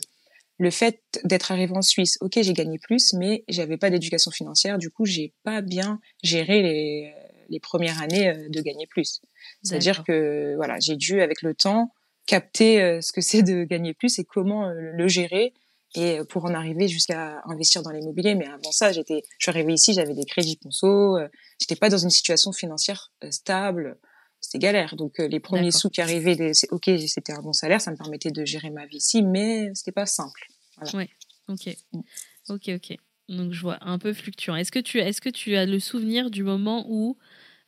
le 0.58 0.72
fait 0.72 1.02
d'être 1.24 1.52
arrivé 1.52 1.74
en 1.76 1.82
Suisse, 1.82 2.18
ok, 2.22 2.40
j'ai 2.42 2.54
gagné 2.54 2.78
plus, 2.78 3.14
mais 3.14 3.44
j'avais 3.48 3.78
pas 3.78 3.90
d'éducation 3.90 4.32
financière, 4.32 4.78
du 4.78 4.92
coup, 4.92 5.06
j'ai 5.06 5.34
pas 5.44 5.62
bien 5.62 6.00
géré 6.24 6.62
les, 6.62 7.14
les 7.50 7.60
premières 7.60 8.02
années 8.02 8.30
euh, 8.30 8.50
de 8.50 8.62
gagner 8.62 8.88
plus. 8.88 9.22
C'est-à-dire 9.64 10.04
que 10.04 10.56
voilà, 10.56 10.80
j'ai 10.80 10.96
dû 10.96 11.22
avec 11.22 11.42
le 11.42 11.56
temps 11.56 11.92
capter 12.28 12.82
euh, 12.82 13.02
ce 13.02 13.12
que 13.12 13.22
c'est 13.22 13.44
de 13.44 13.64
gagner 13.64 13.94
plus 13.94 14.20
et 14.20 14.24
comment 14.24 14.70
le 14.70 15.08
gérer 15.08 15.54
et 15.94 16.20
pour 16.30 16.46
en 16.46 16.54
arriver 16.54 16.88
jusqu'à 16.88 17.42
investir 17.46 17.84
dans 17.84 17.92
l'immobilier. 17.92 18.36
Mais 18.36 18.48
avant 18.48 18.72
ça, 18.72 18.94
j'étais, 18.94 19.24
je 19.40 19.44
suis 19.44 19.50
arrivée 19.50 19.74
ici, 19.74 19.94
j'avais 19.94 20.14
des 20.14 20.24
crédits 20.24 20.58
conso, 20.58 21.18
j'étais 21.60 21.76
pas 21.76 21.90
dans 21.90 21.98
une 21.98 22.10
situation 22.10 22.54
financière 22.54 23.12
stable 23.30 24.00
c'était 24.42 24.60
galère. 24.60 24.96
Donc 24.96 25.20
euh, 25.20 25.28
les 25.28 25.40
premiers 25.40 25.72
sous 25.72 25.90
qui 25.90 26.02
arrivaient, 26.02 26.54
c'est 26.54 26.72
ok, 26.72 26.90
c'était 27.08 27.34
un 27.34 27.42
bon 27.42 27.54
salaire, 27.54 27.80
ça 27.80 27.92
me 27.92 27.98
permettait 27.98 28.32
de 28.32 28.44
gérer 28.44 28.72
ma 28.72 28.86
vie 28.86 28.98
ici, 28.98 29.22
mais 29.22 29.72
c'était 29.76 29.92
pas 29.92 30.08
simple. 30.08 30.48
Voilà. 30.78 30.98
Ouais, 30.98 31.10
ok, 31.48 31.78
mm. 31.94 32.02
ok, 32.50 32.70
ok. 32.76 32.98
Donc 33.30 33.54
je 33.54 33.62
vois 33.62 33.78
un 33.82 34.00
peu 34.00 34.12
fluctuant. 34.14 34.56
Est-ce 34.56 34.72
que 34.72 34.80
tu, 34.80 35.00
est-ce 35.00 35.22
que 35.22 35.30
tu 35.30 35.56
as 35.56 35.66
le 35.66 35.80
souvenir 35.80 36.32
du 36.32 36.44
moment 36.44 36.86
où 36.90 37.18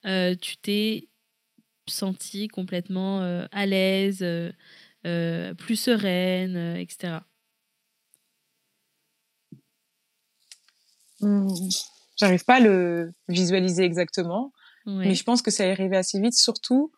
euh, 0.05 0.35
tu 0.35 0.57
t'es 0.57 1.07
sentie 1.87 2.47
complètement 2.47 3.21
euh, 3.21 3.45
à 3.51 3.65
l'aise, 3.65 4.25
plus 5.03 5.75
sereine, 5.75 6.77
etc. 6.77 7.19
Mmh. 11.21 11.47
J'arrive 12.17 12.43
pas 12.43 12.55
à 12.55 12.59
le 12.59 13.13
visualiser 13.27 13.83
exactement. 13.83 14.51
Mais 14.85 15.15
je 15.15 15.23
pense 15.23 15.41
que 15.41 15.51
ça 15.51 15.65
est 15.65 15.71
arrivé 15.71 15.95
assez 15.97 16.19
vite, 16.19 16.33
surtout 16.33 16.91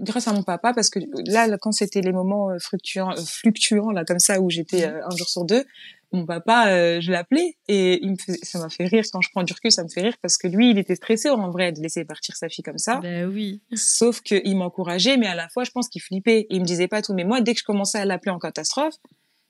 grâce 0.00 0.28
à 0.28 0.32
mon 0.32 0.42
papa, 0.42 0.72
parce 0.74 0.90
que 0.90 0.98
là, 1.26 1.56
quand 1.58 1.72
c'était 1.72 2.00
les 2.00 2.12
moments 2.12 2.50
euh, 2.50 2.58
fluctuants, 2.58 3.12
euh, 3.12 3.22
fluctuants 3.24 3.90
là 3.90 4.04
comme 4.04 4.18
ça, 4.18 4.40
où 4.40 4.50
j'étais 4.50 4.84
euh, 4.84 5.06
un 5.06 5.16
jour 5.16 5.28
sur 5.28 5.44
deux, 5.44 5.64
mon 6.10 6.24
papa, 6.24 7.00
je 7.00 7.12
l'appelais 7.12 7.58
et 7.68 8.02
il 8.02 8.12
me 8.12 8.16
faisait, 8.16 8.38
ça 8.42 8.58
m'a 8.58 8.70
fait 8.70 8.86
rire 8.86 9.04
quand 9.12 9.20
je 9.20 9.28
prends 9.30 9.42
du 9.42 9.52
recul, 9.52 9.70
ça 9.70 9.84
me 9.84 9.88
fait 9.88 10.00
rire 10.00 10.16
parce 10.22 10.38
que 10.38 10.48
lui, 10.48 10.70
il 10.70 10.78
était 10.78 10.94
stressé 10.94 11.28
en 11.28 11.50
vrai 11.50 11.70
de 11.70 11.82
laisser 11.82 12.02
partir 12.06 12.34
sa 12.34 12.48
fille 12.48 12.64
comme 12.64 12.78
ça. 12.78 12.98
Ben 13.00 13.26
oui. 13.26 13.60
Sauf 13.74 14.22
qu'il 14.22 14.56
m'encourageait, 14.56 15.18
mais 15.18 15.26
à 15.26 15.34
la 15.34 15.50
fois, 15.50 15.64
je 15.64 15.70
pense 15.70 15.90
qu'il 15.90 16.00
flippait. 16.00 16.46
Il 16.48 16.62
me 16.62 16.64
disait 16.64 16.88
pas 16.88 17.02
tout. 17.02 17.12
Mais 17.12 17.24
moi, 17.24 17.42
dès 17.42 17.52
que 17.52 17.60
je 17.60 17.64
commençais 17.64 17.98
à 17.98 18.06
l'appeler 18.06 18.30
en 18.30 18.38
catastrophe, 18.38 18.94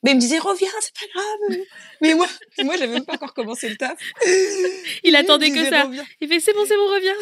mais 0.05 0.13
il 0.13 0.15
me 0.15 0.21
disait 0.21 0.39
reviens, 0.39 0.69
c'est 0.81 0.95
pas 0.95 1.07
grave. 1.13 1.59
Mais 2.01 2.15
moi, 2.15 2.27
moi, 2.65 2.77
j'avais 2.77 2.93
même 2.93 3.05
pas 3.05 3.15
encore 3.15 3.35
commencé 3.35 3.69
le 3.69 3.77
taf. 3.77 3.99
Il 5.03 5.17
attendait 5.17 5.51
que 5.51 5.65
ça. 5.69 5.91
Il 6.21 6.29
fait 6.29 6.39
c'est 6.39 6.53
bon, 6.53 6.65
c'est 6.67 6.77
bon, 6.77 6.87
reviens. 6.95 7.15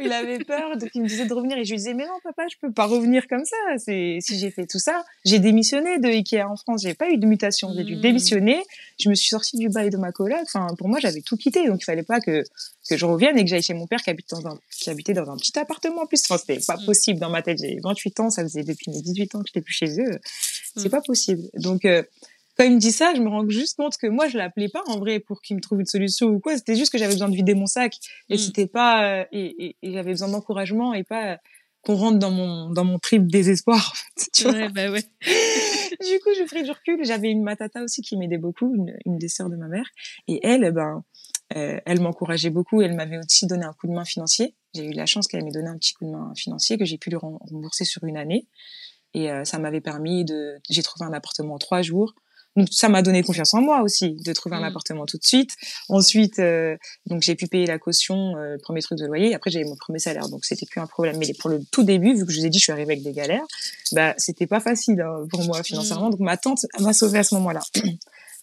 il 0.00 0.12
avait 0.12 0.38
peur, 0.38 0.76
donc 0.78 0.90
il 0.94 1.02
me 1.02 1.08
disait 1.08 1.26
de 1.26 1.34
revenir 1.34 1.58
et 1.58 1.64
je 1.64 1.70
lui 1.70 1.76
disais 1.76 1.94
mais 1.94 2.06
non 2.06 2.18
papa, 2.22 2.44
je 2.50 2.56
peux 2.60 2.72
pas 2.72 2.86
revenir 2.86 3.26
comme 3.28 3.44
ça. 3.44 3.56
C'est 3.76 4.18
si 4.20 4.38
j'ai 4.38 4.50
fait 4.50 4.66
tout 4.66 4.78
ça, 4.78 5.04
j'ai 5.24 5.38
démissionné 5.40 5.98
de 5.98 6.08
Ikea 6.08 6.48
en 6.48 6.56
France, 6.56 6.82
j'ai 6.82 6.94
pas 6.94 7.10
eu 7.10 7.18
de 7.18 7.26
mutation, 7.26 7.72
j'ai 7.76 7.84
dû 7.84 7.96
hmm. 7.96 8.00
démissionner. 8.00 8.62
Je 8.98 9.10
me 9.10 9.14
suis 9.14 9.28
sortie 9.28 9.58
du 9.58 9.68
bail 9.68 9.90
de 9.90 9.98
ma 9.98 10.10
coloc. 10.10 10.38
Enfin, 10.42 10.68
pour 10.78 10.88
moi, 10.88 10.98
j'avais 11.00 11.20
tout 11.20 11.36
quitté, 11.36 11.66
donc 11.66 11.82
il 11.82 11.84
fallait 11.84 12.02
pas 12.02 12.20
que 12.20 12.44
que 12.88 12.96
je 12.96 13.04
revienne 13.04 13.36
et 13.36 13.42
que 13.42 13.50
j'aille 13.50 13.62
chez 13.62 13.74
mon 13.74 13.88
père 13.88 14.00
qui 14.00 14.10
habite 14.10 14.30
dans 14.30 14.46
un 14.46 14.58
qui 14.70 14.88
habitait 14.88 15.12
dans 15.12 15.28
un 15.28 15.36
petit 15.36 15.58
appartement 15.58 16.02
en 16.02 16.06
plus. 16.06 16.22
Enfin, 16.28 16.38
c'était 16.38 16.64
pas 16.66 16.76
hmm. 16.76 16.86
possible 16.86 17.20
dans 17.20 17.30
ma 17.30 17.42
tête. 17.42 17.58
J'ai 17.60 17.78
28 17.82 18.20
ans, 18.20 18.30
ça 18.30 18.42
faisait 18.42 18.62
depuis 18.62 18.90
mes 18.90 19.02
18 19.02 19.34
ans 19.34 19.40
que 19.40 19.48
j'étais 19.48 19.60
plus 19.60 19.74
chez 19.74 20.00
eux. 20.00 20.18
C'est 20.76 20.88
hmm. 20.88 20.90
pas 20.90 21.00
possible. 21.00 21.42
Donc 21.54 21.84
euh, 21.84 22.02
quand 22.56 22.64
il 22.64 22.74
me 22.74 22.78
dit 22.78 22.92
ça, 22.92 23.12
je 23.14 23.20
me 23.20 23.28
rends 23.28 23.48
juste 23.48 23.76
compte 23.76 23.96
que 23.98 24.06
moi, 24.06 24.28
je 24.28 24.38
l'appelais 24.38 24.68
pas 24.68 24.82
en 24.86 24.98
vrai 24.98 25.20
pour 25.20 25.42
qu'il 25.42 25.56
me 25.56 25.60
trouve 25.60 25.80
une 25.80 25.86
solution 25.86 26.28
ou 26.28 26.40
quoi. 26.40 26.56
C'était 26.56 26.74
juste 26.74 26.90
que 26.90 26.98
j'avais 26.98 27.12
besoin 27.12 27.28
de 27.28 27.36
vider 27.36 27.54
mon 27.54 27.66
sac 27.66 27.96
et 28.28 28.34
mm. 28.34 28.38
c'était 28.38 28.66
pas 28.66 29.20
euh, 29.20 29.24
et, 29.32 29.76
et, 29.82 29.92
j'avais 29.92 30.12
besoin 30.12 30.28
d'encouragement 30.28 30.94
et 30.94 31.04
pas 31.04 31.38
qu'on 31.82 31.94
rentre 31.94 32.18
dans 32.18 32.30
mon 32.30 32.70
dans 32.70 32.84
mon 32.84 32.98
trip 32.98 33.26
désespoir. 33.26 33.94
En 34.16 34.22
fait, 34.22 34.30
tu 34.32 34.46
ouais, 34.48 34.68
bah 34.70 34.90
ouais. 34.90 35.02
du 35.20 36.18
coup, 36.20 36.30
j'ai 36.36 36.46
pris 36.46 36.62
du 36.62 36.70
recul. 36.70 37.04
J'avais 37.04 37.30
une 37.30 37.42
matata 37.42 37.82
aussi 37.82 38.00
qui 38.00 38.16
m'aidait 38.16 38.38
beaucoup, 38.38 38.74
une, 38.74 38.96
une 39.04 39.18
des 39.18 39.28
sœurs 39.28 39.50
de 39.50 39.56
ma 39.56 39.68
mère, 39.68 39.86
et 40.26 40.40
elle, 40.42 40.72
ben, 40.72 41.04
euh, 41.54 41.78
elle 41.84 42.00
m'encourageait 42.00 42.50
beaucoup. 42.50 42.82
Elle 42.82 42.94
m'avait 42.94 43.18
aussi 43.18 43.46
donné 43.46 43.64
un 43.64 43.72
coup 43.72 43.86
de 43.86 43.92
main 43.92 44.04
financier. 44.04 44.54
J'ai 44.74 44.86
eu 44.86 44.92
la 44.92 45.06
chance 45.06 45.28
qu'elle 45.28 45.44
m'ait 45.44 45.52
donné 45.52 45.68
un 45.68 45.76
petit 45.76 45.94
coup 45.94 46.06
de 46.06 46.10
main 46.10 46.32
financier 46.34 46.78
que 46.78 46.84
j'ai 46.84 46.98
pu 46.98 47.10
lui 47.10 47.16
rembourser 47.16 47.84
sur 47.84 48.04
une 48.04 48.16
année. 48.16 48.46
Et 49.16 49.30
euh, 49.30 49.44
ça 49.44 49.58
m'avait 49.58 49.80
permis 49.80 50.24
de. 50.24 50.56
J'ai 50.70 50.82
trouvé 50.82 51.04
un 51.04 51.12
appartement 51.12 51.54
en 51.54 51.58
trois 51.58 51.82
jours 51.82 52.14
donc 52.56 52.68
ça 52.70 52.88
m'a 52.88 53.02
donné 53.02 53.22
confiance 53.22 53.52
en 53.54 53.60
moi 53.60 53.82
aussi 53.82 54.12
de 54.12 54.32
trouver 54.32 54.56
un 54.56 54.60
mm. 54.60 54.64
appartement 54.64 55.06
tout 55.06 55.18
de 55.18 55.24
suite. 55.24 55.54
Ensuite, 55.88 56.38
euh, 56.38 56.76
donc 57.06 57.22
j'ai 57.22 57.34
pu 57.34 57.46
payer 57.46 57.66
la 57.66 57.78
caution, 57.78 58.36
euh, 58.36 58.54
le 58.54 58.58
premier 58.58 58.80
truc 58.80 58.98
de 58.98 59.04
loyer. 59.04 59.34
Après 59.34 59.50
j'avais 59.50 59.66
mon 59.66 59.76
premier 59.76 59.98
salaire, 59.98 60.28
donc 60.28 60.44
c'était 60.44 60.66
plus 60.66 60.80
un 60.80 60.86
problème. 60.86 61.18
Mais 61.18 61.32
pour 61.38 61.50
le 61.50 61.60
tout 61.70 61.82
début, 61.82 62.14
vu 62.14 62.24
que 62.24 62.32
je 62.32 62.40
vous 62.40 62.46
ai 62.46 62.50
dit 62.50 62.58
je 62.58 62.64
suis 62.64 62.72
arrivée 62.72 62.92
avec 62.92 63.04
des 63.04 63.12
galères, 63.12 63.44
bah 63.92 64.14
c'était 64.16 64.46
pas 64.46 64.60
facile 64.60 65.00
hein, 65.02 65.26
pour 65.30 65.44
moi 65.44 65.62
financièrement. 65.62 66.08
Mm. 66.08 66.12
Donc 66.12 66.20
ma 66.20 66.36
tante 66.36 66.66
m'a 66.80 66.94
sauvée 66.94 67.18
à 67.18 67.24
ce 67.24 67.34
moment-là. 67.36 67.60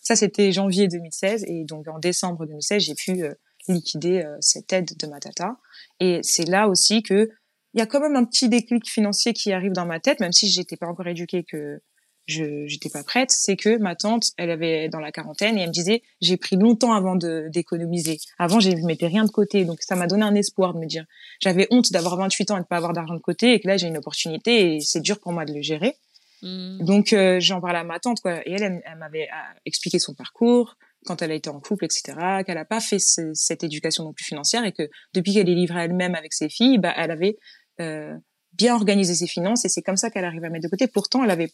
Ça, 0.02 0.18
c'était 0.18 0.52
janvier 0.52 0.90
2016. 0.90 1.46
Et 1.48 1.64
donc, 1.64 1.88
en 1.88 1.98
décembre 1.98 2.46
2016, 2.46 2.84
j'ai 2.84 2.94
pu 2.94 3.24
liquider 3.70 4.28
cette 4.42 4.74
aide 4.74 4.98
de 4.98 5.08
ma 5.08 5.22
tata. 5.22 5.56
Et 6.02 6.20
c'est 6.24 6.44
là 6.44 6.68
aussi 6.68 7.04
que 7.04 7.30
il 7.74 7.80
y 7.80 7.82
a 7.82 7.86
quand 7.86 8.00
même 8.00 8.16
un 8.16 8.26
petit 8.26 8.50
déclic 8.50 8.90
financier 8.90 9.34
qui 9.34 9.52
arrive 9.52 9.72
dans 9.72 9.86
ma 9.86 10.00
tête, 10.00 10.20
même 10.20 10.32
si 10.32 10.50
j'étais 10.50 10.78
pas 10.78 10.88
encore 10.88 11.08
éduquée 11.08 11.44
que 11.44 11.82
je 12.26 12.66
j'étais 12.68 12.90
pas 12.90 13.04
prête, 13.04 13.32
c'est 13.32 13.56
que 13.56 13.78
ma 13.78 13.96
tante, 13.96 14.32
elle 14.38 14.50
avait 14.50 14.88
dans 14.88 15.00
la 15.00 15.12
quarantaine 15.12 15.58
et 15.58 15.62
elle 15.62 15.70
me 15.70 15.74
disait 15.74 16.04
j'ai 16.22 16.38
pris 16.38 16.56
longtemps 16.56 16.94
avant 16.94 17.16
de 17.16 17.48
d'économiser. 17.52 18.18
Avant, 18.38 18.60
je 18.60 18.70
mettais 18.86 19.08
rien 19.08 19.26
de 19.26 19.32
côté, 19.32 19.66
donc 19.66 19.82
ça 19.82 19.96
m'a 19.96 20.08
donné 20.08 20.24
un 20.24 20.36
espoir 20.36 20.74
de 20.74 20.80
me 20.80 20.86
dire 20.86 21.06
j'avais 21.42 21.68
honte 21.72 21.92
d'avoir 21.92 22.16
28 22.18 22.52
ans 22.52 22.58
et 22.58 22.62
de 22.62 22.66
pas 22.66 22.78
avoir 22.78 22.94
d'argent 22.94 23.16
de 23.16 23.20
côté 23.20 23.54
et 23.54 23.60
que 23.60 23.68
là 23.68 23.78
j'ai 23.78 23.88
une 23.88 23.98
opportunité 23.98 24.76
et 24.76 24.80
c'est 24.80 25.02
dur 25.02 25.20
pour 25.20 25.34
moi 25.34 25.46
de 25.46 25.54
le 25.54 25.62
gérer. 25.62 25.98
Mmh. 26.42 26.84
Donc 26.84 27.14
euh, 27.14 27.40
j'en 27.40 27.60
parlais 27.60 27.80
à 27.80 27.84
ma 27.84 28.00
tante 28.00 28.22
quoi 28.22 28.42
et 28.48 28.52
elle 28.52 28.82
elle, 28.86 28.98
m'avait 28.98 29.24
euh, 29.24 29.60
expliqué 29.66 30.00
son 30.00 30.14
parcours 30.14 30.78
quand 31.06 31.22
elle 31.22 31.32
a 31.32 31.36
été 31.36 31.50
en 31.50 31.60
couple 31.60 31.86
etc 31.86 32.44
qu'elle 32.46 32.58
a 32.58 32.66
pas 32.66 32.82
fait 32.82 33.00
cette 33.00 33.64
éducation 33.64 34.04
non 34.04 34.14
plus 34.14 34.26
financière 34.26 34.66
et 34.66 34.74
que 34.74 34.90
depuis 35.14 35.34
qu'elle 35.34 35.50
est 35.50 35.56
livrée 35.56 35.84
elle-même 35.84 36.16
avec 36.16 36.34
ses 36.34 36.50
filles 36.50 36.80
bah 36.80 36.94
elle 36.98 37.12
avait 37.12 37.38
bien 37.78 38.76
organisé 38.76 39.16
ses 39.16 39.28
finances 39.28 39.66
et 39.66 39.70
c'est 39.70 39.82
comme 39.82 39.98
ça 39.98 40.10
qu'elle 40.10 40.26
arrive 40.26 40.44
à 40.44 40.50
mettre 40.50 40.64
de 40.64 40.70
côté. 40.70 40.88
Pourtant, 40.88 41.24
elle 41.24 41.32
avait 41.32 41.52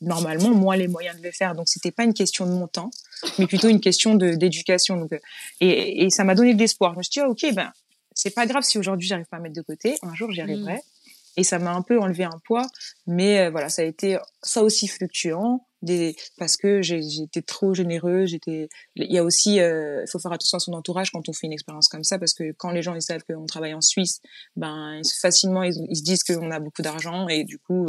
normalement 0.00 0.50
moins 0.50 0.76
les 0.76 0.88
moyens 0.88 1.18
de 1.18 1.22
le 1.22 1.32
faire. 1.32 1.54
Donc 1.54 1.68
c'était 1.68 1.90
pas 1.90 2.04
une 2.04 2.14
question 2.14 2.46
de 2.46 2.52
montant, 2.52 2.90
mais 3.38 3.46
plutôt 3.46 3.68
une 3.68 3.80
question 3.80 4.14
d'éducation. 4.14 4.96
Donc 4.96 5.12
euh, 5.12 5.18
et, 5.60 6.04
et 6.04 6.10
ça 6.10 6.24
m'a 6.24 6.34
donné 6.34 6.54
de 6.54 6.58
l'espoir. 6.58 6.92
Je 6.92 6.98
me 6.98 7.02
suis 7.02 7.12
dit 7.12 7.20
ah, 7.20 7.28
ok 7.28 7.54
ben 7.54 7.72
c'est 8.14 8.34
pas 8.34 8.46
grave 8.46 8.62
si 8.62 8.78
aujourd'hui 8.78 9.06
j'arrive 9.06 9.26
pas 9.26 9.38
à 9.38 9.40
mettre 9.40 9.56
de 9.56 9.62
côté. 9.62 9.96
Un 10.02 10.14
jour 10.14 10.30
j'y 10.32 10.40
arriverai. 10.40 10.76
Mm. 10.76 10.80
Et 11.38 11.44
ça 11.44 11.58
m'a 11.58 11.72
un 11.72 11.82
peu 11.82 12.00
enlevé 12.00 12.24
un 12.24 12.40
poids, 12.46 12.66
mais 13.06 13.40
euh, 13.40 13.50
voilà 13.50 13.68
ça 13.68 13.82
a 13.82 13.84
été 13.84 14.18
ça 14.42 14.62
aussi 14.62 14.88
fluctuant. 14.88 15.66
Des, 15.86 16.16
parce 16.36 16.56
que 16.56 16.82
j'étais 16.82 17.42
trop 17.42 17.72
généreux, 17.74 18.26
j'étais. 18.26 18.68
Il 18.96 19.12
y 19.12 19.18
a 19.18 19.24
aussi, 19.24 19.60
euh, 19.60 20.02
il 20.06 20.10
faut 20.10 20.18
faire 20.18 20.32
attention 20.32 20.56
à 20.56 20.60
son 20.60 20.72
entourage 20.72 21.10
quand 21.10 21.28
on 21.28 21.32
fait 21.32 21.46
une 21.46 21.52
expérience 21.52 21.88
comme 21.88 22.04
ça, 22.04 22.18
parce 22.18 22.34
que 22.34 22.52
quand 22.52 22.70
les 22.70 22.82
gens 22.82 22.94
ils 22.94 23.02
savent 23.02 23.22
qu'on 23.28 23.46
travaille 23.46 23.74
en 23.74 23.80
Suisse, 23.80 24.20
ben 24.56 25.00
facilement 25.20 25.62
ils, 25.62 25.74
ils 25.88 25.96
se 25.96 26.02
disent 26.02 26.24
qu'on 26.24 26.50
a 26.50 26.58
beaucoup 26.58 26.82
d'argent 26.82 27.28
et 27.28 27.44
du 27.44 27.58
coup 27.58 27.86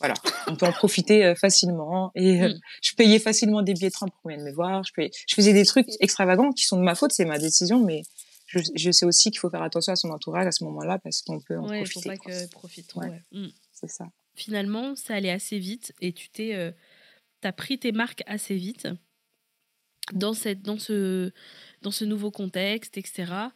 voilà, 0.00 0.14
on 0.46 0.56
peut 0.56 0.66
en 0.66 0.72
profiter 0.72 1.24
euh, 1.24 1.34
facilement. 1.34 2.10
Et 2.14 2.42
euh, 2.42 2.48
mm. 2.48 2.60
je 2.82 2.94
payais 2.94 3.18
facilement 3.18 3.62
des 3.62 3.74
billets 3.74 3.88
de 3.88 3.92
train 3.92 4.08
pour 4.08 4.30
venir 4.30 4.44
me 4.44 4.52
voir. 4.52 4.82
Je, 4.84 5.08
je 5.26 5.34
faisais 5.34 5.52
des 5.52 5.64
trucs 5.64 5.88
extravagants 6.00 6.52
qui 6.52 6.64
sont 6.64 6.76
de 6.76 6.82
ma 6.82 6.94
faute, 6.94 7.12
c'est 7.12 7.24
ma 7.24 7.38
décision, 7.38 7.82
mais 7.84 8.02
je, 8.46 8.58
je 8.74 8.90
sais 8.90 9.06
aussi 9.06 9.30
qu'il 9.30 9.40
faut 9.40 9.50
faire 9.50 9.62
attention 9.62 9.92
à 9.92 9.96
son 9.96 10.10
entourage 10.10 10.46
à 10.46 10.52
ce 10.52 10.64
moment-là 10.64 10.98
parce 10.98 11.22
qu'on 11.22 11.40
peut 11.40 11.58
en 11.58 11.66
profiter. 11.66 12.10
Pas 12.10 12.16
que. 12.16 12.46
Mm. 13.32 13.50
C'est 13.72 13.90
ça. 13.90 14.06
Finalement, 14.34 14.94
ça 14.96 15.14
allait 15.14 15.30
assez 15.30 15.58
vite 15.58 15.94
et 16.00 16.12
tu 16.12 16.28
t'es, 16.28 16.54
euh, 16.54 16.70
as 17.46 17.52
pris 17.52 17.78
tes 17.78 17.92
marques 17.92 18.22
assez 18.26 18.56
vite 18.56 18.88
dans 20.12 20.34
cette, 20.34 20.62
dans 20.62 20.78
ce, 20.78 21.32
dans 21.82 21.90
ce 21.90 22.04
nouveau 22.04 22.30
contexte, 22.30 22.96
etc 22.98 23.48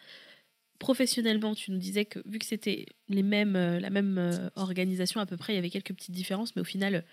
professionnellement, 0.80 1.54
tu 1.54 1.70
nous 1.70 1.78
disais 1.78 2.06
que 2.06 2.18
vu 2.26 2.40
que 2.40 2.46
c'était 2.46 2.86
les 3.08 3.22
mêmes, 3.22 3.54
euh, 3.54 3.78
la 3.78 3.90
même 3.90 4.18
euh, 4.18 4.48
organisation 4.56 5.20
à 5.20 5.26
peu 5.26 5.36
près, 5.36 5.52
il 5.52 5.56
y 5.56 5.58
avait 5.58 5.70
quelques 5.70 5.94
petites 5.94 6.14
différences, 6.14 6.56
mais 6.56 6.62
au 6.62 6.64
final, 6.64 7.04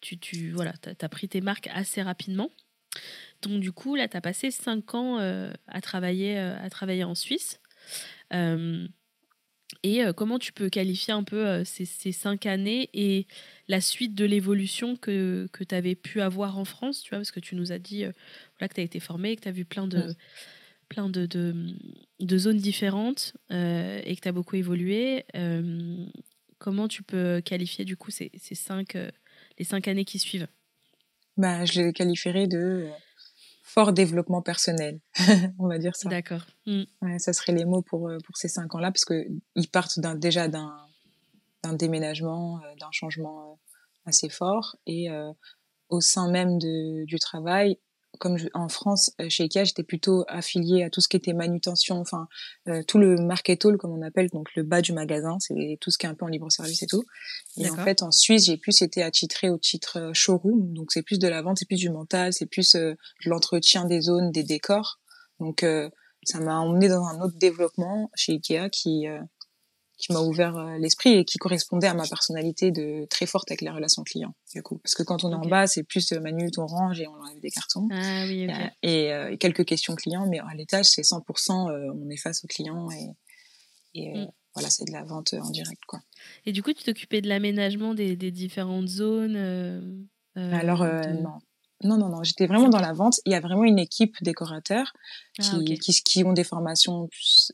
tu, 0.00 0.16
tu 0.16 0.52
voilà, 0.52 0.72
as, 0.98 1.08
pris 1.10 1.28
tes 1.28 1.42
marques 1.42 1.68
assez 1.74 2.00
rapidement. 2.00 2.50
Donc 3.42 3.60
du 3.60 3.72
coup, 3.72 3.96
là, 3.96 4.08
tu 4.08 4.16
as 4.16 4.20
passé 4.22 4.50
cinq 4.50 4.94
ans 4.94 5.18
euh, 5.18 5.52
à, 5.66 5.82
travailler, 5.82 6.38
à 6.38 6.70
travailler 6.70 7.04
en 7.04 7.14
Suisse. 7.14 7.60
Et 9.82 10.02
comment 10.16 10.38
tu 10.38 10.52
peux 10.52 10.68
qualifier 10.68 11.12
un 11.12 11.24
peu 11.24 11.64
ces, 11.64 11.84
ces, 11.84 12.12
cinq 12.12 12.46
années 12.46 12.88
et 12.94 13.26
la 13.68 13.80
suite 13.80 14.14
de 14.14 14.24
l'évolution 14.24 14.96
que, 14.96 15.48
que 15.52 15.64
tu 15.64 15.74
avais 15.74 15.94
pu 15.96 16.20
avoir 16.20 16.58
en 16.58 16.64
France, 16.64 17.02
tu 17.02 17.10
vois, 17.10 17.18
parce 17.18 17.32
que 17.32 17.40
tu 17.40 17.56
nous 17.56 17.72
as 17.72 17.78
dit 17.78 18.04
voilà, 18.58 18.68
que 18.68 18.74
tu 18.74 18.80
as 18.80 18.84
été 18.84 19.00
formé, 19.00 19.34
que 19.34 19.42
tu 19.42 19.48
as 19.48 19.52
vu 19.52 19.64
plein 19.64 19.86
de 19.88 20.14
plein 20.88 21.08
de, 21.08 21.26
de, 22.20 22.38
zones 22.38 22.58
différentes 22.58 23.34
euh, 23.50 24.00
et 24.04 24.16
que 24.16 24.20
tu 24.20 24.28
as 24.28 24.32
beaucoup 24.32 24.56
évolué. 24.56 25.24
Euh, 25.34 26.06
comment 26.58 26.88
tu 26.88 27.02
peux 27.02 27.40
qualifier 27.44 27.84
du 27.84 27.96
coup 27.96 28.10
ces, 28.10 28.30
ces 28.36 28.54
cinq, 28.54 28.96
euh, 28.96 29.10
les 29.58 29.64
cinq 29.64 29.88
années 29.88 30.04
qui 30.04 30.18
suivent? 30.18 30.48
Bah, 31.36 31.64
Je 31.64 31.82
les 31.82 31.92
qualifierais 31.92 32.46
de 32.46 32.88
fort 33.66 33.92
développement 33.92 34.42
personnel, 34.42 35.00
on 35.58 35.66
va 35.66 35.78
dire 35.78 35.96
ça. 35.96 36.08
D'accord. 36.08 36.46
Mm. 36.66 36.84
Ouais, 37.02 37.18
ça 37.18 37.32
serait 37.32 37.52
les 37.52 37.64
mots 37.64 37.82
pour, 37.82 38.10
pour 38.24 38.36
ces 38.36 38.48
cinq 38.48 38.74
ans-là, 38.76 38.92
parce 38.92 39.04
qu'ils 39.04 39.68
partent 39.70 39.98
déjà 40.16 40.46
d'un 40.48 40.72
déménagement, 41.72 42.60
d'un 42.78 42.92
changement 42.92 43.58
assez 44.04 44.28
fort. 44.28 44.76
Et 44.86 45.08
au 45.88 46.00
sein 46.00 46.30
même 46.30 46.58
de, 46.58 47.04
du 47.06 47.18
travail, 47.18 47.78
comme 48.18 48.36
en 48.54 48.68
France, 48.68 49.12
euh, 49.20 49.28
chez 49.28 49.44
Ikea, 49.44 49.64
j'étais 49.64 49.82
plutôt 49.82 50.24
affiliée 50.28 50.82
à 50.82 50.90
tout 50.90 51.00
ce 51.00 51.08
qui 51.08 51.16
était 51.16 51.32
manutention, 51.32 51.98
enfin 51.98 52.28
euh, 52.68 52.82
tout 52.82 52.98
le 52.98 53.16
market 53.16 53.64
hall 53.64 53.76
comme 53.76 53.92
on 53.92 54.02
appelle, 54.02 54.28
donc 54.30 54.54
le 54.54 54.62
bas 54.62 54.82
du 54.82 54.92
magasin, 54.92 55.38
c'est 55.40 55.78
tout 55.80 55.90
ce 55.90 55.98
qui 55.98 56.06
est 56.06 56.08
un 56.08 56.14
peu 56.14 56.24
en 56.24 56.28
libre 56.28 56.50
service 56.50 56.82
et 56.82 56.86
tout. 56.86 57.04
Et 57.56 57.68
en 57.70 57.76
fait, 57.76 58.02
en 58.02 58.10
Suisse, 58.10 58.46
j'ai 58.46 58.56
plus 58.56 58.82
été 58.82 59.02
attitrée 59.02 59.50
au 59.50 59.58
titre 59.58 59.98
euh, 59.98 60.10
showroom, 60.12 60.72
donc 60.72 60.92
c'est 60.92 61.02
plus 61.02 61.18
de 61.18 61.28
la 61.28 61.42
vente, 61.42 61.58
c'est 61.58 61.68
plus 61.68 61.80
du 61.80 61.90
mental, 61.90 62.32
c'est 62.32 62.46
plus 62.46 62.74
de 62.74 62.96
l'entretien 63.24 63.84
des 63.84 64.00
zones, 64.00 64.32
des 64.32 64.44
décors. 64.44 65.00
Donc 65.38 65.66
ça 66.24 66.40
m'a 66.40 66.58
emmené 66.60 66.88
dans 66.88 67.04
un 67.04 67.20
autre 67.20 67.36
développement 67.36 68.10
chez 68.14 68.32
Ikea 68.32 68.70
qui 68.70 69.06
qui 69.96 70.12
m'a 70.12 70.20
ouvert 70.20 70.56
euh, 70.56 70.76
l'esprit 70.78 71.14
et 71.14 71.24
qui 71.24 71.38
correspondait 71.38 71.86
à 71.86 71.94
ma 71.94 72.06
personnalité 72.06 72.70
de 72.70 73.06
très 73.08 73.26
forte 73.26 73.50
avec 73.50 73.62
les 73.62 73.70
relations 73.70 74.02
clients 74.02 74.34
du 74.52 74.62
coup. 74.62 74.78
Parce 74.78 74.94
que 74.94 75.02
quand 75.02 75.24
on 75.24 75.32
est 75.32 75.34
en 75.34 75.46
bas 75.46 75.66
c'est 75.66 75.82
plus 75.82 76.12
euh, 76.12 76.20
Manu 76.20 76.50
on 76.58 76.66
range 76.66 77.00
et 77.00 77.06
on 77.06 77.14
enlève 77.14 77.40
des 77.40 77.50
cartons. 77.50 77.88
Ah, 77.90 78.24
oui, 78.26 78.46
et, 78.82 79.12
euh, 79.12 79.30
et, 79.30 79.38
quelques 79.38 79.64
questions 79.64 79.94
clients 79.94 80.26
mais 80.28 80.38
à 80.38 80.54
l'étage 80.54 80.86
c'est 80.86 81.02
100% 81.02 81.92
on 81.94 82.10
est 82.10 82.16
face 82.16 82.44
aux 82.44 82.48
clients 82.48 82.88
et, 82.90 83.10
et 83.94 84.18
mm. 84.18 84.30
voilà 84.54 84.68
c'est 84.70 84.84
de 84.84 84.92
la 84.92 85.02
vente 85.02 85.34
en 85.34 85.50
direct 85.50 85.82
quoi. 85.86 86.00
Et 86.44 86.52
du 86.52 86.62
coup 86.62 86.72
tu 86.72 86.84
t'occupais 86.84 87.22
de 87.22 87.28
l'aménagement 87.28 87.94
des, 87.94 88.16
des, 88.16 88.30
différentes 88.30 88.88
zones 88.88 90.08
alors 90.34 90.84
non 90.84 91.38
non, 91.84 91.98
non, 91.98 92.08
non, 92.08 92.22
j'étais 92.22 92.46
vraiment 92.46 92.68
dans 92.68 92.80
la 92.80 92.92
vente. 92.92 93.20
Il 93.26 93.32
y 93.32 93.34
a 93.34 93.40
vraiment 93.40 93.64
une 93.64 93.78
équipe 93.78 94.16
décorateurs 94.22 94.92
ah, 95.38 95.42
qui, 95.42 95.78
qui, 95.78 95.92
qui, 96.02 96.24
ont 96.24 96.32
des 96.32 96.44
formations 96.44 97.08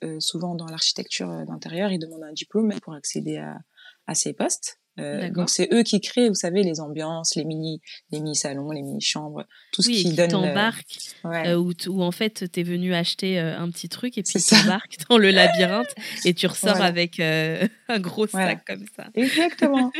euh, 0.05 0.21
souvent 0.21 0.55
dans 0.55 0.67
l'architecture 0.67 1.29
euh, 1.29 1.45
d'intérieur. 1.45 1.91
Ils 1.91 1.99
demandent 1.99 2.23
un 2.23 2.33
diplôme 2.33 2.73
pour 2.81 2.95
accéder 2.95 3.39
à, 3.39 3.59
à 4.07 4.15
ces 4.15 4.33
postes. 4.33 4.79
Euh, 4.99 5.31
donc 5.31 5.49
c'est 5.49 5.73
eux 5.73 5.83
qui 5.83 6.01
créent, 6.01 6.29
vous 6.29 6.35
savez, 6.35 6.63
les 6.63 6.81
ambiances, 6.81 7.35
les 7.35 7.45
mini, 7.45 7.81
les 8.11 8.21
mini 8.21 8.37
salons, 8.37 8.71
les 8.71 8.83
mini 8.83 9.01
chambres, 9.01 9.45
tout 9.73 9.81
ce 9.81 9.89
qui, 9.89 10.13
donne. 10.13 10.29
t'embarque, 10.29 10.99
euh, 11.25 11.57
où, 11.57 12.03
en 12.03 12.13
fait 12.13 12.51
t'es 12.53 12.63
venu 12.63 12.95
acheter 12.95 13.41
euh, 13.41 13.59
un 13.59 13.71
petit 13.71 13.89
truc 13.89 14.19
et 14.19 14.23
puis 14.23 14.43
t'embarques 14.43 14.97
dans 15.09 15.17
le 15.17 15.31
labyrinthe 15.31 15.95
et 16.27 16.35
tu 16.35 16.47
ressors 16.47 16.83
avec 16.83 17.21
un 17.21 17.99
gros 18.01 18.27
sac 18.27 18.65
comme 18.67 18.85
ça. 18.95 19.07
Exactement. 19.15 19.91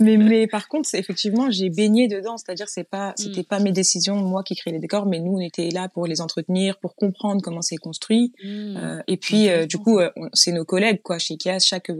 mais 0.00 0.16
mais 0.30 0.46
par 0.48 0.68
contre, 0.68 0.88
effectivement, 0.94 1.50
j'ai 1.50 1.70
baigné 1.70 2.08
dedans, 2.08 2.36
c'est-à-dire 2.36 2.68
c'est 2.68 2.88
pas, 2.88 3.10
mm. 3.10 3.14
c'était 3.16 3.44
pas 3.44 3.60
mes 3.60 3.72
décisions 3.72 4.16
moi 4.16 4.42
qui 4.42 4.56
créais 4.56 4.72
les 4.72 4.80
décors, 4.80 5.06
mais 5.06 5.20
nous 5.20 5.36
on 5.36 5.40
était 5.40 5.70
là 5.70 5.88
pour 5.88 6.06
les 6.06 6.20
entretenir, 6.20 6.78
pour 6.80 6.96
comprendre 6.96 7.40
comment 7.40 7.62
c'est 7.62 7.76
construit. 7.76 8.32
Mm. 8.42 9.02
et 9.06 9.16
puis 9.16 9.48
du 9.68 9.78
coup, 9.78 10.00
c'est 10.32 10.52
nos 10.52 10.64
collègues 10.64 11.02
quoi 11.02 11.18
chez 11.20 11.34
Ikea, 11.34 11.60
chaque 11.60 11.92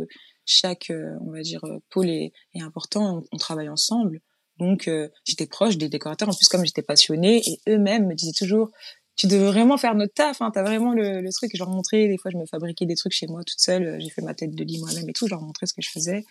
chaque, 0.50 0.90
euh, 0.90 1.16
on 1.20 1.30
va 1.30 1.42
dire, 1.42 1.64
euh, 1.64 1.78
pôle 1.90 2.08
est, 2.08 2.32
important, 2.60 3.22
on, 3.30 3.36
travaille 3.36 3.68
ensemble. 3.68 4.20
Donc, 4.58 4.88
euh, 4.88 5.08
j'étais 5.24 5.46
proche 5.46 5.78
des 5.78 5.88
décorateurs. 5.88 6.28
En 6.28 6.34
plus, 6.34 6.48
comme 6.48 6.64
j'étais 6.64 6.82
passionnée, 6.82 7.40
et 7.46 7.60
eux-mêmes 7.68 8.08
me 8.08 8.14
disaient 8.14 8.32
toujours, 8.32 8.70
tu 9.14 9.26
devrais 9.26 9.52
vraiment 9.52 9.78
faire 9.78 9.94
notre 9.94 10.12
taf, 10.12 10.42
hein, 10.42 10.50
t'as 10.52 10.62
vraiment 10.62 10.92
le, 10.92 11.20
le 11.20 11.32
truc. 11.32 11.50
Je 11.54 11.58
leur 11.58 11.70
montrais, 11.70 12.08
des 12.08 12.18
fois, 12.18 12.30
je 12.32 12.36
me 12.36 12.46
fabriquais 12.46 12.84
des 12.84 12.96
trucs 12.96 13.12
chez 13.12 13.26
moi 13.28 13.42
toute 13.44 13.60
seule. 13.60 14.00
J'ai 14.00 14.10
fait 14.10 14.22
ma 14.22 14.34
tête 14.34 14.54
de 14.54 14.64
lit 14.64 14.80
moi-même 14.80 15.08
et 15.08 15.12
tout. 15.12 15.26
Je 15.26 15.30
leur 15.30 15.42
montrais 15.42 15.66
ce 15.66 15.72
que 15.72 15.82
je 15.82 15.90
faisais. 15.90 16.24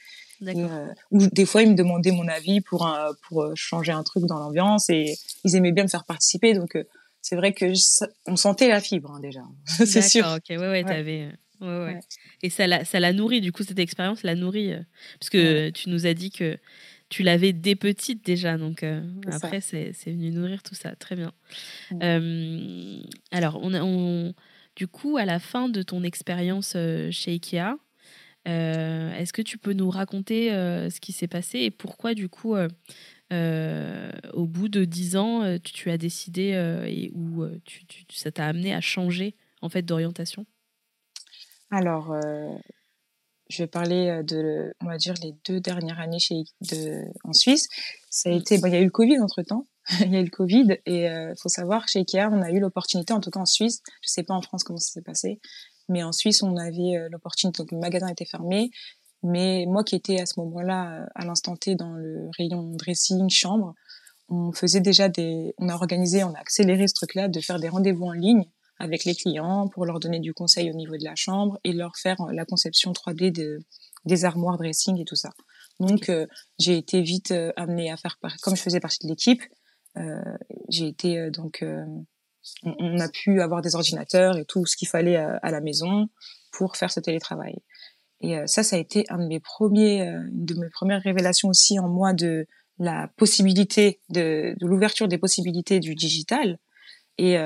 ou 1.11 1.28
des 1.28 1.45
fois, 1.45 1.61
ils 1.63 1.70
me 1.70 1.76
demandaient 1.76 2.11
mon 2.11 2.28
avis 2.28 2.61
pour 2.61 2.86
un, 2.86 3.11
pour 3.28 3.51
changer 3.55 3.93
un 3.93 4.03
truc 4.03 4.26
dans 4.26 4.38
l'ambiance 4.38 4.89
et 4.89 5.15
ils 5.43 5.55
aimaient 5.55 5.72
bien 5.72 5.84
me 5.84 5.89
faire 5.89 6.03
participer. 6.03 6.53
Donc, 6.53 6.78
c'est 7.22 7.36
vrai 7.36 7.53
que 7.53 7.74
on 8.26 8.36
sentait 8.36 8.67
la 8.67 8.82
fibre 8.82 9.11
hein, 9.11 9.20
déjà. 9.20 9.41
c'est 9.86 10.01
sûr. 10.01 10.26
Ok, 10.36 10.49
ouais, 10.49 10.57
ouais, 10.57 10.84
t'avais. 10.84 11.30
Ouais, 11.62 11.68
ouais. 11.68 11.99
Et 12.41 12.49
ça 12.49 12.68
l'a, 12.68 12.86
ça 12.86 12.99
l'a 12.99 13.14
nourri, 13.14 13.41
du 13.41 13.51
coup, 13.51 13.64
cette 13.64 13.80
expérience 13.80 14.24
l'a 14.24 14.36
nourri. 14.36 14.72
Euh, 14.72 14.80
parce 15.20 15.30
que 15.30 15.70
tu 15.72 15.89
nous 15.89 16.05
as 16.05 16.14
dit 16.14 16.32
que 16.32 16.57
tu 17.10 17.24
l'avais 17.24 17.53
dès 17.53 17.76
petite 17.76 18.26
déjà. 18.26 18.57
Donc 18.57 18.84
euh, 18.84 19.01
après, 19.32 19.62
c'est, 19.62 19.93
venu 20.05 20.32
nourrir 20.32 20.64
tout 20.64 20.76
ça. 20.76 20.95
Très 20.95 21.16
bien. 21.16 21.34
Euh, 22.01 23.01
alors, 23.32 23.60
on, 23.62 23.74
on, 23.74 24.34
du 24.76 24.88
coup, 24.88 25.18
à 25.18 25.26
la 25.26 25.39
fin 25.39 25.70
de 25.70 25.82
ton 25.82 26.03
expérience 26.03 26.78
chez 27.12 27.32
Ikea, 27.32 27.76
est-ce 28.45 29.34
que 29.34 29.41
tu 29.41 29.57
peux 29.57 29.74
nous 29.74 29.89
raconter 29.89 30.49
ce 30.49 30.99
qui 30.99 31.12
s'est 31.12 31.28
passé 31.28 31.60
et 31.60 31.72
pourquoi, 31.72 32.14
du 32.14 32.30
coup, 32.30 32.55
au 32.55 34.45
bout 34.45 34.70
de 34.70 34.86
dix 34.86 35.18
ans, 35.18 35.57
tu, 35.62 35.91
as 35.91 35.97
décidé 35.97 36.53
et 36.88 37.12
où 37.14 37.45
tu, 37.66 37.84
ça 38.14 38.32
t'a 38.32 38.45
amené 38.45 38.74
à 38.74 38.80
changer 38.80 39.36
en 39.62 39.68
fait 39.68 39.82
d'orientation? 39.82 40.45
Alors, 41.72 42.11
euh, 42.11 42.55
je 43.49 43.63
vais 43.63 43.67
parler 43.67 44.07
euh, 44.07 44.24
de, 44.24 44.74
on 44.82 44.88
va 44.88 44.97
dire, 44.97 45.13
les 45.22 45.36
deux 45.47 45.59
dernières 45.59 45.99
années 45.99 46.20
chez, 46.20 46.43
de, 46.61 47.03
en 47.24 47.34
Suisse. 47.34 47.67
Ça 48.09 48.30
a 48.30 48.34
été, 48.34 48.57
bon, 48.57 48.67
il 48.67 48.74
y 48.74 48.78
a 48.78 48.82
eu 48.82 48.86
le 48.86 48.91
Covid 48.91 49.20
entre 49.20 49.41
temps. 49.43 49.67
il 50.01 50.13
y 50.13 50.15
a 50.15 50.20
eu 50.20 50.26
le 50.26 50.30
Covid 50.30 50.78
et 50.86 51.05
il 51.05 51.34
faut 51.41 51.49
savoir 51.49 51.88
chez 51.88 51.99
Ikea, 51.99 52.30
on 52.32 52.41
a 52.43 52.51
eu 52.51 52.59
l'opportunité, 52.59 53.11
en 53.11 53.20
tout 53.20 53.32
cas 53.32 53.39
en 53.39 53.47
Suisse, 53.47 53.82
je 54.03 54.09
sais 54.09 54.22
pas 54.22 54.36
en 54.36 54.41
France 54.43 54.63
comment 54.63 54.78
ça 54.78 54.91
s'est 54.91 55.01
passé, 55.01 55.39
mais 55.88 56.03
en 56.03 56.11
Suisse, 56.11 56.43
on 56.43 56.57
avait 56.57 57.09
l'opportunité, 57.09 57.63
donc 57.63 57.72
le 57.72 57.80
magasin 57.80 58.07
était 58.07 58.26
fermé, 58.26 58.70
mais 59.24 59.65
moi 59.67 59.84
qui 59.84 59.95
étais 59.95 60.22
à 60.22 60.28
ce 60.28 60.39
moment-là, 60.41 61.07
à 61.15 61.26
l'instant 61.26 61.55
T, 61.55 61.74
dans 61.74 61.93
le 61.93 62.30
rayon 62.38 62.76
dressing, 62.76 63.32
chambre, 63.32 63.74
on 64.28 64.51
faisait 64.51 64.80
déjà 64.80 65.09
des, 65.09 65.55
on 65.57 65.70
a 65.70 65.74
organisé, 65.74 66.24
on 66.24 66.36
a 66.36 66.39
accéléré 66.39 66.88
ce 66.88 66.93
truc-là 66.93 67.28
de 67.28 67.39
faire 67.39 67.59
des 67.59 67.70
rendez-vous 67.70 68.05
en 68.05 68.11
ligne 68.11 68.45
avec 68.80 69.05
les 69.05 69.13
clients 69.13 69.67
pour 69.67 69.86
leur 69.86 69.99
donner 69.99 70.19
du 70.19 70.34
conseil 70.34 70.71
au 70.71 70.73
niveau 70.73 70.97
de 70.97 71.03
la 71.03 71.15
chambre 71.15 71.59
et 71.63 71.73
leur 71.73 71.95
faire 71.97 72.17
la 72.32 72.45
conception 72.45 72.91
3D 72.91 73.32
de, 73.32 73.59
des 74.05 74.25
armoires 74.25 74.57
dressing 74.57 74.99
et 74.99 75.05
tout 75.05 75.15
ça. 75.15 75.30
Donc 75.80 76.09
euh, 76.09 76.27
j'ai 76.59 76.77
été 76.77 77.01
vite 77.01 77.32
euh, 77.32 77.51
amenée 77.55 77.91
à 77.91 77.97
faire 77.97 78.17
comme 78.41 78.55
je 78.55 78.61
faisais 78.61 78.80
partie 78.80 78.99
de 79.05 79.09
l'équipe, 79.09 79.41
euh, 79.97 80.21
j'ai 80.69 80.88
été 80.88 81.17
euh, 81.17 81.32
donc 81.32 81.63
on, 81.63 82.05
on, 82.80 82.99
a 82.99 83.09
pu 83.09 83.41
avoir 83.41 83.61
des 83.61 83.75
ordinateurs 83.75 84.38
et 84.38 84.45
tout 84.45 84.65
ce 84.65 84.75
qu'il 84.75 84.88
fallait 84.88 85.17
à, 85.17 85.38
à, 85.38 85.51
la 85.51 85.61
maison 85.61 86.09
pour 86.51 86.77
faire 86.77 86.91
ce 86.91 86.99
télétravail. 86.99 87.55
Et 88.21 88.36
ça, 88.47 88.63
ça 88.63 88.75
a 88.75 88.80
été 88.80 89.05
un 89.07 89.17
de 89.17 89.27
mes 89.27 89.39
premiers, 89.39 90.01
une 90.01 90.45
de 90.45 90.53
mes 90.55 90.69
premières 90.69 91.01
révélations 91.01 91.47
aussi 91.47 91.80
en 91.80 91.88
moi 91.88 92.11
de 92.11 92.47
la 92.77 93.07
possibilité 93.15 94.01
de, 94.09 94.55
de 94.59 94.67
l'ouverture 94.67 95.07
des 95.07 95.17
possibilités 95.17 95.80
du 95.80 95.95
digital. 95.95 96.59
Et, 97.17 97.38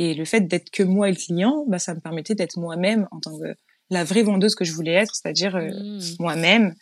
et 0.00 0.14
le 0.14 0.24
fait 0.24 0.40
d'être 0.40 0.70
que 0.70 0.82
moi 0.82 1.10
et 1.10 1.12
le 1.12 1.16
client, 1.18 1.66
bah, 1.68 1.78
ça 1.78 1.94
me 1.94 2.00
permettait 2.00 2.34
d'être 2.34 2.58
moi-même 2.58 3.06
en 3.10 3.20
tant 3.20 3.38
que 3.38 3.54
la 3.90 4.02
vraie 4.02 4.22
vendeuse 4.22 4.54
que 4.54 4.64
je 4.64 4.72
voulais 4.72 4.94
être, 4.94 5.14
c'est-à-dire 5.14 5.56
euh, 5.56 5.68
mmh. 5.68 6.00
moi-même 6.20 6.74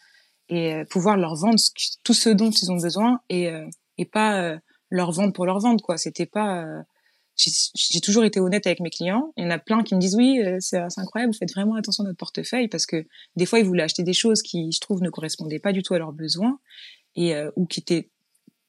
et 0.48 0.74
euh, 0.74 0.84
pouvoir 0.84 1.16
leur 1.16 1.34
vendre 1.34 1.58
tout 2.04 2.14
ce 2.14 2.28
dont 2.28 2.50
ils 2.50 2.70
ont 2.70 2.76
besoin 2.76 3.18
et 3.28 3.48
euh, 3.48 3.66
et 4.00 4.04
pas 4.04 4.60
leur 4.90 5.10
vendre 5.10 5.32
pour 5.32 5.46
leur 5.46 5.58
vendre 5.58 5.82
quoi. 5.82 5.98
C'était 5.98 6.26
pas 6.26 6.64
j'ai 7.34 8.00
toujours 8.00 8.22
été 8.22 8.38
honnête 8.38 8.68
avec 8.68 8.78
mes 8.78 8.90
clients. 8.90 9.32
Il 9.36 9.42
y 9.42 9.46
en 9.48 9.50
a 9.50 9.58
plein 9.58 9.82
qui 9.82 9.96
me 9.96 10.00
disent 10.00 10.14
oui, 10.14 10.40
c'est 10.60 10.78
incroyable, 10.96 11.32
vous 11.32 11.38
faites 11.38 11.52
vraiment 11.52 11.74
attention 11.74 12.04
à 12.04 12.06
notre 12.06 12.18
portefeuille 12.18 12.68
parce 12.68 12.86
que 12.86 13.04
des 13.34 13.46
fois 13.46 13.58
ils 13.58 13.64
voulaient 13.64 13.82
acheter 13.82 14.04
des 14.04 14.12
choses 14.12 14.42
qui, 14.42 14.70
je 14.70 14.78
trouve, 14.78 15.02
ne 15.02 15.10
correspondaient 15.10 15.58
pas 15.58 15.72
du 15.72 15.82
tout 15.82 15.94
à 15.94 15.98
leurs 15.98 16.12
besoins 16.12 16.60
et 17.16 17.34
ou 17.56 17.66
qui 17.66 17.80
étaient 17.80 18.10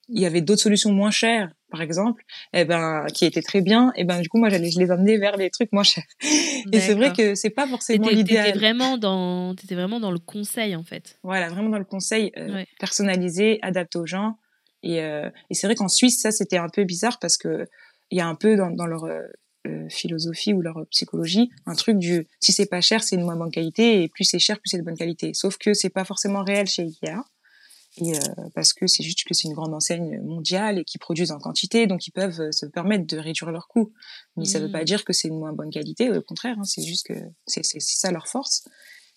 il 0.07 0.19
y 0.19 0.25
avait 0.25 0.41
d'autres 0.41 0.63
solutions 0.63 0.91
moins 0.91 1.11
chères, 1.11 1.53
par 1.69 1.81
exemple, 1.81 2.23
eh 2.53 2.65
ben, 2.65 3.05
qui 3.13 3.25
étaient 3.25 3.41
très 3.41 3.61
bien. 3.61 3.91
Et 3.95 4.01
eh 4.01 4.03
ben, 4.03 4.21
du 4.21 4.29
coup, 4.29 4.37
moi, 4.37 4.49
j'allais, 4.49 4.71
je 4.71 4.79
les 4.79 4.91
amener 4.91 5.17
vers 5.17 5.37
les 5.37 5.49
trucs 5.49 5.71
moins 5.71 5.83
chers. 5.83 6.03
Et 6.71 6.79
c'est 6.79 6.93
vrai 6.93 7.13
que 7.13 7.35
c'est 7.35 7.49
pas 7.49 7.67
forcément 7.67 8.09
l'idéal. 8.09 8.45
T'étais 8.45 8.57
vraiment 8.57 8.97
dans, 8.97 9.55
t'étais 9.55 9.75
vraiment 9.75 9.99
dans 9.99 10.11
le 10.11 10.19
conseil, 10.19 10.75
en 10.75 10.83
fait. 10.83 11.19
Voilà, 11.23 11.49
vraiment 11.49 11.69
dans 11.69 11.77
le 11.77 11.85
conseil 11.85 12.31
euh, 12.37 12.63
personnalisé, 12.79 13.59
adapté 13.61 13.97
aux 13.97 14.05
gens. 14.05 14.37
Et, 14.83 15.01
euh, 15.01 15.29
et 15.49 15.53
c'est 15.53 15.67
vrai 15.67 15.75
qu'en 15.75 15.89
Suisse, 15.89 16.21
ça, 16.21 16.31
c'était 16.31 16.57
un 16.57 16.69
peu 16.69 16.83
bizarre 16.83 17.19
parce 17.19 17.37
que 17.37 17.67
il 18.11 18.17
y 18.17 18.21
a 18.21 18.27
un 18.27 18.35
peu 18.35 18.55
dans, 18.55 18.71
dans 18.71 18.87
leur 18.87 19.03
euh, 19.03 19.21
euh 19.67 19.87
philosophie 19.89 20.53
ou 20.53 20.61
leur 20.61 20.87
psychologie 20.89 21.51
un 21.65 21.75
truc 21.75 21.99
du 21.99 22.25
si 22.39 22.53
c'est 22.53 22.65
pas 22.65 22.81
cher, 22.81 23.03
c'est 23.03 23.17
de 23.17 23.23
moins 23.23 23.35
bonne 23.35 23.51
qualité 23.51 24.01
et 24.01 24.07
plus 24.07 24.23
c'est 24.23 24.39
cher, 24.39 24.57
plus 24.59 24.69
c'est 24.69 24.77
de 24.77 24.83
bonne 24.83 24.97
qualité. 24.97 25.33
Sauf 25.33 25.57
que 25.57 25.73
c'est 25.73 25.89
pas 25.89 26.05
forcément 26.05 26.43
réel 26.43 26.65
chez 26.65 26.83
Ikea 26.83 27.21
et 27.99 28.15
euh, 28.15 28.19
parce 28.55 28.73
que 28.73 28.87
c'est 28.87 29.03
juste 29.03 29.23
que 29.25 29.33
c'est 29.33 29.47
une 29.47 29.53
grande 29.53 29.73
enseigne 29.73 30.21
mondiale 30.21 30.79
et 30.79 30.83
qui 30.83 30.97
produisent 30.97 31.31
en 31.31 31.39
quantité, 31.39 31.87
donc 31.87 32.07
ils 32.07 32.11
peuvent 32.11 32.41
euh, 32.41 32.51
se 32.51 32.65
permettre 32.65 33.05
de 33.05 33.17
réduire 33.17 33.51
leurs 33.51 33.67
coûts. 33.67 33.91
Mais 34.37 34.45
ça 34.45 34.59
veut 34.59 34.71
pas 34.71 34.81
mmh. 34.81 34.85
dire 34.85 35.05
que 35.05 35.13
c'est 35.13 35.27
une 35.27 35.39
moins 35.39 35.53
bonne 35.53 35.69
qualité, 35.69 36.09
au 36.09 36.21
contraire, 36.21 36.57
hein, 36.59 36.63
c'est 36.63 36.83
juste 36.83 37.07
que 37.07 37.13
c'est 37.45 37.63
ça 37.63 38.11
leur 38.11 38.27
force. 38.27 38.67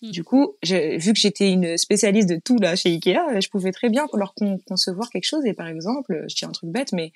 Mmh. 0.01 0.11
Du 0.11 0.23
coup, 0.23 0.57
vu 0.63 1.13
que 1.13 1.19
j'étais 1.19 1.49
une 1.49 1.77
spécialiste 1.77 2.27
de 2.27 2.39
tout 2.43 2.57
là 2.57 2.75
chez 2.75 2.89
Ikea, 2.89 3.39
je 3.39 3.49
pouvais 3.49 3.71
très 3.71 3.89
bien 3.89 4.05
leur 4.13 4.33
concevoir 4.67 5.09
quelque 5.09 5.25
chose. 5.25 5.45
Et 5.45 5.53
par 5.53 5.67
exemple, 5.67 6.25
je 6.27 6.35
tiens 6.35 6.49
un 6.49 6.51
truc 6.51 6.71
bête, 6.71 6.91
mais 6.91 7.13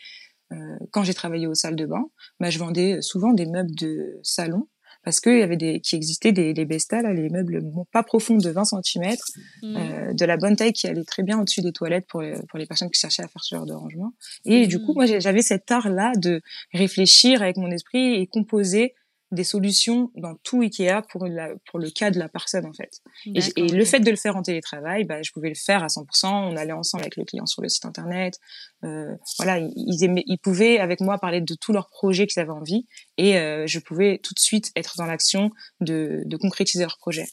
euh, 0.53 0.77
quand 0.91 1.03
j'ai 1.03 1.13
travaillé 1.13 1.47
aux 1.47 1.55
salles 1.55 1.75
de 1.75 1.85
bain, 1.85 2.05
bah, 2.39 2.49
je 2.49 2.59
vendais 2.59 3.01
souvent 3.01 3.33
des 3.33 3.45
meubles 3.45 3.75
de 3.75 4.19
salon 4.23 4.67
parce 5.07 5.21
qu'il 5.21 5.39
y 5.39 5.41
avait 5.41 5.55
des 5.55 5.79
qui 5.79 5.95
existaient 5.95 6.33
des 6.33 6.53
là, 6.53 7.13
les 7.13 7.29
meubles 7.29 7.63
pas 7.93 8.03
profonds 8.03 8.35
de 8.35 8.49
20 8.49 8.65
cm, 8.65 9.15
mmh. 9.63 9.75
euh, 9.77 10.13
de 10.13 10.25
la 10.25 10.35
bonne 10.35 10.57
taille 10.57 10.73
qui 10.73 10.85
allait 10.85 11.05
très 11.05 11.23
bien 11.23 11.39
au-dessus 11.39 11.61
des 11.61 11.71
toilettes 11.71 12.07
pour 12.09 12.21
les, 12.21 12.33
pour 12.49 12.59
les 12.59 12.65
personnes 12.65 12.91
qui 12.91 12.99
cherchaient 12.99 13.23
à 13.23 13.29
faire 13.29 13.41
ce 13.41 13.55
genre 13.55 13.65
de 13.65 13.71
rangement. 13.71 14.11
Et 14.43 14.67
du 14.67 14.81
coup, 14.81 14.91
mmh. 14.91 14.95
moi 14.95 15.05
j'avais 15.05 15.41
cet 15.41 15.71
art 15.71 15.87
là 15.87 16.11
de 16.17 16.41
réfléchir 16.73 17.41
avec 17.41 17.55
mon 17.55 17.71
esprit 17.71 18.15
et 18.15 18.27
composer 18.27 18.95
des 19.31 19.43
solutions 19.43 20.09
dans 20.15 20.35
tout 20.43 20.61
Ikea 20.61 21.01
pour, 21.09 21.25
la, 21.25 21.49
pour 21.69 21.79
le 21.79 21.89
cas 21.89 22.11
de 22.11 22.19
la 22.19 22.29
personne 22.29 22.65
en 22.65 22.73
fait. 22.73 23.01
Et, 23.25 23.67
le 23.67 23.85
fait 23.85 23.99
de 23.99 24.09
le 24.09 24.15
faire 24.15 24.37
en 24.37 24.41
télétravail, 24.41 25.03
bah, 25.03 25.21
je 25.21 25.31
pouvais 25.31 25.49
le 25.49 25.55
faire 25.55 25.83
à 25.83 25.87
100%. 25.87 26.27
On 26.27 26.55
allait 26.55 26.71
ensemble 26.71 27.03
avec 27.03 27.17
le 27.17 27.25
client 27.25 27.45
sur 27.45 27.61
le 27.61 27.67
site 27.67 27.85
internet. 27.85 28.39
Euh, 28.85 29.15
voilà, 29.37 29.59
ils, 29.59 30.03
aimaient, 30.03 30.23
ils 30.27 30.37
pouvaient 30.37 30.79
avec 30.79 31.01
moi 31.01 31.17
parler 31.17 31.41
de 31.41 31.55
tous 31.55 31.73
leurs 31.73 31.89
projets 31.89 32.25
qu'ils 32.25 32.41
avaient 32.41 32.51
envie 32.51 32.87
et 33.17 33.37
euh, 33.37 33.67
je 33.67 33.79
pouvais 33.79 34.19
tout 34.23 34.33
de 34.33 34.39
suite 34.39 34.71
être 34.75 34.95
dans 34.97 35.05
l'action 35.05 35.51
de, 35.81 36.23
de 36.25 36.37
concrétiser 36.37 36.83
leurs 36.83 36.97
projets. 36.97 37.27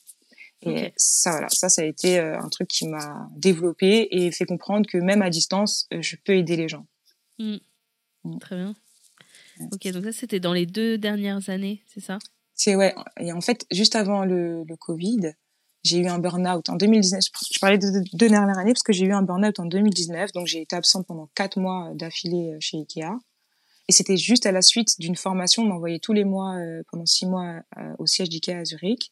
Et 0.62 0.92
ça, 0.96 1.32
voilà, 1.32 1.48
ça, 1.50 1.68
ça 1.68 1.82
a 1.82 1.84
été 1.84 2.18
euh, 2.18 2.38
un 2.38 2.48
truc 2.48 2.68
qui 2.68 2.88
m'a 2.88 3.28
développé 3.36 4.08
et 4.10 4.32
fait 4.32 4.46
comprendre 4.46 4.86
que 4.90 4.98
même 4.98 5.22
à 5.22 5.30
distance, 5.30 5.86
je 5.92 6.16
peux 6.24 6.36
aider 6.36 6.56
les 6.56 6.68
gens. 6.68 6.86
Mmh. 7.38 7.56
Mmh. 8.24 8.38
Très 8.38 8.56
bien. 8.56 8.74
Ok, 9.72 9.86
donc 9.92 10.04
ça 10.04 10.12
c'était 10.12 10.40
dans 10.40 10.52
les 10.52 10.66
deux 10.66 10.98
dernières 10.98 11.48
années, 11.48 11.82
c'est 11.86 12.00
ça? 12.00 12.18
C'est 12.54 12.76
ouais. 12.76 12.94
Et 13.18 13.32
en 13.32 13.40
fait, 13.40 13.66
juste 13.70 13.96
avant 13.96 14.24
le, 14.24 14.64
le 14.64 14.76
Covid, 14.76 15.34
j'ai 15.84 15.98
eu 15.98 16.06
un 16.06 16.18
burn-out 16.18 16.68
en 16.70 16.76
2019. 16.76 17.22
Je 17.52 17.58
parlais 17.60 17.78
de 17.78 17.86
deux 18.14 18.28
dernières 18.28 18.58
années 18.58 18.72
parce 18.72 18.82
que 18.82 18.92
j'ai 18.92 19.04
eu 19.04 19.12
un 19.12 19.22
burn-out 19.22 19.60
en 19.60 19.66
2019, 19.66 20.32
donc 20.32 20.46
j'ai 20.46 20.62
été 20.62 20.74
absente 20.74 21.06
pendant 21.06 21.28
quatre 21.34 21.58
mois 21.58 21.90
d'affilée 21.94 22.54
euh, 22.54 22.56
chez 22.58 22.78
Ikea. 22.78 23.20
Et 23.86 23.92
c'était 23.92 24.16
juste 24.16 24.46
à 24.46 24.52
la 24.52 24.62
suite 24.62 24.98
d'une 24.98 25.14
formation, 25.14 25.62
on 25.62 25.66
m'envoyait 25.66 25.98
tous 25.98 26.14
les 26.14 26.24
mois, 26.24 26.56
euh, 26.56 26.82
pendant 26.90 27.04
six 27.04 27.26
mois, 27.26 27.60
euh, 27.76 27.92
au 27.98 28.06
siège 28.06 28.30
d'Ikea 28.30 28.60
à 28.60 28.64
Zurich. 28.64 29.10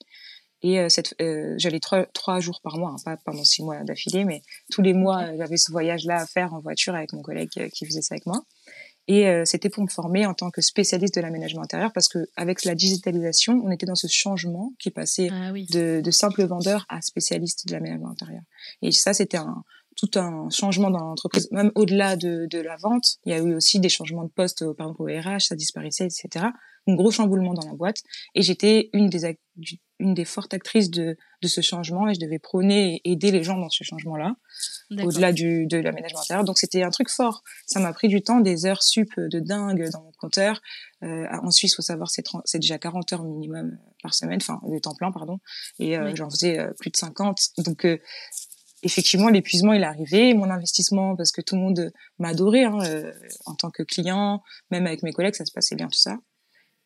Et 0.65 0.89
cette, 0.91 1.17
j'allais 1.57 1.81
trois, 1.81 2.07
trois 2.07 2.39
jours 2.39 2.61
par 2.63 2.79
mois, 2.79 2.91
hein, 2.91 3.03
pas 3.05 3.17
pendant 3.17 3.43
six 3.43 3.65
mois 3.65 3.83
d'affilée, 3.83 4.25
mais 4.25 4.43
tous 4.71 4.81
les 4.81 4.93
mois, 4.93 5.37
j'avais 5.37 5.57
ce 5.57 5.73
voyage-là 5.73 6.21
à 6.21 6.27
faire 6.29 6.55
en 6.55 6.61
voiture 6.61 6.95
avec 6.95 7.13
mon 7.13 7.21
collègue 7.21 7.69
qui 7.73 7.85
faisait 7.85 8.01
ça 8.01 8.15
avec 8.15 8.27
moi. 8.27 8.45
Et 9.13 9.29
euh, 9.29 9.45
c'était 9.45 9.69
pour 9.69 9.83
me 9.83 9.91
former 9.91 10.25
en 10.25 10.33
tant 10.33 10.51
que 10.51 10.63
spécialiste 10.63 11.17
de 11.17 11.21
l'aménagement 11.21 11.61
intérieur 11.61 11.93
parce 11.93 12.09
que 12.09 12.31
avec 12.35 12.65
la 12.65 12.75
digitalisation, 12.75 13.61
on 13.63 13.71
était 13.71 13.85
dans 13.85 13.95
ce 13.95 14.07
changement 14.07 14.73
qui 14.79 14.91
passait 14.91 15.29
ah 15.31 15.53
de, 15.53 16.01
de 16.01 16.11
simple 16.11 16.43
vendeur 16.45 16.87
à 16.89 17.03
spécialiste 17.03 17.69
de 17.69 17.75
l'aménagement 17.75 18.09
intérieur. 18.09 18.41
Et 18.81 18.91
ça, 18.91 19.13
c'était 19.13 19.37
un 19.37 19.65
tout 19.97 20.11
un 20.17 20.49
changement 20.51 20.91
dans 20.91 21.01
l'entreprise, 21.01 21.49
même 21.51 21.71
au-delà 21.75 22.17
de, 22.17 22.47
de, 22.51 22.59
la 22.59 22.77
vente. 22.77 23.19
Il 23.25 23.33
y 23.33 23.35
a 23.35 23.39
eu 23.39 23.55
aussi 23.55 23.81
des 23.81 23.89
changements 23.89 24.25
de 24.25 24.31
poste, 24.31 24.65
par 24.75 24.89
exemple 24.89 25.03
au 25.03 25.07
RH, 25.07 25.41
ça 25.41 25.57
disparaissait, 25.57 26.07
etc. 26.07 26.47
Un 26.87 26.95
gros 26.95 27.11
chamboulement 27.11 27.55
dans 27.55 27.67
la 27.67 27.75
boîte. 27.75 27.99
Et 28.35 28.43
j'étais 28.43 28.91
une 28.93 29.09
des 29.09 29.25
une 30.03 30.15
des 30.15 30.25
fortes 30.25 30.53
actrices 30.53 30.91
de, 30.91 31.17
de 31.43 31.49
ce 31.49 31.61
changement 31.61 32.09
et 32.09 32.15
je 32.15 32.21
devais 32.21 32.39
prôner 32.39 33.01
et 33.05 33.13
aider 33.13 33.31
les 33.31 33.43
gens 33.43 33.57
dans 33.57 33.69
ce 33.69 33.85
changement-là, 33.85 34.35
au-delà 34.91 35.33
du, 35.33 35.67
de 35.67 35.79
l'aménagement 35.79 36.21
intérieur. 36.21 36.45
Donc 36.45 36.59
c'était 36.59 36.83
un 36.83 36.91
truc 36.91 37.09
fort. 37.09 37.43
Ça 37.67 37.79
m'a 37.79 37.93
pris 37.93 38.09
du 38.09 38.21
temps, 38.23 38.41
des 38.41 38.67
heures 38.67 38.83
sup 38.83 39.09
de 39.17 39.39
dingue 39.39 39.89
dans 39.91 40.03
mon 40.03 40.13
compteur. 40.19 40.61
Euh, 41.03 41.27
en 41.43 41.51
Suisse, 41.51 41.77
faut 41.77 41.83
savoir, 41.83 42.11
c'est, 42.11 42.25
c'est 42.45 42.59
déjà 42.59 42.79
40 42.79 43.13
heures 43.13 43.25
minimum 43.25 43.79
par 44.03 44.15
semaine, 44.15 44.39
enfin 44.41 44.61
de 44.67 44.79
temps 44.79 44.95
plein, 44.95 45.13
pardon. 45.13 45.39
Et 45.79 45.97
euh, 45.97 46.13
j'en 46.15 46.29
faisais 46.29 46.59
euh, 46.59 46.73
plus 46.79 46.91
de 46.91 46.97
50. 46.97 47.39
Donc 47.59 47.87
euh, 47.87 47.99
effectivement, 48.83 49.29
l'épuisement 49.29 49.73
il 49.73 49.83
est 49.83 49.87
arrivé. 49.87 50.35
Mon 50.35 50.51
investissement, 50.51 51.17
parce 51.17 51.33
que 51.33 51.41
tout 51.41 51.55
le 51.55 51.63
monde 51.63 51.93
m'a 52.19 52.29
adoré 52.29 52.65
hein, 52.65 52.79
euh, 52.85 53.13
en 53.47 53.55
tant 53.55 53.71
que 53.71 53.83
client, 53.83 54.43
même 54.71 54.87
avec 54.87 55.03
mes 55.03 55.13
collègues, 55.13 55.35
ça 55.35 55.45
se 55.45 55.53
passait 55.53 55.77
bien 55.77 55.89
tout 55.89 55.99
ça. 55.99 56.19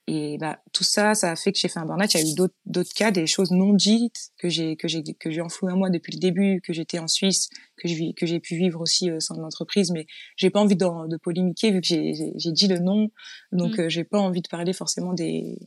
Et 0.09 0.38
bah 0.38 0.61
tout 0.72 0.84
ça, 0.84 1.16
ça 1.16 1.32
a 1.32 1.36
fait 1.36 1.51
que 1.51 1.59
j'ai 1.59 1.66
fait 1.66 1.80
un 1.80 1.84
burn-out. 1.84 2.14
Il 2.14 2.20
y 2.20 2.24
a 2.24 2.30
eu 2.30 2.34
d'autres 2.34 2.55
d'autres 2.64 2.94
cas, 2.94 3.11
des 3.11 3.26
choses 3.26 3.51
non 3.51 3.72
dites 3.72 4.30
que 4.38 4.49
j'ai 4.49 4.76
que 4.76 4.86
j'ai 4.86 5.03
que 5.03 5.32
j'ai 5.32 5.40
enfouies 5.40 5.72
en 5.72 5.76
moi 5.76 5.90
depuis 5.90 6.12
le 6.12 6.20
début, 6.20 6.61
que 6.62 6.72
j'étais 6.72 7.01
en 7.01 7.09
Suisse, 7.09 7.49
que 7.76 7.88
j'ai 7.88 8.14
que 8.14 8.24
j'ai 8.24 8.38
pu 8.38 8.55
vivre 8.57 8.80
aussi 8.80 9.11
euh, 9.11 9.18
sans 9.18 9.36
l'entreprise. 9.36 9.90
Mais 9.90 10.07
j'ai 10.36 10.51
pas 10.51 10.61
envie 10.61 10.76
de, 10.76 11.09
de 11.09 11.16
polémiquer 11.16 11.72
vu 11.72 11.80
que 11.80 11.86
j'ai 11.88 12.12
j'ai 12.36 12.53
dit 12.53 12.68
le 12.68 12.78
nom, 12.78 13.11
donc 13.51 13.78
mmh. 13.78 13.80
euh, 13.80 13.88
j'ai 13.88 14.05
pas 14.05 14.20
envie 14.20 14.42
de 14.42 14.49
parler 14.49 14.72
forcément 14.72 15.12
des 15.12 15.59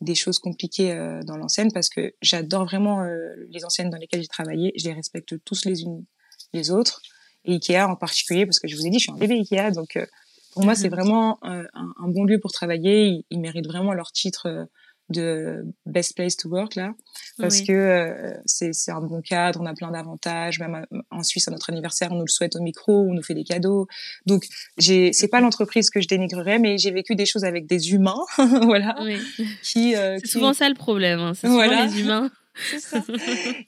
des 0.00 0.14
choses 0.14 0.38
compliquées 0.38 0.92
euh, 0.92 1.22
dans 1.22 1.36
l'enseigne 1.36 1.70
parce 1.72 1.88
que 1.88 2.14
j'adore 2.20 2.64
vraiment 2.64 3.02
euh, 3.02 3.34
les 3.50 3.64
enseignes 3.64 3.90
dans 3.90 3.98
lesquelles 3.98 4.22
j'ai 4.22 4.28
travaillé. 4.28 4.72
Je 4.76 4.84
les 4.84 4.94
respecte 4.94 5.34
tous 5.44 5.64
les 5.64 5.82
unes 5.82 6.04
les 6.52 6.70
autres. 6.70 7.00
Et 7.44 7.54
Ikea 7.54 7.88
en 7.88 7.96
particulier 7.96 8.44
parce 8.44 8.58
que 8.58 8.68
je 8.68 8.76
vous 8.76 8.86
ai 8.86 8.90
dit, 8.90 8.98
je 8.98 9.04
suis 9.04 9.12
un 9.12 9.16
bébé 9.16 9.34
Ikea, 9.34 9.70
donc 9.70 9.96
pour 10.56 10.64
moi, 10.64 10.74
c'est 10.74 10.88
mhm. 10.88 10.94
vraiment 10.94 11.38
euh, 11.44 11.64
un, 11.74 11.92
un, 11.98 12.08
bon 12.08 12.24
lieu 12.24 12.40
pour 12.40 12.50
travailler. 12.50 13.26
Ils, 13.28 13.40
méritent 13.40 13.66
vraiment 13.66 13.92
leur 13.92 14.10
titre 14.10 14.46
euh, 14.46 14.64
de 15.08 15.64
best 15.84 16.16
place 16.16 16.36
to 16.36 16.48
work 16.48 16.74
là 16.74 16.92
parce 17.38 17.60
que 17.60 17.72
euh, 17.72 18.34
c'est 18.44 18.72
c'est 18.72 18.90
un 18.90 19.00
bon 19.00 19.20
cadre 19.20 19.60
on 19.62 19.66
a 19.66 19.74
plein 19.74 19.90
d'avantages 19.92 20.58
même 20.58 20.84
en 21.10 21.22
Suisse 21.22 21.46
à 21.46 21.52
notre 21.52 21.70
anniversaire 21.70 22.10
on 22.10 22.16
nous 22.16 22.24
le 22.24 22.30
souhaite 22.30 22.56
au 22.56 22.60
micro 22.60 22.92
on 23.08 23.14
nous 23.14 23.22
fait 23.22 23.34
des 23.34 23.44
cadeaux 23.44 23.86
donc 24.26 24.46
j'ai 24.78 25.12
c'est 25.12 25.28
pas 25.28 25.40
l'entreprise 25.40 25.90
que 25.90 26.00
je 26.00 26.08
dénigrerais 26.08 26.58
mais 26.58 26.76
j'ai 26.76 26.90
vécu 26.90 27.14
des 27.14 27.26
choses 27.26 27.44
avec 27.44 27.66
des 27.66 27.92
humains 27.92 28.24
voilà 28.62 28.96
oui. 29.04 29.18
qui, 29.62 29.92
c'est 29.92 30.26
souvent 30.26 30.52
ça 30.52 30.68
le 30.68 30.74
problème 30.74 31.20
hein. 31.20 31.34
c'est 31.34 31.46
souvent 31.46 31.84
les 31.84 32.00
humains 32.00 32.30
ça. 32.78 33.02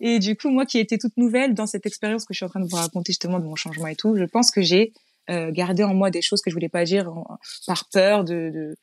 Et 0.01 0.18
du 0.18 0.36
coup, 0.36 0.51
moi 0.51 0.66
qui 0.66 0.78
étais 0.78 0.99
toute 0.99 1.16
nouvelle 1.16 1.55
dans 1.55 1.66
cette 1.66 1.86
expérience 1.86 2.24
que 2.24 2.34
je 2.34 2.39
suis 2.39 2.47
en 2.47 2.49
train 2.49 2.61
de 2.61 2.68
vous 2.68 2.76
raconter 2.76 3.12
justement 3.12 3.39
de 3.39 3.45
mon 3.45 3.55
changement 3.55 3.86
et 3.86 3.97
tout, 3.97 4.16
je 4.16 4.24
pense 4.24 4.51
que 4.51 4.62
j'ai 4.62 4.93
euh, 5.30 5.51
garder 5.53 5.84
en 5.84 5.95
moi 5.95 6.11
des 6.11 6.22
choses 6.22 6.41
que 6.41 6.51
je 6.51 6.55
voulais 6.55 6.68
pas 6.68 6.84
dire 6.84 7.12
par 7.66 7.89
peur 7.91 8.24
de, 8.24 8.51
de, 8.53 8.76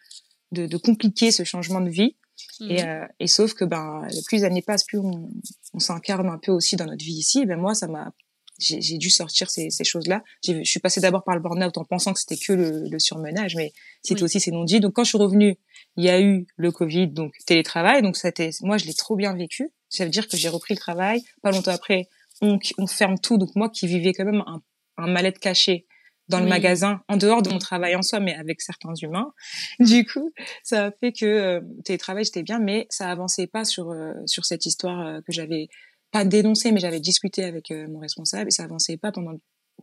de, 0.52 0.68
de, 0.68 0.78
compliquer 0.78 1.32
ce 1.32 1.44
changement 1.44 1.82
de 1.82 1.90
vie. 1.90 2.16
Et, 2.62 2.82
mmh. 2.82 2.88
euh, 2.88 3.08
et, 3.20 3.28
sauf 3.28 3.54
que 3.54 3.66
ben, 3.66 4.08
plus 4.26 4.38
les 4.38 4.44
années 4.44 4.62
passent, 4.62 4.86
plus 4.86 5.00
on, 5.00 5.30
on 5.74 5.80
s'incarne 5.80 6.28
un 6.28 6.38
peu 6.38 6.52
aussi 6.52 6.76
dans 6.76 6.86
notre 6.86 7.04
vie 7.04 7.14
ici. 7.14 7.42
Et 7.42 7.46
ben 7.46 7.60
moi, 7.60 7.74
ça 7.74 7.88
m'a 7.88 8.12
j'ai 8.58 8.98
dû 8.98 9.10
sortir 9.10 9.50
ces, 9.50 9.70
ces 9.70 9.84
choses-là. 9.84 10.24
Je 10.46 10.64
suis 10.64 10.80
passée 10.80 11.02
d'abord 11.02 11.24
par 11.24 11.36
le 11.36 11.42
burn-out 11.42 11.78
en 11.78 11.84
pensant 11.84 12.14
que 12.14 12.20
c'était 12.20 12.38
que 12.38 12.54
le, 12.54 12.88
le, 12.90 13.00
surmenage, 13.00 13.56
mais 13.56 13.74
c'était 14.02 14.24
aussi 14.24 14.40
ces 14.40 14.52
non-dits. 14.52 14.80
Donc 14.80 14.94
quand 14.94 15.04
je 15.04 15.10
suis 15.10 15.18
revenue, 15.18 15.58
il 15.98 16.06
y 16.06 16.10
a 16.10 16.22
eu 16.22 16.48
le 16.56 16.72
Covid, 16.72 17.08
donc 17.10 17.34
télétravail. 17.46 18.02
Donc 18.02 18.16
c'était, 18.16 18.52
moi 18.62 18.78
je 18.78 18.86
l'ai 18.86 18.94
trop 18.94 19.16
bien 19.16 19.36
vécu. 19.36 19.74
Ça 19.90 20.06
veut 20.06 20.10
dire 20.10 20.28
que 20.28 20.38
j'ai 20.38 20.50
repris 20.50 20.74
le 20.74 20.80
travail. 20.80 21.22
Pas 21.42 21.52
longtemps 21.52 21.72
après, 21.72 22.08
on, 22.42 22.58
on 22.78 22.88
ferme 22.88 23.20
tout. 23.20 23.38
Donc 23.38 23.50
moi 23.56 23.70
qui 23.70 23.88
vivais 23.88 24.14
quand 24.14 24.26
même 24.26 24.44
un, 24.48 24.62
un 24.98 25.08
mal-être 25.08 25.40
caché 25.40 25.86
dans 26.28 26.40
le 26.40 26.48
magasin, 26.48 27.02
en 27.08 27.18
dehors 27.18 27.42
de 27.42 27.50
mon 27.50 27.60
travail 27.60 27.96
en 27.96 28.02
soi, 28.02 28.20
mais 28.20 28.34
avec 28.34 28.62
certains 28.62 28.94
humains. 29.02 29.34
Du 29.80 30.06
coup, 30.06 30.32
ça 30.64 30.86
a 30.86 30.92
fait 30.92 31.12
que 31.12 31.26
euh, 31.26 31.62
télétravail, 31.84 32.26
j'étais 32.26 32.44
bien, 32.44 32.60
mais 32.60 32.88
ça 32.90 33.10
avançait 33.10 33.48
pas 33.48 33.66
sur 33.66 33.92
euh, 33.92 34.14
sur 34.26 34.46
cette 34.46 34.66
histoire 34.66 35.06
euh, 35.06 35.22
que 35.22 35.32
j'avais 35.32 35.68
pas 36.12 36.26
dénoncé, 36.26 36.72
mais 36.72 36.80
j'avais 36.80 37.00
discuté 37.00 37.44
avec 37.44 37.72
euh, 37.72 37.88
mon 37.88 38.00
responsable 38.00 38.48
et 38.48 38.52
ça 38.52 38.64
avançait 38.64 38.98
pas 38.98 39.12
pendant 39.12 39.32
le 39.32 39.40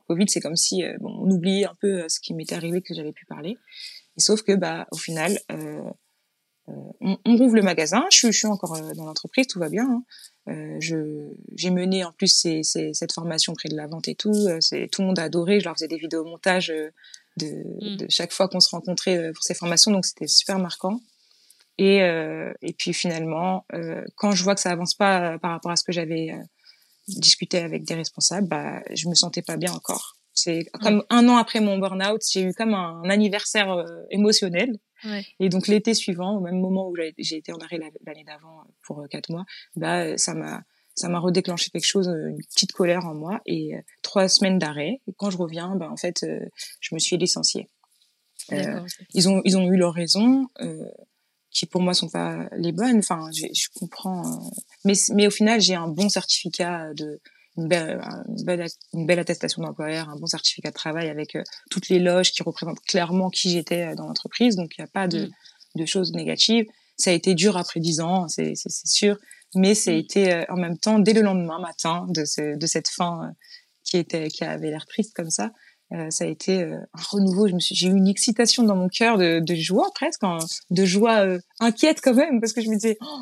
Covid. 0.08 0.26
C'est 0.28 0.40
comme 0.40 0.56
si 0.56 0.84
euh, 0.84 0.96
bon, 1.00 1.14
on 1.20 1.30
oubliait 1.30 1.66
un 1.66 1.74
peu 1.80 2.08
ce 2.08 2.20
qui 2.20 2.34
m'était 2.34 2.54
arrivé 2.54 2.82
que 2.82 2.94
j'avais 2.94 3.12
pu 3.12 3.26
parler. 3.26 3.56
Et 4.16 4.20
sauf 4.20 4.42
que 4.42 4.52
bah 4.52 4.86
au 4.90 4.96
final, 4.96 5.38
on, 5.48 5.94
on, 7.00 7.36
rouvre 7.36 7.56
le 7.56 7.62
magasin. 7.62 8.04
Je, 8.12 8.28
je 8.28 8.36
suis 8.36 8.46
encore 8.46 8.78
dans 8.94 9.04
l'entreprise, 9.04 9.46
tout 9.46 9.58
va 9.58 9.68
bien. 9.68 9.88
Hein. 9.88 10.04
Je 10.46 11.28
j'ai 11.54 11.70
mené 11.70 12.04
en 12.04 12.12
plus 12.12 12.26
ces, 12.26 12.62
ces, 12.62 12.94
cette 12.94 13.12
formation 13.12 13.54
près 13.54 13.68
de 13.68 13.76
la 13.76 13.86
vente 13.86 14.08
et 14.08 14.14
tout. 14.14 14.48
c'est 14.60 14.88
tout 14.90 15.02
le 15.02 15.08
monde 15.08 15.18
a 15.18 15.24
adoré. 15.24 15.60
Je 15.60 15.64
leur 15.66 15.74
faisais 15.74 15.88
des 15.88 15.98
vidéos 15.98 16.24
montage 16.24 16.72
de, 17.36 17.46
mmh. 17.46 17.96
de 17.96 18.06
chaque 18.08 18.32
fois 18.32 18.48
qu'on 18.48 18.60
se 18.60 18.70
rencontrait 18.70 19.32
pour 19.32 19.44
ces 19.44 19.54
formations, 19.54 19.90
donc 19.92 20.04
c'était 20.04 20.26
super 20.26 20.58
marquant. 20.58 21.00
Et, 21.78 22.02
euh, 22.02 22.52
et 22.60 22.72
puis 22.72 22.92
finalement, 22.92 23.64
euh, 23.72 24.04
quand 24.16 24.32
je 24.32 24.44
vois 24.44 24.54
que 24.54 24.60
ça 24.60 24.70
avance 24.70 24.94
pas 24.94 25.32
euh, 25.34 25.38
par 25.38 25.52
rapport 25.52 25.70
à 25.70 25.76
ce 25.76 25.84
que 25.84 25.92
j'avais 25.92 26.34
discuté 27.08 27.58
avec 27.58 27.84
des 27.84 27.94
responsables, 27.94 28.46
bah, 28.46 28.82
je 28.94 29.08
me 29.08 29.14
sentais 29.14 29.42
pas 29.42 29.56
bien 29.56 29.72
encore. 29.72 30.16
C'est 30.34 30.64
comme 30.80 31.04
un 31.10 31.28
an 31.28 31.36
après 31.36 31.60
mon 31.60 31.78
burn-out, 31.78 32.22
j'ai 32.30 32.42
eu 32.42 32.54
comme 32.54 32.74
un, 32.74 33.02
anniversaire 33.08 33.84
émotionnel. 34.10 34.78
Ouais. 35.04 35.26
Et 35.40 35.48
donc 35.48 35.66
l'été 35.66 35.94
suivant, 35.94 36.36
au 36.36 36.40
même 36.40 36.60
moment 36.60 36.88
où 36.88 36.96
j'ai 37.18 37.36
été 37.36 37.52
en 37.52 37.58
arrêt 37.58 37.78
l'année 38.06 38.24
d'avant 38.24 38.64
pour 38.82 39.04
quatre 39.10 39.30
mois, 39.30 39.44
bah 39.76 40.16
ça 40.16 40.32
m'a 40.34 40.62
ça 40.94 41.08
m'a 41.08 41.18
redéclenché 41.18 41.70
quelque 41.70 41.86
chose, 41.86 42.08
une 42.08 42.42
petite 42.54 42.72
colère 42.72 43.06
en 43.06 43.14
moi 43.14 43.40
et 43.46 43.72
trois 44.02 44.28
semaines 44.28 44.58
d'arrêt. 44.58 45.00
Et 45.06 45.12
quand 45.16 45.30
je 45.30 45.38
reviens, 45.38 45.74
bah 45.76 45.90
en 45.90 45.96
fait, 45.96 46.24
je 46.80 46.94
me 46.94 46.98
suis 46.98 47.16
licenciée. 47.16 47.68
Euh, 48.52 48.80
ils 49.14 49.28
ont 49.28 49.40
ils 49.44 49.56
ont 49.56 49.70
eu 49.70 49.76
leur 49.76 49.94
raison. 49.94 50.48
Euh, 50.60 50.88
qui 51.50 51.66
pour 51.66 51.82
moi 51.82 51.92
sont 51.92 52.08
pas 52.08 52.48
les 52.56 52.72
bonnes. 52.72 52.98
Enfin, 52.98 53.28
je, 53.30 53.46
je 53.52 53.68
comprends, 53.78 54.26
euh, 54.26 54.50
mais 54.86 54.94
mais 55.14 55.26
au 55.26 55.30
final, 55.30 55.60
j'ai 55.60 55.74
un 55.74 55.88
bon 55.88 56.08
certificat 56.08 56.94
de 56.94 57.20
une 57.56 57.68
belle, 57.68 58.00
une 58.28 58.44
belle, 58.44 58.66
une 58.94 59.06
belle 59.06 59.18
attestation 59.18 59.62
d'employeur, 59.62 60.08
un 60.08 60.16
bon 60.16 60.26
certificat 60.26 60.70
de 60.70 60.74
travail 60.74 61.08
avec 61.08 61.36
euh, 61.36 61.42
toutes 61.70 61.88
les 61.88 61.98
loges 61.98 62.32
qui 62.32 62.42
représentent 62.42 62.80
clairement 62.80 63.30
qui 63.30 63.50
j'étais 63.50 63.82
euh, 63.82 63.94
dans 63.94 64.06
l'entreprise. 64.06 64.56
Donc, 64.56 64.72
il 64.76 64.80
n'y 64.80 64.84
a 64.84 64.90
pas 64.92 65.08
de, 65.08 65.26
mm. 65.26 65.30
de 65.76 65.86
choses 65.86 66.12
négatives. 66.12 66.66
Ça 66.96 67.10
a 67.10 67.12
été 67.12 67.34
dur 67.34 67.56
après 67.56 67.80
dix 67.80 68.00
ans, 68.00 68.28
c'est 68.28 68.54
sûr, 68.56 69.16
mais 69.54 69.74
ça 69.74 69.90
a 69.90 69.94
mm. 69.94 69.98
été 69.98 70.44
en 70.48 70.56
même 70.56 70.78
temps 70.78 70.98
dès 70.98 71.12
le 71.12 71.22
lendemain 71.22 71.58
matin 71.58 72.06
de, 72.08 72.24
ce, 72.24 72.56
de 72.56 72.66
cette 72.66 72.88
fin 72.88 73.32
qui 73.84 73.96
était 73.98 74.28
qui 74.28 74.44
avait 74.44 74.70
l'air 74.70 74.86
triste 74.86 75.14
comme 75.14 75.30
ça. 75.30 75.50
Euh, 75.94 76.08
ça 76.10 76.24
a 76.24 76.26
été 76.26 76.62
euh, 76.62 76.78
un 76.94 77.02
renouveau. 77.10 77.48
Je 77.48 77.54
me 77.54 77.60
suis, 77.60 77.74
j'ai 77.74 77.88
eu 77.88 77.94
une 77.94 78.08
excitation 78.08 78.62
dans 78.62 78.76
mon 78.76 78.88
cœur 78.88 79.18
de, 79.18 79.40
de 79.40 79.54
joie 79.54 79.90
presque, 79.94 80.24
hein, 80.24 80.38
de 80.70 80.84
joie 80.84 81.26
euh, 81.26 81.38
inquiète 81.60 82.00
quand 82.02 82.14
même, 82.14 82.40
parce 82.40 82.52
que 82.52 82.62
je 82.62 82.68
me 82.68 82.74
disais, 82.74 82.96
oh, 83.02 83.20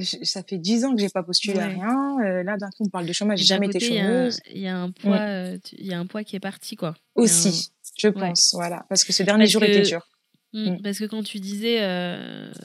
ça 0.00 0.42
fait 0.42 0.58
dix 0.58 0.84
ans 0.84 0.94
que 0.94 1.00
j'ai 1.00 1.08
pas 1.08 1.22
postulé 1.22 1.58
à 1.58 1.66
rien. 1.66 2.42
là, 2.42 2.56
d'un 2.56 2.70
coup, 2.70 2.84
on 2.84 2.88
parle 2.88 3.06
de 3.06 3.12
chômage. 3.12 3.38
J'ai 3.38 3.44
jamais 3.44 3.66
été 3.66 3.80
chômeuse. 3.80 4.40
Il 4.50 4.60
y, 4.60 4.68
a 4.68 4.76
un 4.76 4.90
poids, 4.90 5.56
il 5.72 5.86
y 5.86 5.92
a 5.92 5.98
un 5.98 6.06
poids 6.06 6.24
qui 6.24 6.36
est 6.36 6.40
parti, 6.40 6.76
quoi. 6.76 6.94
Aussi, 7.14 7.70
je 7.98 8.08
pense, 8.08 8.54
voilà, 8.54 8.86
parce 8.88 9.04
que 9.04 9.12
ce 9.12 9.22
dernier 9.22 9.46
jour 9.46 9.62
était 9.62 9.82
dur. 9.82 10.08
Mmh, 10.54 10.72
mmh. 10.72 10.82
Parce 10.82 10.98
que 10.98 11.04
quand 11.04 11.22
tu 11.22 11.40
disais, 11.40 11.78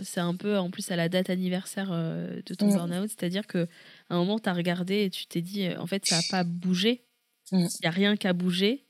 c'est 0.04 0.20
un 0.20 0.36
peu 0.36 0.58
en 0.58 0.70
plus 0.70 0.90
à 0.92 0.96
la 0.96 1.10
date 1.10 1.30
anniversaire 1.30 1.90
de 1.90 2.54
ton 2.54 2.68
mmh. 2.68 2.74
burn-out, 2.74 3.10
c'est-à-dire 3.10 3.48
que 3.48 3.68
à 4.10 4.16
un 4.16 4.18
moment, 4.18 4.40
tu 4.40 4.50
as 4.50 4.54
regardé 4.54 5.04
et 5.04 5.10
tu 5.10 5.26
t'es 5.26 5.42
dit, 5.42 5.70
en 5.78 5.88
fait, 5.88 6.06
ça 6.06 6.18
n'a 6.18 6.24
pas 6.30 6.44
bougé. 6.44 7.04
Il 7.52 7.60
n'y 7.60 7.88
a 7.88 7.92
rien 7.92 8.18
qu'à 8.18 8.34
bouger 8.34 8.86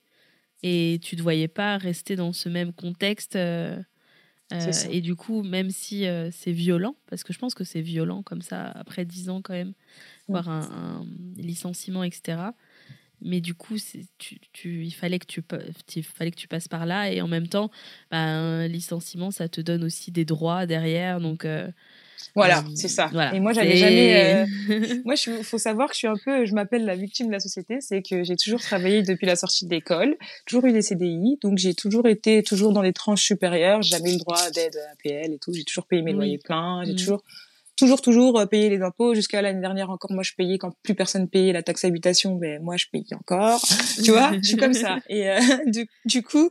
et 0.64 1.00
tu 1.04 1.16
ne 1.16 1.20
te 1.20 1.24
voyais 1.24 1.48
pas 1.48 1.78
rester 1.78 2.16
dans 2.16 2.34
ce 2.34 2.50
même 2.50 2.74
contexte. 2.74 3.38
Euh, 4.54 4.56
euh, 4.56 4.90
et 4.90 5.02
du 5.02 5.16
coup, 5.16 5.44
même 5.44 5.70
si 5.70 6.06
euh, 6.06 6.30
c'est 6.32 6.52
violent, 6.52 6.96
parce 7.10 7.24
que 7.24 7.34
je 7.34 7.40
pense 7.40 7.54
que 7.54 7.64
c'est 7.64 7.82
violent 7.82 8.24
comme 8.24 8.42
ça, 8.42 8.68
après 8.72 9.04
dix 9.04 9.30
ans 9.30 9.42
quand 9.42 9.54
même, 9.54 9.74
voir 10.28 10.48
un, 10.50 11.06
licenciement, 11.36 12.04
etc. 12.04 12.38
Mais 13.22 13.42
du 13.42 13.56
coup, 13.56 13.76
tu, 14.20 14.40
tu, 14.54 14.86
il, 14.86 14.92
fallait 14.92 15.20
que 15.20 15.26
tu, 15.26 15.44
il 15.96 16.04
fallait 16.04 16.32
que 16.32 16.38
tu 16.38 16.48
passes 16.48 16.68
par 16.68 16.86
là. 16.86 17.12
Et 17.12 17.22
en 17.22 17.28
même 17.28 17.48
temps, 17.48 17.72
bah, 18.12 18.20
un 18.20 18.68
licenciement, 18.68 19.32
ça 19.32 19.50
te 19.50 19.60
donne 19.60 19.84
aussi 19.84 20.12
des 20.12 20.24
droits 20.24 20.66
derrière. 20.68 21.20
Donc, 21.20 21.46
voilà, 22.36 22.60
euh, 22.60 22.72
c'est 22.76 22.88
ça. 22.88 23.10
Et 23.34 23.40
moi, 23.40 23.54
j'avais 23.54 23.78
jamais. 23.78 24.46
Euh... 24.70 25.02
moi, 25.06 25.16
il 25.16 25.44
faut 25.44 25.58
savoir 25.58 25.90
que 25.90 25.94
je 25.94 26.00
suis 26.00 26.08
un 26.08 26.18
peu, 26.24 26.46
je 26.46 26.54
m'appelle 26.54 26.86
la 26.86 26.96
victime 26.96 27.28
de 27.28 27.32
la 27.32 27.40
société, 27.40 27.80
c'est 27.82 28.02
que 28.02 28.24
j'ai 28.24 28.36
toujours 28.36 28.62
travaillé 28.62 29.04
depuis 29.04 29.26
la 29.26 29.36
sortie 29.36 29.66
de 29.66 29.72
l'école, 29.72 30.16
toujours 30.46 30.66
eu 30.66 30.72
des 30.72 30.82
CDI, 30.82 31.38
donc 31.42 31.58
j'ai 31.58 31.74
toujours 31.74 32.08
été 32.08 32.44
toujours 32.44 32.74
dans 32.74 32.82
les 32.82 32.94
tranches 32.94 33.24
supérieures, 33.24 33.82
j'ai 33.82 33.98
jamais 33.98 34.12
eu 34.12 34.14
le 34.14 34.20
droit 34.20 34.50
d'aide 34.52 34.78
APL 34.94 35.34
et 35.34 35.40
tout, 35.40 35.54
j'ai 35.54 35.64
toujours 35.64 35.86
payé 35.86 36.02
mes 36.02 36.14
loyers 36.14 36.40
pleins, 36.40 36.84
j'ai 36.86 36.94
mmh. 36.94 36.98
toujours 36.98 37.24
toujours 37.78 38.02
toujours 38.02 38.40
euh, 38.40 38.46
payé 38.46 38.70
les 38.70 38.82
impôts 38.82 39.14
jusqu'à 39.14 39.42
l'année 39.42 39.62
dernière 39.62 39.90
encore 39.90 40.12
moi 40.12 40.24
je 40.24 40.34
payais 40.34 40.58
quand 40.58 40.74
plus 40.84 40.96
personne 40.96 41.30
payait 41.30 41.54
la 41.54 41.64
taxe 41.64 41.86
habitation 41.86 42.36
mais 42.36 42.60
moi 42.60 42.76
je 42.76 42.88
payais 42.92 43.14
encore 43.14 43.62
tu 44.04 44.12
vois 44.12 44.32
je 44.42 44.48
suis 44.48 44.58
comme 44.58 44.74
ça 44.74 44.98
et 45.08 45.30
euh, 45.30 45.40
du, 45.68 45.88
du, 46.06 46.24
coup 46.24 46.50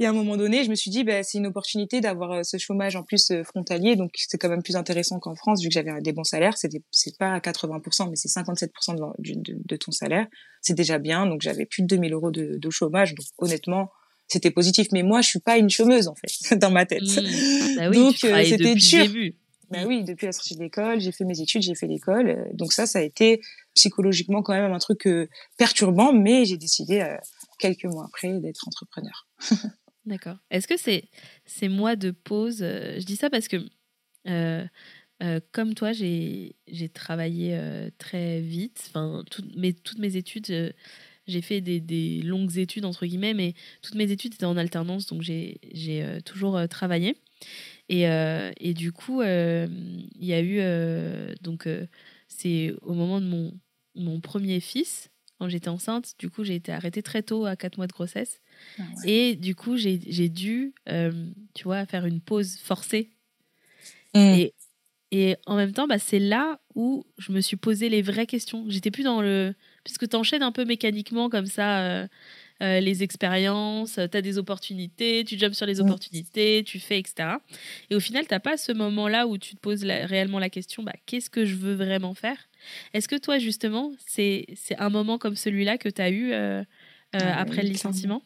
et 0.00 0.06
à 0.06 0.10
un 0.10 0.12
moment 0.14 0.38
donné, 0.38 0.64
je 0.64 0.70
me 0.70 0.74
suis 0.74 0.90
dit, 0.90 1.04
bah, 1.04 1.22
c'est 1.22 1.36
une 1.36 1.46
opportunité 1.46 2.00
d'avoir 2.00 2.32
euh, 2.32 2.42
ce 2.42 2.56
chômage 2.56 2.96
en 2.96 3.02
plus 3.02 3.30
euh, 3.32 3.44
frontalier, 3.44 3.96
donc 3.96 4.12
c'est 4.16 4.38
quand 4.38 4.48
même 4.48 4.62
plus 4.62 4.76
intéressant 4.76 5.20
qu'en 5.20 5.34
France, 5.34 5.60
vu 5.60 5.68
que 5.68 5.74
j'avais 5.74 6.00
des 6.00 6.12
bons 6.12 6.24
salaires. 6.24 6.56
C'est 6.56 7.18
pas 7.18 7.38
80%, 7.38 8.08
mais 8.08 8.16
c'est 8.16 8.30
57% 8.30 8.96
de, 8.96 9.34
de, 9.34 9.58
de, 9.62 9.76
ton 9.76 9.92
salaire. 9.92 10.26
C'est 10.62 10.72
déjà 10.72 10.98
bien, 10.98 11.26
donc 11.26 11.42
j'avais 11.42 11.66
plus 11.66 11.82
de 11.82 11.86
2000 11.88 12.14
euros 12.14 12.30
de, 12.30 12.56
de 12.56 12.70
chômage. 12.70 13.14
Donc 13.14 13.26
honnêtement, 13.36 13.90
c'était 14.26 14.50
positif. 14.50 14.86
Mais 14.92 15.02
moi, 15.02 15.20
je 15.20 15.28
suis 15.28 15.38
pas 15.38 15.58
une 15.58 15.68
chômeuse 15.68 16.08
en 16.08 16.14
fait 16.14 16.54
dans 16.58 16.70
ma 16.70 16.86
tête. 16.86 17.02
Mmh. 17.02 17.76
Bah 17.76 17.90
oui, 17.90 17.96
donc 17.98 18.24
euh, 18.24 18.42
c'était 18.42 18.74
dur. 18.74 19.32
Ben 19.70 19.86
oui, 19.86 20.02
depuis 20.02 20.26
la 20.26 20.32
sortie 20.32 20.56
de 20.56 20.60
l'école, 20.62 20.98
j'ai 20.98 21.12
fait 21.12 21.24
mes 21.24 21.40
études, 21.42 21.62
j'ai 21.62 21.74
fait 21.74 21.86
l'école. 21.86 22.48
Donc 22.54 22.72
ça, 22.72 22.86
ça 22.86 23.00
a 23.00 23.02
été 23.02 23.42
psychologiquement 23.74 24.42
quand 24.42 24.54
même 24.54 24.72
un 24.72 24.78
truc 24.78 25.06
perturbant, 25.58 26.12
mais 26.12 26.44
j'ai 26.46 26.56
décidé 26.56 27.06
quelques 27.60 27.84
mois 27.84 28.06
après 28.06 28.32
d'être 28.40 28.66
entrepreneur. 28.66 29.28
D'accord. 30.10 30.38
Est-ce 30.50 30.66
que 30.66 30.76
c'est 30.76 31.04
ces 31.46 31.68
mois 31.68 31.94
de 31.94 32.10
pause 32.10 32.62
euh, 32.62 32.98
Je 32.98 33.06
dis 33.06 33.14
ça 33.14 33.30
parce 33.30 33.46
que, 33.46 33.64
euh, 34.26 34.66
euh, 35.22 35.40
comme 35.52 35.74
toi, 35.74 35.92
j'ai 35.92 36.56
travaillé 36.92 37.56
très 37.98 38.40
vite. 38.40 38.88
Enfin, 38.88 39.22
toutes 39.30 39.98
mes 39.98 40.16
études, 40.16 40.74
j'ai 41.28 41.40
fait 41.42 41.60
des, 41.60 41.78
des, 41.78 42.22
longues 42.22 42.58
études, 42.58 42.84
entre 42.84 43.06
guillemets, 43.06 43.34
mais 43.34 43.54
toutes 43.82 43.94
mes 43.94 44.10
études 44.10 44.34
étaient 44.34 44.46
en 44.46 44.56
alternance, 44.56 45.06
donc 45.06 45.22
j'ai 45.22 45.60
toujours 46.24 46.60
travaillé. 46.68 47.16
Et, 47.88 48.02
et, 48.60 48.74
du 48.74 48.90
coup, 48.90 49.22
il 49.22 50.08
y 50.18 50.32
a 50.32 50.42
eu. 50.42 51.34
donc, 51.42 51.68
c'est 52.26 52.74
au 52.82 52.94
moment 52.94 53.20
de 53.20 53.26
mon, 53.26 53.52
mon 53.94 54.20
premier 54.20 54.58
fils, 54.58 55.10
quand 55.38 55.48
j'étais 55.48 55.68
enceinte, 55.68 56.14
du 56.18 56.28
coup, 56.28 56.44
j'ai 56.44 56.54
été 56.54 56.72
arrêtée 56.72 57.02
très 57.02 57.22
tôt, 57.22 57.46
à 57.46 57.56
4 57.56 57.78
mois 57.78 57.86
de 57.86 57.92
grossesse. 57.92 58.40
Ah 58.78 58.82
Et 59.04 59.36
du 59.36 59.54
coup, 59.54 59.76
j'ai 59.76 59.98
dû, 60.28 60.74
euh, 60.88 61.12
tu 61.54 61.64
vois, 61.64 61.86
faire 61.86 62.06
une 62.06 62.20
pause 62.20 62.56
forcée. 62.62 63.10
Mm. 64.14 64.18
Et, 64.18 64.54
et 65.12 65.36
en 65.46 65.56
même 65.56 65.72
temps, 65.72 65.86
bah, 65.86 65.98
c'est 65.98 66.18
là 66.18 66.60
où 66.74 67.04
je 67.18 67.32
me 67.32 67.40
suis 67.40 67.56
posé 67.56 67.88
les 67.88 68.02
vraies 68.02 68.26
questions. 68.26 68.64
J'étais 68.68 68.90
plus 68.90 69.02
dans 69.02 69.22
le. 69.22 69.54
Puisque 69.84 70.08
tu 70.08 70.16
enchaînes 70.16 70.42
un 70.42 70.52
peu 70.52 70.64
mécaniquement 70.64 71.28
comme 71.28 71.46
ça. 71.46 71.80
Euh, 71.80 72.08
euh, 72.62 72.78
les 72.78 73.02
expériences, 73.02 73.94
tu 73.94 74.16
as 74.18 74.20
des 74.20 74.36
opportunités, 74.36 75.24
tu 75.24 75.38
jumps 75.38 75.56
sur 75.56 75.64
les 75.64 75.76
mm. 75.76 75.80
opportunités, 75.80 76.62
tu 76.62 76.78
fais, 76.78 76.98
etc. 76.98 77.38
Et 77.88 77.94
au 77.94 78.00
final, 78.00 78.26
tu 78.26 78.34
n'as 78.34 78.38
pas 78.38 78.58
ce 78.58 78.70
moment-là 78.72 79.26
où 79.26 79.38
tu 79.38 79.54
te 79.54 79.60
poses 79.60 79.82
réellement 79.82 80.38
la 80.38 80.50
question, 80.50 80.82
bah, 80.82 80.92
qu'est-ce 81.06 81.30
que 81.30 81.46
je 81.46 81.54
veux 81.54 81.72
vraiment 81.72 82.12
faire? 82.12 82.36
Est-ce 82.92 83.08
que 83.08 83.16
toi, 83.16 83.38
justement, 83.38 83.92
c'est 84.06 84.44
un 84.76 84.90
moment 84.90 85.16
comme 85.16 85.36
celui-là 85.36 85.78
que 85.78 85.88
tu 85.88 86.02
as 86.02 86.10
eu 86.10 86.34
ah 86.34 87.40
après 87.40 87.62
le 87.62 87.70
licenciement? 87.70 88.22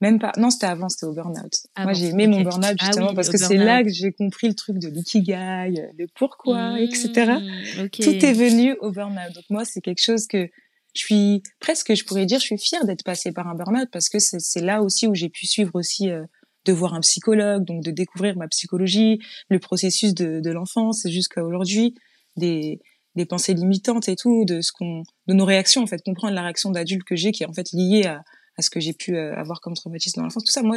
Même 0.00 0.18
pas. 0.18 0.32
Non, 0.38 0.50
c'était 0.50 0.66
avant, 0.66 0.88
c'était 0.88 1.06
au 1.06 1.12
burn-out. 1.12 1.52
Moi, 1.78 1.92
j'ai 1.92 2.06
aimé 2.06 2.26
mon 2.26 2.40
burn-out 2.40 2.76
ah 2.78 2.86
justement 2.86 3.14
parce 3.14 3.28
que 3.28 3.36
c'est 3.36 3.56
là 3.56 3.82
que 3.82 3.90
j'ai 3.90 4.12
compris 4.12 4.48
le 4.48 4.54
truc 4.54 4.78
de 4.78 4.88
l'ikigai, 4.88 5.92
le 5.96 6.06
pourquoi, 6.14 6.80
etc. 6.80 7.10
Mmh, 7.38 7.88
Tout 7.90 8.24
est 8.24 8.32
venu 8.32 8.76
au 8.80 8.90
burn-out. 8.90 9.34
Donc 9.34 9.44
moi, 9.50 9.64
c'est 9.64 9.80
quelque 9.80 10.02
chose 10.02 10.26
que 10.26 10.48
je 10.94 11.00
suis 11.04 11.42
presque, 11.60 11.94
je 11.94 12.04
pourrais 12.04 12.26
dire, 12.26 12.40
je 12.40 12.46
suis 12.46 12.58
fière 12.58 12.84
d'être 12.84 13.04
passée 13.04 13.32
par 13.32 13.46
un 13.46 13.54
burn-out 13.54 13.88
parce 13.92 14.08
que 14.08 14.18
c'est 14.18 14.60
là 14.60 14.82
aussi 14.82 15.06
où 15.06 15.14
j'ai 15.14 15.28
pu 15.28 15.46
suivre 15.46 15.72
aussi 15.74 16.10
euh, 16.10 16.24
de 16.64 16.72
voir 16.72 16.94
un 16.94 17.00
psychologue, 17.00 17.64
donc 17.64 17.84
de 17.84 17.90
découvrir 17.90 18.36
ma 18.36 18.48
psychologie, 18.48 19.20
le 19.48 19.58
processus 19.58 20.14
de, 20.14 20.40
de 20.40 20.50
l'enfance 20.50 21.06
jusqu'à 21.08 21.44
aujourd'hui, 21.44 21.94
des, 22.36 22.80
des 23.16 23.26
pensées 23.26 23.54
limitantes 23.54 24.08
et 24.08 24.16
tout, 24.16 24.44
de 24.44 24.60
ce 24.62 24.72
qu'on, 24.72 25.02
de 25.26 25.34
nos 25.34 25.44
réactions 25.44 25.82
en 25.82 25.86
fait, 25.86 26.02
comprendre 26.02 26.34
la 26.34 26.42
réaction 26.42 26.70
d'adulte 26.70 27.04
que 27.04 27.16
j'ai 27.16 27.32
qui 27.32 27.42
est 27.42 27.46
en 27.46 27.52
fait 27.52 27.70
liée 27.72 28.06
à, 28.06 28.24
à 28.56 28.62
ce 28.62 28.70
que 28.70 28.80
j'ai 28.80 28.92
pu 28.92 29.16
euh, 29.16 29.34
avoir 29.36 29.60
comme 29.60 29.74
traumatisme 29.74 30.18
dans 30.18 30.24
l'enfance. 30.24 30.44
Tout 30.44 30.52
ça, 30.52 30.62
moi, 30.62 30.76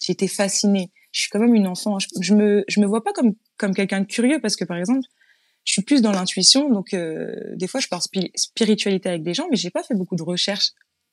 j'ai 0.00 0.12
été 0.12 0.28
fascinée. 0.28 0.90
Je 1.12 1.20
suis 1.20 1.30
quand 1.30 1.38
même 1.40 1.54
une 1.54 1.66
enfant. 1.66 1.98
Je, 1.98 2.08
je 2.20 2.34
me, 2.34 2.64
je 2.68 2.80
me 2.80 2.86
vois 2.86 3.04
pas 3.04 3.12
comme 3.12 3.34
comme 3.56 3.74
quelqu'un 3.74 4.00
de 4.00 4.06
curieux 4.06 4.40
parce 4.40 4.56
que 4.56 4.64
par 4.64 4.76
exemple, 4.76 5.06
je 5.64 5.72
suis 5.72 5.82
plus 5.82 6.02
dans 6.02 6.12
l'intuition, 6.12 6.68
donc 6.70 6.92
euh, 6.94 7.34
des 7.54 7.68
fois 7.68 7.80
je 7.80 7.88
parle 7.88 8.02
spiritualité 8.34 9.08
avec 9.08 9.22
des 9.22 9.34
gens, 9.34 9.46
mais 9.50 9.56
j'ai 9.56 9.70
pas 9.70 9.82
fait 9.82 9.94
beaucoup 9.94 10.16
de 10.16 10.22
recherches 10.22 10.70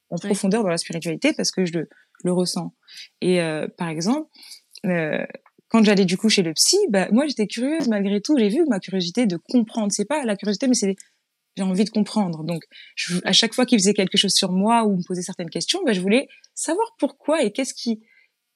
en 0.10 0.18
profondeur 0.18 0.64
dans 0.64 0.70
la 0.70 0.78
spiritualité 0.78 1.34
parce 1.34 1.52
que 1.52 1.66
je 1.66 1.74
le, 1.74 1.90
le 2.24 2.34
ressens. 2.34 2.74
Et 3.22 3.42
euh, 3.42 3.68
par 3.78 3.90
exemple, 3.90 4.28
euh, 4.86 5.24
quand 5.68 5.84
j'allais 5.84 6.06
du 6.06 6.18
coup 6.18 6.30
chez 6.30 6.42
le 6.42 6.54
psy, 6.54 6.78
bah, 6.90 7.10
moi 7.12 7.28
j'étais 7.28 7.46
curieuse 7.46 7.88
malgré 7.88 8.22
tout. 8.22 8.38
J'ai 8.38 8.50
vu 8.50 8.66
ma 8.68 8.80
curiosité 8.80 9.28
de 9.28 9.38
comprendre. 9.38 9.92
C'est 9.92 10.06
pas 10.06 10.26
la 10.26 10.36
curiosité, 10.36 10.68
mais 10.68 10.74
c'est 10.74 10.96
j'ai 11.56 11.64
envie 11.64 11.86
de 11.86 11.90
comprendre. 11.90 12.44
Donc 12.44 12.64
je, 12.96 13.18
à 13.24 13.32
chaque 13.32 13.54
fois 13.54 13.66
qu'il 13.66 13.80
faisait 13.80 13.94
quelque 13.94 14.18
chose 14.18 14.34
sur 14.34 14.52
moi 14.52 14.84
ou 14.86 14.98
me 14.98 15.04
posait 15.04 15.22
certaines 15.22 15.50
questions, 15.50 15.82
bah, 15.86 15.94
je 15.94 16.02
voulais 16.02 16.28
savoir 16.54 16.96
pourquoi 16.98 17.44
et 17.44 17.52
qu'est-ce 17.52 17.74
qui 17.74 18.02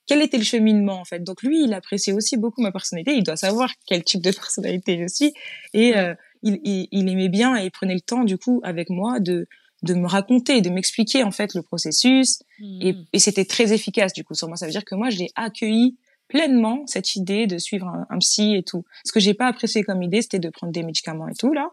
quel 0.05 0.21
était 0.21 0.37
le 0.37 0.43
cheminement 0.43 0.99
en 0.99 1.05
fait. 1.05 1.23
Donc 1.23 1.43
lui, 1.43 1.63
il 1.63 1.73
appréciait 1.73 2.13
aussi 2.13 2.35
beaucoup 2.35 2.61
ma 2.61 2.71
personnalité. 2.71 3.13
Il 3.15 3.23
doit 3.23 3.37
savoir 3.37 3.71
quel 3.85 4.03
type 4.03 4.21
de 4.21 4.31
personnalité 4.35 4.99
je 5.01 5.07
suis 5.07 5.33
et 5.73 5.95
euh, 5.95 6.13
il, 6.41 6.59
il, 6.63 6.87
il, 6.91 7.09
aimait 7.09 7.29
bien 7.29 7.55
et 7.57 7.65
il 7.65 7.71
prenait 7.71 7.93
le 7.93 8.01
temps 8.01 8.23
du 8.23 8.37
coup 8.37 8.59
avec 8.63 8.89
moi 8.89 9.19
de 9.19 9.47
de 9.83 9.93
me 9.95 10.07
raconter, 10.07 10.61
de 10.61 10.69
m'expliquer 10.69 11.23
en 11.23 11.31
fait 11.31 11.53
le 11.55 11.61
processus 11.61 12.41
et, 12.61 12.93
hmm. 12.93 13.05
et 13.11 13.19
c'était 13.19 13.43
très 13.43 13.73
efficace 13.73 14.13
du 14.13 14.23
coup 14.23 14.33
sur 14.33 14.47
moi. 14.47 14.55
Ça 14.55 14.65
veut 14.65 14.71
dire 14.71 14.85
que 14.85 14.95
moi 14.95 15.09
je 15.09 15.17
l'ai 15.19 15.29
accueilli 15.35 15.97
pleinement 16.29 16.87
cette 16.87 17.15
idée 17.15 17.47
de 17.47 17.57
suivre 17.57 17.87
un, 17.87 18.07
un, 18.09 18.17
psy 18.19 18.55
et 18.55 18.63
tout. 18.63 18.85
Ce 19.05 19.11
que 19.11 19.19
j'ai 19.19 19.33
pas 19.33 19.47
apprécié 19.47 19.83
comme 19.83 20.01
idée, 20.01 20.21
c'était 20.21 20.39
de 20.39 20.49
prendre 20.49 20.71
des 20.71 20.83
médicaments 20.83 21.27
et 21.27 21.35
tout 21.35 21.51
là. 21.51 21.69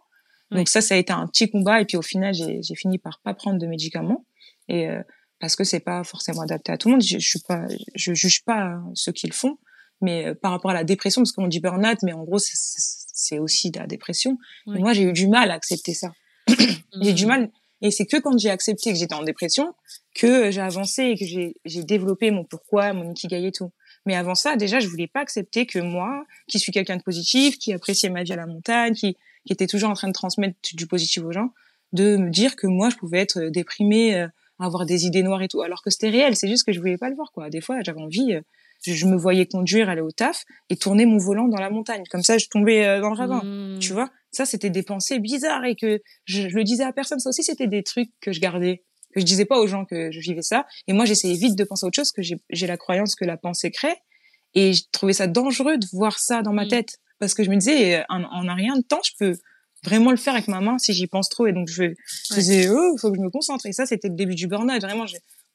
Donc 0.50 0.68
ça, 0.68 0.80
ça 0.80 0.94
a 0.94 0.98
été 0.98 1.12
un 1.12 1.26
petit 1.26 1.50
combat 1.50 1.80
et 1.80 1.84
puis 1.84 1.96
au 1.96 2.02
final, 2.02 2.34
j'ai 2.34 2.74
fini 2.74 2.98
par 2.98 3.20
pas 3.20 3.34
prendre 3.34 3.58
de 3.58 3.66
médicaments 3.66 4.24
et 4.68 4.88
euh, 4.88 5.02
parce 5.38 5.56
que 5.56 5.64
c'est 5.64 5.80
pas 5.80 6.04
forcément 6.04 6.42
adapté 6.42 6.72
à 6.72 6.78
tout 6.78 6.88
le 6.88 6.94
monde. 6.94 7.02
Je, 7.02 7.18
je 7.18 7.28
suis 7.28 7.40
pas, 7.40 7.66
je 7.94 8.14
juge 8.14 8.44
pas 8.44 8.80
ceux 8.94 9.12
qui 9.12 9.26
le 9.26 9.32
font, 9.32 9.58
mais 10.00 10.26
euh, 10.26 10.34
par 10.34 10.50
rapport 10.50 10.70
à 10.70 10.74
la 10.74 10.84
dépression, 10.84 11.22
parce 11.22 11.32
qu'on 11.32 11.46
dit 11.46 11.60
burn-out, 11.60 11.98
mais 12.02 12.12
en 12.12 12.24
gros 12.24 12.38
c'est 12.38 13.38
aussi 13.38 13.70
de 13.70 13.78
la 13.78 13.86
dépression. 13.86 14.38
moi 14.66 14.92
j'ai 14.92 15.02
eu 15.02 15.12
du 15.12 15.28
mal 15.28 15.50
à 15.50 15.54
accepter 15.54 15.94
ça. 15.94 16.12
j'ai 17.00 17.12
du 17.12 17.24
mmh. 17.24 17.28
mal, 17.28 17.50
et 17.82 17.90
c'est 17.90 18.06
que 18.06 18.16
quand 18.18 18.38
j'ai 18.38 18.50
accepté 18.50 18.92
que 18.92 18.98
j'étais 18.98 19.14
en 19.14 19.22
dépression 19.22 19.74
que 20.14 20.50
j'ai 20.50 20.60
avancé 20.60 21.04
et 21.04 21.16
que 21.16 21.24
j'ai 21.64 21.84
développé 21.84 22.30
mon 22.30 22.44
pourquoi, 22.44 22.92
mon 22.92 23.12
ikigai 23.12 23.46
et 23.46 23.52
tout. 23.52 23.72
Mais 24.06 24.16
avant 24.16 24.34
ça, 24.34 24.56
déjà, 24.56 24.80
je 24.80 24.88
voulais 24.88 25.06
pas 25.06 25.20
accepter 25.20 25.66
que 25.66 25.78
moi, 25.78 26.24
qui 26.48 26.58
suis 26.58 26.72
quelqu'un 26.72 26.96
de 26.96 27.02
positif, 27.02 27.58
qui 27.58 27.72
appréciait 27.72 28.08
ma 28.08 28.22
vie 28.22 28.32
à 28.32 28.36
la 28.36 28.46
montagne, 28.46 28.94
qui, 28.94 29.16
qui 29.46 29.52
était 29.52 29.66
toujours 29.66 29.90
en 29.90 29.94
train 29.94 30.08
de 30.08 30.12
transmettre 30.12 30.56
du 30.74 30.86
positif 30.86 31.22
aux 31.24 31.32
gens, 31.32 31.50
de 31.92 32.16
me 32.16 32.30
dire 32.30 32.56
que 32.56 32.66
moi, 32.66 32.90
je 32.90 32.96
pouvais 32.96 33.18
être 33.18 33.40
déprimée, 33.44 34.16
euh, 34.16 34.28
avoir 34.58 34.86
des 34.86 35.06
idées 35.06 35.22
noires 35.22 35.42
et 35.42 35.48
tout, 35.48 35.62
alors 35.62 35.82
que 35.82 35.90
c'était 35.90 36.10
réel. 36.10 36.36
C'est 36.36 36.48
juste 36.48 36.64
que 36.64 36.72
je 36.72 36.78
voulais 36.78 36.98
pas 36.98 37.08
le 37.08 37.16
voir, 37.16 37.32
quoi. 37.32 37.50
Des 37.50 37.60
fois, 37.60 37.78
j'avais 37.84 38.00
envie, 38.00 38.34
euh, 38.34 38.40
je, 38.84 39.06
me 39.06 39.16
voyais 39.16 39.46
conduire, 39.46 39.88
aller 39.88 40.02
au 40.02 40.10
taf 40.10 40.44
et 40.68 40.76
tourner 40.76 41.06
mon 41.06 41.18
volant 41.18 41.48
dans 41.48 41.58
la 41.58 41.70
montagne. 41.70 42.04
Comme 42.10 42.22
ça, 42.22 42.38
je 42.38 42.46
tombais 42.48 42.86
euh, 42.86 43.00
dans 43.00 43.10
le 43.10 43.16
ravin. 43.16 43.42
Mmh. 43.42 43.78
Tu 43.80 43.92
vois, 43.92 44.10
ça, 44.30 44.44
c'était 44.44 44.70
des 44.70 44.82
pensées 44.82 45.18
bizarres 45.18 45.64
et 45.64 45.74
que 45.74 46.00
je, 46.26 46.48
je, 46.48 46.56
le 46.56 46.64
disais 46.64 46.84
à 46.84 46.92
personne. 46.92 47.18
Ça 47.18 47.30
aussi, 47.30 47.42
c'était 47.42 47.66
des 47.66 47.82
trucs 47.82 48.10
que 48.20 48.32
je 48.32 48.40
gardais, 48.40 48.84
que 49.14 49.20
je 49.20 49.24
disais 49.24 49.46
pas 49.46 49.58
aux 49.58 49.66
gens 49.66 49.84
que 49.84 50.12
je 50.12 50.20
vivais 50.20 50.42
ça. 50.42 50.66
Et 50.86 50.92
moi, 50.92 51.06
j'essayais 51.06 51.36
vite 51.36 51.56
de 51.56 51.64
penser 51.64 51.86
à 51.86 51.88
autre 51.88 51.96
chose, 51.96 52.12
que 52.12 52.22
j'ai 52.22 52.66
la 52.66 52.76
croyance 52.76 53.14
que 53.14 53.24
la 53.24 53.36
pensée 53.36 53.70
crée. 53.70 53.96
Et 54.54 54.72
je 54.72 54.82
trouvais 54.92 55.12
ça 55.12 55.26
dangereux 55.26 55.78
de 55.78 55.86
voir 55.92 56.18
ça 56.18 56.42
dans 56.42 56.52
ma 56.52 56.64
mmh. 56.64 56.68
tête 56.68 56.98
parce 57.20 57.34
que 57.34 57.44
je 57.44 57.50
me 57.50 57.56
disais, 57.56 58.04
en, 58.08 58.24
en 58.24 58.48
un 58.48 58.54
rien 58.54 58.76
de 58.76 58.82
temps, 58.82 59.00
je 59.04 59.12
peux 59.18 59.36
vraiment 59.84 60.10
le 60.10 60.16
faire 60.16 60.34
avec 60.34 60.48
ma 60.48 60.60
main 60.60 60.78
si 60.78 60.92
j'y 60.92 61.06
pense 61.06 61.28
trop. 61.28 61.46
Et 61.46 61.52
donc 61.52 61.68
je, 61.68 61.94
faisais 62.32 62.68
oh 62.68 62.96
faut 62.98 63.10
que 63.10 63.16
je 63.16 63.22
me 63.22 63.30
concentre. 63.30 63.66
Et 63.66 63.72
ça 63.72 63.86
c'était 63.86 64.08
le 64.08 64.14
début 64.14 64.34
du 64.34 64.46
burn-out. 64.46 64.80
Vraiment 64.82 65.06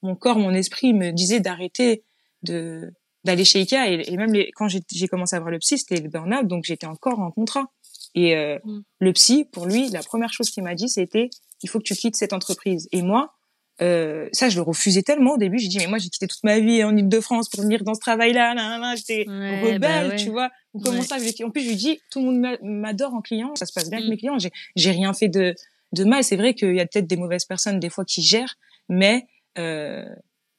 mon 0.01 0.16
corps 0.16 0.38
mon 0.38 0.51
esprit 0.51 0.93
me 0.93 1.11
disait 1.11 1.39
d'arrêter 1.39 2.03
de 2.43 2.93
d'aller 3.24 3.45
chez 3.45 3.59
Ikea. 3.59 3.89
Et, 3.89 4.13
et 4.13 4.18
même 4.18 4.34
les, 4.34 4.51
quand 4.55 4.68
j'ai 4.68 5.07
commencé 5.07 5.36
à 5.36 5.39
voir 5.39 5.51
le 5.51 5.59
psy 5.59 5.78
c'était 5.78 5.99
le 5.99 6.09
burn-out. 6.09 6.47
Donc 6.47 6.66
j'étais 6.66 6.88
encore 6.88 7.20
en 7.20 7.32
contrat. 7.32 7.66
Et 8.13 8.36
euh, 8.36 8.59
mm. 8.63 8.82
le 8.99 9.13
psy 9.13 9.45
pour 9.51 9.66
lui 9.66 9.89
la 9.89 10.01
première 10.01 10.34
chose 10.34 10.49
qu'il 10.49 10.63
m'a 10.63 10.76
dit 10.76 10.89
c'était 10.89 11.30
il 11.61 11.70
faut 11.70 11.80
que 11.80 11.86
tu 11.86 11.95
quittes 11.95 12.16
cette 12.16 12.34
entreprise. 12.34 12.88
Et 12.91 13.01
moi 13.01 13.34
euh, 13.82 14.30
ça 14.32 14.50
je 14.50 14.56
le 14.56 14.62
refusais 14.62 15.02
tellement 15.02 15.34
au 15.34 15.38
début 15.38 15.58
j'ai 15.60 15.68
dit 15.68 15.78
mais 15.80 15.88
moi 15.88 15.98
j'ai 15.98 16.10
quitté 16.10 16.28
toute 16.28 16.44
ma 16.44 16.60
vie 16.60 16.84
en 16.84 16.96
Île-de-France 16.96 17.50
pour 17.50 17.62
venir 17.62 17.84
dans 17.84 17.94
ce 17.94 18.00
travail 18.00 18.32
là 18.32 18.56
j'étais 18.96 19.26
rebelle 19.28 19.80
bah 19.80 20.16
tu 20.16 20.30
vois 20.30 20.50
comment 20.84 21.02
ça 21.02 21.18
En 21.44 21.50
plus, 21.50 21.64
je 21.64 21.70
lui 21.70 21.76
dis, 21.76 22.00
tout 22.10 22.20
le 22.20 22.26
monde 22.26 22.58
m'adore 22.62 23.14
en 23.14 23.22
client, 23.22 23.56
ça 23.56 23.66
se 23.66 23.74
passe 23.74 23.90
bien 23.90 24.00
avec 24.00 24.08
mm. 24.08 24.12
mes 24.12 24.18
clients. 24.18 24.38
J'ai 24.76 24.92
rien 24.92 25.14
fait 25.14 25.30
de 25.30 25.56
de 25.94 26.04
mal. 26.04 26.24
C'est 26.24 26.36
vrai 26.36 26.54
qu'il 26.54 26.76
y 26.76 26.82
a 26.82 26.86
peut-être 26.86 27.08
des 27.08 27.18
mauvaises 27.18 27.46
personnes 27.46 27.80
des 27.80 27.90
fois 27.90 28.06
qui 28.06 28.22
gèrent, 28.22 28.56
mais 28.90 29.28
euh, 29.58 30.06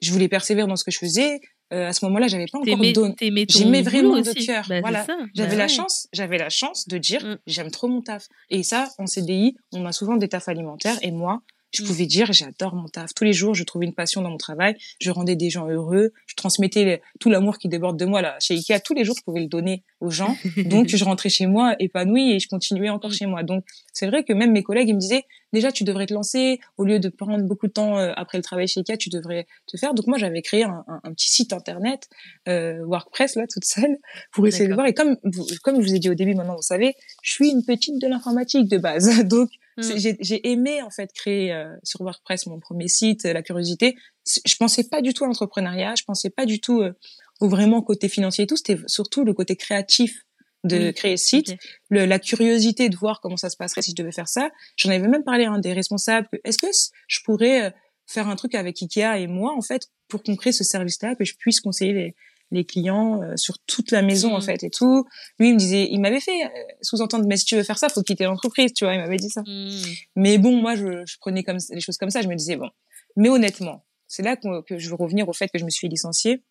je 0.00 0.12
voulais 0.12 0.28
persévérer 0.28 0.66
dans 0.66 0.76
ce 0.76 0.84
que 0.84 0.90
je 0.90 0.98
faisais. 0.98 1.40
Euh, 1.72 1.88
à 1.88 1.92
ce 1.92 2.04
moment-là, 2.04 2.28
j'avais 2.28 2.46
pas 2.46 2.58
encore 2.58 2.76
donné. 2.76 3.46
J'aimais 3.48 3.82
vraiment 3.82 4.20
de 4.20 4.46
cœur. 4.46 4.64
Bah, 4.68 4.80
voilà, 4.80 5.04
j'avais 5.34 5.50
bah 5.50 5.56
la 5.56 5.68
chance, 5.68 6.06
j'avais 6.12 6.38
la 6.38 6.48
chance 6.48 6.86
de 6.86 6.96
dire, 6.96 7.24
mm. 7.24 7.38
j'aime 7.46 7.70
trop 7.70 7.88
mon 7.88 8.02
taf. 8.02 8.28
Et 8.50 8.62
ça, 8.62 8.88
en 8.98 9.06
CDI, 9.06 9.56
on 9.72 9.84
a 9.84 9.92
souvent 9.92 10.16
des 10.16 10.28
tafs 10.28 10.48
alimentaires, 10.48 10.96
et 11.02 11.10
moi, 11.10 11.42
je 11.76 11.82
mm. 11.82 11.86
pouvais 11.86 12.06
dire 12.06 12.32
j'adore 12.32 12.74
mon 12.74 12.88
taf. 12.88 13.14
Tous 13.14 13.24
les 13.24 13.32
jours, 13.32 13.54
je 13.54 13.64
trouvais 13.64 13.86
une 13.86 13.94
passion 13.94 14.22
dans 14.22 14.30
mon 14.30 14.36
travail. 14.36 14.76
Je 15.00 15.10
rendais 15.10 15.36
des 15.36 15.50
gens 15.50 15.68
heureux. 15.68 16.12
Je 16.26 16.34
transmettais 16.34 17.02
tout 17.20 17.30
l'amour 17.30 17.58
qui 17.58 17.68
déborde 17.68 17.98
de 17.98 18.04
moi 18.04 18.22
là 18.22 18.36
chez 18.40 18.54
Ikea. 18.54 18.80
Tous 18.80 18.94
les 18.94 19.04
jours, 19.04 19.14
je 19.18 19.22
pouvais 19.22 19.40
le 19.40 19.46
donner 19.46 19.84
aux 20.00 20.10
gens. 20.10 20.36
Donc, 20.66 20.88
je 20.88 21.04
rentrais 21.04 21.28
chez 21.28 21.46
moi 21.46 21.76
épanouie 21.78 22.32
et 22.32 22.40
je 22.40 22.48
continuais 22.48 22.90
encore 22.90 23.10
mm. 23.10 23.14
chez 23.14 23.26
moi. 23.26 23.42
Donc, 23.42 23.64
c'est 23.92 24.06
vrai 24.06 24.24
que 24.24 24.32
même 24.32 24.52
mes 24.52 24.62
collègues, 24.62 24.88
ils 24.88 24.94
me 24.94 25.00
disaient 25.00 25.24
déjà, 25.52 25.72
tu 25.72 25.84
devrais 25.84 26.06
te 26.06 26.14
lancer 26.14 26.60
au 26.76 26.84
lieu 26.84 26.98
de 26.98 27.08
prendre 27.08 27.44
beaucoup 27.44 27.66
de 27.66 27.72
temps 27.72 27.98
euh, 27.98 28.12
après 28.16 28.38
le 28.38 28.42
travail 28.42 28.68
chez 28.68 28.80
Ikea, 28.80 28.96
tu 28.98 29.08
devrais 29.08 29.46
te 29.66 29.76
faire. 29.76 29.94
Donc, 29.94 30.06
moi, 30.06 30.18
j'avais 30.18 30.42
créé 30.42 30.64
un, 30.64 30.84
un, 30.88 31.12
petit 31.12 31.30
site 31.30 31.52
internet 31.52 32.08
euh, 32.48 32.84
WordPress 32.84 33.36
là 33.36 33.46
toute 33.46 33.64
seule 33.64 33.96
pour 34.32 34.46
essayer 34.46 34.68
de 34.68 34.74
voir. 34.74 34.86
Et 34.86 34.94
comme 34.94 35.16
comme 35.62 35.80
je 35.80 35.86
vous 35.86 35.94
ai 35.94 35.98
dit 35.98 36.10
au 36.10 36.14
début, 36.14 36.34
maintenant 36.34 36.56
vous 36.56 36.62
savez, 36.62 36.94
je 37.22 37.32
suis 37.32 37.50
une 37.50 37.64
petite 37.64 38.00
de 38.00 38.06
l'informatique 38.06 38.68
de 38.68 38.78
base. 38.78 39.24
Donc 39.24 39.50
Mm. 39.76 40.14
J'ai 40.20 40.50
aimé 40.50 40.82
en 40.82 40.90
fait 40.90 41.12
créer 41.12 41.52
euh, 41.52 41.74
sur 41.82 42.00
WordPress 42.00 42.46
mon 42.46 42.58
premier 42.58 42.88
site, 42.88 43.24
la 43.24 43.42
curiosité. 43.42 43.96
Je 44.24 44.56
pensais 44.56 44.84
pas 44.84 45.02
du 45.02 45.14
tout 45.14 45.24
à 45.24 45.26
l'entrepreneuriat, 45.26 45.94
je 45.96 46.04
pensais 46.04 46.30
pas 46.30 46.46
du 46.46 46.60
tout 46.60 46.80
euh, 46.80 46.92
au 47.40 47.48
vraiment 47.48 47.82
côté 47.82 48.08
financier 48.08 48.44
et 48.44 48.46
tout. 48.46 48.56
C'était 48.56 48.78
surtout 48.86 49.24
le 49.24 49.34
côté 49.34 49.56
créatif 49.56 50.22
de 50.64 50.90
créer 50.90 51.16
ce 51.16 51.26
site, 51.26 51.54
le, 51.90 52.06
la 52.06 52.18
curiosité 52.18 52.88
de 52.88 52.96
voir 52.96 53.20
comment 53.20 53.36
ça 53.36 53.50
se 53.50 53.56
passerait 53.56 53.82
si 53.82 53.92
je 53.92 53.96
devais 53.96 54.10
faire 54.10 54.28
ça. 54.28 54.50
J'en 54.76 54.90
avais 54.90 55.06
même 55.06 55.22
parlé 55.22 55.44
à 55.44 55.52
un 55.52 55.60
des 55.60 55.72
responsables. 55.72 56.26
Est-ce 56.42 56.58
que 56.58 56.66
je 57.06 57.20
pourrais 57.24 57.66
euh, 57.66 57.70
faire 58.06 58.28
un 58.28 58.34
truc 58.34 58.54
avec 58.54 58.82
Ikea 58.82 59.18
et 59.20 59.26
moi 59.28 59.54
en 59.56 59.62
fait 59.62 59.90
pour 60.08 60.22
qu'on 60.22 60.36
crée 60.36 60.52
ce 60.52 60.64
service-là, 60.64 61.14
que 61.14 61.24
je 61.24 61.34
puisse 61.36 61.60
conseiller 61.60 61.92
les, 61.92 62.14
les 62.50 62.64
clients 62.64 63.22
euh, 63.22 63.36
sur 63.36 63.58
toute 63.66 63.90
la 63.90 64.02
maison 64.02 64.34
en 64.34 64.38
mm. 64.38 64.42
fait 64.42 64.62
et 64.64 64.70
tout. 64.70 65.04
Lui 65.38 65.48
il 65.48 65.54
me 65.54 65.58
disait, 65.58 65.88
il 65.90 66.00
m'avait 66.00 66.20
fait 66.20 66.44
euh, 66.44 66.48
sous-entendre 66.82 67.26
mais 67.26 67.36
si 67.36 67.44
tu 67.44 67.56
veux 67.56 67.62
faire 67.62 67.78
ça, 67.78 67.88
faut 67.88 68.02
quitter 68.02 68.24
l'entreprise, 68.24 68.72
tu 68.72 68.84
vois, 68.84 68.94
il 68.94 69.00
m'avait 69.00 69.16
dit 69.16 69.30
ça. 69.30 69.42
Mm. 69.42 69.70
Mais 70.16 70.38
bon, 70.38 70.60
moi 70.60 70.74
je, 70.76 71.04
je, 71.06 71.18
prenais 71.18 71.42
comme 71.42 71.58
les 71.70 71.80
choses 71.80 71.98
comme 71.98 72.10
ça, 72.10 72.22
je 72.22 72.28
me 72.28 72.34
disais 72.34 72.56
bon. 72.56 72.70
Mais 73.16 73.28
honnêtement, 73.28 73.84
c'est 74.08 74.22
là 74.22 74.36
que, 74.36 74.78
je 74.78 74.88
veux 74.88 74.96
revenir 74.96 75.28
au 75.28 75.32
fait 75.32 75.48
que 75.48 75.58
je 75.58 75.64
me 75.64 75.70
suis 75.70 75.88
licenciée, 75.88 76.42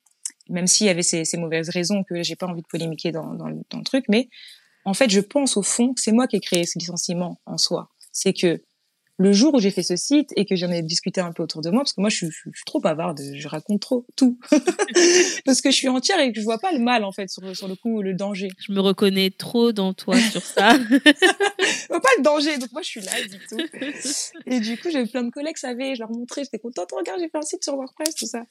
même 0.50 0.68
s'il 0.68 0.88
y 0.88 0.90
avait 0.90 1.04
ces, 1.04 1.26
ces, 1.26 1.38
mauvaises 1.38 1.70
raisons 1.70 2.04
que 2.04 2.24
j'ai 2.24 2.36
pas 2.36 2.48
envie 2.48 2.62
de 2.62 2.68
polémiquer 2.68 3.12
dans, 3.12 3.34
dans, 3.34 3.50
dans 3.70 3.78
le 3.78 3.84
truc, 3.84 4.06
mais 4.10 4.30
en 4.84 4.94
fait 4.94 5.10
je 5.10 5.20
pense 5.20 5.58
au 5.58 5.62
fond 5.62 5.94
que 5.94 6.02
c'est 6.02 6.12
moi 6.12 6.28
qui 6.28 6.36
ai 6.36 6.40
créé 6.40 6.66
ce 6.66 6.78
licenciement 6.78 7.40
en 7.46 7.58
soi. 7.58 7.90
C'est 8.12 8.34
que 8.34 8.62
le 9.18 9.32
jour 9.32 9.54
où 9.54 9.60
j'ai 9.60 9.72
fait 9.72 9.84
ce 9.84 9.96
site 9.96 10.32
et 10.36 10.46
que 10.46 10.56
j'en 10.56 10.70
ai 10.72 10.82
discuté 10.82 11.22
un 11.22 11.32
peu 11.32 11.44
autour 11.44 11.62
de 11.62 11.70
moi, 11.70 11.82
parce 11.82 11.94
que 11.94 12.02
moi 12.02 12.10
je 12.10 12.18
suis, 12.18 12.28
je 12.28 12.50
suis 12.54 12.66
trop 12.66 12.80
bavarde, 12.80 13.20
je 13.34 13.48
raconte 13.48 13.82
trop 13.82 14.06
tout, 14.16 14.40
parce 15.46 15.62
que 15.62 15.72
je 15.72 15.76
suis 15.76 15.88
entière 15.88 16.20
et 16.20 16.32
que 16.32 16.40
je 16.40 16.44
vois 16.44 16.60
pas 16.60 16.72
le 16.72 16.80
mal 16.80 17.04
en 17.04 17.12
fait 17.12 17.30
sur, 17.30 17.56
sur 17.56 17.68
le 17.68 17.76
coup, 17.76 18.02
le 18.02 18.14
danger. 18.14 18.50
Je 18.60 18.74
me 18.74 18.80
reconnais 18.80 19.32
trop 19.32 19.72
dans 19.72 19.94
toi 19.94 20.20
sur 20.20 20.44
ça. 20.44 20.78
pas 21.90 22.10
le 22.18 22.24
danger, 22.24 22.58
donc 22.58 22.72
moi 22.74 22.82
je 22.82 22.88
suis 22.88 23.02
là 23.02 23.12
du 23.22 23.40
tout. 23.48 23.58
Et 24.46 24.60
du 24.60 24.78
coup 24.78 24.90
j'avais 24.92 25.08
plein 25.08 25.24
de 25.24 25.32
collègues, 25.32 25.58
savaient, 25.58 25.96
je 25.96 26.02
leur 26.02 26.12
montrais, 26.12 26.44
j'étais 26.44 26.60
contente, 26.60 26.90
regarde 26.92 27.20
j'ai 27.20 27.30
fait 27.30 27.38
un 27.38 27.42
site 27.42 27.64
sur 27.64 27.76
WordPress, 27.76 28.16
tout 28.16 28.28
ça. 28.28 28.44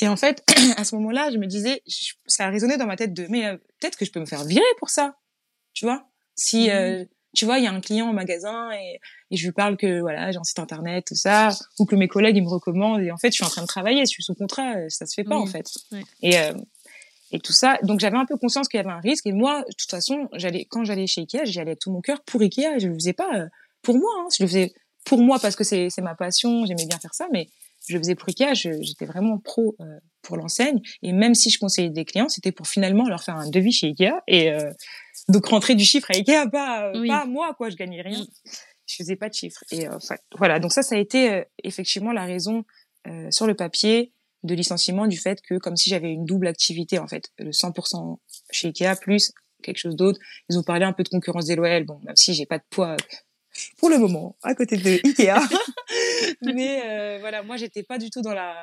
Et 0.00 0.08
en 0.08 0.16
fait, 0.16 0.44
à 0.76 0.84
ce 0.84 0.94
moment-là, 0.96 1.30
je 1.32 1.38
me 1.38 1.46
disais, 1.46 1.82
ça 2.26 2.46
a 2.46 2.50
résonné 2.50 2.76
dans 2.76 2.86
ma 2.86 2.96
tête 2.96 3.12
de, 3.12 3.26
mais 3.28 3.46
euh, 3.46 3.56
peut-être 3.80 3.96
que 3.96 4.04
je 4.04 4.12
peux 4.12 4.20
me 4.20 4.26
faire 4.26 4.44
virer 4.44 4.62
pour 4.78 4.90
ça, 4.90 5.16
tu 5.72 5.84
vois 5.84 6.08
Si 6.34 6.70
euh, 6.70 7.04
tu 7.34 7.44
vois, 7.44 7.58
il 7.58 7.64
y 7.64 7.66
a 7.66 7.72
un 7.72 7.80
client 7.80 8.10
au 8.10 8.12
magasin 8.12 8.70
et, 8.72 9.00
et 9.30 9.36
je 9.36 9.44
lui 9.44 9.52
parle 9.52 9.76
que 9.76 10.00
voilà, 10.00 10.30
j'ai 10.30 10.38
un 10.38 10.44
site 10.44 10.58
internet, 10.58 11.06
tout 11.06 11.14
ça, 11.14 11.50
ou 11.78 11.84
que 11.84 11.94
mes 11.94 12.08
collègues 12.08 12.36
ils 12.36 12.42
me 12.42 12.48
recommandent 12.48 13.02
et 13.02 13.10
en 13.10 13.18
fait 13.18 13.30
je 13.30 13.36
suis 13.36 13.44
en 13.44 13.48
train 13.48 13.62
de 13.62 13.66
travailler, 13.66 14.00
je 14.00 14.10
suis 14.10 14.22
sous 14.22 14.34
contrat, 14.34 14.76
euh, 14.76 14.86
ça 14.88 15.06
se 15.06 15.14
fait 15.14 15.24
pas 15.24 15.36
en 15.36 15.46
fait. 15.46 15.66
Et 16.22 16.38
euh, 16.38 16.54
et 17.30 17.40
tout 17.40 17.52
ça, 17.52 17.78
donc 17.82 18.00
j'avais 18.00 18.16
un 18.16 18.24
peu 18.24 18.38
conscience 18.38 18.68
qu'il 18.68 18.78
y 18.78 18.80
avait 18.80 18.90
un 18.90 19.00
risque 19.00 19.26
et 19.26 19.32
moi, 19.32 19.60
de 19.60 19.74
toute 19.76 19.90
façon, 19.90 20.28
j'allais 20.32 20.64
quand 20.64 20.84
j'allais 20.84 21.06
chez 21.06 21.20
Ikea, 21.20 21.44
j'y 21.44 21.60
allais 21.60 21.72
avec 21.72 21.80
tout 21.80 21.90
mon 21.90 22.00
cœur 22.00 22.22
pour 22.22 22.40
Ikea, 22.40 22.78
je 22.78 22.88
le 22.88 22.94
faisais 22.94 23.12
pas 23.12 23.28
euh, 23.34 23.46
pour 23.82 23.96
moi, 23.98 24.10
hein, 24.18 24.28
je 24.36 24.42
le 24.42 24.48
faisais 24.48 24.72
pour 25.04 25.18
moi 25.18 25.38
parce 25.38 25.54
que 25.54 25.64
c'est 25.64 25.90
ma 25.98 26.14
passion, 26.14 26.64
j'aimais 26.64 26.86
bien 26.86 26.98
faire 26.98 27.14
ça, 27.14 27.26
mais 27.32 27.48
je 27.88 27.98
faisais 27.98 28.14
pour 28.14 28.28
Ikea, 28.28 28.54
j'étais 28.54 29.06
vraiment 29.06 29.38
pro 29.38 29.76
euh, 29.80 29.98
pour 30.22 30.36
l'enseigne. 30.36 30.80
Et 31.02 31.12
même 31.12 31.34
si 31.34 31.50
je 31.50 31.58
conseillais 31.58 31.90
des 31.90 32.04
clients, 32.04 32.28
c'était 32.28 32.52
pour 32.52 32.66
finalement 32.66 33.08
leur 33.08 33.22
faire 33.22 33.36
un 33.36 33.48
devis 33.48 33.72
chez 33.72 33.88
Ikea 33.88 34.22
et 34.26 34.50
euh, 34.52 34.70
donc 35.28 35.46
rentrer 35.46 35.74
du 35.74 35.84
chiffre 35.84 36.10
à 36.10 36.16
Ikea, 36.16 36.50
pas, 36.50 36.92
pas 37.06 37.22
à 37.22 37.26
moi, 37.26 37.54
quoi. 37.54 37.70
Je 37.70 37.76
gagnais 37.76 38.02
rien. 38.02 38.24
Je 38.86 38.94
faisais 38.96 39.16
pas 39.16 39.28
de 39.28 39.34
chiffre. 39.34 39.62
Et 39.70 39.86
euh, 39.86 39.98
voilà. 40.36 40.58
Donc 40.58 40.72
ça, 40.72 40.82
ça 40.82 40.94
a 40.94 40.98
été 40.98 41.44
effectivement 41.62 42.12
la 42.12 42.24
raison 42.24 42.64
sur 43.30 43.46
le 43.46 43.54
papier 43.54 44.12
de 44.42 44.54
licenciement 44.54 45.06
du 45.06 45.16
fait 45.16 45.40
que 45.40 45.54
comme 45.54 45.76
si 45.76 45.88
j'avais 45.88 46.12
une 46.12 46.26
double 46.26 46.46
activité 46.46 46.98
en 46.98 47.08
fait, 47.08 47.30
le 47.38 47.52
100% 47.52 48.18
chez 48.50 48.68
Ikea 48.68 48.96
plus 49.00 49.32
quelque 49.62 49.78
chose 49.78 49.96
d'autre. 49.96 50.20
Ils 50.48 50.58
ont 50.58 50.62
parlé 50.62 50.84
un 50.84 50.92
peu 50.92 51.02
de 51.02 51.08
concurrence 51.08 51.46
déloyale. 51.46 51.84
Bon, 51.84 52.00
même 52.04 52.16
si 52.16 52.34
j'ai 52.34 52.46
pas 52.46 52.58
de 52.58 52.64
poids 52.70 52.96
pour 53.78 53.90
le 53.90 53.98
moment 53.98 54.36
à 54.42 54.54
côté 54.54 54.76
de 54.76 55.00
Ikea. 55.04 55.40
mais 56.42 56.82
euh, 56.84 57.18
voilà, 57.20 57.42
moi 57.42 57.56
j'étais 57.56 57.82
pas 57.82 57.98
du 57.98 58.10
tout 58.10 58.22
dans 58.22 58.34
la 58.34 58.54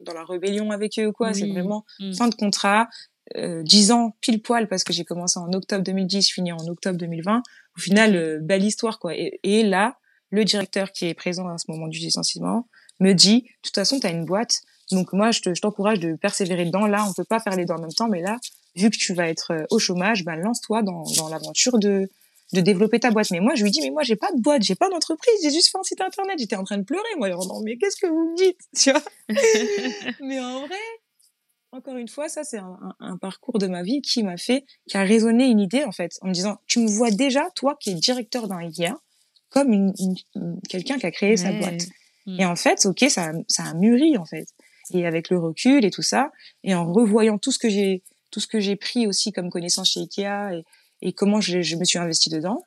dans 0.00 0.14
la 0.14 0.24
rébellion 0.24 0.70
avec 0.70 0.98
eux 0.98 1.06
ou 1.06 1.12
quoi. 1.12 1.32
C'est 1.34 1.46
vraiment 1.46 1.84
mm. 1.98 2.14
fin 2.14 2.28
de 2.28 2.34
contrat, 2.34 2.88
euh, 3.36 3.62
10 3.62 3.92
ans 3.92 4.16
pile 4.20 4.42
poil 4.42 4.68
parce 4.68 4.84
que 4.84 4.92
j'ai 4.92 5.04
commencé 5.04 5.38
en 5.38 5.52
octobre 5.52 5.84
2010, 5.84 6.28
je 6.28 6.32
finis 6.32 6.52
en 6.52 6.66
octobre 6.66 6.98
2020. 6.98 7.42
Au 7.76 7.80
final, 7.80 8.16
euh, 8.16 8.38
belle 8.40 8.64
histoire 8.64 8.98
quoi. 8.98 9.14
Et, 9.14 9.38
et, 9.42 9.62
là, 9.62 9.96
le 10.30 10.44
directeur 10.44 10.92
qui 10.92 11.06
est 11.06 11.14
présent 11.14 11.48
à 11.48 11.58
ce 11.58 11.70
moment 11.70 11.88
du 11.88 11.98
licenciement 11.98 12.68
me 12.98 13.12
dit, 13.12 13.42
de 13.42 13.48
toute 13.62 13.74
façon, 13.74 14.00
tu 14.00 14.06
as 14.06 14.10
une 14.10 14.24
boîte, 14.24 14.60
donc 14.90 15.12
moi 15.12 15.30
je 15.30 15.40
t'encourage 15.60 16.00
de 16.00 16.14
persévérer 16.14 16.64
dedans. 16.64 16.86
Là, 16.86 17.06
on 17.08 17.12
peut 17.12 17.24
pas 17.24 17.40
faire 17.40 17.56
les 17.56 17.64
deux 17.64 17.74
en 17.74 17.80
même 17.80 17.92
temps, 17.92 18.08
mais 18.08 18.20
là, 18.20 18.38
vu 18.76 18.90
que 18.90 18.96
tu 18.96 19.14
vas 19.14 19.28
être 19.28 19.52
euh, 19.52 19.64
au 19.70 19.78
chômage, 19.78 20.24
ben 20.24 20.36
lance-toi 20.36 20.82
dans, 20.82 21.04
dans 21.16 21.28
l'aventure 21.28 21.78
de 21.78 22.10
de 22.52 22.60
développer 22.60 22.98
ta 22.98 23.10
boîte. 23.10 23.30
Mais 23.30 23.40
moi, 23.40 23.54
je 23.54 23.62
lui 23.62 23.70
dis, 23.70 23.80
mais 23.80 23.90
moi, 23.90 24.02
j'ai 24.02 24.16
pas 24.16 24.32
de 24.32 24.40
boîte, 24.40 24.62
j'ai 24.62 24.74
pas 24.74 24.88
d'entreprise, 24.88 25.34
j'ai 25.42 25.50
juste 25.50 25.70
fait 25.70 25.78
un 25.78 25.82
site 25.82 26.00
internet. 26.00 26.36
J'étais 26.38 26.56
en 26.56 26.64
train 26.64 26.78
de 26.78 26.84
pleurer, 26.84 27.08
moi. 27.16 27.28
Non, 27.28 27.60
mais 27.62 27.76
qu'est-ce 27.76 27.96
que 27.96 28.06
vous 28.06 28.32
me 28.32 28.36
dites, 28.36 28.60
tu 28.76 28.90
vois? 28.90 29.02
Mais 30.20 30.40
en 30.40 30.66
vrai, 30.66 30.76
encore 31.72 31.96
une 31.96 32.08
fois, 32.08 32.28
ça, 32.28 32.42
c'est 32.42 32.58
un, 32.58 33.16
parcours 33.18 33.58
de 33.58 33.68
ma 33.68 33.82
vie 33.82 34.02
qui 34.02 34.22
m'a 34.22 34.36
fait, 34.36 34.64
qui 34.88 34.96
a 34.96 35.02
résonné 35.02 35.46
une 35.46 35.60
idée, 35.60 35.84
en 35.84 35.92
fait, 35.92 36.12
en 36.22 36.28
me 36.28 36.32
disant, 36.32 36.58
tu 36.66 36.80
me 36.80 36.88
vois 36.88 37.10
déjà, 37.10 37.48
toi, 37.54 37.76
qui 37.78 37.90
es 37.90 37.94
directeur 37.94 38.48
d'un 38.48 38.58
IKEA, 38.58 38.96
comme 39.50 39.72
une, 39.72 39.92
quelqu'un 40.68 40.98
qui 40.98 41.06
a 41.06 41.10
créé 41.10 41.36
sa 41.36 41.52
boîte. 41.52 41.86
Mm. 42.26 42.40
Et 42.40 42.46
en 42.46 42.56
fait, 42.56 42.84
ok, 42.86 43.04
ça, 43.08 43.32
ça 43.48 43.64
a 43.64 43.74
mûri, 43.74 44.16
en 44.18 44.24
fait. 44.24 44.48
Et 44.92 45.06
avec 45.06 45.30
le 45.30 45.38
recul 45.38 45.84
et 45.84 45.90
tout 45.90 46.02
ça, 46.02 46.32
et 46.64 46.74
en 46.74 46.92
revoyant 46.92 47.38
tout 47.38 47.52
ce 47.52 47.58
que 47.60 47.68
j'ai, 47.68 48.02
tout 48.32 48.40
ce 48.40 48.48
que 48.48 48.58
j'ai 48.58 48.74
pris 48.74 49.06
aussi 49.06 49.30
comme 49.32 49.50
connaissance 49.50 49.92
chez 49.92 50.00
Ikea 50.00 50.52
et, 50.52 50.64
et 51.02 51.12
comment 51.12 51.40
je, 51.40 51.62
je 51.62 51.76
me 51.76 51.84
suis 51.84 51.98
investie 51.98 52.30
dedans. 52.30 52.64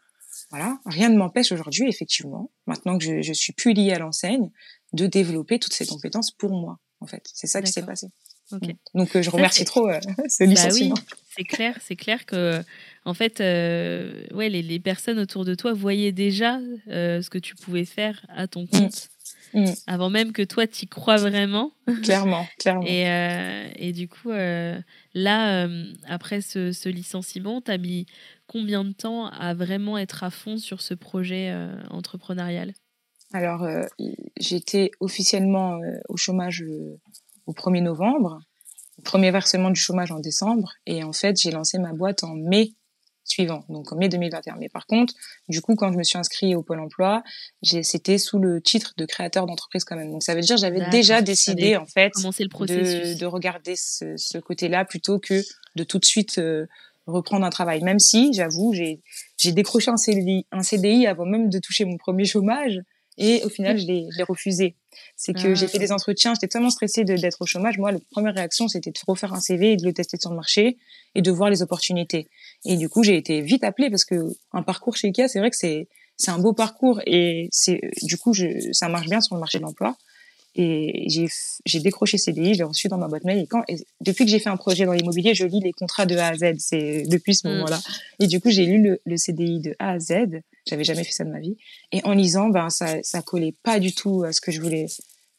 Voilà, 0.49 0.79
rien 0.85 1.09
ne 1.09 1.17
m'empêche 1.17 1.51
aujourd'hui, 1.51 1.87
effectivement, 1.87 2.51
maintenant 2.67 2.97
que 2.97 3.03
je, 3.03 3.21
je 3.21 3.33
suis 3.33 3.53
plus 3.53 3.73
liée 3.73 3.93
à 3.93 3.99
l'enseigne, 3.99 4.51
de 4.93 5.07
développer 5.07 5.59
toutes 5.59 5.73
ces 5.73 5.85
compétences 5.85 6.31
pour 6.31 6.51
moi. 6.51 6.79
En 6.99 7.07
fait, 7.07 7.27
c'est 7.33 7.47
ça 7.47 7.61
qui 7.61 7.71
s'est 7.71 7.85
passé. 7.85 8.07
Okay. 8.51 8.75
Donc, 8.93 9.15
euh, 9.15 9.21
je 9.21 9.29
remercie 9.29 9.65
trop 9.65 9.89
euh, 9.89 9.99
ce 10.27 10.43
licenciement. 10.43 10.95
Bah 10.95 11.01
oui, 11.05 11.17
c'est 11.35 11.43
clair, 11.43 11.77
c'est 11.81 11.95
clair 11.95 12.25
que, 12.25 12.61
en 13.05 13.13
fait, 13.13 13.41
euh, 13.41 14.25
ouais, 14.33 14.49
les, 14.49 14.61
les, 14.61 14.79
personnes 14.79 15.19
autour 15.19 15.45
de 15.45 15.55
toi 15.55 15.73
voyaient 15.73 16.11
déjà 16.11 16.59
euh, 16.89 17.21
ce 17.21 17.29
que 17.29 17.37
tu 17.37 17.55
pouvais 17.55 17.85
faire 17.85 18.25
à 18.29 18.47
ton 18.47 18.67
compte. 18.67 19.09
Mm. 19.53 19.65
avant 19.87 20.09
même 20.09 20.31
que 20.31 20.41
toi 20.41 20.65
t'y 20.67 20.87
crois 20.87 21.17
vraiment. 21.17 21.71
Clairement, 22.03 22.47
clairement. 22.59 22.85
et, 22.85 23.07
euh, 23.07 23.69
et 23.75 23.91
du 23.91 24.07
coup, 24.07 24.31
euh, 24.31 24.79
là, 25.13 25.65
euh, 25.65 25.85
après 26.07 26.41
ce, 26.41 26.71
ce 26.71 26.89
licenciement, 26.89 27.61
t'as 27.61 27.77
mis 27.77 28.05
combien 28.47 28.83
de 28.83 28.93
temps 28.93 29.27
à 29.27 29.53
vraiment 29.53 29.97
être 29.97 30.23
à 30.23 30.29
fond 30.29 30.57
sur 30.57 30.81
ce 30.81 30.93
projet 30.93 31.53
entrepreneurial? 31.89 32.73
Alors, 33.31 33.65
j'étais 34.39 34.91
officiellement 34.99 35.79
au 36.09 36.17
chômage 36.17 36.63
au 37.47 37.53
1er 37.53 37.81
novembre, 37.81 38.39
premier 39.03 39.31
versement 39.31 39.71
du 39.71 39.79
chômage 39.79 40.11
en 40.11 40.19
décembre, 40.19 40.71
et 40.85 41.03
en 41.03 41.13
fait, 41.13 41.39
j'ai 41.39 41.51
lancé 41.51 41.79
ma 41.79 41.93
boîte 41.93 42.23
en 42.23 42.35
mai 42.35 42.73
suivant, 43.23 43.65
donc 43.69 43.91
en 43.91 43.95
mai 43.95 44.09
2021. 44.09 44.55
Mais 44.59 44.69
par 44.69 44.85
contre, 44.85 45.13
du 45.47 45.61
coup, 45.61 45.75
quand 45.75 45.91
je 45.91 45.97
me 45.97 46.03
suis 46.03 46.17
inscrite 46.17 46.55
au 46.55 46.63
Pôle 46.63 46.79
emploi, 46.79 47.23
c'était 47.61 48.17
sous 48.17 48.39
le 48.39 48.61
titre 48.61 48.93
de 48.97 49.05
créateur 49.05 49.45
d'entreprise 49.45 49.83
quand 49.83 49.95
même. 49.95 50.11
Donc 50.11 50.23
ça 50.23 50.35
veut 50.35 50.41
dire 50.41 50.57
j'avais 50.57 50.89
déjà 50.89 51.21
décidé 51.21 51.77
en 51.77 51.85
fait 51.85 52.11
le 52.15 52.47
processus. 52.49 53.15
De, 53.15 53.19
de 53.19 53.25
regarder 53.25 53.75
ce, 53.75 54.15
ce 54.17 54.37
côté-là 54.37 54.85
plutôt 54.85 55.19
que 55.19 55.41
de 55.75 55.83
tout 55.83 55.99
de 55.99 56.05
suite 56.05 56.37
euh, 56.37 56.67
reprendre 57.07 57.45
un 57.45 57.49
travail. 57.49 57.81
Même 57.81 57.99
si, 57.99 58.33
j'avoue, 58.33 58.73
j'ai 58.73 59.51
décroché 59.51 59.91
un 59.91 59.97
CDI, 59.97 60.45
un 60.51 60.63
CDI 60.63 61.07
avant 61.07 61.25
même 61.25 61.49
de 61.49 61.59
toucher 61.59 61.85
mon 61.85 61.97
premier 61.97 62.25
chômage. 62.25 62.79
Et 63.17 63.43
au 63.43 63.49
final, 63.49 63.77
je 63.77 63.85
l'ai 63.85 64.23
refusé. 64.27 64.75
C'est 65.15 65.33
que 65.33 65.55
j'ai 65.55 65.67
fait 65.67 65.79
des 65.79 65.91
ah. 65.91 65.95
entretiens, 65.95 66.33
j'étais 66.33 66.47
tellement 66.47 66.69
stressée 66.69 67.03
d'être 67.03 67.41
au 67.41 67.45
chômage. 67.45 67.77
Moi, 67.77 67.91
la 67.91 67.99
première 68.11 68.33
réaction, 68.33 68.67
c'était 68.67 68.91
de 68.91 68.99
refaire 69.07 69.33
un 69.33 69.39
CV 69.39 69.73
et 69.73 69.77
de 69.77 69.85
le 69.85 69.93
tester 69.93 70.17
sur 70.19 70.29
le 70.29 70.35
marché 70.35 70.77
et 71.15 71.21
de 71.21 71.31
voir 71.31 71.49
les 71.49 71.61
opportunités. 71.61 72.27
Et 72.65 72.77
du 72.77 72.89
coup, 72.89 73.03
j'ai 73.03 73.17
été 73.17 73.41
vite 73.41 73.63
appelée 73.63 73.89
parce 73.89 74.05
que 74.05 74.15
un 74.51 74.63
parcours 74.63 74.95
chez 74.95 75.07
Ikea, 75.07 75.27
c'est 75.27 75.39
vrai 75.39 75.49
que 75.49 75.57
c'est 75.57 75.87
c'est 76.15 76.31
un 76.31 76.37
beau 76.37 76.53
parcours 76.53 77.01
et 77.05 77.49
c'est 77.51 77.81
du 78.03 78.17
coup, 78.17 78.33
je, 78.33 78.71
ça 78.71 78.87
marche 78.87 79.07
bien 79.07 79.21
sur 79.21 79.35
le 79.35 79.39
marché 79.39 79.57
de 79.57 79.63
l'emploi. 79.63 79.97
Et 80.55 81.05
j'ai, 81.07 81.27
j'ai 81.65 81.79
décroché 81.79 82.17
CDI, 82.17 82.53
je 82.53 82.59
l'ai 82.59 82.63
reçu 82.63 82.87
dans 82.87 82.97
ma 82.97 83.07
boîte 83.07 83.23
mail. 83.23 83.39
Et 83.39 83.47
quand, 83.47 83.63
et 83.67 83.77
depuis 84.01 84.25
que 84.25 84.31
j'ai 84.31 84.39
fait 84.39 84.49
un 84.49 84.57
projet 84.57 84.85
dans 84.85 84.93
l'immobilier, 84.93 85.33
je 85.33 85.45
lis 85.45 85.59
les 85.59 85.71
contrats 85.71 86.05
de 86.05 86.15
A 86.15 86.27
à 86.27 86.35
Z. 86.35 86.55
C'est 86.59 87.03
depuis 87.07 87.33
ce 87.33 87.47
mm. 87.47 87.51
moment-là. 87.51 87.79
Et 88.19 88.27
du 88.27 88.39
coup, 88.39 88.51
j'ai 88.51 88.65
lu 88.65 88.81
le, 88.81 89.01
le, 89.05 89.17
CDI 89.17 89.61
de 89.61 89.75
A 89.79 89.93
à 89.93 89.99
Z. 89.99 90.41
J'avais 90.67 90.83
jamais 90.83 91.03
fait 91.03 91.11
ça 91.11 91.23
de 91.23 91.31
ma 91.31 91.39
vie. 91.39 91.57
Et 91.91 92.01
en 92.03 92.13
lisant, 92.13 92.49
ben, 92.49 92.69
ça, 92.69 93.01
ça 93.01 93.21
collait 93.21 93.55
pas 93.63 93.79
du 93.79 93.93
tout 93.93 94.23
à 94.23 94.31
ce 94.31 94.41
que 94.41 94.51
je 94.51 94.61
voulais 94.61 94.85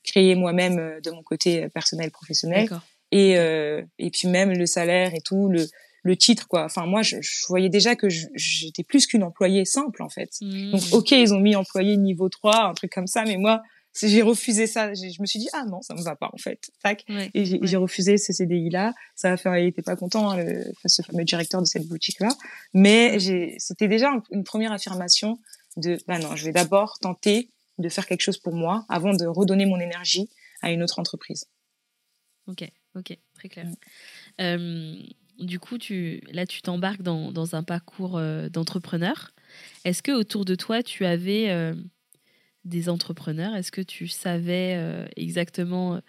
créer 0.03 0.35
moi-même 0.35 0.79
euh, 0.79 1.01
de 1.01 1.11
mon 1.11 1.23
côté 1.23 1.69
personnel, 1.69 2.11
professionnel. 2.11 2.69
Et, 3.13 3.39
euh, 3.39 3.83
et 3.99 4.11
puis 4.11 4.27
même 4.27 4.51
le 4.51 4.67
salaire 4.67 5.15
et 5.15 5.21
tout, 5.21 5.49
le, 5.49 5.69
le 6.03 6.17
titre 6.17 6.47
quoi. 6.49 6.65
Enfin 6.65 6.87
moi 6.87 7.03
je, 7.03 7.17
je 7.21 7.47
voyais 7.49 7.69
déjà 7.69 7.97
que 7.97 8.09
j'étais 8.09 8.83
plus 8.83 9.07
qu'une 9.07 9.23
employée 9.23 9.65
simple 9.65 10.03
en 10.03 10.09
fait. 10.09 10.31
Mm. 10.41 10.73
Donc 10.73 10.83
OK, 10.93 11.11
ils 11.13 11.33
ont 11.33 11.41
mis 11.41 11.57
employé 11.57 11.97
niveau 11.97 12.29
3, 12.29 12.67
un 12.67 12.75
truc 12.75 12.93
comme 12.93 13.07
ça 13.07 13.25
mais 13.25 13.37
moi 13.37 13.63
j'ai 14.01 14.23
refusé 14.23 14.67
ça. 14.67 14.93
Je 14.95 15.21
me 15.21 15.27
suis 15.27 15.39
dit 15.39 15.49
ah 15.53 15.65
non, 15.67 15.83
ça 15.83 15.95
me 15.95 16.03
va 16.03 16.17
pas 16.17 16.31
en 16.33 16.39
fait. 16.39 16.71
Tac. 16.83 17.05
et 17.09 17.45
j'ai 17.45 17.77
refusé 17.77 18.17
ce 18.19 18.33
CDI 18.33 18.71
là. 18.71 18.93
Ça 19.15 19.33
a 19.33 19.37
fait, 19.37 19.65
il 19.65 19.69
était 19.69 19.83
pas 19.83 19.97
content, 19.97 20.31
hein, 20.31 20.43
le, 20.43 20.65
ce 20.87 21.03
fameux 21.03 21.25
directeur 21.25 21.61
de 21.61 21.67
cette 21.67 21.87
boutique 21.87 22.21
là. 22.21 22.31
Mais 22.73 23.19
c'était 23.59 23.89
déjà 23.89 24.11
une 24.31 24.45
première 24.45 24.73
affirmation 24.73 25.39
de 25.77 25.99
bah 26.07 26.19
non, 26.19 26.37
je 26.37 26.45
vais 26.45 26.53
d'abord 26.53 26.99
tenter 27.01 27.51
de 27.79 27.89
faire 27.89 28.07
quelque 28.07 28.23
chose 28.23 28.39
pour 28.39 28.55
moi 28.55 28.85
avant 28.89 29.13
de 29.13 29.27
redonner 29.27 29.67
mon 29.67 29.81
énergie 29.81 30.29
à 30.63 30.71
une 30.71 30.83
autre 30.83 30.99
entreprise. 30.99 31.47
Ok, 32.47 32.69
ok, 32.95 33.19
très 33.35 33.49
clair. 33.49 33.67
Mm. 33.67 33.75
Euh, 34.41 34.95
du 35.39 35.59
coup, 35.59 35.79
tu, 35.79 36.23
là, 36.33 36.47
tu 36.47 36.63
t'embarques 36.63 37.03
dans, 37.03 37.33
dans, 37.33 37.57
un 37.57 37.63
parcours 37.63 38.17
euh, 38.17 38.49
d'entrepreneur. 38.49 39.33
Est-ce 39.85 40.03
que 40.03 40.13
autour 40.13 40.45
de 40.45 40.55
toi, 40.55 40.83
tu 40.83 41.05
avais 41.05 41.51
euh, 41.51 41.75
des 42.65 42.89
entrepreneurs. 42.89 43.55
Est-ce 43.55 43.73
que 43.73 43.81
tu 43.81 44.09
savais 44.09 44.75
euh, 44.77 45.07
exactement 45.17 46.01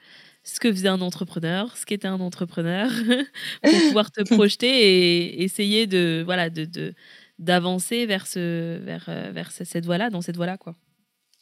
ce 0.45 0.59
que 0.59 0.71
faisait 0.71 0.87
un 0.87 1.01
entrepreneur, 1.01 1.75
ce 1.75 1.85
qu'était 1.85 2.07
un 2.07 2.19
entrepreneur, 2.19 2.89
pour 3.63 3.79
pouvoir 3.87 4.11
te 4.11 4.21
projeter 4.33 4.67
et 4.67 5.43
essayer 5.43 5.87
de 5.87 6.21
voilà 6.23 6.49
de 6.49 6.93
d'avancer 7.39 8.05
vers 8.05 8.27
ce 8.27 8.77
vers 8.77 9.05
euh, 9.09 9.31
vers 9.33 9.51
cette 9.51 9.85
voie-là, 9.85 10.09
dans 10.09 10.21
cette 10.21 10.37
voie-là 10.37 10.57
quoi? 10.57 10.75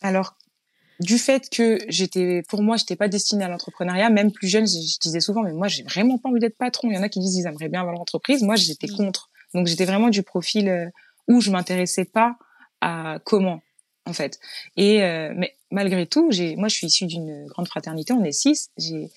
Alors 0.01 0.35
du 0.99 1.17
fait 1.17 1.49
que 1.49 1.79
j'étais 1.89 2.43
pour 2.47 2.61
moi 2.63 2.77
j'étais 2.77 2.95
pas 2.95 3.07
destinée 3.07 3.43
à 3.43 3.49
l'entrepreneuriat 3.49 4.09
même 4.09 4.31
plus 4.31 4.47
jeune 4.47 4.65
je, 4.65 4.99
disais 4.99 5.19
souvent 5.19 5.41
mais 5.41 5.51
moi 5.51 5.67
j'ai 5.67 5.83
vraiment 5.83 6.17
pas 6.17 6.29
envie 6.29 6.39
d'être 6.39 6.57
patron. 6.57 6.89
Il 6.89 6.95
y 6.95 6.97
en 6.97 7.03
a 7.03 7.09
qui 7.09 7.19
disent 7.19 7.35
ils 7.35 7.47
aimeraient 7.47 7.69
bien 7.69 7.81
avoir 7.81 7.95
l'entreprise. 7.95 8.41
Moi 8.41 8.55
j'étais 8.55 8.87
mmh. 8.87 8.95
contre. 8.95 9.29
Donc 9.53 9.67
j'étais 9.67 9.85
vraiment 9.85 10.09
du 10.09 10.23
profil 10.23 10.69
euh, 10.69 10.87
où 11.27 11.41
je 11.41 11.51
m'intéressais 11.51 12.05
pas 12.05 12.37
à 12.81 13.19
comment 13.25 13.61
en 14.05 14.13
fait. 14.13 14.39
Et 14.77 15.03
euh, 15.03 15.33
mais 15.35 15.55
malgré 15.71 16.05
tout, 16.05 16.31
j'ai, 16.31 16.55
moi, 16.55 16.67
je 16.67 16.75
suis 16.75 16.87
issue 16.87 17.05
d'une 17.05 17.45
grande 17.47 17.67
fraternité. 17.67 18.13
On 18.13 18.23
est 18.23 18.31
six. 18.31 18.69
J'ai 18.77 19.09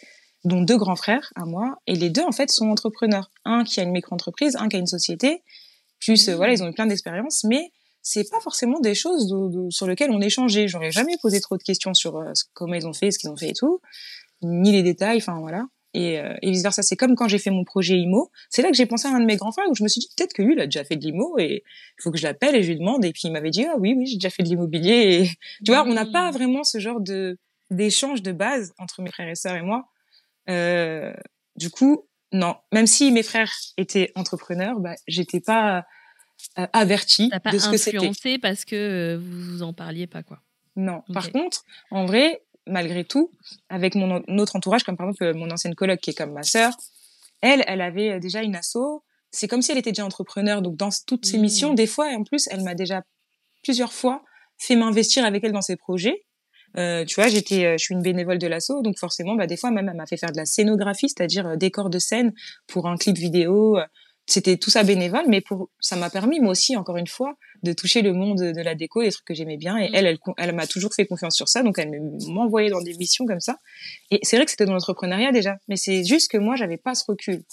dont 0.44 0.62
deux 0.62 0.76
grands 0.76 0.96
frères 0.96 1.32
à 1.34 1.44
moi, 1.44 1.78
et 1.86 1.94
les 1.96 2.08
deux 2.08 2.22
en 2.22 2.32
fait 2.32 2.50
sont 2.50 2.68
entrepreneurs. 2.70 3.30
Un 3.44 3.64
qui 3.64 3.80
a 3.80 3.82
une 3.82 3.90
micro-entreprise, 3.90 4.56
un 4.56 4.68
qui 4.68 4.76
a 4.76 4.78
une 4.78 4.86
société. 4.86 5.42
Plus 5.98 6.28
euh, 6.28 6.36
voilà, 6.36 6.52
ils 6.52 6.62
ont 6.62 6.68
eu 6.68 6.72
plein 6.72 6.86
d'expériences, 6.86 7.44
mais 7.44 7.72
c'est 8.00 8.30
pas 8.30 8.38
forcément 8.40 8.78
des 8.78 8.94
choses 8.94 9.34
sur 9.70 9.88
lesquelles 9.88 10.12
on 10.12 10.20
échangeait. 10.20 10.68
J'aurais 10.68 10.92
jamais 10.92 11.16
posé 11.20 11.40
trop 11.40 11.56
de 11.56 11.62
questions 11.62 11.94
sur 11.94 12.16
euh, 12.18 12.32
comment 12.54 12.74
ils 12.74 12.86
ont 12.86 12.92
fait, 12.92 13.10
ce 13.10 13.18
qu'ils 13.18 13.30
ont 13.30 13.36
fait 13.36 13.48
et 13.48 13.54
tout, 13.54 13.80
ni 14.42 14.70
les 14.70 14.84
détails. 14.84 15.18
Enfin 15.18 15.40
voilà 15.40 15.66
et, 15.96 16.20
euh, 16.20 16.34
et 16.42 16.50
vice 16.50 16.62
versa. 16.62 16.82
C'est 16.82 16.96
comme 16.96 17.14
quand 17.14 17.26
j'ai 17.26 17.38
fait 17.38 17.50
mon 17.50 17.64
projet 17.64 17.96
IMO. 17.96 18.30
C'est 18.50 18.60
là 18.60 18.70
que 18.70 18.76
j'ai 18.76 18.84
pensé 18.84 19.08
à 19.08 19.12
un 19.12 19.20
de 19.20 19.24
mes 19.24 19.36
grands 19.36 19.50
frères 19.50 19.64
où 19.70 19.74
je 19.74 19.82
me 19.82 19.88
suis 19.88 20.00
dit 20.00 20.08
peut-être 20.14 20.34
que 20.34 20.42
lui 20.42 20.52
il 20.52 20.60
a 20.60 20.66
déjà 20.66 20.84
fait 20.84 20.96
de 20.96 21.04
l'IMO 21.04 21.38
et 21.38 21.64
il 21.98 22.02
faut 22.02 22.10
que 22.10 22.18
je 22.18 22.24
l'appelle 22.24 22.54
et 22.54 22.62
je 22.62 22.68
lui 22.68 22.78
demande. 22.78 23.04
Et 23.04 23.12
puis 23.12 23.22
il 23.24 23.32
m'avait 23.32 23.50
dit 23.50 23.64
ah 23.64 23.76
oui 23.78 23.94
oui 23.96 24.06
j'ai 24.06 24.16
déjà 24.16 24.30
fait 24.30 24.42
de 24.42 24.48
l'immobilier. 24.48 24.92
Et 24.92 25.30
tu 25.64 25.72
vois 25.72 25.84
on 25.84 25.94
n'a 25.94 26.06
pas 26.06 26.30
vraiment 26.30 26.64
ce 26.64 26.78
genre 26.78 27.00
de 27.00 27.38
d'échange 27.70 28.22
de 28.22 28.32
base 28.32 28.74
entre 28.78 29.02
mes 29.02 29.10
frères 29.10 29.28
et 29.28 29.34
sœurs 29.34 29.56
et 29.56 29.62
moi. 29.62 29.88
Euh, 30.50 31.14
du 31.56 31.70
coup 31.70 32.06
non, 32.32 32.56
même 32.72 32.86
si 32.86 33.12
mes 33.12 33.22
frères 33.22 33.52
étaient 33.78 34.12
entrepreneurs, 34.14 34.78
bah 34.80 34.94
j'étais 35.06 35.40
pas 35.40 35.86
euh, 36.58 36.66
avertie 36.72 37.30
de 37.50 37.58
ce 37.58 37.70
que 37.70 37.76
c'était. 37.78 37.96
influencé 37.96 38.38
parce 38.38 38.64
que 38.64 38.76
euh, 38.76 39.18
vous 39.18 39.40
vous 39.40 39.62
en 39.62 39.72
parliez 39.72 40.06
pas 40.06 40.22
quoi. 40.22 40.40
Non. 40.76 41.02
Par 41.12 41.32
contre, 41.32 41.64
en 41.90 42.04
vrai, 42.04 42.42
malgré 42.66 43.04
tout, 43.04 43.30
avec 43.68 43.94
mon 43.94 44.22
autre 44.38 44.56
entourage, 44.56 44.84
comme 44.84 44.96
par 44.96 45.08
exemple 45.08 45.34
mon 45.34 45.50
ancienne 45.50 45.74
coloc 45.74 46.00
qui 46.00 46.10
est 46.10 46.14
comme 46.14 46.32
ma 46.32 46.42
sœur, 46.42 46.72
elle, 47.40 47.64
elle 47.66 47.80
avait 47.80 48.20
déjà 48.20 48.42
une 48.42 48.56
asso. 48.56 49.02
C'est 49.30 49.48
comme 49.48 49.62
si 49.62 49.72
elle 49.72 49.78
était 49.78 49.92
déjà 49.92 50.04
entrepreneur. 50.04 50.62
Donc 50.62 50.76
dans 50.76 50.90
toutes 51.06 51.26
ses 51.26 51.38
missions, 51.38 51.72
mmh. 51.72 51.76
des 51.76 51.86
fois, 51.86 52.12
et 52.12 52.16
en 52.16 52.24
plus, 52.24 52.48
elle 52.50 52.62
m'a 52.62 52.74
déjà 52.74 53.02
plusieurs 53.62 53.92
fois 53.92 54.22
fait 54.58 54.76
m'investir 54.76 55.24
avec 55.24 55.44
elle 55.44 55.52
dans 55.52 55.62
ses 55.62 55.76
projets. 55.76 56.24
Euh, 56.76 57.04
tu 57.04 57.14
vois, 57.14 57.28
j'étais, 57.28 57.64
euh, 57.64 57.74
je 57.78 57.84
suis 57.84 57.94
une 57.94 58.02
bénévole 58.02 58.38
de 58.38 58.46
l'assaut, 58.46 58.82
donc 58.82 58.98
forcément, 58.98 59.34
bah, 59.34 59.46
des 59.46 59.56
fois 59.56 59.70
même, 59.70 59.88
elle 59.88 59.96
m'a 59.96 60.06
fait 60.06 60.16
faire 60.16 60.32
de 60.32 60.36
la 60.36 60.44
scénographie, 60.44 61.08
c'est-à-dire 61.08 61.46
euh, 61.46 61.56
décor 61.56 61.88
de 61.88 61.98
scène 61.98 62.34
pour 62.66 62.86
un 62.86 62.96
clip 62.96 63.16
vidéo. 63.16 63.78
C'était 64.28 64.56
tout 64.56 64.70
ça 64.70 64.82
bénévole, 64.82 65.24
mais 65.28 65.40
pour 65.40 65.70
ça 65.78 65.94
m'a 65.94 66.10
permis 66.10 66.40
moi 66.40 66.50
aussi, 66.50 66.76
encore 66.76 66.96
une 66.96 67.06
fois, 67.06 67.36
de 67.62 67.72
toucher 67.72 68.02
le 68.02 68.12
monde 68.12 68.38
de 68.40 68.60
la 68.60 68.74
déco, 68.74 69.02
les 69.02 69.12
trucs 69.12 69.24
que 69.24 69.34
j'aimais 69.34 69.56
bien. 69.56 69.76
Et 69.76 69.88
mmh. 69.88 69.94
elle, 69.94 70.06
elle, 70.06 70.18
elle 70.36 70.54
m'a 70.54 70.66
toujours 70.66 70.92
fait 70.94 71.06
confiance 71.06 71.36
sur 71.36 71.48
ça, 71.48 71.62
donc 71.62 71.78
elle 71.78 72.00
m'envoyait 72.26 72.70
dans 72.70 72.80
des 72.80 72.94
missions 72.94 73.24
comme 73.24 73.40
ça. 73.40 73.58
Et 74.10 74.18
c'est 74.22 74.36
vrai 74.36 74.44
que 74.44 74.50
c'était 74.50 74.66
dans 74.66 74.72
l'entrepreneuriat 74.72 75.30
déjà, 75.30 75.58
mais 75.68 75.76
c'est 75.76 76.04
juste 76.04 76.30
que 76.30 76.38
moi, 76.38 76.56
j'avais 76.56 76.76
pas 76.76 76.94
ce 76.94 77.04
recul. 77.06 77.44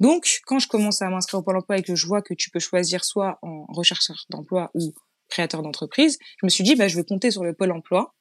Donc, 0.00 0.40
quand 0.46 0.58
je 0.58 0.68
commence 0.68 1.02
à 1.02 1.08
m'inscrire 1.08 1.40
au 1.40 1.42
Pôle 1.42 1.56
emploi 1.56 1.78
et 1.78 1.82
que 1.82 1.94
je 1.94 2.06
vois 2.06 2.22
que 2.22 2.34
tu 2.34 2.50
peux 2.50 2.60
choisir 2.60 3.04
soit 3.04 3.38
en 3.42 3.66
rechercheur 3.68 4.24
d'emploi 4.30 4.70
ou 4.74 4.94
créateur 5.28 5.62
d'entreprise, 5.62 6.18
je 6.40 6.46
me 6.46 6.50
suis 6.50 6.64
dit, 6.64 6.74
bah, 6.76 6.88
je 6.88 6.96
vais 6.96 7.04
compter 7.04 7.30
sur 7.30 7.44
le 7.44 7.52
Pôle 7.52 7.72
emploi 7.72 8.14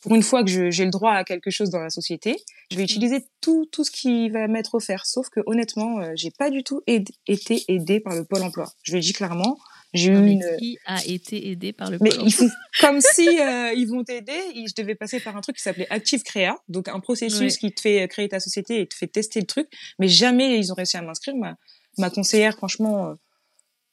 pour 0.00 0.14
une 0.14 0.22
fois 0.22 0.42
que 0.42 0.70
j'ai 0.70 0.84
le 0.84 0.90
droit 0.90 1.12
à 1.12 1.24
quelque 1.24 1.50
chose 1.50 1.70
dans 1.70 1.80
la 1.80 1.90
société, 1.90 2.36
je 2.70 2.76
vais 2.76 2.82
mmh. 2.82 2.84
utiliser 2.84 3.24
tout, 3.40 3.66
tout 3.70 3.84
ce 3.84 3.90
qui 3.90 4.30
va 4.30 4.48
m'être 4.48 4.74
offert. 4.74 5.06
Sauf 5.06 5.28
que 5.28 5.40
honnêtement, 5.46 6.00
euh, 6.00 6.12
j'ai 6.14 6.30
pas 6.30 6.50
du 6.50 6.62
tout 6.62 6.82
été 6.86 7.64
aidée 7.68 8.00
par 8.00 8.14
le 8.14 8.24
Pôle 8.24 8.42
Emploi. 8.42 8.72
Je 8.82 8.94
le 8.94 9.00
dis 9.00 9.12
clairement. 9.12 9.58
J'ai 9.92 10.12
eu 10.12 10.26
une. 10.26 10.46
Qui 10.58 10.78
a 10.86 11.04
été 11.04 11.50
aidé 11.50 11.72
par 11.72 11.90
le 11.90 11.98
Pôle 11.98 12.08
Mais 12.08 12.18
Emploi? 12.18 12.48
comme 12.80 13.00
si 13.00 13.28
euh, 13.28 13.72
ils 13.74 13.86
vont 13.86 14.04
t'aider. 14.04 14.40
Je 14.54 14.72
devais 14.80 14.94
passer 14.94 15.20
par 15.20 15.36
un 15.36 15.40
truc 15.40 15.56
qui 15.56 15.62
s'appelait 15.62 15.88
Active 15.90 16.22
Créa, 16.22 16.56
donc 16.68 16.88
un 16.88 17.00
processus 17.00 17.58
qui 17.58 17.72
te 17.72 17.80
fait 17.80 18.06
créer 18.08 18.28
ta 18.28 18.40
société 18.40 18.80
et 18.80 18.86
te 18.86 18.94
fait 18.94 19.08
tester 19.08 19.40
le 19.40 19.46
truc. 19.46 19.68
Mais 19.98 20.08
jamais 20.08 20.58
ils 20.58 20.72
ont 20.72 20.76
réussi 20.76 20.96
à 20.96 21.02
m'inscrire. 21.02 21.34
Ma, 21.36 21.56
ma 21.98 22.10
conseillère, 22.10 22.56
franchement. 22.56 23.10
Euh, 23.10 23.14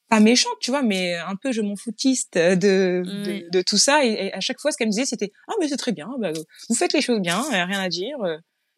pas 0.08 0.20
méchante, 0.20 0.56
tu 0.60 0.70
vois, 0.70 0.82
mais 0.82 1.16
un 1.16 1.36
peu 1.36 1.52
je 1.52 1.60
m'en 1.60 1.76
foutiste 1.76 2.36
de, 2.38 3.02
de, 3.50 3.62
tout 3.62 3.76
ça. 3.76 4.04
Et, 4.04 4.32
à 4.32 4.40
chaque 4.40 4.60
fois, 4.60 4.72
ce 4.72 4.76
qu'elle 4.76 4.88
me 4.88 4.92
disait, 4.92 5.06
c'était 5.06 5.32
ah 5.48 5.52
mais 5.60 5.68
c'est 5.68 5.76
très 5.76 5.92
bien, 5.92 6.08
bah, 6.18 6.32
vous 6.68 6.74
faites 6.74 6.92
les 6.92 7.02
choses 7.02 7.20
bien, 7.20 7.42
rien 7.50 7.80
à 7.80 7.88
dire. 7.88 8.16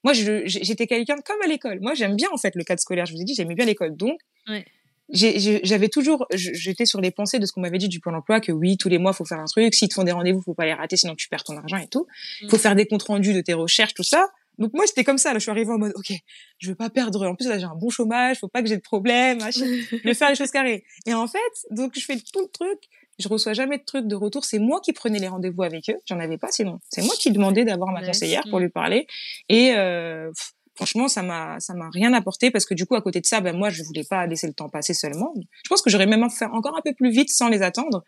Moi, 0.03 0.13
j'étais 0.15 0.87
quelqu'un 0.87 1.17
comme 1.25 1.41
à 1.45 1.47
l'école. 1.47 1.81
Moi, 1.81 1.95
j'aime 1.95 2.17
bien 2.17 2.29
en 2.33 2.39
fait 2.39 2.55
le 2.55 2.65
cadre 2.65 2.81
scolaire. 2.81 3.07
Je 3.07 3.13
vous 3.13 3.21
ai 3.21 3.25
dit, 3.25 3.35
j'aimais 3.35 3.55
bien 3.55 3.67
l'école, 3.67 3.97
donc 3.97 4.19
ouais. 4.49 4.65
j'avais 5.11 5.89
toujours, 5.89 6.27
j'étais 6.33 6.87
sur 6.87 7.01
les 7.01 7.11
pensées 7.11 7.39
de 7.39 7.47
ce 7.47 7.53
qu'on 7.53 7.61
m'avait 7.61 7.79
dit 7.79 7.89
du 7.89 8.01
Pôle 8.01 8.15
Emploi 8.15 8.41
que 8.41 8.51
oui, 8.51 8.77
tous 8.77 8.89
les 8.89 8.99
mois, 8.99 9.13
faut 9.13 9.25
faire 9.25 9.41
un 9.41 9.45
truc. 9.45 9.75
Si 9.75 9.89
te 9.89 9.95
font 9.95 10.05
des 10.05 10.13
rendez-vous, 10.13 10.41
faut 10.41 10.55
pas 10.55 10.67
les 10.67 10.75
rater, 10.75 10.97
sinon 10.97 11.15
tu 11.15 11.29
perds 11.29 11.45
ton 11.45 11.57
argent 11.57 11.77
et 11.77 11.89
tout. 11.89 12.07
Il 12.41 12.47
mmh. 12.47 12.51
faut 12.51 12.59
faire 12.59 12.75
des 12.75 12.87
comptes 12.87 13.03
rendus 13.03 13.35
de 13.35 13.41
tes 13.41 13.55
recherches, 13.55 13.95
tout 13.95 14.03
ça. 14.03 14.31
Donc 14.61 14.73
moi 14.75 14.85
j'étais 14.87 15.05
comme 15.05 15.19
ça, 15.19 15.33
là 15.33 15.39
je 15.39 15.43
suis 15.43 15.51
arrivée 15.51 15.73
en 15.73 15.79
mode 15.79 15.93
ok, 15.97 16.13
je 16.59 16.69
veux 16.69 16.75
pas 16.75 16.91
perdre. 16.91 17.27
En 17.27 17.35
plus 17.35 17.49
là 17.49 17.59
j'ai 17.59 17.65
un 17.65 17.75
bon 17.75 17.89
chômage, 17.89 18.39
faut 18.39 18.49
pas 18.49 18.63
que 18.63 18.69
j'ai 18.69 18.77
de 18.77 18.83
problème. 18.83 19.41
Je 19.51 20.03
vais 20.05 20.15
faire 20.15 20.29
les 20.29 20.37
choses 20.37 20.51
carrées. 20.51 20.85
Et 21.07 21.15
en 21.15 21.27
fait 21.27 21.39
donc 21.71 21.93
je 21.99 22.05
fais 22.05 22.17
tout 22.17 22.41
le 22.41 22.49
truc. 22.49 22.79
Je 23.19 23.29
reçois 23.29 23.53
jamais 23.53 23.79
de 23.79 23.85
trucs 23.85 24.07
de 24.07 24.15
retour. 24.15 24.45
C'est 24.45 24.59
moi 24.59 24.81
qui 24.81 24.93
prenais 24.93 25.19
les 25.19 25.29
rendez-vous 25.29 25.63
avec 25.63 25.91
eux. 25.91 25.97
J'en 26.07 26.19
avais 26.21 26.39
pas 26.39 26.51
sinon. 26.51 26.79
C'est 26.89 27.03
moi 27.03 27.15
qui 27.19 27.31
demandais 27.31 27.65
d'avoir 27.65 27.91
ma 27.93 28.03
conseillère 28.03 28.45
pour 28.49 28.61
lui 28.61 28.71
parler. 28.71 29.07
Et 29.51 29.73
euh, 29.75 30.31
franchement 30.75 31.09
ça 31.09 31.23
m'a 31.23 31.59
ça 31.61 31.75
m'a 31.75 31.91
rien 31.91 32.13
apporté 32.13 32.51
parce 32.51 32.65
que 32.65 32.75
du 32.75 32.87
coup 32.87 32.95
à 32.95 33.03
côté 33.03 33.21
de 33.21 33.27
ça 33.27 33.41
ben 33.41 33.57
moi 33.57 33.71
je 33.71 33.83
voulais 33.83 34.05
pas 34.09 34.27
laisser 34.27 34.47
le 34.47 34.55
temps 34.55 34.69
passer 34.69 34.95
seulement. 34.95 35.35
Je 35.65 35.69
pense 35.69 35.83
que 35.83 35.91
j'aurais 35.91 36.07
même 36.07 36.29
faire 36.31 36.53
encore 36.55 36.77
un 36.77 36.83
peu 36.83 36.95
plus 36.95 37.11
vite 37.11 37.31
sans 37.31 37.49
les 37.49 37.63
attendre 37.63 38.05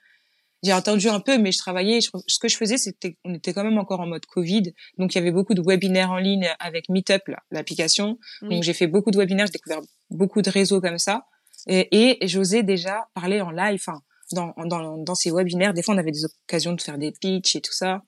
j'ai 0.63 0.73
attendu 0.73 1.09
un 1.09 1.21
peu, 1.21 1.39
mais 1.39 1.53
je 1.53 1.59
travaillais. 1.59 2.01
ce 2.01 2.39
que 2.39 2.49
je 2.49 2.57
faisais, 2.57 2.77
c'était, 2.77 3.17
on 3.25 3.35
était 3.35 3.53
quand 3.53 3.65
même 3.65 3.79
encore 3.79 4.01
en 4.01 4.07
mode 4.07 4.25
Covid, 4.27 4.73
donc 4.99 5.15
il 5.15 5.19
y 5.19 5.21
avait 5.21 5.33
beaucoup 5.33 5.55
de 5.55 5.63
webinaires 5.63 6.11
en 6.13 6.19
ligne 6.19 6.49
avec 6.61 6.89
Meetup, 6.89 7.23
l'application. 7.51 8.19
Donc 8.43 8.63
j'ai 8.63 8.73
fait 8.73 8.87
beaucoup 8.87 9.11
de 9.11 9.19
webinaires, 9.19 9.47
j'ai 9.47 9.53
découvert 9.53 9.81
beaucoup 10.11 10.43
de 10.43 10.51
réseaux 10.51 10.81
comme 10.81 10.99
ça, 10.99 11.27
et, 11.67 12.21
et 12.23 12.29
j'osais 12.29 12.63
déjà 12.63 13.09
parler 13.15 13.41
en 13.41 13.51
live. 13.51 13.81
Enfin, 13.87 14.01
dans, 14.33 14.55
dans, 14.65 14.99
dans 14.99 15.15
ces 15.15 15.31
webinaires, 15.31 15.75
des 15.75 15.83
fois 15.83 15.95
on 15.95 15.99
avait 15.99 16.13
des 16.13 16.25
occasions 16.25 16.73
de 16.73 16.81
faire 16.81 16.99
des 16.99 17.13
pitchs 17.13 17.57
et 17.57 17.61
tout 17.61 17.73
ça. 17.73 18.03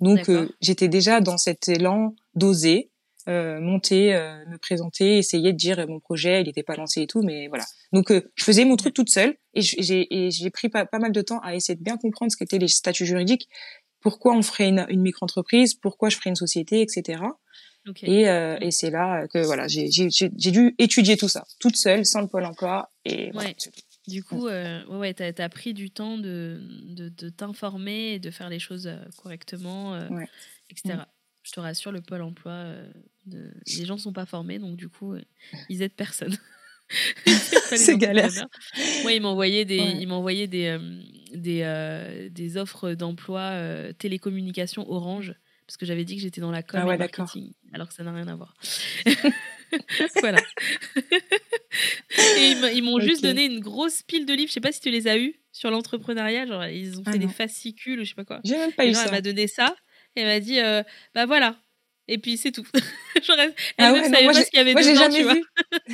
Donc 0.00 0.28
euh, 0.28 0.48
j'étais 0.60 0.88
déjà 0.88 1.20
dans 1.20 1.38
cet 1.38 1.68
élan 1.68 2.14
d'oser 2.34 2.90
euh, 3.28 3.60
monter, 3.60 4.14
euh, 4.14 4.44
me 4.46 4.56
présenter, 4.56 5.18
essayer 5.18 5.52
de 5.52 5.56
dire 5.58 5.84
mon 5.88 5.98
projet, 5.98 6.42
il 6.42 6.46
n'était 6.46 6.62
pas 6.62 6.76
lancé 6.76 7.02
et 7.02 7.06
tout, 7.08 7.22
mais 7.22 7.48
voilà. 7.48 7.64
Donc 7.92 8.12
euh, 8.12 8.30
je 8.36 8.44
faisais 8.44 8.64
mon 8.64 8.76
truc 8.76 8.94
toute 8.94 9.10
seule 9.10 9.36
et 9.54 9.62
j'ai 9.62 10.50
pris 10.50 10.68
pas, 10.68 10.86
pas 10.86 10.98
mal 10.98 11.10
de 11.10 11.22
temps 11.22 11.40
à 11.40 11.54
essayer 11.56 11.76
de 11.76 11.82
bien 11.82 11.96
comprendre 11.96 12.30
ce 12.30 12.36
qu'étaient 12.36 12.58
les 12.58 12.68
statuts 12.68 13.06
juridiques, 13.06 13.48
pourquoi 14.00 14.36
on 14.36 14.42
ferait 14.42 14.68
une, 14.68 14.86
une 14.90 15.00
micro-entreprise, 15.00 15.74
pourquoi 15.74 16.08
je 16.08 16.16
ferais 16.16 16.30
une 16.30 16.36
société, 16.36 16.82
etc. 16.82 17.20
Et, 18.02 18.28
euh, 18.28 18.58
et 18.60 18.70
c'est 18.70 18.90
là 18.90 19.26
que 19.28 19.44
voilà, 19.44 19.66
j'ai 19.66 19.88
dû 19.88 20.74
étudier 20.78 21.16
tout 21.16 21.28
ça, 21.28 21.44
toute 21.58 21.76
seule, 21.76 22.04
sans 22.04 22.20
le 22.20 22.28
pôle 22.28 22.44
emploi. 22.44 22.92
Et 23.04 23.30
voilà, 23.32 23.50
Du 24.06 24.22
coup, 24.22 24.46
euh, 24.46 24.84
ouais, 24.86 25.14
t'as 25.14 25.32
as 25.36 25.48
pris 25.48 25.74
du 25.74 25.90
temps 25.90 26.18
de, 26.18 26.60
de, 26.84 27.08
de 27.08 27.28
t'informer 27.28 28.14
et 28.14 28.18
de 28.20 28.30
faire 28.30 28.50
les 28.50 28.58
choses 28.60 28.88
correctement, 29.16 29.98
etc 30.70 30.98
je 31.46 31.52
te 31.52 31.60
rassure, 31.60 31.92
le 31.92 32.00
pôle 32.00 32.22
emploi, 32.22 32.52
euh, 32.52 32.90
les 33.78 33.84
gens 33.84 33.96
sont 33.96 34.12
pas 34.12 34.26
formés, 34.26 34.58
donc 34.58 34.76
du 34.76 34.88
coup, 34.88 35.12
euh, 35.12 35.22
ils 35.70 35.82
aident 35.82 35.94
personne. 35.94 36.36
c'est 37.26 37.96
galère. 37.96 38.30
Moi, 39.02 39.12
ils 39.12 39.20
m'envoyaient 39.20 39.64
des, 39.64 39.76
ils 39.76 40.06
m'envoyaient 40.06 40.46
des, 40.46 40.66
euh, 40.66 41.02
des, 41.34 42.28
des, 42.30 42.56
offres 42.56 42.92
d'emploi 42.92 43.92
télécommunications 43.98 44.88
Orange 44.88 45.34
parce 45.66 45.76
que 45.76 45.84
j'avais 45.84 46.04
dit 46.04 46.14
que 46.14 46.22
j'étais 46.22 46.40
dans 46.40 46.52
la 46.52 46.62
com 46.62 46.78
ah 46.80 46.96
marketing, 46.96 47.52
alors 47.72 47.88
que 47.88 47.94
ça 47.94 48.04
n'a 48.04 48.12
rien 48.12 48.28
à 48.28 48.36
voir. 48.36 48.54
voilà. 50.20 50.38
et 52.38 52.52
ils 52.72 52.82
m'ont 52.84 53.00
juste 53.00 53.24
donné 53.24 53.46
une 53.46 53.58
grosse 53.58 54.02
pile 54.02 54.26
de 54.26 54.32
livres. 54.32 54.46
Je 54.46 54.54
sais 54.54 54.60
pas 54.60 54.70
si 54.70 54.80
tu 54.80 54.90
les 54.90 55.08
as 55.08 55.18
eus 55.18 55.34
sur 55.50 55.72
l'entrepreneuriat. 55.72 56.46
Genre, 56.46 56.66
ils 56.66 57.00
ont 57.00 57.02
ah 57.06 57.10
fait 57.10 57.18
des 57.18 57.26
fascicules 57.26 57.98
ou 57.98 58.04
je 58.04 58.10
sais 58.10 58.14
pas 58.14 58.24
quoi. 58.24 58.40
J'ai 58.44 58.56
même 58.56 58.70
pas 58.70 58.86
eu 58.86 58.94
ça. 58.94 59.06
Elle 59.06 59.10
m'a 59.10 59.20
donné 59.20 59.48
ça 59.48 59.74
elle 60.20 60.26
m'a 60.26 60.40
dit, 60.40 60.60
euh, 60.60 60.82
bah 61.14 61.26
voilà. 61.26 61.56
Et 62.08 62.18
puis 62.18 62.36
c'est 62.36 62.52
tout. 62.52 62.64
elle 63.16 63.52
ah 63.78 63.92
ouais, 63.92 64.04
savait 64.04 64.26
pas 64.26 64.34
ce 64.34 64.50
qu'il 64.50 64.58
y 64.58 64.60
avait 64.60 64.74
moi, 64.74 64.82
dedans, 64.82 64.94
jamais 64.94 65.22
vu. 65.24 65.44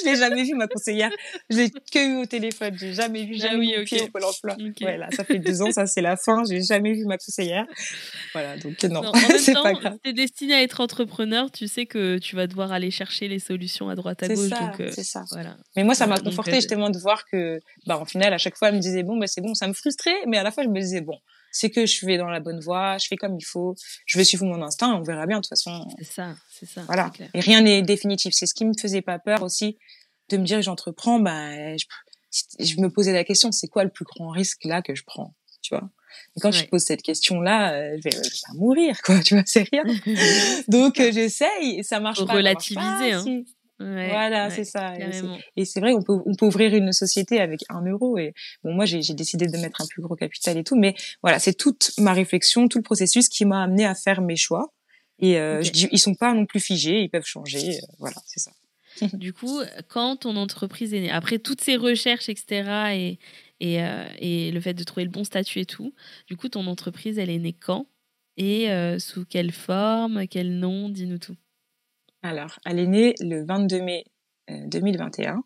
je 0.00 0.04
l'ai 0.04 0.16
jamais 0.16 0.44
vu 0.44 0.54
ma 0.54 0.68
conseillère. 0.68 1.10
Je 1.50 1.56
l'ai 1.56 1.70
que 1.70 1.98
eu 1.98 2.22
au 2.22 2.26
téléphone. 2.26 2.76
J'ai 2.78 2.92
jamais 2.92 3.24
vu, 3.24 3.34
jamais 3.34 3.54
ah 3.54 3.58
oui, 3.58 3.74
okay. 3.80 4.02
au 4.02 4.08
Pôle 4.08 4.24
Emploi. 4.24 4.56
Voilà, 4.80 5.10
ça 5.10 5.24
fait 5.24 5.40
deux 5.40 5.62
ans, 5.62 5.72
ça 5.72 5.86
c'est 5.86 6.02
la 6.02 6.16
fin. 6.16 6.44
J'ai 6.48 6.62
jamais 6.62 6.92
vu 6.92 7.04
ma 7.04 7.18
conseillère. 7.18 7.66
Voilà, 8.32 8.56
donc 8.58 8.80
non, 8.84 9.10
c'est 9.38 9.54
pas 9.54 9.72
grave. 9.72 9.98
T'es 10.04 10.12
destiné 10.12 10.54
à 10.54 10.62
être 10.62 10.80
entrepreneur, 10.80 11.50
tu 11.50 11.66
sais 11.66 11.86
que 11.86 12.18
tu 12.18 12.36
vas 12.36 12.46
devoir 12.46 12.70
aller 12.70 12.92
chercher 12.92 13.26
les 13.26 13.40
solutions 13.40 13.88
à 13.88 13.96
droite 13.96 14.22
à 14.22 14.28
gauche. 14.28 14.50
Euh, 14.80 14.90
c'est 14.92 15.02
ça. 15.02 15.24
Voilà. 15.32 15.56
Mais 15.74 15.82
moi, 15.82 15.96
ça 15.96 16.06
m'a 16.06 16.20
conforté 16.20 16.52
euh, 16.52 16.56
justement 16.56 16.90
de 16.90 16.98
voir 16.98 17.24
que, 17.26 17.58
bah, 17.86 17.98
en 17.98 18.04
final, 18.04 18.32
à 18.32 18.38
chaque 18.38 18.56
fois, 18.56 18.68
elle 18.68 18.76
me 18.76 18.80
disait 18.80 19.02
bon, 19.02 19.16
bah 19.18 19.26
c'est 19.26 19.40
bon, 19.40 19.54
ça 19.54 19.66
me 19.66 19.72
frustrait, 19.72 20.14
mais 20.28 20.38
à 20.38 20.44
la 20.44 20.52
fois, 20.52 20.62
je 20.62 20.68
me 20.68 20.80
disais 20.80 21.00
bon 21.00 21.18
c'est 21.56 21.70
que 21.70 21.86
je 21.86 22.04
vais 22.06 22.18
dans 22.18 22.28
la 22.28 22.40
bonne 22.40 22.60
voie, 22.60 22.98
je 22.98 23.06
fais 23.06 23.16
comme 23.16 23.36
il 23.38 23.44
faut, 23.44 23.74
je 24.04 24.18
vais 24.18 24.24
suivre 24.24 24.44
mon 24.44 24.62
instinct, 24.62 24.94
on 24.94 25.02
verra 25.02 25.26
bien 25.26 25.38
de 25.38 25.42
toute 25.42 25.48
façon. 25.48 25.86
C'est 25.98 26.04
ça, 26.04 26.34
c'est 26.50 26.66
ça. 26.66 26.82
Voilà. 26.82 27.10
Et 27.34 27.40
rien 27.40 27.62
n'est 27.62 27.82
définitif. 27.82 28.34
C'est 28.34 28.46
ce 28.46 28.54
qui 28.54 28.64
me 28.64 28.74
faisait 28.78 29.02
pas 29.02 29.18
peur 29.18 29.42
aussi 29.42 29.78
de 30.28 30.36
me 30.36 30.44
dire 30.44 30.60
j'entreprends. 30.60 31.18
Bah, 31.18 31.76
je, 31.76 32.80
me 32.80 32.88
posais 32.88 33.12
la 33.12 33.24
question, 33.24 33.52
c'est 33.52 33.68
quoi 33.68 33.84
le 33.84 33.90
plus 33.90 34.04
grand 34.04 34.28
risque 34.28 34.64
là 34.64 34.82
que 34.82 34.94
je 34.94 35.02
prends, 35.04 35.34
tu 35.62 35.74
vois? 35.74 35.88
Et 36.36 36.40
quand 36.40 36.50
je 36.50 36.64
pose 36.66 36.82
cette 36.82 37.02
question-là, 37.02 37.74
euh, 37.74 37.96
je, 37.98 38.02
vais, 38.04 38.10
pas 38.10 38.54
mourir, 38.54 39.00
quoi. 39.02 39.20
Tu 39.20 39.34
vois, 39.34 39.42
c'est 39.46 39.68
rien. 39.70 39.84
Donc 40.68 40.98
euh, 41.00 41.12
j'essaye, 41.12 41.78
et 41.78 41.82
ça 41.82 42.00
marche 42.00 42.24
pas. 42.24 42.34
Relativiser. 42.34 43.12
Hein 43.12 43.24
voilà, 43.78 44.50
c'est 44.50 44.64
ça. 44.64 44.94
Et 45.56 45.64
c'est 45.64 45.80
vrai, 45.80 45.92
on 45.92 46.02
peut, 46.02 46.18
on 46.24 46.34
peut 46.34 46.46
ouvrir 46.46 46.74
une 46.74 46.92
société 46.92 47.40
avec 47.40 47.60
un 47.68 47.84
euro. 47.84 48.18
Et 48.18 48.32
bon, 48.64 48.72
moi, 48.72 48.84
j'ai 48.84 49.00
décidé 49.14 49.46
de 49.46 49.58
mettre 49.58 49.80
un 49.82 49.86
plus 49.86 50.02
gros 50.02 50.16
capital 50.16 50.56
et 50.56 50.64
tout. 50.64 50.76
Mais 50.76 50.94
voilà, 51.22 51.38
c'est 51.38 51.54
toute 51.54 51.92
ma 51.98 52.12
réflexion, 52.12 52.68
tout 52.68 52.78
le 52.78 52.84
processus 52.84 53.28
qui 53.28 53.44
m'a 53.44 53.62
amené 53.62 53.84
à 53.84 53.94
faire 53.94 54.20
mes 54.22 54.36
choix. 54.36 54.72
Et 55.18 55.38
euh, 55.38 55.62
je 55.62 55.72
dis, 55.72 55.88
ils 55.92 55.98
sont 55.98 56.14
pas 56.14 56.34
non 56.34 56.46
plus 56.46 56.60
figés, 56.60 57.00
ils 57.00 57.08
peuvent 57.08 57.26
changer. 57.26 57.76
Euh, 57.76 57.86
voilà, 57.98 58.16
c'est 58.26 58.40
ça. 58.40 58.52
du 59.12 59.32
coup, 59.32 59.60
quand 59.88 60.16
ton 60.16 60.36
entreprise 60.36 60.94
est 60.94 61.00
née, 61.00 61.10
après 61.10 61.38
toutes 61.38 61.60
ces 61.60 61.76
recherches, 61.76 62.28
etc., 62.28 62.92
et, 62.94 63.18
et, 63.60 63.82
euh, 63.82 64.06
et 64.18 64.50
le 64.50 64.60
fait 64.60 64.74
de 64.74 64.84
trouver 64.84 65.04
le 65.04 65.10
bon 65.10 65.24
statut 65.24 65.60
et 65.60 65.66
tout, 65.66 65.94
du 66.26 66.36
coup, 66.36 66.48
ton 66.48 66.66
entreprise, 66.66 67.18
elle 67.18 67.30
est 67.30 67.38
née 67.38 67.52
quand 67.52 67.86
Et 68.36 68.70
euh, 68.70 68.98
sous 68.98 69.24
quelle 69.24 69.52
forme 69.52 70.26
Quel 70.28 70.58
nom 70.58 70.88
Dis-nous 70.88 71.18
tout. 71.18 71.36
Alors, 72.26 72.58
elle 72.64 72.80
est 72.80 72.88
née 72.88 73.14
le 73.20 73.44
22 73.44 73.82
mai 73.82 74.04
2021 74.48 75.30
euh, 75.32 75.40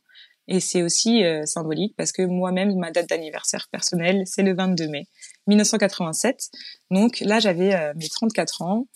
et 0.49 0.61
c'est 0.61 0.83
aussi 0.83 1.23
euh, 1.23 1.45
symbolique 1.45 1.95
parce 1.95 2.11
que 2.11 2.23
moi-même, 2.23 2.75
ma 2.77 2.91
date 2.91 3.07
d'anniversaire 3.11 3.69
personnelle, 3.71 4.23
c'est 4.25 4.43
le 4.43 4.55
22 4.55 4.89
mai 4.89 5.07
1987. 5.47 6.49
Donc 6.91 7.21
là, 7.21 7.39
j'avais 7.39 7.75
euh, 7.75 7.93
mes 7.97 8.09
34 8.09 8.63
ans 8.63 8.87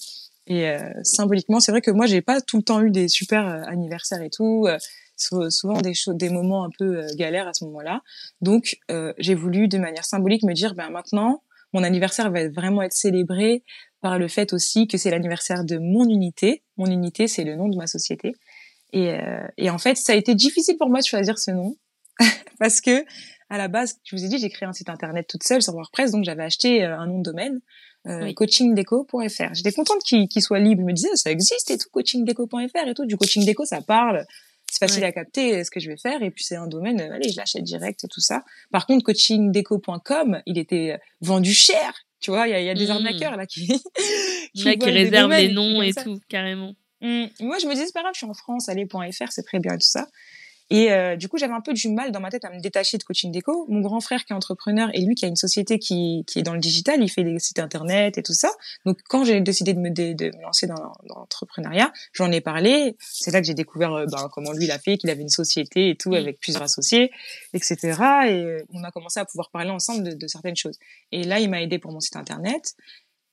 et 0.47 0.76
symboliquement, 1.05 1.59
c'est 1.59 1.72
vrai 1.72 1.80
que 1.80 1.91
moi, 1.91 2.05
j'ai 2.05 2.20
pas 2.20 2.43
tout 2.43 2.59
le 2.59 2.62
temps 2.62 2.82
eu 2.82 2.91
des 2.91 3.09
super 3.09 3.47
anniversaires 3.47 4.20
et 4.20 4.28
tout. 4.28 4.68
souvent 5.16 5.80
des 5.80 5.95
des 6.09 6.28
moments 6.28 6.64
un 6.64 6.70
peu 6.78 7.01
galères 7.16 7.49
à 7.49 7.55
ce 7.55 7.64
moment-là. 7.64 8.03
Donc, 8.43 8.76
j'ai 9.16 9.35
voulu 9.35 9.68
de 9.68 9.78
manière 9.78 10.05
symbolique 10.05 10.43
me 10.43 10.53
dire, 10.53 10.74
ben 10.74 10.91
maintenant, 10.91 11.43
mon 11.72 11.82
anniversaire 11.82 12.30
va 12.30 12.47
vraiment 12.51 12.82
être 12.82 12.93
célébré 12.93 13.64
par 14.05 14.18
le 14.18 14.28
fait 14.28 14.52
aussi 14.52 14.86
que 14.86 14.98
c'est 14.98 15.09
l'anniversaire 15.09 15.64
de 15.64 15.78
mon 15.78 16.07
unité. 16.07 16.62
Mon 16.76 16.84
unité, 16.84 17.26
c'est 17.26 17.42
le 17.42 17.57
nom 17.57 17.68
de 17.68 17.76
ma 17.78 17.86
société. 17.86 18.34
Et, 18.92 19.09
euh, 19.09 19.48
et 19.57 19.70
en 19.70 19.78
fait, 19.78 19.96
ça 19.96 20.12
a 20.12 20.14
été 20.14 20.34
difficile 20.34 20.76
pour 20.76 20.90
moi 20.90 21.00
de 21.00 21.07
choisir 21.07 21.38
ce 21.38 21.52
nom 21.52 21.74
parce 22.59 22.82
que 22.82 23.02
à 23.48 23.57
la 23.57 23.68
base, 23.68 23.98
je 24.05 24.14
vous 24.14 24.22
ai 24.22 24.28
dit, 24.28 24.36
j'ai 24.36 24.50
créé 24.50 24.68
un 24.68 24.74
site 24.74 24.90
internet 24.90 25.26
toute 25.26 25.42
seule 25.42 25.62
sur 25.62 25.72
WordPress, 25.72 26.11
donc 26.11 26.22
j'avais 26.22 26.42
acheté 26.42 26.84
euh, 26.84 26.98
un 26.98 27.07
nom 27.07 27.16
de 27.16 27.22
domaine, 27.22 27.61
euh, 28.07 28.30
coachingdeco.fr. 28.34 29.55
J'étais 29.55 29.72
contente 29.72 30.02
qu'il 30.02 30.42
soit 30.42 30.59
libre. 30.59 30.82
Je 30.82 30.86
me 30.86 30.92
disais, 30.92 31.09
ça 31.14 31.30
existe 31.30 31.70
et 31.70 31.78
tout, 31.78 31.88
coachingdeco.fr 31.90 32.86
et 32.86 32.92
tout. 32.92 33.07
Du 33.07 33.16
coaching 33.16 33.46
déco, 33.46 33.64
ça 33.64 33.80
parle 33.80 34.26
c'est 34.70 34.88
facile 34.88 35.05
à 35.05 35.12
capter 35.12 35.62
ce 35.62 35.70
que 35.70 35.78
je 35.78 35.88
vais 35.88 35.96
faire 35.96 36.22
et 36.22 36.30
puis 36.30 36.42
c'est 36.42 36.57
un 36.57 36.66
domaine 36.66 37.00
euh, 37.00 37.14
allez 37.14 37.28
je 37.28 37.36
l'achète 37.36 37.62
direct 37.62 38.02
et 38.02 38.09
tout 38.09 38.20
ça 38.20 38.42
par 38.72 38.86
contre 38.86 39.05
coachingdeco.com 39.05 40.42
il 40.46 40.59
était 40.59 40.98
vendu 41.20 41.52
cher 41.52 41.92
tu 42.24 42.30
vois 42.30 42.48
il 42.48 42.64
y 42.64 42.70
a, 42.70 42.74
des 42.74 42.86
mmh. 42.86 42.90
arnaqueurs 42.90 43.36
là 43.36 43.44
qui 43.44 43.66
qui, 44.54 44.90
réservent 44.90 45.30
les 45.30 45.52
noms 45.52 45.82
et 45.82 45.92
tout 45.92 46.18
carrément 46.30 46.74
mmh. 47.02 47.24
moi 47.40 47.58
je 47.58 47.66
me 47.66 47.72
disais 47.72 47.84
c'est 47.84 47.92
pas 47.92 48.00
grave 48.00 48.14
je 48.14 48.18
suis 48.20 48.26
en 48.26 48.32
France 48.32 48.70
allez.fr 48.70 49.30
c'est 49.30 49.42
très 49.42 49.60
bien 49.60 49.74
et 49.74 49.78
tout 49.78 49.86
ça 49.86 50.06
et 50.70 50.92
euh, 50.92 51.16
du 51.16 51.28
coup, 51.28 51.36
j'avais 51.36 51.52
un 51.52 51.60
peu 51.60 51.74
du 51.74 51.90
mal 51.90 52.10
dans 52.10 52.20
ma 52.20 52.30
tête 52.30 52.44
à 52.44 52.50
me 52.50 52.58
détacher 52.58 52.96
de 52.96 53.02
Coaching 53.02 53.30
Déco. 53.30 53.66
Mon 53.68 53.80
grand 53.80 54.00
frère 54.00 54.24
qui 54.24 54.32
est 54.32 54.36
entrepreneur 54.36 54.88
et 54.94 55.00
lui 55.02 55.14
qui 55.14 55.26
a 55.26 55.28
une 55.28 55.36
société 55.36 55.78
qui, 55.78 56.24
qui 56.26 56.38
est 56.38 56.42
dans 56.42 56.54
le 56.54 56.58
digital, 56.60 57.02
il 57.02 57.08
fait 57.08 57.22
des 57.22 57.38
sites 57.38 57.58
internet 57.58 58.16
et 58.16 58.22
tout 58.22 58.32
ça. 58.32 58.50
Donc 58.86 58.98
quand 59.08 59.24
j'ai 59.24 59.40
décidé 59.42 59.74
de 59.74 59.78
me, 59.78 59.90
de 59.90 60.14
me 60.36 60.42
lancer 60.42 60.66
dans, 60.66 60.74
dans 60.74 61.18
l'entrepreneuriat, 61.20 61.92
j'en 62.12 62.30
ai 62.32 62.40
parlé. 62.40 62.96
C'est 62.98 63.30
là 63.30 63.40
que 63.40 63.46
j'ai 63.46 63.54
découvert 63.54 63.92
euh, 63.92 64.06
ben, 64.06 64.28
comment 64.32 64.52
lui 64.52 64.66
l'a 64.66 64.78
fait, 64.78 64.96
qu'il 64.96 65.10
avait 65.10 65.22
une 65.22 65.28
société 65.28 65.90
et 65.90 65.96
tout 65.96 66.14
avec 66.14 66.38
plusieurs 66.40 66.62
associés, 66.62 67.10
etc. 67.52 67.76
Et 68.26 68.32
euh, 68.32 68.64
on 68.72 68.82
a 68.84 68.90
commencé 68.90 69.20
à 69.20 69.26
pouvoir 69.26 69.50
parler 69.50 69.70
ensemble 69.70 70.02
de, 70.02 70.14
de 70.14 70.26
certaines 70.26 70.56
choses. 70.56 70.78
Et 71.12 71.24
là, 71.24 71.40
il 71.40 71.50
m'a 71.50 71.60
aidé 71.60 71.78
pour 71.78 71.92
mon 71.92 72.00
site 72.00 72.16
internet. 72.16 72.74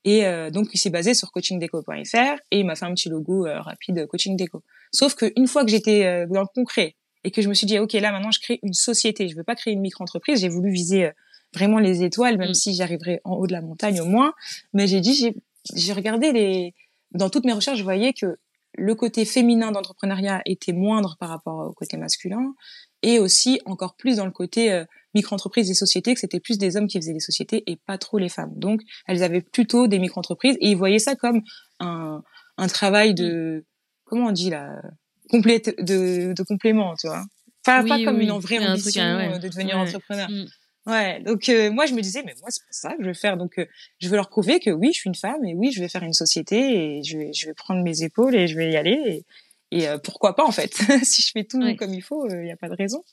Et 0.04 0.26
euh, 0.26 0.50
donc, 0.50 0.68
il 0.74 0.80
s'est 0.80 0.90
basé 0.90 1.14
sur 1.14 1.32
coachingdeco.fr 1.32 2.42
et 2.52 2.60
il 2.60 2.66
m'a 2.66 2.76
fait 2.76 2.86
un 2.86 2.94
petit 2.94 3.08
logo 3.08 3.46
rapide 3.46 4.06
Coaching 4.08 4.36
Déco. 4.36 4.64
Sauf 4.92 5.16
qu'une 5.16 5.48
fois 5.48 5.64
que 5.64 5.72
j'étais 5.72 6.26
dans 6.28 6.42
le 6.42 6.48
concret, 6.54 6.96
et 7.24 7.32
que 7.32 7.42
je 7.42 7.50
me 7.50 7.54
suis 7.54 7.68
dit 7.68 7.80
ok 7.80 7.94
là 7.94 8.12
maintenant 8.12 8.32
je 8.32 8.40
crée 8.40 8.60
une 8.64 8.74
société 8.74 9.28
je 9.28 9.36
veux 9.36 9.44
pas 9.44 9.56
créer 9.56 9.74
une 9.74 9.82
micro-entreprise 9.82 10.42
j'ai 10.42 10.50
voulu 10.50 10.72
viser 10.72 11.06
euh, 11.06 11.12
vraiment 11.54 11.80
les 11.80 12.04
étoiles 12.04 12.38
même 12.38 12.52
mm. 12.52 12.56
si 12.56 12.76
j'arriverais 12.76 13.22
en 13.24 13.36
haut 13.36 13.48
de 13.48 13.52
la 13.52 13.62
montagne 13.62 14.02
au 14.02 14.06
moins 14.06 14.34
mais 14.74 14.88
j'ai 14.88 15.02
dit 15.02 15.34
j'ai 15.76 15.94
regardé 15.94 16.32
les 16.32 16.74
dans 17.12 17.30
toutes 17.30 17.46
mes 17.46 17.54
recherches 17.54 17.78
je 17.78 17.84
voyais 17.84 18.14
que 18.14 18.38
le 18.78 18.96
côté 18.96 19.26
féminin 19.26 19.72
d'entrepreneuriat 19.72 20.42
était 20.46 20.72
moindre 20.72 21.18
par 21.20 21.28
rapport 21.28 21.68
au 21.68 21.74
côté 21.74 21.98
masculin 21.98 22.54
et 23.02 23.20
aussi 23.20 23.60
encore 23.66 23.96
plus 23.96 24.16
dans 24.16 24.26
le 24.26 24.32
côté 24.32 24.72
euh, 24.72 24.86
micro-entreprise 25.14 25.70
et 25.70 25.74
sociétés 25.74 26.14
que 26.14 26.22
c'était 26.22 26.40
plus 26.40 26.58
des 26.58 26.78
hommes 26.78 26.88
qui 26.88 26.98
faisaient 26.98 27.14
les 27.14 27.20
sociétés 27.20 27.64
et 27.68 27.76
pas 27.76 27.98
trop 27.98 28.18
les 28.18 28.30
femmes 28.30 28.54
donc 28.56 28.82
elles 29.08 29.24
avaient 29.24 29.42
plutôt 29.42 29.88
des 29.88 30.00
micro-entreprises 30.00 30.58
et 30.62 30.70
ils 30.70 30.78
voyaient 30.78 31.00
ça 31.00 31.16
comme 31.16 31.42
un 31.80 32.24
un 32.58 32.68
travail 32.68 33.14
de 33.14 33.60
mm. 33.60 33.64
comment 34.06 34.28
on 34.28 34.32
dit 34.32 34.50
là 34.50 34.82
de, 35.32 36.34
de 36.34 36.44
complément, 36.44 36.96
tu 36.96 37.08
vois. 37.08 37.24
Pas, 37.64 37.84
pas 37.84 38.04
comme 38.04 38.20
une 38.20 38.32
vraie 38.40 38.66
ambition 38.66 39.04
euh, 39.04 39.38
de 39.38 39.48
devenir 39.48 39.78
entrepreneur. 39.78 40.30
Mm. 40.30 40.46
Ouais, 40.88 41.22
donc 41.22 41.48
euh, 41.48 41.72
moi 41.72 41.86
je 41.86 41.94
me 41.94 42.02
disais 42.02 42.24
mais 42.26 42.34
moi 42.42 42.50
c'est 42.50 42.64
pas 42.64 42.72
ça 42.72 42.90
que 42.96 43.04
je 43.04 43.10
vais 43.10 43.14
faire. 43.14 43.38
Donc 43.38 43.60
euh, 43.60 43.66
je 44.00 44.10
veux 44.10 44.16
leur 44.16 44.30
prouver 44.30 44.60
que 44.60 44.72
oui 44.72 44.90
je 44.94 45.00
suis 45.00 45.10
une 45.10 45.16
femme 45.16 45.46
et 45.46 45.54
oui 45.54 45.72
je 45.72 45.80
vais 45.80 45.88
faire 45.88 46.02
une 46.02 46.14
société 46.14 46.58
et 46.58 47.04
je 47.04 47.20
vais 47.20 47.34
je 47.34 47.46
vais 47.46 47.54
prendre 47.54 47.84
mes 47.84 48.02
épaules 48.02 48.36
et 48.36 48.48
je 48.48 48.56
vais 48.58 48.72
y 48.72 48.78
aller 48.78 49.24
et, 49.72 49.84
et 49.84 49.88
pourquoi 50.04 50.36
pas 50.36 50.44
en 50.44 50.52
fait. 50.52 50.74
Si 51.04 51.22
je 51.22 51.30
fais 51.32 51.44
tout 51.44 51.60
comme 51.76 51.94
il 51.94 52.02
faut 52.02 52.28
il 52.30 52.42
n'y 52.42 52.52
a 52.52 52.58
pas 52.58 52.68
de 52.68 52.76
raison. 52.76 53.04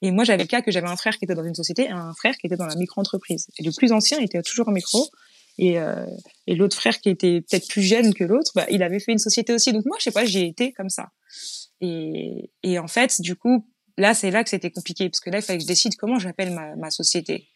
Et 0.00 0.12
moi 0.12 0.22
j'avais 0.22 0.44
le 0.44 0.48
cas 0.48 0.62
que 0.62 0.70
j'avais 0.70 0.86
un 0.86 0.96
frère 0.96 1.18
qui 1.18 1.24
était 1.24 1.34
dans 1.34 1.42
une 1.42 1.56
société 1.56 1.86
et 1.86 1.90
un 1.90 2.14
frère 2.14 2.36
qui 2.36 2.46
était 2.46 2.56
dans 2.56 2.66
la 2.66 2.76
micro-entreprise. 2.76 3.48
Et 3.58 3.64
le 3.64 3.72
plus 3.76 3.90
ancien 3.90 4.20
était 4.20 4.40
toujours 4.42 4.68
en 4.68 4.72
micro 4.72 5.08
et, 5.58 5.76
et 6.46 6.54
l'autre 6.54 6.76
frère 6.76 7.00
qui 7.00 7.08
était 7.08 7.40
peut-être 7.40 7.68
plus 7.68 7.82
jeune 7.82 8.14
que 8.14 8.24
l'autre 8.24 8.52
bah, 8.54 8.66
il 8.70 8.82
avait 8.82 9.00
fait 9.00 9.12
une 9.12 9.18
société 9.18 9.52
aussi 9.52 9.72
donc 9.72 9.84
moi 9.86 9.96
je 9.98 10.04
sais 10.04 10.12
pas 10.12 10.24
j'ai 10.24 10.46
été 10.46 10.72
comme 10.72 10.88
ça 10.88 11.10
et, 11.80 12.50
et 12.62 12.78
en 12.78 12.88
fait, 12.88 13.20
du 13.20 13.36
coup, 13.36 13.66
là, 13.96 14.14
c'est 14.14 14.30
là 14.30 14.44
que 14.44 14.50
c'était 14.50 14.70
compliqué 14.70 15.08
parce 15.08 15.20
que 15.20 15.30
là, 15.30 15.38
il 15.38 15.42
fallait 15.42 15.58
que 15.58 15.64
je 15.64 15.68
décide 15.68 15.96
comment 15.96 16.18
j'appelle 16.18 16.52
ma, 16.52 16.76
ma 16.76 16.90
société. 16.90 17.48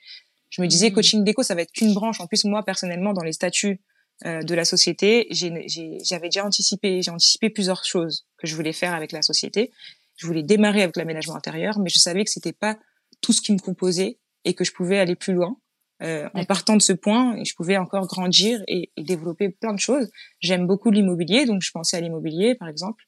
Je 0.51 0.63
me 0.63 0.67
disais, 0.67 0.91
mmh. 0.91 0.95
coaching 0.95 1.25
déco, 1.25 1.43
ça 1.43 1.55
va 1.55 1.63
être 1.63 1.73
qu'une 1.73 1.95
branche. 1.95 2.21
En 2.21 2.27
plus, 2.27 2.45
moi, 2.45 2.65
personnellement, 2.65 3.13
dans 3.13 3.23
les 3.23 3.33
statuts 3.33 3.81
euh, 4.27 4.43
de 4.43 4.55
la 4.55 4.65
société, 4.65 5.27
j'avais 5.31 6.29
déjà 6.29 6.45
anticipé, 6.45 7.03
j'ai 7.03 7.11
anticipé 7.11 7.51
plusieurs 7.51 7.85
choses 7.85 8.27
que 8.39 8.47
je 8.47 8.55
voulais 8.55 8.73
faire 8.73 8.93
avec 8.93 9.13
la 9.13 9.23
société. 9.23 9.73
Je 10.17 10.27
voulais 10.27 10.43
démarrer 10.43 10.83
avec 10.83 10.97
l'aménagement 10.97 11.37
intérieur, 11.37 11.79
mais 11.79 11.89
je 11.89 11.99
savais 11.99 12.23
que 12.25 12.31
c'était 12.31 12.53
pas 12.53 12.79
tout 13.23 13.33
ce 13.33 13.41
qui 13.41 13.53
me 13.53 13.59
composait 13.59 14.19
et 14.45 14.55
que 14.55 14.65
je 14.65 14.73
pouvais 14.73 14.99
aller 14.99 15.17
plus 15.17 15.33
loin. 15.33 15.57
Euh, 16.03 16.29
en 16.35 16.45
partant 16.45 16.77
de 16.77 16.83
ce 16.83 16.93
point, 16.93 17.37
je 17.45 17.55
pouvais 17.55 17.77
encore 17.77 18.07
grandir 18.07 18.61
et, 18.67 18.91
et 18.97 19.05
développer 19.05 19.51
plein 19.51 19.73
de 19.73 19.79
choses. 19.79 20.11
J'aime 20.41 20.67
beaucoup 20.67 20.91
l'immobilier, 20.91 21.47
donc 21.47 21.63
je 21.63 21.71
pensais 21.71 21.97
à 21.97 22.01
l'immobilier, 22.01 22.55
par 22.55 22.69
exemple 22.69 23.05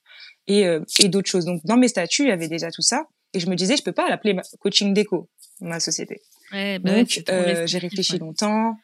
et, 0.47 0.67
euh, 0.67 0.81
et 1.01 1.09
d'autres 1.09 1.29
choses. 1.29 1.45
Donc 1.45 1.61
dans 1.65 1.77
mes 1.77 1.89
statuts, 1.89 2.23
il 2.23 2.29
y 2.29 2.33
avait 2.33 2.49
déjà 2.49 2.71
tout 2.71 2.83
ça. 2.83 3.07
Et 3.33 3.41
je 3.41 3.49
me 3.49 3.57
disais, 3.57 3.77
je 3.77 3.83
peux 3.83 3.93
pas 3.93 4.09
l'appeler 4.09 4.37
coaching 4.61 4.95
déco, 4.95 5.29
ma 5.61 5.81
société. 5.81 6.23
Ouais, 6.53 6.79
bah 6.79 6.97
Donc 6.97 7.23
euh, 7.29 7.67
j'ai 7.67 7.79
réfléchi 7.79 8.19
longtemps, 8.19 8.77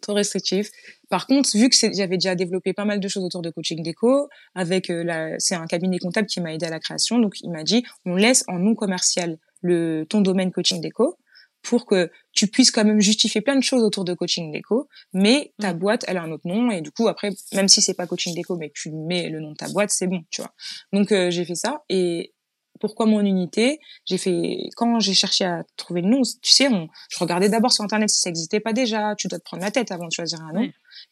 trop 0.00 0.14
restrictif. 0.14 0.70
Par 1.08 1.26
contre, 1.26 1.50
vu 1.56 1.68
que 1.68 1.74
j'avais 1.76 2.16
déjà 2.16 2.36
développé 2.36 2.72
pas 2.72 2.84
mal 2.84 3.00
de 3.00 3.08
choses 3.08 3.24
autour 3.24 3.42
de 3.42 3.50
coaching 3.50 3.82
déco, 3.82 4.28
avec 4.54 4.88
euh, 4.88 5.02
la, 5.02 5.38
c'est 5.38 5.56
un 5.56 5.66
cabinet 5.66 5.98
comptable 5.98 6.28
qui 6.28 6.40
m'a 6.40 6.54
aidé 6.54 6.66
à 6.66 6.70
la 6.70 6.78
création, 6.78 7.18
donc 7.18 7.40
il 7.40 7.50
m'a 7.50 7.64
dit, 7.64 7.82
on 8.04 8.14
laisse 8.14 8.44
en 8.46 8.58
non 8.60 8.76
commercial 8.76 9.38
le 9.62 10.04
ton 10.08 10.20
domaine 10.20 10.52
coaching 10.52 10.80
déco 10.80 11.16
pour 11.62 11.86
que 11.86 12.10
tu 12.32 12.46
puisses 12.46 12.70
quand 12.70 12.84
même 12.84 13.00
justifier 13.00 13.40
plein 13.40 13.56
de 13.56 13.62
choses 13.62 13.82
autour 13.82 14.04
de 14.04 14.14
coaching 14.14 14.52
déco, 14.52 14.88
mais 15.12 15.52
ta 15.58 15.74
mm. 15.74 15.78
boîte, 15.78 16.04
elle 16.08 16.16
a 16.16 16.22
un 16.22 16.30
autre 16.30 16.46
nom 16.46 16.70
et 16.70 16.80
du 16.80 16.90
coup 16.90 17.08
après, 17.08 17.30
même 17.52 17.68
si 17.68 17.82
c'est 17.82 17.94
pas 17.94 18.06
coaching 18.06 18.34
déco, 18.34 18.56
mais 18.56 18.68
que 18.68 18.80
tu 18.80 18.90
mets 18.90 19.28
le 19.28 19.40
nom 19.40 19.52
de 19.52 19.56
ta 19.56 19.68
boîte, 19.68 19.90
c'est 19.90 20.06
bon, 20.06 20.22
tu 20.30 20.40
vois. 20.40 20.52
Donc 20.92 21.12
euh, 21.12 21.30
j'ai 21.30 21.44
fait 21.44 21.54
ça 21.54 21.82
et 21.88 22.32
pourquoi 22.80 23.04
mon 23.04 23.20
unité 23.20 23.78
J'ai 24.06 24.16
fait 24.16 24.70
quand 24.74 25.00
j'ai 25.00 25.12
cherché 25.12 25.44
à 25.44 25.64
trouver 25.76 26.00
le 26.00 26.08
nom, 26.08 26.22
tu 26.40 26.50
sais, 26.50 26.68
on, 26.68 26.88
je 27.10 27.18
regardais 27.18 27.50
d'abord 27.50 27.72
sur 27.72 27.84
internet 27.84 28.08
si 28.08 28.20
ça 28.20 28.30
existait 28.30 28.60
pas 28.60 28.72
déjà. 28.72 29.14
Tu 29.16 29.28
dois 29.28 29.38
te 29.38 29.44
prendre 29.44 29.62
la 29.62 29.70
tête 29.70 29.92
avant 29.92 30.06
de 30.06 30.12
choisir 30.12 30.40
un 30.40 30.52
nom, 30.52 30.62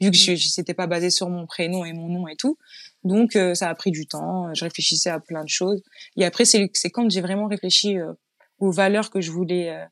vu 0.00 0.10
que 0.10 0.16
mm. 0.16 0.18
je, 0.18 0.34
je 0.34 0.48
c'était 0.48 0.74
pas 0.74 0.86
basé 0.86 1.10
sur 1.10 1.28
mon 1.28 1.46
prénom 1.46 1.84
et 1.84 1.92
mon 1.92 2.08
nom 2.08 2.26
et 2.26 2.36
tout. 2.36 2.56
Donc 3.04 3.36
euh, 3.36 3.54
ça 3.54 3.68
a 3.68 3.74
pris 3.74 3.90
du 3.90 4.06
temps. 4.06 4.52
Je 4.54 4.64
réfléchissais 4.64 5.10
à 5.10 5.20
plein 5.20 5.44
de 5.44 5.48
choses. 5.48 5.82
Et 6.16 6.24
après 6.24 6.46
c'est 6.46 6.70
c'est 6.72 6.90
quand 6.90 7.08
j'ai 7.10 7.20
vraiment 7.20 7.46
réfléchi 7.46 7.98
euh, 7.98 8.14
aux 8.58 8.72
valeurs 8.72 9.10
que 9.10 9.20
je 9.20 9.30
voulais 9.30 9.86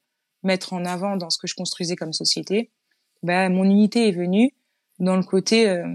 mettre 0.46 0.72
en 0.72 0.84
avant 0.84 1.16
dans 1.16 1.30
ce 1.30 1.38
que 1.38 1.46
je 1.46 1.54
construisais 1.54 1.96
comme 1.96 2.12
société, 2.12 2.70
ben 3.22 3.52
mon 3.52 3.64
unité 3.64 4.08
est 4.08 4.12
venue 4.12 4.54
dans 4.98 5.16
le 5.16 5.22
côté, 5.22 5.68
euh, 5.68 5.86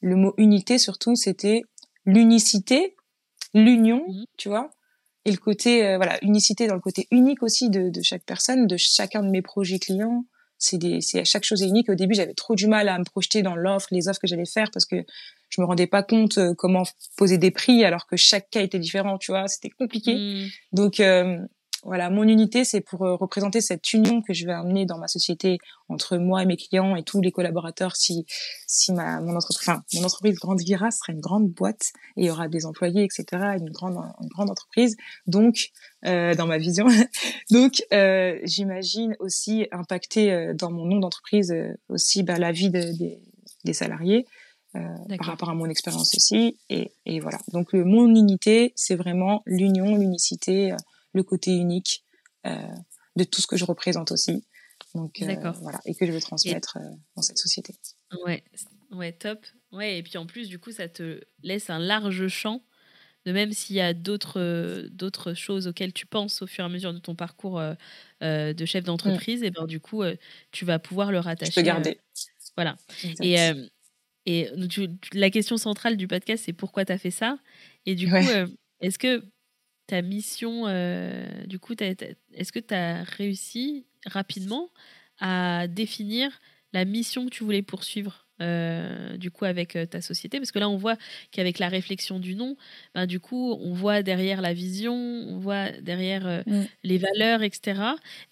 le 0.00 0.16
mot 0.16 0.34
unité 0.36 0.78
surtout, 0.78 1.16
c'était 1.16 1.62
l'unicité, 2.04 2.94
l'union, 3.54 4.04
mmh. 4.06 4.24
tu 4.36 4.48
vois, 4.48 4.70
et 5.24 5.30
le 5.30 5.38
côté, 5.38 5.86
euh, 5.86 5.96
voilà, 5.96 6.18
unicité 6.22 6.66
dans 6.66 6.74
le 6.74 6.80
côté 6.80 7.08
unique 7.10 7.42
aussi 7.42 7.70
de, 7.70 7.88
de 7.88 8.02
chaque 8.02 8.24
personne, 8.24 8.66
de 8.66 8.76
chacun 8.76 9.22
de 9.22 9.30
mes 9.30 9.42
projets 9.42 9.78
clients. 9.78 10.24
C'est 10.58 10.78
des, 10.78 11.00
c'est 11.00 11.24
chaque 11.24 11.44
chose 11.44 11.62
est 11.62 11.68
unique. 11.68 11.88
Au 11.90 11.94
début, 11.94 12.14
j'avais 12.14 12.34
trop 12.34 12.54
du 12.54 12.68
mal 12.68 12.88
à 12.88 12.98
me 12.98 13.04
projeter 13.04 13.42
dans 13.42 13.56
l'offre, 13.56 13.88
les 13.90 14.08
offres 14.08 14.20
que 14.20 14.26
j'allais 14.26 14.46
faire 14.46 14.70
parce 14.72 14.86
que 14.86 14.96
je 15.48 15.60
me 15.60 15.66
rendais 15.66 15.86
pas 15.86 16.02
compte 16.02 16.38
euh, 16.38 16.54
comment 16.54 16.84
poser 17.16 17.38
des 17.38 17.50
prix 17.50 17.84
alors 17.84 18.06
que 18.06 18.16
chaque 18.16 18.50
cas 18.50 18.60
était 18.60 18.78
différent, 18.78 19.18
tu 19.18 19.32
vois. 19.32 19.48
C'était 19.48 19.70
compliqué. 19.70 20.14
Mmh. 20.14 20.48
Donc, 20.72 21.00
voilà, 21.84 22.08
mon 22.08 22.22
unité, 22.22 22.64
c'est 22.64 22.80
pour 22.80 23.04
euh, 23.04 23.14
représenter 23.14 23.60
cette 23.60 23.92
union 23.92 24.22
que 24.22 24.32
je 24.32 24.46
vais 24.46 24.52
amener 24.52 24.86
dans 24.86 24.98
ma 24.98 25.08
société 25.08 25.58
entre 25.88 26.16
moi 26.16 26.42
et 26.42 26.46
mes 26.46 26.56
clients 26.56 26.96
et 26.96 27.02
tous 27.02 27.20
les 27.20 27.30
collaborateurs. 27.30 27.94
Si 27.96 28.24
si 28.66 28.92
ma 28.92 29.20
mon 29.20 29.36
entreprise, 29.36 29.68
enfin 29.68 29.82
mon 29.94 30.04
entreprise 30.04 30.34
grandira, 30.36 30.90
ce 30.90 30.98
sera 30.98 31.12
une 31.12 31.20
grande 31.20 31.48
boîte 31.48 31.92
et 32.16 32.22
il 32.22 32.26
y 32.26 32.30
aura 32.30 32.48
des 32.48 32.64
employés, 32.64 33.04
etc. 33.04 33.24
Une 33.58 33.70
grande 33.70 33.96
une 34.20 34.28
grande 34.28 34.50
entreprise. 34.50 34.96
Donc 35.26 35.70
euh, 36.06 36.34
dans 36.34 36.46
ma 36.46 36.58
vision, 36.58 36.86
donc 37.50 37.82
euh, 37.92 38.38
j'imagine 38.44 39.14
aussi 39.18 39.66
impacter 39.70 40.32
euh, 40.32 40.54
dans 40.54 40.70
mon 40.70 40.86
nom 40.86 40.98
d'entreprise 40.98 41.50
euh, 41.52 41.74
aussi 41.88 42.22
bah, 42.22 42.38
la 42.38 42.52
vie 42.52 42.70
de, 42.70 42.96
des, 42.96 43.20
des 43.64 43.72
salariés. 43.72 44.26
par 44.72 45.26
rapport 45.26 45.50
à 45.50 45.54
mon 45.54 45.66
expérience 45.66 46.12
aussi 46.16 46.58
et, 46.68 46.90
et 47.06 47.20
voilà 47.20 47.38
donc 47.52 47.74
mon 47.74 48.08
unité 48.08 48.72
c'est 48.74 48.96
vraiment 48.96 49.44
l'union 49.46 49.94
l'unicité 49.94 50.74
le 51.14 51.22
côté 51.22 51.52
unique 51.52 52.04
euh, 52.44 52.68
de 53.16 53.24
tout 53.24 53.40
ce 53.40 53.46
que 53.46 53.56
je 53.56 53.64
représente 53.64 54.12
aussi. 54.12 54.44
Donc 54.94 55.22
euh, 55.22 55.52
voilà, 55.62 55.80
et 55.86 55.94
que 55.94 56.04
je 56.04 56.12
veux 56.12 56.20
transmettre 56.20 56.76
euh, 56.76 56.90
dans 57.16 57.22
cette 57.22 57.38
société. 57.38 57.74
Ouais, 58.24 58.44
ouais, 58.90 59.12
top. 59.12 59.46
Ouais, 59.72 59.98
et 59.98 60.02
puis 60.02 60.18
en 60.18 60.26
plus, 60.26 60.48
du 60.48 60.58
coup, 60.58 60.72
ça 60.72 60.88
te 60.88 61.20
laisse 61.42 61.70
un 61.70 61.78
large 61.78 62.28
champ 62.28 62.62
de 63.24 63.32
même 63.32 63.52
s'il 63.52 63.76
y 63.76 63.80
a 63.80 63.94
d'autres 63.94 64.86
d'autres 64.90 65.32
choses 65.32 65.66
auxquelles 65.66 65.94
tu 65.94 66.04
penses 66.04 66.42
au 66.42 66.46
fur 66.46 66.62
et 66.62 66.66
à 66.66 66.68
mesure 66.68 66.92
de 66.92 66.98
ton 66.98 67.14
parcours 67.14 67.58
de 68.20 68.64
chef 68.66 68.84
d'entreprise, 68.84 69.40
mm. 69.40 69.44
et 69.44 69.50
ben 69.50 69.64
du 69.64 69.80
coup 69.80 70.02
tu 70.52 70.66
vas 70.66 70.78
pouvoir 70.78 71.10
le 71.10 71.20
rattacher. 71.20 71.50
Je 71.50 71.54
peux 71.54 71.64
garder. 71.64 71.98
voilà. 72.54 72.76
Et 73.22 73.36
et 74.26 74.50
la 75.14 75.30
question 75.30 75.56
centrale 75.56 75.96
du 75.96 76.06
podcast 76.06 76.44
c'est 76.44 76.52
pourquoi 76.52 76.84
tu 76.84 76.92
as 76.92 76.98
fait 76.98 77.10
ça? 77.10 77.38
Et 77.86 77.94
du 77.94 78.10
coup 78.10 78.16
est-ce 78.80 78.98
que 78.98 79.24
ta 79.86 80.02
mission, 80.02 80.64
euh, 80.66 81.26
du 81.46 81.58
coup, 81.58 81.74
est-ce 81.78 82.52
que 82.52 82.58
tu 82.58 82.74
as 82.74 83.02
réussi 83.04 83.86
rapidement 84.06 84.70
à 85.20 85.66
définir 85.68 86.30
la 86.72 86.84
mission 86.84 87.26
que 87.26 87.30
tu 87.30 87.44
voulais 87.44 87.62
poursuivre 87.62 88.24
euh, 88.42 89.16
du 89.16 89.30
coup 89.30 89.44
avec 89.44 89.76
euh, 89.76 89.86
ta 89.86 90.00
société? 90.00 90.38
Parce 90.38 90.50
que 90.50 90.58
là 90.58 90.68
on 90.68 90.76
voit 90.76 90.96
qu'avec 91.30 91.60
la 91.60 91.68
réflexion 91.68 92.18
du 92.18 92.34
nom 92.34 92.56
ben, 92.94 93.06
du 93.06 93.20
coup 93.20 93.52
on 93.60 93.72
voit 93.72 94.02
derrière 94.02 94.40
la 94.40 94.52
vision 94.52 94.94
on 94.94 95.38
voit 95.38 95.70
derrière 95.70 96.26
euh, 96.26 96.42
mm. 96.44 96.64
les 96.82 96.98
valeurs 96.98 97.42
etc 97.44 97.80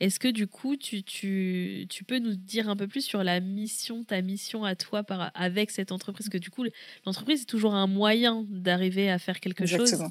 est-ce 0.00 0.18
que 0.18 0.26
du 0.26 0.48
coup 0.48 0.76
tu, 0.76 1.04
tu, 1.04 1.86
tu, 1.88 2.02
peux 2.02 2.18
nous 2.18 2.34
dire 2.34 2.68
un 2.68 2.74
peu 2.74 2.88
plus 2.88 3.04
sur 3.04 3.22
la 3.22 3.38
mission 3.38 4.02
ta 4.02 4.20
mission 4.22 4.64
à 4.64 4.74
toi 4.74 5.04
par, 5.04 5.30
avec 5.34 5.70
cette 5.70 5.92
entreprise? 5.92 6.28
Que 6.28 6.38
du 6.38 6.50
coup 6.50 6.64
l'entreprise 7.06 7.42
est 7.42 7.46
toujours 7.46 7.74
un 7.74 7.86
moyen 7.86 8.44
d'arriver 8.48 9.08
à 9.08 9.20
faire 9.20 9.38
quelque 9.38 9.66
chose 9.66 10.02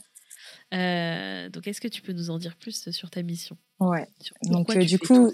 donc 0.71 1.67
est-ce 1.67 1.81
que 1.81 1.87
tu 1.87 2.01
peux 2.01 2.13
nous 2.13 2.29
en 2.29 2.37
dire 2.37 2.55
plus 2.55 2.89
sur 2.91 3.09
ta 3.09 3.21
mission? 3.21 3.57
Ouais 3.79 4.07
donc 4.43 4.77
du 4.77 4.99
coup 4.99 5.31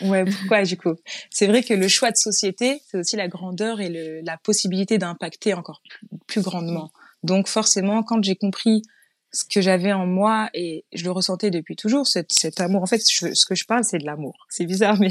Ouais, 0.00 0.24
pourquoi 0.24 0.62
du 0.62 0.76
coup? 0.76 0.94
C'est 1.30 1.46
vrai 1.46 1.62
que 1.62 1.74
le 1.74 1.88
choix 1.88 2.10
de 2.10 2.16
société, 2.16 2.80
c'est 2.86 2.98
aussi 2.98 3.16
la 3.16 3.28
grandeur 3.28 3.80
et 3.80 3.88
le, 3.88 4.20
la 4.20 4.36
possibilité 4.38 4.98
d'impacter 4.98 5.54
encore 5.54 5.82
plus, 6.26 6.42
grandement. 6.42 6.92
Donc 7.22 7.48
forcément, 7.48 8.02
quand 8.02 8.22
j'ai 8.22 8.36
compris 8.36 8.82
ce 9.32 9.44
que 9.44 9.60
j'avais 9.60 9.92
en 9.92 10.06
moi 10.06 10.50
et 10.54 10.84
je 10.92 11.04
le 11.04 11.10
ressentais 11.10 11.50
depuis 11.50 11.76
toujours, 11.76 12.06
cet, 12.06 12.32
cet 12.32 12.60
amour. 12.60 12.82
En 12.82 12.86
fait, 12.86 13.00
ce 13.00 13.46
que 13.46 13.54
je 13.54 13.64
parle, 13.64 13.84
c'est 13.84 13.98
de 13.98 14.06
l'amour. 14.06 14.46
C'est 14.48 14.66
bizarre, 14.66 14.98
mais 14.98 15.10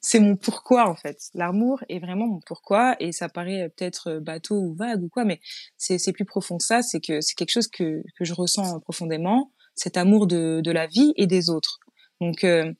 c'est 0.00 0.20
mon 0.20 0.36
pourquoi 0.36 0.88
en 0.88 0.94
fait. 0.94 1.18
L'amour 1.34 1.82
est 1.88 1.98
vraiment 1.98 2.26
mon 2.26 2.40
pourquoi 2.46 2.96
et 3.00 3.12
ça 3.12 3.28
paraît 3.28 3.72
peut-être 3.76 4.18
bateau 4.18 4.56
ou 4.56 4.74
vague 4.74 5.02
ou 5.02 5.08
quoi, 5.08 5.24
mais 5.24 5.40
c'est 5.76 6.12
plus 6.12 6.24
profond 6.24 6.58
que 6.58 6.64
ça. 6.64 6.82
C'est 6.82 7.00
que 7.00 7.20
c'est 7.20 7.34
quelque 7.34 7.52
chose 7.52 7.68
que, 7.68 8.02
que 8.18 8.24
je 8.24 8.34
ressens 8.34 8.80
profondément, 8.80 9.52
cet 9.74 9.96
amour 9.96 10.26
de, 10.26 10.60
de 10.62 10.70
la 10.70 10.86
vie 10.86 11.12
et 11.16 11.26
des 11.26 11.50
autres. 11.50 11.78
Donc 12.20 12.44
euh, 12.44 12.72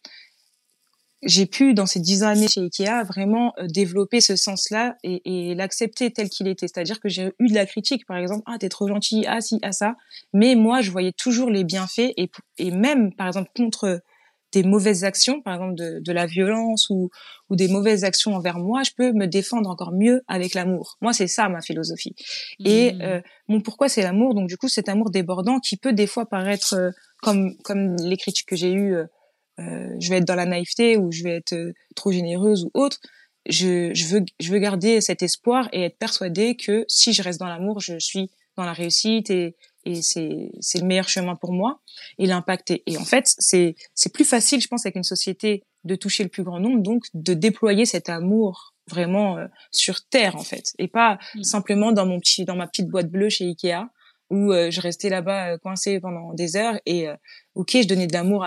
j'ai 1.22 1.47
pu, 1.47 1.74
dans 1.74 1.86
ces 1.86 2.01
dix 2.01 2.22
années 2.22 2.48
chez 2.48 2.60
Ikea, 2.60 3.02
vraiment 3.05 3.52
euh, 3.59 3.66
développer 3.66 4.20
ce 4.20 4.36
sens-là 4.36 4.97
et, 5.02 5.51
et 5.51 5.55
l'accepter 5.55 6.12
tel 6.12 6.28
qu'il 6.28 6.47
était. 6.47 6.68
C'est-à-dire 6.68 7.01
que 7.01 7.09
j'ai 7.09 7.32
eu 7.38 7.48
de 7.48 7.55
la 7.55 7.66
critique, 7.66 8.06
par 8.06 8.16
exemple, 8.16 8.43
ah 8.47 8.56
t'es 8.59 8.68
trop 8.68 8.86
gentil, 8.86 9.24
ah 9.26 9.40
si, 9.40 9.59
ah 9.62 9.72
ça. 9.72 9.97
Mais 10.32 10.55
moi, 10.55 10.82
je 10.82 10.90
voyais 10.90 11.12
toujours 11.12 11.51
les 11.51 11.64
bienfaits 11.64 12.12
et, 12.16 12.30
et 12.59 12.70
même, 12.70 13.14
par 13.14 13.26
exemple, 13.26 13.51
contre 13.56 14.01
des 14.57 14.62
mauvaises 14.62 15.05
actions, 15.05 15.43
par 15.43 15.55
exemple 15.55 15.74
de, 15.74 16.01
de 16.01 16.12
la 16.12 16.24
violence 16.24 16.89
ou, 16.89 17.11
ou 17.51 17.57
des 17.57 17.69
mauvaises 17.69 18.05
actions 18.05 18.35
envers 18.35 18.59
moi, 18.59 18.83
je 18.85 18.91
peux 18.97 19.12
me 19.12 19.27
défendre 19.27 19.69
encore 19.69 19.93
mieux 19.93 20.23
avec 20.28 20.55
l'amour. 20.55 20.97
Moi, 21.03 21.12
c'est 21.12 21.27
ça 21.27 21.51
ma 21.51 21.61
philosophie. 21.61 22.15
Et 22.65 22.95
mmh. 22.95 23.03
euh, 23.03 23.20
mon 23.49 23.61
pourquoi 23.61 23.91
c'est 23.91 24.03
l'amour. 24.03 24.35
Donc 24.35 24.49
du 24.49 24.57
coup, 24.57 24.69
cet 24.69 24.89
amour 24.89 25.11
débordant 25.11 25.61
qui 25.61 25.77
peut 25.77 25.93
des 25.93 26.07
fois 26.07 26.24
paraître 26.24 26.74
euh, 26.74 26.91
comme 27.23 27.55
comme 27.65 27.97
les 27.97 28.16
critiques 28.16 28.49
que 28.49 28.57
j'ai 28.57 28.73
eues 28.73 28.97
euh, 29.59 29.97
je 30.01 30.11
vais 30.11 30.19
être 30.19 30.27
dans 30.27 30.35
la 30.35 30.47
naïveté 30.47 30.97
ou 30.97 31.12
je 31.12 31.23
vais 31.23 31.37
être 31.37 31.57
trop 31.95 32.12
généreuse 32.12 32.65
ou 32.65 32.70
autre. 32.73 32.99
Je, 33.49 33.93
je, 33.95 34.07
veux, 34.07 34.24
je 34.41 34.53
veux 34.53 34.59
garder 34.59 35.01
cet 35.03 35.23
espoir 35.23 35.69
et 35.73 35.83
être 35.85 35.99
persuadée 35.99 36.57
que 36.57 36.85
si 36.89 37.12
je 37.12 37.23
reste 37.23 37.41
dans 37.41 37.49
l'amour, 37.49 37.81
je 37.81 37.99
suis 37.99 38.31
dans 38.57 38.65
la 38.65 38.73
réussite 38.73 39.31
et, 39.31 39.55
et 39.86 40.02
c'est, 40.02 40.50
c'est 40.60 40.80
le 40.80 40.86
meilleur 40.86 41.08
chemin 41.08 41.36
pour 41.36 41.52
moi 41.52 41.80
et 42.18 42.26
l'impact. 42.26 42.72
Et 42.86 42.98
en 42.98 43.04
fait, 43.04 43.34
c'est, 43.38 43.76
c'est 43.94 44.12
plus 44.12 44.24
facile, 44.24 44.60
je 44.60 44.68
pense, 44.68 44.84
avec 44.84 44.96
une 44.96 45.04
société 45.04 45.62
de 45.84 45.94
toucher 45.94 46.24
le 46.24 46.28
plus 46.28 46.42
grand 46.42 46.60
nombre, 46.60 46.82
donc 46.82 47.04
de 47.14 47.32
déployer 47.32 47.86
cet 47.86 48.08
amour 48.08 48.74
vraiment 48.88 49.38
euh, 49.38 49.46
sur 49.72 50.04
terre 50.04 50.36
en 50.36 50.44
fait 50.44 50.72
et 50.78 50.86
pas 50.86 51.18
mmh. 51.34 51.42
simplement 51.42 51.90
dans 51.90 52.06
mon 52.06 52.20
petit 52.20 52.44
dans 52.44 52.54
ma 52.54 52.68
petite 52.68 52.86
boîte 52.86 53.10
bleue 53.10 53.28
chez 53.28 53.44
Ikea 53.44 53.88
où 54.31 54.53
euh, 54.53 54.70
je 54.70 54.81
restais 54.81 55.09
là-bas 55.09 55.53
euh, 55.53 55.59
coincée 55.59 56.01
pendant 56.01 56.35
des 56.35 56.57
heures 56.57 56.78
et 56.85 57.09
euh, 57.09 57.15
ok 57.55 57.70
je 57.82 57.86
donnais 57.86 58.07
de 58.07 58.12
l'amour 58.12 58.44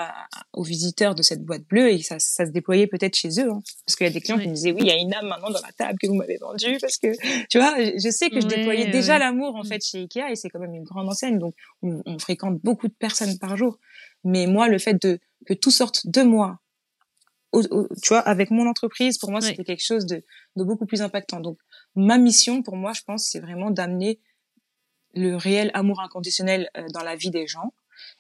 aux 0.53 0.64
visiteurs 0.64 1.15
de 1.15 1.22
cette 1.22 1.43
boîte 1.43 1.64
bleue 1.64 1.91
et 1.91 2.01
ça, 2.01 2.19
ça 2.19 2.45
se 2.45 2.51
déployait 2.51 2.88
peut-être 2.88 3.15
chez 3.15 3.30
eux 3.39 3.49
hein. 3.49 3.61
parce 3.85 3.95
qu'il 3.95 4.06
y 4.06 4.10
a 4.10 4.14
des 4.14 4.19
clients 4.19 4.39
qui 4.39 4.49
me 4.49 4.53
disaient 4.53 4.72
oui 4.72 4.81
il 4.81 4.88
y 4.88 4.91
a 4.91 4.97
une 4.97 5.14
âme 5.14 5.27
maintenant 5.27 5.51
dans 5.51 5.61
la 5.61 5.72
table 5.72 5.97
que 5.97 6.07
vous 6.07 6.15
m'avez 6.15 6.38
vendue 6.38 6.77
parce 6.81 6.97
que 6.97 7.07
tu 7.47 7.60
vois 7.60 7.76
je 7.77 8.10
sais 8.10 8.30
que 8.30 8.41
je 8.41 8.47
déployais 8.47 8.91
déjà 8.91 9.19
l'amour 9.19 9.56
en 9.56 9.64
mm. 9.64 9.68
fait 9.68 9.85
chez 9.85 9.99
Ikea 9.99 10.31
et 10.31 10.35
c'est 10.35 10.49
quand 10.49 10.60
même 10.60 10.73
une 10.73 10.84
grande 10.84 11.07
enseigne 11.07 11.39
donc 11.39 11.56
on, 11.81 12.01
on, 12.06 12.19
fréquente 12.19 12.60
beaucoup 12.61 12.88
de 12.88 12.93
personnes 12.93 13.38
par 13.39 13.56
jour. 13.56 13.80
Mais 14.26 14.47
moi 14.47 14.68
le 14.68 14.77
fait 14.80 15.01
de 15.01 15.19
que 15.45 15.53
tout 15.53 15.72
sorte 15.72 16.07
de 16.07 16.22
moi 16.23 16.60
tu 17.53 18.10
vois 18.10 18.19
avec 18.19 18.51
mon 18.51 18.68
entreprise 18.68 19.18
pour 19.18 19.31
moi 19.31 19.41
c'était 19.41 19.64
quelque 19.64 19.84
chose 19.84 20.06
de, 20.06 20.23
de 20.56 20.64
beaucoup 20.64 20.85
plus 20.85 21.01
impactant. 21.01 21.39
Donc 21.39 21.57
ma 21.95 22.18
mission 22.18 22.61
pour 22.61 22.76
moi 22.76 22.93
je 22.93 23.01
pense 23.01 23.27
c'est 23.30 23.39
vraiment 23.39 23.72
d'amener 23.72 24.19
le 25.14 25.36
réel 25.36 25.72
amour 25.73 25.99
inconditionnel 26.02 26.69
euh, 26.77 26.88
dans 26.94 27.03
la 27.03 27.15
vie 27.15 27.31
des 27.31 27.48
gens. 27.48 27.73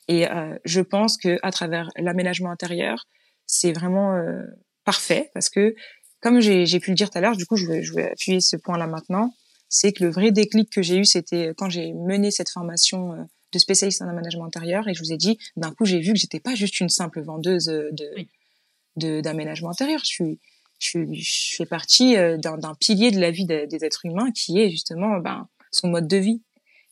Et 0.07 0.29
euh, 0.29 0.57
je 0.65 0.81
pense 0.81 1.17
que 1.17 1.37
à 1.43 1.51
travers 1.51 1.89
l'aménagement 1.97 2.51
intérieur, 2.51 3.07
c'est 3.45 3.71
vraiment 3.71 4.15
euh, 4.15 4.43
parfait 4.85 5.31
parce 5.33 5.49
que, 5.49 5.75
comme 6.21 6.41
j'ai 6.41 6.79
pu 6.79 6.91
le 6.91 6.95
dire 6.95 7.09
tout 7.09 7.17
à 7.17 7.21
l'heure, 7.21 7.37
du 7.37 7.45
coup, 7.45 7.55
je 7.55 7.65
vais, 7.65 7.83
je 7.83 7.93
vais 7.93 8.11
appuyer 8.11 8.41
ce 8.41 8.57
point-là 8.57 8.87
maintenant, 8.87 9.33
c'est 9.69 9.93
que 9.93 10.03
le 10.03 10.09
vrai 10.09 10.31
déclic 10.31 10.69
que 10.69 10.81
j'ai 10.81 10.97
eu, 10.97 11.05
c'était 11.05 11.53
quand 11.55 11.69
j'ai 11.69 11.93
mené 11.93 12.31
cette 12.31 12.49
formation 12.49 13.29
de 13.51 13.59
spécialiste 13.59 14.01
en 14.01 14.09
aménagement 14.09 14.45
intérieur 14.45 14.87
et 14.87 14.93
je 14.93 15.01
vous 15.01 15.13
ai 15.13 15.17
dit, 15.17 15.37
d'un 15.55 15.71
coup, 15.71 15.85
j'ai 15.85 15.99
vu 15.99 16.13
que 16.13 16.19
j'étais 16.19 16.39
pas 16.39 16.55
juste 16.55 16.79
une 16.79 16.89
simple 16.89 17.21
vendeuse 17.21 17.65
de 17.65 19.21
d'aménagement 19.21 19.69
intérieur. 19.69 20.01
Je 20.01 20.07
suis, 20.07 20.39
je, 20.79 20.99
je 21.13 21.55
fais 21.55 21.65
partie 21.65 22.15
d'un 22.15 22.75
pilier 22.77 23.11
de 23.11 23.19
la 23.19 23.31
vie 23.31 23.45
des, 23.45 23.65
des, 23.65 23.85
êtres 23.85 24.05
humains 24.05 24.31
qui 24.31 24.59
est 24.59 24.69
justement 24.69 25.19
ben, 25.19 25.47
son 25.71 25.87
mode 25.87 26.07
de 26.07 26.17
vie 26.17 26.41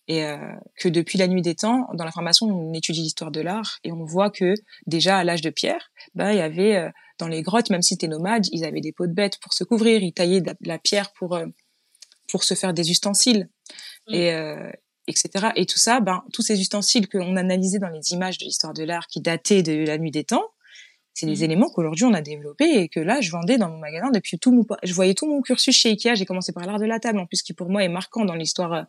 et 0.08 0.24
euh, 0.24 0.38
que 0.78 0.88
depuis 0.88 1.18
la 1.18 1.28
nuit 1.28 1.42
des 1.42 1.56
temps, 1.56 1.90
dans 1.94 2.06
la 2.06 2.12
formation, 2.12 2.48
on 2.48 2.74
étudie 2.74 3.02
l'histoire 3.02 3.32
de 3.32 3.42
l'art 3.42 3.80
et 3.84 3.92
on 3.92 4.06
voit 4.06 4.30
que 4.30 4.54
déjà 4.86 5.18
à 5.18 5.24
l'âge 5.24 5.42
de 5.42 5.50
pierre, 5.50 5.92
ben 6.16 6.32
il 6.32 6.38
y 6.38 6.42
avait 6.42 6.78
euh, 6.78 6.90
dans 7.20 7.28
les 7.28 7.42
grottes, 7.42 7.70
même 7.70 7.82
si 7.82 7.96
c'était 7.96 8.08
nomade, 8.08 8.48
ils 8.52 8.64
avaient 8.64 8.80
des 8.80 8.94
pots 8.94 9.08
de 9.08 9.14
bêtes 9.14 9.38
pour 9.42 9.54
se 9.54 9.66
couvrir, 9.66 10.02
ils 10.02 10.14
taillaient 10.14 10.42
de 10.42 10.54
la, 10.62 10.80
pierre 10.80 11.12
pour 11.12 11.36
euh, 11.36 11.46
pour 12.32 12.44
se 12.44 12.54
faire 12.54 12.74
des 12.74 12.90
ustensiles 12.90 13.50
mmh. 14.08 14.14
et 14.14 14.34
etc. 15.08 15.50
Et 15.56 15.66
tout 15.66 15.78
ça, 15.78 16.02
ben 16.02 16.24
tous 16.34 16.42
ces 16.42 16.60
ustensiles 16.60 17.08
que 17.08 17.18
l'on 17.18 17.38
analysait 17.38 17.80
dans 17.80 17.90
les 17.90 18.12
images 18.12 18.38
de 18.38 18.46
l'histoire 18.46 18.74
de 18.74 18.84
l'art 18.84 19.08
qui 19.08 19.22
dataient 19.22 19.64
de 19.64 19.86
la 19.86 19.98
nuit 19.98 20.12
des 20.12 20.26
temps, 20.26 20.44
c'est 21.14 21.26
des 21.26 21.38
mmh. 21.38 21.44
éléments 21.44 21.70
qu'aujourd'hui 21.70 22.06
on 22.06 22.14
a 22.14 22.22
développés 22.22 22.82
et 22.82 22.90
que 22.90 23.00
là 23.00 23.20
je 23.20 23.32
vendais 23.32 23.58
dans 23.58 23.70
mon 23.70 23.80
magasin 23.80 24.12
depuis 24.12 24.40
tout 24.40 24.52
mon 24.52 24.66
je 24.84 24.94
voyais 24.94 25.16
tout 25.16 25.28
mon 25.28 25.42
cursus 25.42 25.76
chez 25.76 25.90
Ikea 25.90 26.16
j'ai 26.16 26.26
commencé 26.26 26.54
par 26.54 26.66
l'art 26.66 26.80
de 26.80 26.86
la 26.86 27.00
table 27.00 27.20
en 27.20 27.26
plus 27.26 27.42
qui 27.42 27.54
pour 27.54 27.70
moi 27.70 27.84
est 27.84 27.90
marquant 27.90 28.24
dans 28.24 28.36
l'histoire 28.36 28.86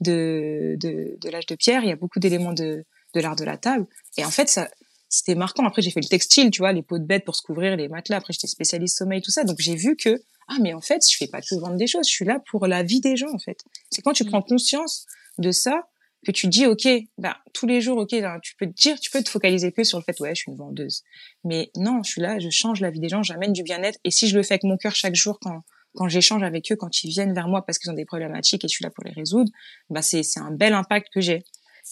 de, 0.00 0.76
de, 0.80 1.16
de 1.20 1.30
l'âge 1.30 1.46
de 1.46 1.54
pierre, 1.54 1.82
il 1.82 1.88
y 1.88 1.92
a 1.92 1.96
beaucoup 1.96 2.18
d'éléments 2.18 2.52
de, 2.52 2.84
de 3.14 3.20
l'art 3.20 3.36
de 3.36 3.44
la 3.44 3.56
table. 3.56 3.86
Et 4.16 4.24
en 4.24 4.30
fait, 4.30 4.48
ça, 4.48 4.68
c'était 5.08 5.34
marquant. 5.34 5.66
Après, 5.66 5.82
j'ai 5.82 5.90
fait 5.90 6.00
le 6.00 6.08
textile, 6.08 6.50
tu 6.50 6.58
vois, 6.58 6.72
les 6.72 6.82
pots 6.82 6.98
de 6.98 7.04
bête 7.04 7.24
pour 7.24 7.36
se 7.36 7.42
couvrir, 7.42 7.76
les 7.76 7.88
matelas. 7.88 8.18
Après, 8.18 8.32
j'étais 8.32 8.46
spécialiste 8.46 8.98
sommeil, 8.98 9.22
tout 9.22 9.30
ça. 9.30 9.44
Donc, 9.44 9.56
j'ai 9.60 9.74
vu 9.74 9.96
que, 9.96 10.20
ah, 10.48 10.56
mais 10.60 10.74
en 10.74 10.80
fait, 10.80 11.02
je 11.08 11.16
fais 11.16 11.26
pas 11.26 11.40
que 11.40 11.54
vendre 11.54 11.76
des 11.76 11.86
choses. 11.86 12.06
Je 12.06 12.12
suis 12.12 12.24
là 12.24 12.40
pour 12.50 12.66
la 12.66 12.82
vie 12.82 13.00
des 13.00 13.16
gens, 13.16 13.32
en 13.32 13.38
fait. 13.38 13.58
C'est 13.90 14.02
quand 14.02 14.12
tu 14.12 14.24
mm. 14.24 14.28
prends 14.28 14.42
conscience 14.42 15.06
de 15.38 15.50
ça 15.50 15.88
que 16.26 16.32
tu 16.32 16.48
dis, 16.48 16.66
OK, 16.66 16.88
bah, 17.18 17.36
tous 17.52 17.66
les 17.66 17.80
jours, 17.80 17.98
OK, 17.98 18.14
tu 18.42 18.56
peux 18.56 18.66
te 18.66 18.72
dire, 18.72 18.98
tu 18.98 19.10
peux 19.10 19.22
te 19.22 19.28
focaliser 19.28 19.70
que 19.70 19.84
sur 19.84 19.98
le 19.98 20.04
fait, 20.04 20.18
ouais, 20.20 20.34
je 20.34 20.40
suis 20.40 20.50
une 20.50 20.58
vendeuse. 20.58 21.02
Mais 21.44 21.70
non, 21.76 22.02
je 22.02 22.10
suis 22.10 22.20
là, 22.20 22.38
je 22.38 22.50
change 22.50 22.80
la 22.80 22.90
vie 22.90 23.00
des 23.00 23.08
gens, 23.08 23.22
j'amène 23.22 23.52
du 23.52 23.62
bien-être. 23.62 23.98
Et 24.04 24.10
si 24.10 24.26
je 24.26 24.36
le 24.36 24.42
fais 24.42 24.54
avec 24.54 24.64
mon 24.64 24.76
cœur 24.76 24.94
chaque 24.94 25.14
jour 25.14 25.38
quand, 25.40 25.62
quand 25.96 26.08
j'échange 26.08 26.42
avec 26.42 26.70
eux, 26.70 26.76
quand 26.76 27.02
ils 27.02 27.10
viennent 27.10 27.34
vers 27.34 27.48
moi 27.48 27.64
parce 27.64 27.78
qu'ils 27.78 27.90
ont 27.90 27.94
des 27.94 28.04
problématiques 28.04 28.64
et 28.64 28.68
je 28.68 28.72
suis 28.72 28.84
là 28.84 28.90
pour 28.90 29.04
les 29.04 29.12
résoudre, 29.12 29.50
bah 29.90 30.02
c'est 30.02 30.22
c'est 30.22 30.40
un 30.40 30.50
bel 30.50 30.74
impact 30.74 31.08
que 31.12 31.20
j'ai. 31.20 31.42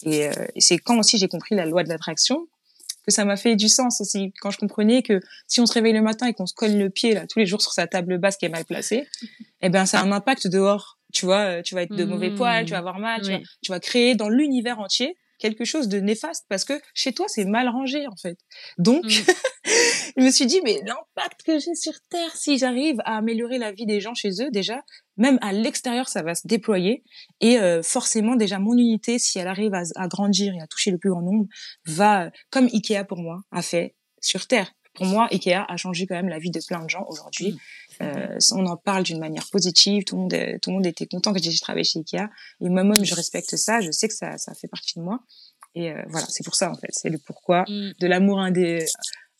Et, 0.03 0.27
euh, 0.27 0.31
c'est 0.57 0.77
quand 0.77 0.97
aussi 0.99 1.17
j'ai 1.17 1.27
compris 1.27 1.55
la 1.55 1.65
loi 1.65 1.83
de 1.83 1.89
l'attraction 1.89 2.47
que 3.05 3.11
ça 3.13 3.23
m'a 3.23 3.37
fait 3.37 3.55
du 3.55 3.69
sens 3.69 4.01
aussi. 4.01 4.33
Quand 4.41 4.49
je 4.49 4.57
comprenais 4.57 5.03
que 5.03 5.19
si 5.47 5.61
on 5.61 5.65
se 5.65 5.73
réveille 5.73 5.93
le 5.93 6.01
matin 6.01 6.27
et 6.27 6.33
qu'on 6.33 6.47
se 6.47 6.55
colle 6.55 6.75
le 6.75 6.89
pied 6.89 7.13
là 7.13 7.27
tous 7.27 7.39
les 7.39 7.45
jours 7.45 7.61
sur 7.61 7.71
sa 7.71 7.87
table 7.87 8.17
basse 8.17 8.37
qui 8.37 8.45
est 8.45 8.49
mal 8.49 8.65
placée, 8.65 9.07
eh 9.61 9.69
ben 9.69 9.85
ça 9.85 9.99
a 9.99 10.03
un 10.03 10.11
impact 10.11 10.47
dehors. 10.47 10.97
Tu 11.13 11.25
vois, 11.25 11.41
euh, 11.41 11.61
tu 11.61 11.75
vas 11.75 11.83
être 11.83 11.95
de 11.95 12.03
mauvais 12.03 12.31
poils, 12.31 12.65
tu 12.65 12.71
vas 12.71 12.79
avoir 12.79 12.99
mal, 12.99 13.21
tu, 13.21 13.31
vas, 13.31 13.39
tu 13.61 13.71
vas 13.71 13.79
créer 13.79 14.15
dans 14.15 14.27
l'univers 14.27 14.79
entier 14.79 15.15
quelque 15.39 15.65
chose 15.65 15.87
de 15.87 15.99
néfaste 15.99 16.45
parce 16.49 16.65
que 16.65 16.73
chez 16.93 17.13
toi 17.13 17.25
c'est 17.27 17.45
mal 17.45 17.69
rangé 17.69 18.07
en 18.07 18.15
fait. 18.15 18.37
Donc 18.77 19.05
mm. 19.05 19.09
je 20.17 20.23
me 20.23 20.31
suis 20.31 20.45
dit 20.45 20.61
mais 20.63 20.81
l'impact 20.85 21.43
que 21.45 21.59
j'ai 21.59 21.75
sur 21.75 21.93
terre 22.09 22.35
si 22.35 22.57
j'arrive 22.57 22.97
à 23.05 23.17
améliorer 23.17 23.57
la 23.57 23.71
vie 23.71 23.85
des 23.85 23.99
gens 23.99 24.13
chez 24.13 24.41
eux 24.41 24.51
déjà 24.51 24.83
même 25.17 25.37
à 25.41 25.53
l'extérieur 25.53 26.07
ça 26.07 26.21
va 26.21 26.35
se 26.35 26.47
déployer 26.47 27.03
et 27.41 27.59
euh, 27.59 27.81
forcément 27.81 28.35
déjà 28.35 28.59
mon 28.59 28.73
unité 28.73 29.19
si 29.19 29.39
elle 29.39 29.47
arrive 29.47 29.73
à, 29.73 30.07
grandir 30.07 30.53
et 30.53 30.61
à 30.61 30.67
toucher 30.67 30.91
le 30.91 30.97
plus 30.97 31.09
grand 31.09 31.21
nombre 31.21 31.45
va 31.85 32.31
comme 32.49 32.67
Ikea 32.71 33.03
pour 33.07 33.19
moi 33.19 33.41
a 33.51 33.61
fait 33.61 33.95
sur 34.21 34.47
terre. 34.47 34.71
Pour 34.95 35.05
moi 35.05 35.27
Ikea 35.31 35.65
a 35.67 35.77
changé 35.77 36.07
quand 36.07 36.15
même 36.15 36.29
la 36.29 36.39
vie 36.39 36.51
de 36.51 36.59
plein 36.65 36.83
de 36.83 36.89
gens 36.89 37.05
aujourd'hui. 37.07 37.51
Mm. 37.51 38.03
Euh, 38.03 38.37
on 38.53 38.65
en 38.65 38.77
parle 38.77 39.03
d'une 39.03 39.19
manière 39.19 39.47
positive. 39.51 40.03
Tout 40.03 40.15
le 40.15 40.21
monde, 40.21 40.59
tout 40.61 40.69
le 40.69 40.75
monde 40.75 40.85
était 40.85 41.05
content 41.05 41.33
que 41.33 41.41
j'ai 41.41 41.57
travaillé 41.59 41.83
chez 41.83 41.99
Ikea. 41.99 42.29
Et 42.61 42.69
moi-même, 42.69 43.03
je 43.03 43.15
respecte 43.15 43.55
ça. 43.55 43.81
Je 43.81 43.91
sais 43.91 44.07
que 44.07 44.13
ça, 44.13 44.37
ça 44.37 44.53
fait 44.53 44.67
partie 44.67 44.99
de 44.99 45.03
moi. 45.03 45.19
Et 45.75 45.91
euh, 45.91 46.01
voilà, 46.07 46.25
c'est 46.29 46.43
pour 46.43 46.55
ça 46.55 46.71
en 46.71 46.75
fait. 46.75 46.91
C'est 46.91 47.09
le 47.09 47.17
pourquoi 47.17 47.63
mm. 47.67 47.93
de 47.99 48.07
l'amour 48.07 48.41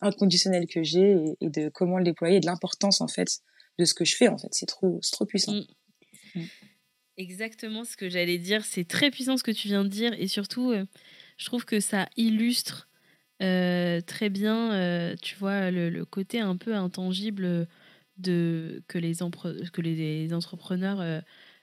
inconditionnel 0.00 0.66
que 0.66 0.82
j'ai 0.82 1.16
et, 1.40 1.48
de 1.48 1.68
comment 1.70 1.98
le 1.98 2.04
déployer, 2.04 2.36
et 2.36 2.40
de 2.40 2.46
l'importance 2.46 3.00
en 3.00 3.08
fait 3.08 3.40
de 3.78 3.84
ce 3.84 3.94
que 3.94 4.04
je 4.04 4.14
fais 4.14 4.28
en 4.28 4.38
fait. 4.38 4.48
C'est 4.52 4.66
trop, 4.66 5.00
trop 5.12 5.24
puissant. 5.24 5.54
Mm. 5.54 6.40
Mm. 6.40 6.46
Exactement 7.16 7.84
ce 7.84 7.96
que 7.96 8.10
j'allais 8.10 8.38
dire. 8.38 8.64
C'est 8.64 8.86
très 8.86 9.10
puissant 9.10 9.38
ce 9.38 9.42
que 9.42 9.50
tu 9.50 9.68
viens 9.68 9.84
de 9.84 9.88
dire 9.88 10.12
et 10.18 10.28
surtout, 10.28 10.70
euh, 10.70 10.84
je 11.38 11.46
trouve 11.46 11.64
que 11.64 11.80
ça 11.80 12.08
illustre 12.16 12.88
très 13.38 14.28
bien, 14.30 15.14
tu 15.22 15.36
vois, 15.36 15.70
le, 15.70 15.90
le, 15.90 16.04
côté 16.04 16.40
un 16.40 16.56
peu 16.56 16.74
intangible 16.74 17.68
de, 18.18 18.82
que, 18.88 18.98
les, 18.98 19.14
que 19.72 19.80
les 19.80 20.32
entrepreneurs 20.32 21.22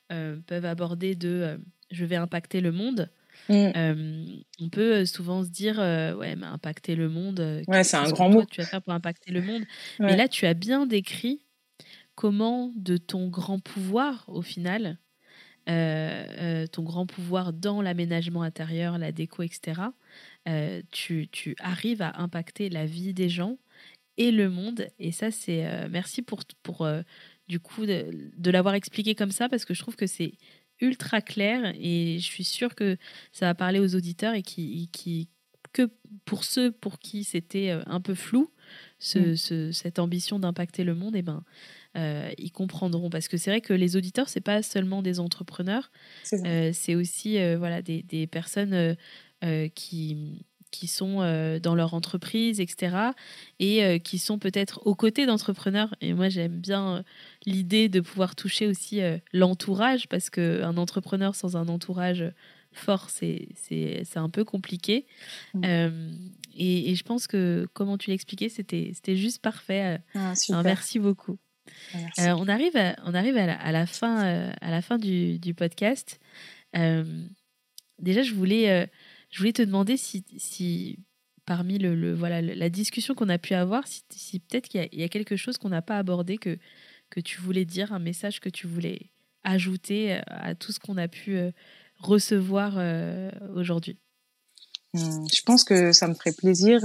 peuvent 0.10 0.66
aborder 0.66 1.16
de 1.16 1.60
je 1.92 2.06
vais 2.06 2.16
impacter 2.16 2.62
le 2.62 2.72
monde. 2.72 3.10
Mm. 3.50 4.42
on 4.62 4.70
peut 4.70 5.06
souvent 5.06 5.44
se 5.44 5.50
dire 5.50 5.78
ouais 5.80 6.36
mais 6.36 6.46
impacter 6.46 6.96
le 6.96 7.10
monde 7.10 7.64
ouais 7.68 7.84
c'est 7.84 7.98
un 7.98 8.10
grand 8.10 8.30
mot 8.30 8.46
tu 8.46 8.62
vas 8.62 8.68
faire 8.68 8.82
pour 8.82 8.94
impacter 8.94 9.32
le 9.32 9.42
monde? 9.42 9.64
Mais 10.00 10.16
là 10.16 10.28
tu 10.28 10.46
as 10.46 10.54
bien 10.54 10.86
décrit 10.86 11.44
comment 12.16 12.72
de 12.76 12.96
ton 12.98 13.28
grand 13.28 13.60
pouvoir 13.60 14.26
au 14.28 14.44
final 14.44 14.98
ton 15.66 16.84
grand 16.84 17.06
pouvoir 17.08 17.54
dans 17.54 17.82
l'aménagement 17.82 18.44
intérieur 18.44 18.98
la 18.98 19.12
déco 19.12 19.42
etc 19.42 19.82
tu, 20.92 21.28
tu, 21.32 21.56
arrives 21.60 22.02
à 22.02 22.20
impacter 22.22 22.70
la 22.70 22.86
vie 22.86 23.14
des 23.14 23.30
gens 23.30 23.58
et 24.18 24.32
le 24.32 24.50
monde 24.50 24.88
et 25.00 25.12
ça 25.12 25.32
c'est 25.32 25.88
merci 25.90 26.22
pour 26.22 26.44
pour 26.62 26.88
du 27.48 27.60
coup 27.60 27.86
de, 27.86 28.08
de 28.38 28.52
l'avoir 28.52 28.76
expliqué 28.76 29.16
comme 29.16 29.32
ça 29.32 29.50
parce 29.50 29.66
que 29.66 29.74
je 29.74 29.82
trouve 29.82 29.96
que 29.96 30.08
c'est 30.08 30.34
ultra 30.82 31.22
clair 31.22 31.74
et 31.80 32.18
je 32.20 32.26
suis 32.26 32.44
sûre 32.44 32.76
que 32.76 32.98
ça 33.32 33.46
va 33.46 33.56
parler 33.56 33.80
aux 33.80 33.96
auditeurs 33.96 34.34
et 34.34 34.44
qui, 34.44 34.90
qui 34.92 35.30
que 35.72 35.90
pour 36.26 36.44
ceux 36.44 36.72
pour 36.72 37.00
qui 37.00 37.24
c'était 37.24 37.72
euh, 37.72 37.82
un 37.88 38.00
peu 38.00 38.14
flou, 38.14 38.52
mm. 39.16 39.36
ce, 39.36 39.72
cette 39.72 40.00
ambition 40.00 40.40
d'impacter 40.40 40.84
le 40.84 40.94
monde, 40.94 41.16
et 41.16 41.20
eh 41.20 41.22
ben, 41.24 41.44
euh, 41.98 42.32
ils 42.38 42.52
comprendront. 42.52 43.10
Parce 43.10 43.28
que 43.28 43.38
c'est 43.38 43.50
vrai 43.50 43.62
que 43.62 43.74
les 43.74 43.96
auditeurs, 43.96 44.30
c'est 44.30 44.42
pas 44.42 44.62
seulement 44.62 45.02
des 45.02 45.20
entrepreneurs, 45.20 45.92
c'est 46.24 46.46
euh, 46.94 47.00
aussi 47.00 47.38
voilà, 47.58 47.82
des, 47.82 48.04
des 48.04 48.28
personnes 48.28 48.96
qui, 49.76 50.46
qui 50.74 50.88
sont 50.88 51.22
euh, 51.22 51.60
dans 51.60 51.76
leur 51.76 51.94
entreprise, 51.94 52.60
etc. 52.60 53.12
Et 53.60 53.84
euh, 53.84 54.00
qui 54.00 54.18
sont 54.18 54.40
peut-être 54.40 54.82
aux 54.86 54.96
côtés 54.96 55.26
d'entrepreneurs. 55.26 55.96
Et 56.02 56.14
moi, 56.14 56.28
j'aime 56.30 56.60
bien 56.60 56.98
euh, 56.98 57.04
l'idée 57.46 57.88
de 57.88 58.02
pouvoir 58.02 58.36
toucher 58.36 58.68
aussi 58.68 59.02
l'entourage, 59.32 60.10
parce 60.10 60.30
qu'un 60.30 60.76
entrepreneur 60.78 61.36
sans 61.36 61.56
un 61.56 61.68
entourage 61.68 62.26
fort, 62.74 63.10
c'est 63.10 63.48
un 64.16 64.30
peu 64.30 64.44
compliqué. 64.44 65.06
Mmh. 65.54 65.64
Et, 66.56 66.96
je 66.96 67.04
pense 67.04 67.28
que, 67.28 67.68
comment 67.74 67.98
tu 67.98 68.10
l'expliquais, 68.10 68.50
c'était 68.50 69.16
juste 69.16 69.42
parfait. 69.42 70.00
Ah, 70.16 70.34
merci 70.64 70.98
beaucoup. 70.98 71.38
Ah, 72.18 72.36
on 72.36 72.48
arrive, 72.48 72.76
à, 72.76 72.96
on 73.06 73.14
arrive 73.14 73.38
à, 73.38 73.72
la, 73.72 73.86
fin, 73.86 74.52
à 74.60 74.72
la 74.72 74.82
fin 74.82 74.98
du, 74.98 75.38
du 75.38 75.54
podcast. 75.54 76.20
déjà, 76.74 78.24
je 78.24 78.34
voulais 78.34 78.90
je 79.34 79.40
voulais 79.40 79.52
te 79.52 79.64
demander 79.64 79.98
si, 79.98 80.24
si 80.38 81.00
parmi 81.48 81.80
le, 81.80 82.14
voilà, 82.14 82.40
la 82.40 82.70
discussion 82.70 83.16
qu'on 83.16 83.30
a 83.30 83.40
pu 83.40 83.56
avoir, 83.56 83.84
si, 83.88 84.40
peut-être 84.40 84.70
qu'il 84.70 84.88
y, 84.92 85.04
a 85.04 85.10
quelque 85.10 85.36
chose 85.36 85.58
qu'on 85.58 85.70
n'a 85.70 85.82
pas 85.82 85.98
abordé, 85.98 86.38
que, 86.38 86.60
que 87.10 87.20
tu 87.20 87.42
voulais 87.42 87.66
dire, 87.66 87.92
un 87.94 88.00
message 88.00 88.40
que 88.40 88.50
tu 88.50 88.68
voulais 88.68 89.10
ajouter 89.44 90.14
euh, 90.14 90.22
à 90.28 90.54
tout 90.54 90.72
ce 90.72 90.80
qu'on 90.80 90.98
a 90.98 91.08
pu 91.08 91.36
euh, 91.36 91.50
recevoir 91.98 92.76
euh, 92.78 93.32
aujourd'hui? 93.56 93.98
Mmh, 94.94 95.26
je 95.34 95.42
pense 95.42 95.64
que 95.64 95.94
ça 95.94 96.08
me 96.08 96.14
ferait 96.14 96.34
plaisir 96.34 96.82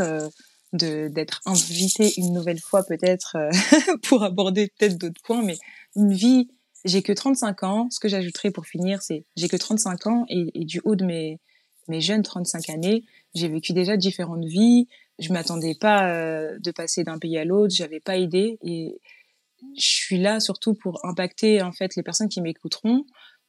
d'être 0.72 1.42
invitée 1.44 2.14
une 2.16 2.32
nouvelle 2.32 2.60
fois 2.60 2.82
peut-être 2.82 3.36
pour 4.04 4.22
aborder 4.22 4.72
peut-être 4.78 4.96
d'autres 4.96 5.20
points, 5.22 5.42
mais 5.42 5.58
une 5.96 6.14
vie, 6.14 6.48
j'ai 6.86 7.02
que 7.02 7.12
35 7.12 7.62
ans. 7.64 7.88
Ce 7.90 8.00
que 8.00 8.08
j'ajouterais 8.08 8.50
pour 8.50 8.64
finir, 8.64 9.02
c'est 9.02 9.26
j'ai 9.36 9.48
que 9.48 9.56
35 9.56 10.06
ans 10.06 10.24
et 10.30 10.64
du 10.64 10.80
haut 10.84 10.96
de 10.96 11.04
mes 11.04 11.40
mes 11.88 12.00
jeunes 12.00 12.22
35 12.22 12.70
années, 12.70 13.04
j'ai 13.34 13.48
vécu 13.48 13.72
déjà 13.72 13.96
différentes 13.96 14.44
vies. 14.44 14.88
Je 15.18 15.32
m'attendais 15.32 15.74
pas 15.74 16.10
euh, 16.12 16.58
de 16.60 16.70
passer 16.70 17.04
d'un 17.04 17.18
pays 17.18 17.38
à 17.38 17.44
l'autre. 17.44 17.74
J'avais 17.74 18.00
pas 18.00 18.16
idée 18.16 18.58
et 18.62 19.00
je 19.76 19.86
suis 19.86 20.18
là 20.18 20.40
surtout 20.40 20.74
pour 20.74 21.04
impacter 21.04 21.62
en 21.62 21.72
fait 21.72 21.96
les 21.96 22.02
personnes 22.02 22.28
qui 22.28 22.40
m'écouteront 22.40 23.04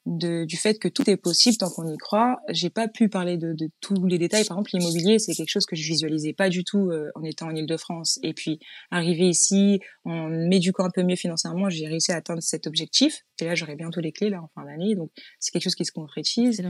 de, 0.06 0.46
du 0.46 0.58
fait 0.58 0.80
que 0.80 0.88
tout 0.88 1.08
est 1.10 1.18
possible 1.18 1.58
tant 1.58 1.70
qu'on 1.70 1.88
y 1.88 1.98
croit. 1.98 2.40
J'ai 2.50 2.70
pas 2.70 2.88
pu 2.88 3.10
parler 3.10 3.38
de, 3.38 3.54
de, 3.54 3.70
tous 3.80 4.06
les 4.06 4.18
détails. 4.18 4.46
Par 4.46 4.58
exemple, 4.58 4.72
l'immobilier, 4.74 5.20
c'est 5.20 5.34
quelque 5.34 5.50
chose 5.50 5.66
que 5.66 5.76
je 5.76 5.86
visualisais 5.86 6.34
pas 6.34 6.50
du 6.50 6.64
tout 6.64 6.90
euh, 6.90 7.12
en 7.16 7.24
étant 7.24 7.48
en 7.48 7.56
Ile-de-France. 7.56 8.20
Et 8.24 8.34
puis, 8.34 8.60
arrivé 8.92 9.30
ici, 9.30 9.80
en 10.06 10.30
m'éduquant 10.30 10.86
un 10.86 10.90
peu 10.90 11.04
mieux 11.04 11.16
financièrement, 11.16 11.70
j'ai 11.70 11.88
réussi 11.88 12.12
à 12.12 12.16
atteindre 12.16 12.42
cet 12.42 12.66
objectif. 12.66 13.24
Et 13.42 13.46
là, 13.46 13.56
j'aurai 13.56 13.76
bientôt 13.76 14.02
les 14.02 14.12
clés 14.12 14.30
là 14.30 14.42
en 14.42 14.50
fin 14.56 14.66
d'année. 14.66 14.96
Donc, 14.96 15.12
c'est 15.40 15.52
quelque 15.52 15.64
chose 15.64 15.76
qui 15.76 15.86
se 15.86 15.92
concrétise. 15.92 16.64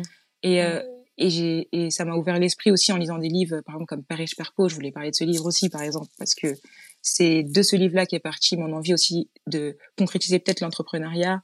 Et 0.44 0.62
euh, 0.64 0.82
et 1.20 1.68
et 1.72 1.90
ça 1.92 2.06
m'a 2.06 2.16
ouvert 2.16 2.40
l'esprit 2.40 2.72
aussi 2.72 2.92
en 2.92 2.98
lisant 2.98 3.18
des 3.18 3.30
livres 3.30 3.62
par 3.62 3.76
exemple 3.76 3.88
comme 3.88 4.04
Père 4.04 4.54
pauvre 4.56 4.70
je 4.70 4.76
voulais 4.76 4.92
parler 4.92 5.12
de 5.12 5.16
ce 5.16 5.24
livre 5.24 5.46
aussi 5.46 5.70
par 5.70 5.82
exemple 5.82 6.08
parce 6.18 6.34
que 6.34 6.48
c'est 7.02 7.44
de 7.44 7.62
ce 7.62 7.76
livre 7.76 7.96
là 7.96 8.06
qui 8.06 8.16
est 8.16 8.20
parti 8.20 8.58
mon 8.58 8.74
envie 8.74 8.94
aussi 8.94 9.30
de 9.48 9.78
concrétiser 9.98 10.40
peut-être 10.40 10.62
l'entrepreneuriat 10.62 11.42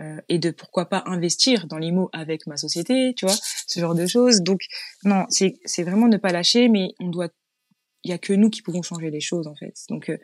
euh, 0.00 0.20
et 0.28 0.38
de 0.38 0.50
pourquoi 0.50 0.88
pas 0.88 1.02
investir 1.06 1.66
dans 1.66 1.78
l'IMO 1.78 2.08
avec 2.12 2.46
ma 2.46 2.56
société 2.56 3.14
tu 3.16 3.26
vois 3.26 3.34
ce 3.66 3.80
genre 3.80 3.94
de 3.94 4.06
choses. 4.06 4.42
Donc 4.42 4.60
non 5.04 5.26
c'est 5.28 5.58
c'est 5.64 5.82
vraiment 5.82 6.08
ne 6.08 6.16
pas 6.16 6.32
lâcher 6.32 6.68
mais 6.68 6.94
on 7.00 7.08
doit 7.08 7.28
il 8.04 8.10
y 8.10 8.14
a 8.14 8.18
que 8.18 8.32
nous 8.32 8.48
qui 8.48 8.62
pouvons 8.62 8.82
changer 8.82 9.10
les 9.10 9.20
choses 9.20 9.46
en 9.48 9.54
fait. 9.54 9.74
Donc 9.88 10.08
euh, 10.08 10.18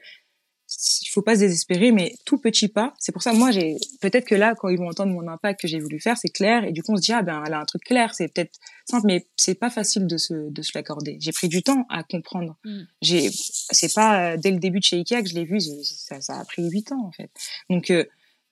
il 1.03 1.09
faut 1.09 1.23
pas 1.23 1.35
se 1.35 1.41
désespérer, 1.41 1.93
mais 1.93 2.15
tout 2.25 2.39
petit 2.39 2.69
pas. 2.69 2.95
C'est 2.99 3.13
pour 3.13 3.23
ça, 3.23 3.33
moi, 3.33 3.51
j'ai 3.51 3.77
peut-être 4.01 4.27
que 4.27 4.35
là, 4.35 4.55
quand 4.55 4.69
ils 4.69 4.79
vont 4.79 4.89
entendre 4.89 5.13
mon 5.13 5.27
impact 5.29 5.61
que 5.61 5.69
j'ai 5.69 5.81
voulu 5.81 6.01
faire, 6.01 6.17
c'est 6.17 6.29
clair, 6.29 6.65
et 6.65 6.73
du 6.73 6.83
coup, 6.83 6.93
on 6.93 6.97
se 6.97 7.03
dit 7.03 7.13
ah 7.13 7.23
ben, 7.23 7.43
elle 7.47 7.55
a 7.55 7.61
un 7.61 7.65
truc 7.65 7.85
clair. 7.85 8.15
C'est 8.15 8.29
peut-être 8.29 8.59
simple, 8.89 9.07
mais 9.07 9.27
c'est 9.37 9.55
pas 9.55 9.71
facile 9.71 10.07
de 10.07 10.17
se 10.17 10.51
de 10.51 10.63
se 10.63 10.73
l'accorder. 10.75 11.19
J'ai 11.21 11.33
pris 11.33 11.49
du 11.49 11.63
temps 11.63 11.87
à 11.89 12.03
comprendre. 12.03 12.57
Mm. 12.65 12.81
J'ai, 13.03 13.31
c'est 13.33 13.95
pas 13.95 14.33
euh, 14.33 14.37
dès 14.37 14.51
le 14.51 14.59
début 14.59 14.81
de 14.81 14.85
chez 14.85 14.97
Ikea 14.97 15.23
que 15.23 15.29
je 15.29 15.35
l'ai 15.35 15.45
vu. 15.45 15.61
Ça, 15.61 16.21
ça 16.21 16.39
a 16.39 16.45
pris 16.45 16.69
huit 16.69 16.93
ans 16.93 17.05
en 17.07 17.13
fait. 17.13 17.31
Donc 17.71 17.91
euh, 17.91 18.05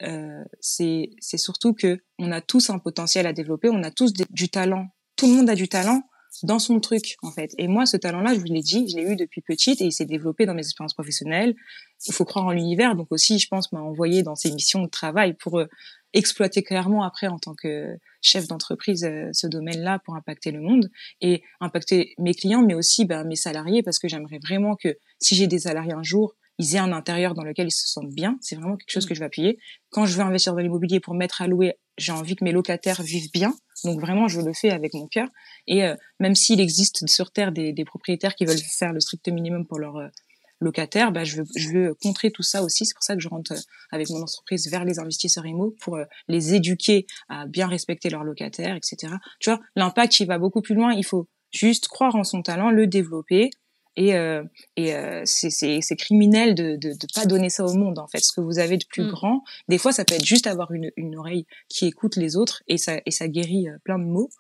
euh, 0.03 0.45
c'est 0.61 1.11
c'est 1.21 1.39
surtout 1.39 1.75
que 1.75 2.03
on 2.19 2.33
a 2.33 2.41
tous 2.41 2.71
un 2.71 2.79
potentiel 2.79 3.27
à 3.27 3.33
développer. 3.33 3.69
On 3.71 3.83
a 3.83 3.91
tous 3.91 4.13
du 4.13 4.49
talent. 4.49 4.89
Tout 5.17 5.27
le 5.27 5.35
monde 5.35 5.51
a 5.51 5.55
du 5.55 5.69
talent 5.69 6.03
dans 6.43 6.59
son 6.59 6.81
truc 6.81 7.17
en 7.23 7.31
fait. 7.31 7.55
Et 7.59 7.69
moi, 7.69 7.87
ce 7.87 7.97
talent-là, 7.97 8.35
je 8.35 8.41
vous 8.41 8.47
l'ai 8.47 8.63
dit, 8.63 8.89
je 8.89 8.97
l'ai 8.97 9.03
eu 9.03 9.17
depuis 9.17 9.43
petite 9.43 9.81
et 9.81 9.85
il 9.85 9.93
s'est 9.93 10.07
développé 10.07 10.47
dans 10.47 10.55
mes 10.55 10.63
expériences 10.63 10.95
professionnelles. 10.95 11.55
Il 12.07 12.13
faut 12.13 12.25
croire 12.25 12.47
en 12.47 12.53
l'univers, 12.53 12.97
donc 12.97 13.09
aussi, 13.11 13.39
je 13.39 13.49
pense, 13.49 13.73
m'a 13.73 13.81
envoyé 13.81 14.23
dans 14.23 14.35
ces 14.35 14.51
missions 14.51 14.83
de 14.83 14.89
travail 14.89 15.35
pour 15.35 15.61
euh, 15.61 15.67
exploiter 16.13 16.63
clairement 16.63 17.05
après 17.05 17.27
en 17.27 17.39
tant 17.39 17.55
que 17.55 17.97
chef 18.21 18.49
d'entreprise 18.49 19.05
euh, 19.05 19.31
ce 19.33 19.47
domaine-là 19.47 19.99
pour 20.05 20.15
impacter 20.15 20.51
le 20.51 20.61
monde 20.61 20.91
et 21.21 21.43
impacter 21.61 22.15
mes 22.19 22.35
clients, 22.35 22.63
mais 22.63 22.75
aussi 22.75 23.05
ben, 23.05 23.25
mes 23.25 23.37
salariés 23.37 23.83
parce 23.83 23.99
que 23.99 24.09
j'aimerais 24.09 24.39
vraiment 24.39 24.77
que 24.77 24.97
si 25.21 25.35
j'ai 25.35 25.47
des 25.47 25.61
salariés 25.61 25.93
un 25.93 26.03
jour, 26.03 26.35
ils 26.59 26.77
aient 26.77 26.81
un 26.81 26.93
intérieur 26.93 27.35
dans 27.35 27.45
lequel 27.45 27.69
ils 27.69 27.73
se 27.73 27.89
sentent 27.89 28.13
bien. 28.13 28.37
C'est 28.41 28.57
vraiment 28.57 28.77
quelque 28.77 28.91
chose 28.91 29.07
que 29.07 29.15
je 29.15 29.21
vais 29.21 29.27
appuyer. 29.27 29.59
Quand 29.91 30.07
je 30.07 30.15
veux 30.17 30.23
investir 30.23 30.53
dans 30.53 30.61
l'immobilier 30.61 31.01
pour 31.01 31.15
mettre 31.15 31.43
à 31.43 31.47
louer, 31.47 31.75
j'ai 32.03 32.13
envie 32.13 32.37
que 32.37 32.45
mes 32.45 32.53
locataires 32.53 33.03
vivent 33.03 33.31
bien. 33.33 33.55
Donc 33.85 34.01
vraiment, 34.01 34.29
je 34.29 34.41
le 34.41 34.53
fais 34.53 34.71
avec 34.71 34.95
mon 34.95 35.07
cœur. 35.07 35.29
Et 35.67 35.85
euh, 35.85 35.97
même 36.21 36.35
s'il 36.35 36.61
existe 36.61 37.09
sur 37.09 37.31
Terre 37.33 37.53
des, 37.53 37.85
propriétaires 37.85 38.35
qui 38.35 38.45
veulent 38.45 38.59
faire 38.59 38.93
le 38.93 39.01
strict 39.01 39.29
minimum 39.29 39.67
pour 39.67 39.79
leurs 39.79 39.97
euh, 39.97 40.09
locataires, 40.61 41.13
bah, 41.13 41.25
je, 41.25 41.39
veux, 41.39 41.47
je 41.57 41.69
veux 41.71 41.95
contrer 41.95 42.31
tout 42.31 42.43
ça 42.43 42.63
aussi. 42.63 42.87
C'est 42.87 42.95
pour 42.95 43.03
ça 43.03 43.15
que 43.15 43.23
je 43.23 43.29
rentre 43.29 43.53
euh, 43.53 43.61
avec 43.91 44.11
mon 44.11 44.23
entreprise 44.23 44.69
vers 44.71 44.85
les 44.85 44.99
investisseurs 44.99 45.47
IMO 45.47 45.75
pour 45.81 45.99
les 46.29 46.55
éduquer 46.55 47.07
à 47.29 47.47
bien 47.47 47.67
respecter 47.67 48.11
leurs 48.11 48.25
locataires, 48.25 48.77
etc. 48.77 49.15
Tu 49.41 49.51
vois, 49.51 49.61
l'impact, 49.77 50.21
il 50.21 50.27
va 50.27 50.39
beaucoup 50.39 50.61
plus 50.61 50.75
loin. 50.75 50.93
Il 50.93 51.05
faut 51.05 51.29
juste 51.51 51.89
croire 51.89 52.17
en 52.17 52.25
son 52.25 52.43
talent, 52.43 52.71
le 52.71 52.87
développer, 52.87 53.51
et, 53.97 54.15
euh, 54.15 54.43
et 54.77 54.95
euh, 54.95 55.23
c'est 55.25 55.97
criminel 55.97 56.55
de, 56.55 56.77
de 56.77 56.93
de 56.93 57.07
pas 57.15 57.27
donner 57.27 57.51
ça 57.51 57.65
au 57.65 57.75
monde 57.75 57.99
en 57.99 58.07
fait 58.07 58.21
ce 58.21 58.33
que 58.33 58.41
vous 58.41 58.59
avez 58.59 58.79
de 58.79 58.85
plus 58.87 59.05
mm. 59.05 59.11
grand 59.11 59.45
des 59.69 59.79
fois 59.79 59.93
ça 59.93 60.05
peut 60.05 60.15
être 60.15 60.25
juste 60.25 60.47
avoir 60.47 60.73
une, 60.73 60.91
une 60.97 61.17
oreille 61.17 61.47
qui 61.69 61.87
écoute 61.87 62.17
les 62.17 62.37
autres 62.37 62.63
et 62.69 62.79
ça 62.79 63.01
et 63.05 63.11
ça 63.11 63.29
guérit 63.29 63.69
euh, 63.69 63.77
plein 63.85 63.99
de 63.99 64.05
mots 64.05 64.31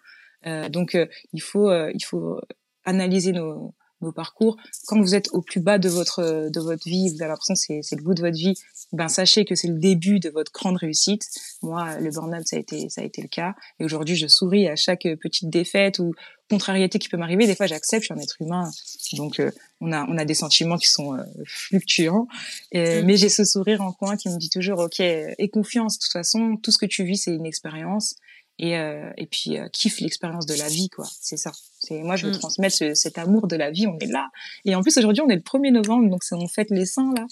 euh, 0.46 0.68
donc 0.68 0.94
euh, 0.94 1.06
il 1.32 1.42
faut 1.42 1.70
il 1.70 2.04
faut 2.04 2.40
analyser 2.84 3.32
nos 3.32 3.74
vos 4.02 4.12
parcours. 4.12 4.56
Quand 4.86 5.00
vous 5.00 5.14
êtes 5.14 5.28
au 5.32 5.40
plus 5.40 5.60
bas 5.60 5.78
de 5.78 5.88
votre 5.88 6.50
de 6.50 6.60
votre 6.60 6.84
vie, 6.88 7.08
vous 7.08 7.22
avez 7.22 7.30
l'impression 7.30 7.54
que 7.54 7.60
c'est 7.60 7.80
c'est 7.82 7.96
le 7.96 8.02
bout 8.02 8.14
de 8.14 8.20
votre 8.20 8.36
vie. 8.36 8.54
Ben 8.92 9.08
sachez 9.08 9.44
que 9.44 9.54
c'est 9.54 9.68
le 9.68 9.78
début 9.78 10.20
de 10.20 10.28
votre 10.28 10.52
grande 10.52 10.76
réussite. 10.76 11.26
Moi, 11.62 11.98
le 11.98 12.10
burn-out 12.10 12.46
ça 12.46 12.56
a 12.56 12.58
été 12.58 12.88
ça 12.88 13.00
a 13.00 13.04
été 13.04 13.22
le 13.22 13.28
cas. 13.28 13.54
Et 13.80 13.84
aujourd'hui, 13.84 14.16
je 14.16 14.26
souris 14.26 14.68
à 14.68 14.76
chaque 14.76 15.06
petite 15.20 15.48
défaite 15.48 15.98
ou 15.98 16.12
contrariété 16.50 16.98
qui 16.98 17.08
peut 17.08 17.16
m'arriver. 17.16 17.46
Des 17.46 17.56
fois, 17.56 17.66
j'accepte. 17.66 18.02
Je 18.02 18.06
suis 18.06 18.14
un 18.14 18.22
être 18.22 18.36
humain, 18.40 18.70
donc 19.14 19.40
euh, 19.40 19.50
on 19.80 19.92
a 19.92 20.04
on 20.06 20.18
a 20.18 20.24
des 20.24 20.34
sentiments 20.34 20.76
qui 20.76 20.88
sont 20.88 21.14
euh, 21.14 21.22
fluctuants. 21.46 22.28
Et, 22.72 23.00
mm. 23.00 23.06
Mais 23.06 23.16
j'ai 23.16 23.28
ce 23.28 23.44
sourire 23.44 23.80
en 23.80 23.92
coin 23.92 24.16
qui 24.16 24.28
me 24.28 24.38
dit 24.38 24.50
toujours 24.50 24.80
OK, 24.80 25.00
et 25.00 25.48
confiance. 25.50 25.98
De 25.98 26.02
toute 26.02 26.12
façon, 26.12 26.56
tout 26.56 26.70
ce 26.70 26.78
que 26.78 26.86
tu 26.86 27.04
vis, 27.04 27.18
c'est 27.18 27.34
une 27.34 27.46
expérience 27.46 28.16
et, 28.58 28.76
euh, 28.76 29.10
et 29.16 29.26
puis 29.26 29.58
euh, 29.58 29.68
kiffe 29.68 30.00
l'expérience 30.00 30.46
de 30.46 30.54
la 30.54 30.68
vie 30.68 30.88
quoi. 30.88 31.06
C'est 31.20 31.36
ça. 31.36 31.52
C'est 31.80 32.00
moi 32.02 32.16
je 32.16 32.26
veux 32.26 32.32
mm. 32.32 32.38
transmettre 32.38 32.96
cet 32.96 33.18
amour 33.18 33.46
de 33.46 33.56
la 33.56 33.70
vie. 33.70 33.86
On 33.86 33.98
est 33.98 34.06
là. 34.06 34.28
Et 34.64 34.74
en 34.74 34.82
plus 34.82 34.96
aujourd'hui 34.98 35.22
on 35.22 35.28
est 35.28 35.36
le 35.36 35.40
1er 35.40 35.72
novembre 35.72 36.10
donc 36.10 36.22
c'est 36.22 36.34
on 36.34 36.46
fête 36.46 36.70
les 36.70 36.86
saints 36.86 37.12
là. 37.16 37.26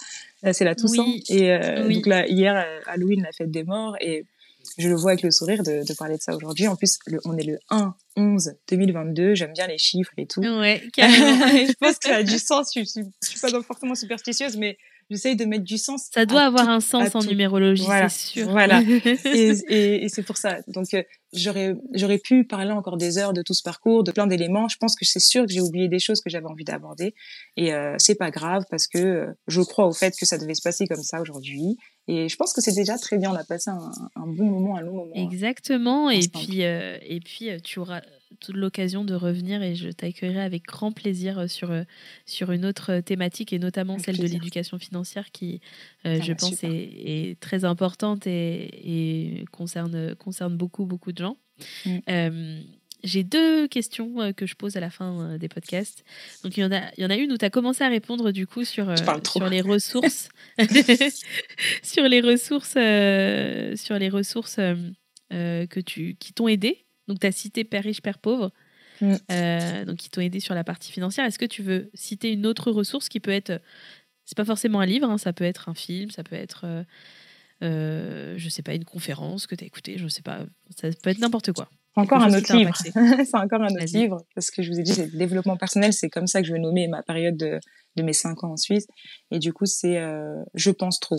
Euh, 0.45 0.53
c'est 0.53 0.65
la 0.65 0.75
Toussaint. 0.75 1.05
Et 1.29 1.59
donc 1.89 2.07
là 2.07 2.27
hier 2.27 2.65
Halloween 2.87 3.23
la 3.23 3.33
fête 3.33 3.51
des 3.51 3.65
morts. 3.65 3.97
Et 4.01 4.25
je 4.79 4.89
le 4.89 4.95
vois 4.95 5.13
avec 5.13 5.23
le 5.23 5.31
sourire 5.31 5.63
de, 5.63 5.87
de 5.87 5.95
parler 5.95 6.17
de 6.17 6.23
ça 6.23 6.35
aujourd'hui. 6.35 6.69
En 6.69 6.77
plus 6.77 6.99
le, 7.07 7.19
on 7.25 7.37
est 7.37 7.45
le 7.45 7.59
1 7.71 7.95
11 8.17 8.53
2022 8.69 9.35
j'aime 9.35 9.53
bien 9.53 9.67
les 9.67 9.79
chiffres 9.79 10.13
et 10.17 10.27
tout. 10.27 10.41
Ouais 10.41 10.83
carrément. 10.93 11.47
Je 11.49 11.73
pense 11.75 11.99
que 11.99 12.09
ça 12.09 12.17
a 12.17 12.23
du 12.23 12.39
sens. 12.39 12.71
Je, 12.75 12.81
je, 12.81 13.03
je 13.23 13.29
suis 13.29 13.41
pas 13.41 13.63
forcément 13.63 13.95
superstitieuse 13.95 14.57
mais 14.57 14.79
j'essaye 15.11 15.37
de 15.37 15.45
mettre 15.45 15.65
du 15.65 15.77
sens. 15.77 16.09
Ça 16.13 16.25
doit 16.25 16.43
avoir 16.43 16.69
un 16.69 16.81
sens 16.81 17.15
en 17.15 17.23
numérologie, 17.23 17.85
c'est 17.85 18.11
sûr. 18.11 18.51
Voilà. 18.51 18.81
et, 19.25 20.05
et, 20.05 20.09
c'est 20.09 20.23
pour 20.23 20.37
ça. 20.37 20.59
Donc, 20.69 20.95
euh, 20.95 21.03
j'aurais, 21.33 21.75
j'aurais 21.95 22.19
pu 22.19 22.45
parler 22.45 22.73
encore 22.73 22.97
des 22.97 23.19
heures 23.19 23.33
de 23.33 23.43
tout 23.43 23.55
ce 23.55 23.63
parcours, 23.63 24.05
de 24.05 24.13
plein 24.13 24.27
d'éléments. 24.27 24.69
Je 24.69 24.77
pense 24.79 24.97
que 24.97 25.05
c'est 25.05 25.21
sûr 25.21 25.47
que 25.47 25.53
j'ai 25.53 25.61
oublié 25.61 25.89
des 25.89 25.99
choses 25.99 26.21
que 26.21 26.31
j'avais 26.31 26.47
envie 26.47 26.65
d'aborder. 26.65 27.15
Et 27.57 27.75
euh, 27.75 27.95
c'est 27.99 28.15
pas 28.15 28.31
grave 28.31 28.65
parce 28.71 28.87
que 28.87 28.99
euh, 28.99 29.27
je 29.47 29.61
crois 29.61 29.87
au 29.87 29.93
fait 29.93 30.15
que 30.19 30.27
ça 30.27 30.39
devait 30.39 30.55
se 30.55 30.63
passer 30.63 30.87
comme 30.87 31.03
ça 31.03 31.21
aujourd'hui. 31.21 31.77
Et 32.09 32.29
je 32.29 32.37
pense 32.37 32.53
que 32.53 32.61
c'est 32.61 32.75
déjà 32.75 32.99
très 32.99 33.19
bien. 33.19 33.31
On 33.31 33.37
a 33.37 33.45
passé 33.45 33.71
un, 33.71 33.91
un, 34.17 34.27
bon 34.27 34.47
moment, 34.47 34.77
un 34.77 34.81
long 34.81 34.95
moment. 34.95 35.15
Exactement. 35.15 36.11
Et 36.11 36.27
puis, 36.29 36.65
euh, 36.65 36.99
et 37.03 37.21
puis, 37.21 37.51
tu 37.63 37.79
auras 37.79 38.01
l'occasion 38.53 39.05
de 39.05 39.15
revenir 39.15 39.63
et 39.63 39.75
je 39.75 39.89
t'accueillerai 39.89 40.41
avec 40.41 40.65
grand 40.65 40.93
plaisir 40.93 41.49
sur, 41.49 41.73
sur 42.27 42.53
une 42.53 42.65
autre 42.65 43.01
thématique 43.01 43.53
et 43.53 43.59
notamment 43.59 43.99
celle 43.99 44.19
de 44.19 44.27
l'éducation 44.27 44.79
financière 44.79 45.31
qui, 45.31 45.61
je 46.05 46.33
pense, 46.33 46.63
est, 46.65 46.69
est, 46.69 47.41
très 47.41 47.65
importante 47.65 48.27
et, 48.27 49.41
et, 49.41 49.45
concerne, 49.53 50.15
concerne 50.17 50.57
beaucoup, 50.57 50.87
beaucoup 50.87 51.13
de 51.13 51.19
gens. 51.19 51.37
Mm. 51.85 52.61
j'ai 53.05 53.23
deux 53.23 53.69
questions 53.69 54.33
que 54.35 54.47
je 54.47 54.55
pose 54.55 54.77
à 54.77 54.81
la 54.81 54.91
fin 54.91 55.37
des 55.37 55.49
podcasts. 55.49 56.05
Donc, 56.43 56.57
il 56.57 56.61
y 56.61 56.65
en 56.65 56.73
a, 56.73 56.83
il 56.97 57.03
y 57.03 57.07
en 57.07 57.11
a 57.11 57.17
une 57.17 57.33
où 57.33 57.37
tu 57.37 57.45
as 57.45 57.51
commencé 57.51 57.85
à 57.85 57.89
répondre 57.89 58.31
du 58.31 58.47
coup 58.47 58.65
sur, 58.65 58.95
sur 59.27 59.49
les 59.49 59.61
ressources. 59.61 60.29
sur 61.83 62.05
les 62.09 62.21
ressources, 62.21 62.73
sur 62.73 63.99
les 63.99 64.09
ressources 64.09 64.57
que 65.31 65.81
tu, 65.81 66.17
qui 66.19 66.33
t'ont 66.33 66.49
aidé 66.49 66.87
donc, 67.09 67.21
tu 67.21 67.27
as 67.27 67.33
cité 67.33 67.65
Père 67.65 67.83
riche, 67.83 68.03
Père 68.03 68.19
pauvre, 68.19 68.53
mm. 69.01 69.15
euh, 69.31 69.85
donc 69.85 69.97
qui 69.97 70.11
t'ont 70.11 70.21
aidé 70.21 70.41
sur 70.41 70.55
la 70.55 70.65
partie 70.65 70.93
financière. 70.93 71.25
Est-ce 71.27 71.39
que 71.39 71.47
tu 71.47 71.63
veux 71.63 71.91
citer 71.95 72.33
une 72.33 72.47
autre 72.47 72.71
ressource 72.71 73.09
qui 73.09 73.21
peut 73.21 73.31
être. 73.31 73.61
C'est 74.25 74.37
pas 74.37 74.45
forcément 74.45 74.79
un 74.79 74.87
livre, 74.87 75.11
hein, 75.11 75.19
ça 75.19 75.33
peut 75.33 75.45
être 75.45 75.69
un 75.69 75.75
film, 75.75 76.11
ça 76.11 76.23
peut 76.23 76.37
être. 76.37 76.63
Euh, 76.65 76.85
euh, 77.63 78.35
je 78.39 78.49
sais 78.49 78.63
pas, 78.63 78.75
une 78.75 78.85
conférence 78.85 79.47
que 79.47 79.55
tu 79.55 79.65
as 79.65 79.67
écoutée, 79.67 79.99
je 79.99 80.09
sais 80.09 80.23
pas. 80.23 80.47
Ça 80.77 80.89
peut 81.03 81.11
être 81.11 81.19
n'importe 81.19 81.53
quoi. 81.53 81.69
Encore 81.97 82.23
un 82.23 82.33
autre 82.33 82.57
livre. 82.57 82.73
c'est 82.85 83.35
encore 83.35 83.63
un 83.63 83.75
autre 83.75 83.93
livre. 83.93 84.25
Parce 84.35 84.51
que 84.51 84.63
je 84.63 84.71
vous 84.71 84.79
ai 84.79 84.83
dit, 84.83 84.95
le 84.95 85.19
développement 85.19 85.57
personnel, 85.57 85.93
c'est 85.93 86.09
comme 86.09 86.29
ça 86.29 86.41
que 86.41 86.47
je 86.47 86.53
vais 86.53 86.61
nommer 86.61 86.87
ma 86.87 87.03
période 87.03 87.37
de, 87.37 87.59
de 87.97 88.03
mes 88.03 88.13
cinq 88.13 88.45
ans 88.45 88.53
en 88.53 88.57
Suisse. 88.57 88.87
Et 89.33 89.41
du 89.41 89.53
coup, 89.53 89.67
c'est 89.67 90.01
Je 90.55 90.71
pense 90.71 91.01
trop. 91.01 91.19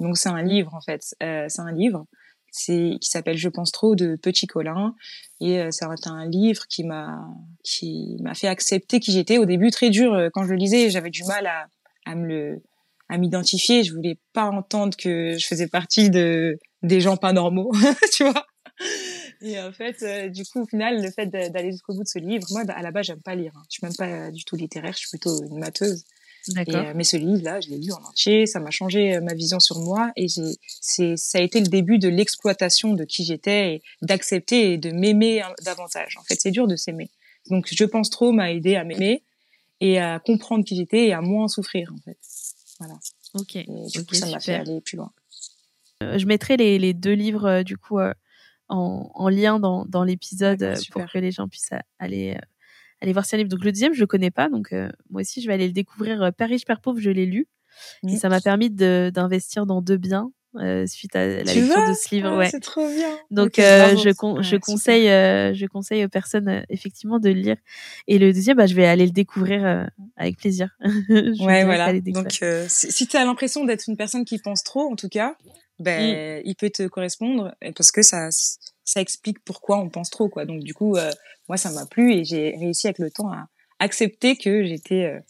Donc, 0.00 0.18
c'est 0.18 0.28
un 0.28 0.42
livre, 0.42 0.74
en 0.74 0.82
fait. 0.82 1.02
c'est 1.02 1.60
un 1.60 1.72
livre 1.72 2.06
c'est 2.56 2.98
qui 3.00 3.10
s'appelle 3.10 3.36
Je 3.36 3.48
pense 3.48 3.72
trop 3.72 3.96
de 3.96 4.14
Petit 4.14 4.46
Colin. 4.46 4.94
Et 5.40 5.58
euh, 5.58 5.70
c'est 5.72 5.84
un 6.06 6.26
livre 6.26 6.68
qui 6.68 6.84
m'a 6.84 7.26
qui 7.64 8.16
m'a 8.20 8.34
fait 8.34 8.46
accepter 8.46 9.00
qui 9.00 9.10
j'étais. 9.10 9.38
Au 9.38 9.44
début 9.44 9.72
très 9.72 9.90
dur 9.90 10.14
euh, 10.14 10.28
quand 10.32 10.44
je 10.44 10.50
le 10.50 10.56
lisais 10.56 10.88
j'avais 10.88 11.10
du 11.10 11.24
mal 11.24 11.48
à 11.48 11.66
à 12.06 12.14
me 12.14 12.26
le 12.26 12.62
à 13.08 13.18
m'identifier. 13.18 13.82
Je 13.82 13.92
voulais 13.92 14.18
pas 14.32 14.44
entendre 14.44 14.96
que 14.96 15.36
je 15.36 15.46
faisais 15.46 15.66
partie 15.66 16.10
de 16.10 16.60
des 16.82 17.00
gens 17.00 17.16
pas 17.16 17.32
normaux 17.32 17.72
tu 18.12 18.22
vois. 18.22 18.46
Et 19.40 19.60
en 19.60 19.72
fait 19.72 20.00
euh, 20.02 20.28
du 20.28 20.44
coup 20.44 20.62
au 20.62 20.66
final 20.66 21.02
le 21.02 21.10
fait 21.10 21.26
d'aller 21.26 21.72
jusqu'au 21.72 21.94
bout 21.94 22.04
de 22.04 22.08
ce 22.08 22.20
livre 22.20 22.46
moi 22.52 22.62
à 22.68 22.82
la 22.82 22.92
base 22.92 23.06
j'aime 23.06 23.20
pas 23.20 23.34
lire 23.34 23.52
hein. 23.56 23.62
je 23.68 23.78
suis 23.78 23.84
même 23.84 23.96
pas 23.96 24.30
du 24.30 24.44
tout 24.44 24.54
littéraire 24.54 24.92
je 24.92 24.98
suis 24.98 25.10
plutôt 25.10 25.44
une 25.44 25.64
matheuse 26.52 26.74
euh, 26.74 26.92
mais 26.94 27.04
ce 27.04 27.16
livre-là, 27.16 27.60
je 27.60 27.68
l'ai 27.68 27.78
lu 27.78 27.92
en 27.92 28.02
entier, 28.04 28.46
ça 28.46 28.60
m'a 28.60 28.70
changé 28.70 29.16
euh, 29.16 29.20
ma 29.20 29.34
vision 29.34 29.60
sur 29.60 29.78
moi 29.80 30.12
et 30.16 30.26
c'est, 30.80 31.16
ça 31.16 31.38
a 31.38 31.40
été 31.40 31.60
le 31.60 31.66
début 31.66 31.98
de 31.98 32.08
l'exploitation 32.08 32.94
de 32.94 33.04
qui 33.04 33.24
j'étais 33.24 33.74
et 33.74 33.82
d'accepter 34.02 34.72
et 34.72 34.78
de 34.78 34.90
m'aimer 34.90 35.42
davantage. 35.64 36.16
En 36.18 36.24
fait, 36.24 36.40
c'est 36.40 36.50
dur 36.50 36.66
de 36.66 36.76
s'aimer. 36.76 37.10
Donc, 37.50 37.68
je 37.70 37.84
pense 37.84 38.10
trop 38.10 38.32
m'a 38.32 38.52
aidé 38.52 38.76
à 38.76 38.84
m'aimer 38.84 39.22
et 39.80 39.98
à 39.98 40.18
comprendre 40.18 40.64
qui 40.64 40.76
j'étais 40.76 41.06
et 41.06 41.12
à 41.12 41.20
moins 41.20 41.48
souffrir, 41.48 41.92
en 41.92 41.98
fait. 41.98 42.18
Voilà. 42.78 42.94
Ok. 43.34 43.56
Et 43.56 43.66
du 43.92 44.04
coup, 44.04 44.14
ça 44.14 44.26
m'a 44.30 44.40
fait 44.40 44.54
aller 44.54 44.80
plus 44.80 44.96
loin. 44.96 45.12
Euh, 46.02 46.18
je 46.18 46.26
mettrai 46.26 46.56
les, 46.56 46.78
les, 46.78 46.94
deux 46.94 47.12
livres, 47.12 47.62
du 47.62 47.76
coup, 47.76 47.98
en, 48.00 49.10
en, 49.14 49.28
lien 49.28 49.58
dans, 49.58 49.84
dans 49.84 50.04
l'épisode 50.04 50.74
pour 50.90 51.04
que 51.06 51.18
les 51.18 51.32
gens 51.32 51.48
puissent 51.48 51.74
aller 51.98 52.36
aller 53.04 53.12
voir 53.12 53.24
si 53.24 53.34
un 53.34 53.38
livre. 53.38 53.50
Donc 53.50 53.64
le 53.64 53.72
deuxième, 53.72 53.94
je 53.94 54.00
le 54.00 54.06
connais 54.06 54.30
pas, 54.30 54.48
donc 54.48 54.72
euh, 54.72 54.88
moi 55.10 55.20
aussi 55.20 55.40
je 55.40 55.46
vais 55.46 55.54
aller 55.54 55.66
le 55.66 55.72
découvrir. 55.72 56.22
Euh, 56.22 56.30
Père 56.30 56.48
riche, 56.48 56.64
Père 56.64 56.80
pauvre, 56.80 56.98
je 57.00 57.10
l'ai 57.10 57.26
lu. 57.26 57.46
Et 58.08 58.16
ça 58.16 58.28
m'a 58.28 58.40
permis 58.40 58.70
d'investir 58.70 59.66
dans 59.66 59.82
deux 59.82 59.96
biens 59.96 60.30
euh, 60.54 60.86
suite 60.86 61.16
à 61.16 61.26
la 61.26 61.42
lecture 61.42 61.88
de 61.88 61.92
ce 61.92 62.14
livre. 62.14 62.28
Ah, 62.28 62.36
ouais. 62.36 62.48
C'est 62.48 62.60
trop 62.60 62.88
bien. 62.88 63.18
Donc 63.32 63.54
je, 63.56 64.04
je 64.40 64.56
conseille, 64.56 65.06
je 65.06 65.66
conseille 65.66 66.04
aux 66.04 66.08
personnes 66.08 66.64
effectivement 66.68 67.18
de 67.18 67.30
le 67.30 67.40
lire. 67.40 67.56
Et 68.06 68.18
le 68.18 68.32
deuxième, 68.32 68.56
bah, 68.56 68.66
je 68.66 68.74
vais 68.74 68.86
aller 68.86 69.06
le 69.06 69.12
découvrir 69.12 69.88
avec 70.16 70.38
plaisir. 70.38 70.68
ouais, 71.08 71.64
voilà. 71.64 71.98
Donc 72.00 72.44
si 72.68 73.06
tu 73.08 73.16
as 73.16 73.24
l'impression 73.24 73.64
d'être 73.64 73.88
une 73.88 73.96
personne 73.96 74.24
qui 74.24 74.38
pense 74.38 74.62
trop, 74.62 74.82
en 74.82 74.94
tout 74.94 75.08
cas, 75.08 75.34
ben, 75.80 76.38
mm. 76.38 76.42
il 76.44 76.54
peut 76.54 76.70
te 76.70 76.86
correspondre 76.86 77.56
parce 77.74 77.90
que 77.90 78.02
ça 78.02 78.28
ça 78.84 79.00
explique 79.00 79.42
pourquoi 79.44 79.78
on 79.78 79.88
pense 79.88 80.10
trop 80.10 80.28
quoi. 80.28 80.44
Donc 80.44 80.62
du 80.62 80.74
coup 80.74 80.96
euh, 80.96 81.10
moi 81.48 81.56
ça 81.56 81.70
m'a 81.70 81.86
plu 81.86 82.14
et 82.14 82.24
j'ai 82.24 82.56
réussi 82.56 82.86
avec 82.86 82.98
le 82.98 83.10
temps 83.10 83.30
à 83.30 83.48
accepter 83.78 84.36
que 84.36 84.64
j'étais 84.64 85.20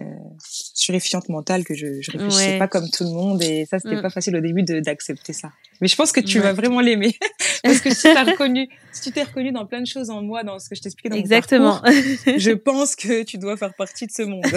euh, 0.00 0.04
suréfiante 0.38 1.28
mentale 1.28 1.64
que 1.64 1.74
je, 1.74 2.00
je 2.00 2.10
réfléchissais 2.10 2.58
pas 2.58 2.68
comme 2.68 2.88
tout 2.88 3.04
le 3.04 3.10
monde 3.10 3.42
et 3.42 3.66
ça 3.66 3.78
c'était 3.78 3.96
mm. 3.96 4.02
pas 4.02 4.10
facile 4.10 4.36
au 4.36 4.40
début 4.40 4.62
d'accepter 4.62 5.32
ça. 5.32 5.50
Mais 5.80 5.88
je 5.88 5.96
pense 5.96 6.12
que 6.12 6.20
tu 6.20 6.38
vas 6.38 6.52
vraiment 6.52 6.80
l'aimer. 6.80 7.16
Parce 7.62 7.80
que 7.80 7.92
si 7.92 8.02
t'as 8.02 8.24
reconnu 8.24 8.68
si 8.92 9.02
tu 9.02 9.12
t'es 9.12 9.22
reconnu 9.22 9.50
dans 9.50 9.66
plein 9.66 9.80
de 9.80 9.86
choses 9.86 10.10
en 10.10 10.22
moi 10.22 10.44
dans 10.44 10.58
ce 10.58 10.68
que 10.68 10.76
je 10.76 10.82
t'expliquais 10.82 11.08
dans 11.08 11.16
exactement. 11.16 11.74
mon 11.74 11.80
parcours, 11.80 12.34
je 12.38 12.50
pense 12.52 12.96
que 12.96 13.24
tu 13.24 13.38
dois 13.38 13.56
faire 13.56 13.74
partie 13.74 14.06
de 14.06 14.12
ce 14.12 14.22
monde. 14.22 14.44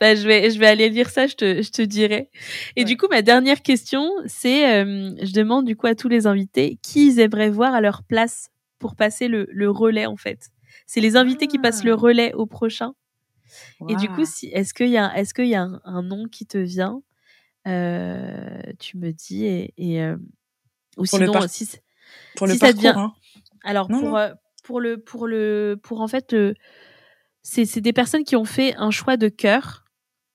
Bah, 0.00 0.16
je 0.16 0.26
vais 0.26 0.50
je 0.50 0.58
vais 0.58 0.66
aller 0.66 0.88
lire 0.88 1.08
ça 1.08 1.28
je 1.28 1.34
te 1.34 1.62
je 1.62 1.70
te 1.70 1.82
dirai. 1.82 2.30
Et 2.74 2.84
du 2.84 2.96
coup 2.96 3.06
ma 3.08 3.22
dernière 3.22 3.62
question 3.62 4.10
c'est 4.26 4.68
euh, 4.74 5.14
je 5.22 5.32
demande 5.32 5.66
du 5.66 5.76
coup 5.76 5.86
à 5.86 5.94
tous 5.94 6.08
les 6.08 6.26
invités 6.26 6.78
qui 6.82 7.06
ils 7.06 7.20
aimeraient 7.20 7.50
voir 7.50 7.72
à 7.74 7.80
leur 7.80 8.02
place 8.02 8.50
pour 8.80 8.96
passer 8.96 9.28
le, 9.28 9.46
le 9.50 9.70
relais 9.70 10.06
en 10.06 10.16
fait? 10.16 10.50
C'est 10.86 11.00
les 11.00 11.16
invités 11.16 11.46
qui 11.46 11.58
passent 11.58 11.84
le 11.84 11.92
ah. 11.92 11.96
relais 11.96 12.32
au 12.34 12.46
prochain? 12.46 12.94
Et 13.88 13.96
du 13.96 14.08
coup, 14.08 14.24
si, 14.24 14.46
est-ce 14.48 14.74
qu'il 14.74 14.88
y 14.88 14.96
a, 14.96 15.16
est-ce 15.16 15.34
qu'il 15.34 15.46
y 15.46 15.54
a 15.54 15.68
un, 15.84 16.02
nom 16.02 16.26
qui 16.26 16.46
te 16.46 16.58
vient 16.58 17.02
euh, 17.66 18.60
Tu 18.78 18.96
me 18.96 19.12
dis 19.12 19.44
et, 19.44 19.74
et 19.76 20.02
euh, 20.02 20.16
ou 20.96 21.04
pour 21.04 21.06
sinon, 21.06 21.40
le 21.40 21.48
si, 21.48 21.68
pour 22.36 22.46
le 22.46 22.58
parcours, 22.58 22.82
ça 22.82 22.98
hein. 22.98 23.12
Alors 23.64 23.88
pour 23.88 24.16
euh, 24.16 24.32
pour 24.64 24.80
le 24.80 24.98
pour 24.98 25.26
le 25.26 25.78
pour 25.82 26.00
en 26.00 26.08
fait 26.08 26.34
c'est 27.42 27.64
c'est 27.64 27.80
des 27.80 27.92
personnes 27.92 28.24
qui 28.24 28.36
ont 28.36 28.44
fait 28.44 28.74
un 28.76 28.90
choix 28.90 29.16
de 29.16 29.28
cœur 29.28 29.84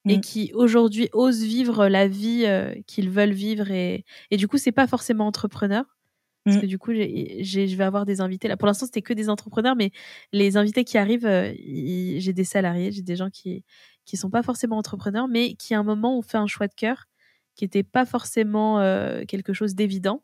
et 0.06 0.18
mmh. 0.18 0.22
qui 0.22 0.52
aujourd'hui 0.54 1.10
osent 1.14 1.44
vivre 1.44 1.88
la 1.88 2.08
vie 2.08 2.46
qu'ils 2.88 3.10
veulent 3.10 3.32
vivre 3.32 3.72
et 3.72 4.06
et 4.32 4.38
du 4.38 4.48
coup 4.48 4.58
c'est 4.58 4.72
pas 4.72 4.88
forcément 4.88 5.28
entrepreneur 5.28 5.97
parce 6.48 6.60
mmh. 6.60 6.62
que 6.62 6.66
du 6.66 6.80
coup, 6.80 6.94
je 6.94 7.76
vais 7.76 7.84
avoir 7.84 8.06
des 8.06 8.22
invités. 8.22 8.48
Là, 8.48 8.56
pour 8.56 8.68
l'instant, 8.68 8.86
c'était 8.86 9.02
que 9.02 9.12
des 9.12 9.28
entrepreneurs, 9.28 9.76
mais 9.76 9.92
les 10.32 10.56
invités 10.56 10.86
qui 10.86 10.98
arrivent, 10.98 11.26
euh, 11.26 11.54
j'ai 11.58 12.32
des 12.32 12.46
salariés, 12.46 12.90
j'ai 12.94 13.02
des 13.02 13.18
gens 13.18 13.30
qui 13.30 13.66
qui 14.06 14.16
sont 14.16 14.30
pas 14.30 14.44
forcément 14.44 14.78
entrepreneurs, 14.78 15.28
mais 15.28 15.56
qui 15.56 15.74
à 15.74 15.80
un 15.80 15.84
moment 15.84 16.18
ont 16.18 16.22
fait 16.22 16.38
un 16.38 16.48
choix 16.48 16.68
de 16.68 16.74
cœur 16.74 17.04
qui 17.56 17.66
n'était 17.66 17.84
pas 17.84 18.06
forcément 18.06 18.80
euh, 18.80 19.26
quelque 19.28 19.52
chose 19.52 19.76
d'évident, 19.76 20.24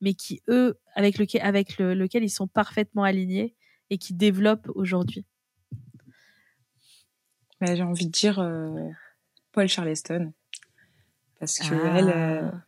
mais 0.00 0.14
qui 0.14 0.40
eux, 0.48 0.78
avec 0.94 1.18
lequel 1.18 1.42
avec 1.42 1.76
lequel 1.76 2.24
ils 2.24 2.30
sont 2.30 2.48
parfaitement 2.48 3.02
alignés 3.02 3.54
et 3.90 3.98
qui 3.98 4.14
développent 4.14 4.70
aujourd'hui. 4.74 5.26
Bah, 7.60 7.74
j'ai 7.74 7.82
envie 7.82 8.06
de 8.06 8.12
dire 8.12 8.38
euh, 8.38 8.88
Paul 9.52 9.68
Charleston 9.68 10.32
parce 11.38 11.58
que 11.58 11.74
elle 11.74 12.08
ah 12.08 12.64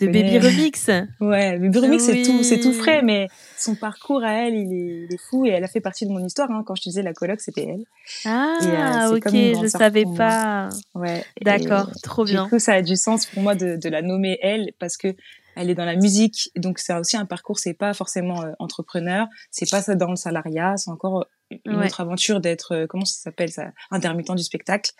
de 0.00 0.06
Baby 0.06 0.38
Remix. 0.38 0.90
Ouais, 1.20 1.58
Baby 1.58 1.78
Remix, 1.78 2.04
c'est 2.04 2.22
tout, 2.22 2.42
c'est 2.42 2.60
tout 2.60 2.72
frais, 2.72 3.02
mais 3.02 3.28
son 3.56 3.74
parcours 3.74 4.22
à 4.24 4.32
elle, 4.32 4.54
il 4.54 4.72
est, 4.72 5.04
il 5.04 5.14
est, 5.14 5.20
fou 5.28 5.46
et 5.46 5.50
elle 5.50 5.64
a 5.64 5.68
fait 5.68 5.80
partie 5.80 6.06
de 6.06 6.10
mon 6.10 6.24
histoire. 6.24 6.50
Hein. 6.50 6.62
Quand 6.66 6.74
je 6.74 6.82
te 6.82 6.88
disais 6.88 7.02
la 7.02 7.12
coloc, 7.12 7.40
c'était 7.40 7.66
elle. 7.68 7.84
Ah, 8.24 9.08
euh, 9.10 9.16
ok, 9.16 9.30
je 9.32 9.66
savais 9.66 10.04
pas. 10.16 10.68
Ouais. 10.94 11.24
D'accord, 11.42 11.90
trop 12.02 12.24
bien. 12.24 12.44
Du 12.44 12.50
coup, 12.50 12.58
ça 12.58 12.74
a 12.74 12.82
du 12.82 12.96
sens 12.96 13.26
pour 13.26 13.42
moi 13.42 13.54
de, 13.54 13.76
de 13.76 13.88
la 13.88 14.02
nommer 14.02 14.38
elle 14.42 14.72
parce 14.78 14.96
que 14.96 15.14
elle 15.56 15.70
est 15.70 15.74
dans 15.74 15.84
la 15.84 15.94
musique, 15.96 16.50
donc 16.56 16.78
c'est 16.78 16.94
aussi 16.94 17.16
un 17.16 17.26
parcours. 17.26 17.58
C'est 17.58 17.74
pas 17.74 17.94
forcément 17.94 18.42
euh, 18.42 18.52
entrepreneur, 18.58 19.28
c'est 19.50 19.70
pas 19.70 19.82
ça 19.82 19.94
dans 19.94 20.10
le 20.10 20.16
salariat, 20.16 20.76
c'est 20.76 20.90
encore 20.90 21.26
une 21.50 21.82
autre 21.82 22.00
aventure 22.00 22.40
d'être 22.40 22.72
euh, 22.72 22.86
comment 22.86 23.04
ça 23.04 23.20
s'appelle 23.22 23.50
ça 23.50 23.72
intermittent 23.90 24.34
du 24.34 24.42
spectacle. 24.42 24.92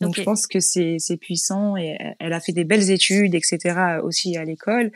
Donc 0.00 0.16
je 0.16 0.22
pense 0.22 0.46
que 0.46 0.58
c'est 0.60 1.16
puissant 1.20 1.76
et 1.76 1.96
elle 2.18 2.32
a 2.32 2.40
fait 2.40 2.52
des 2.52 2.64
belles 2.64 2.90
études 2.90 3.34
etc 3.34 3.98
aussi 4.02 4.36
à 4.36 4.44
l'école. 4.44 4.90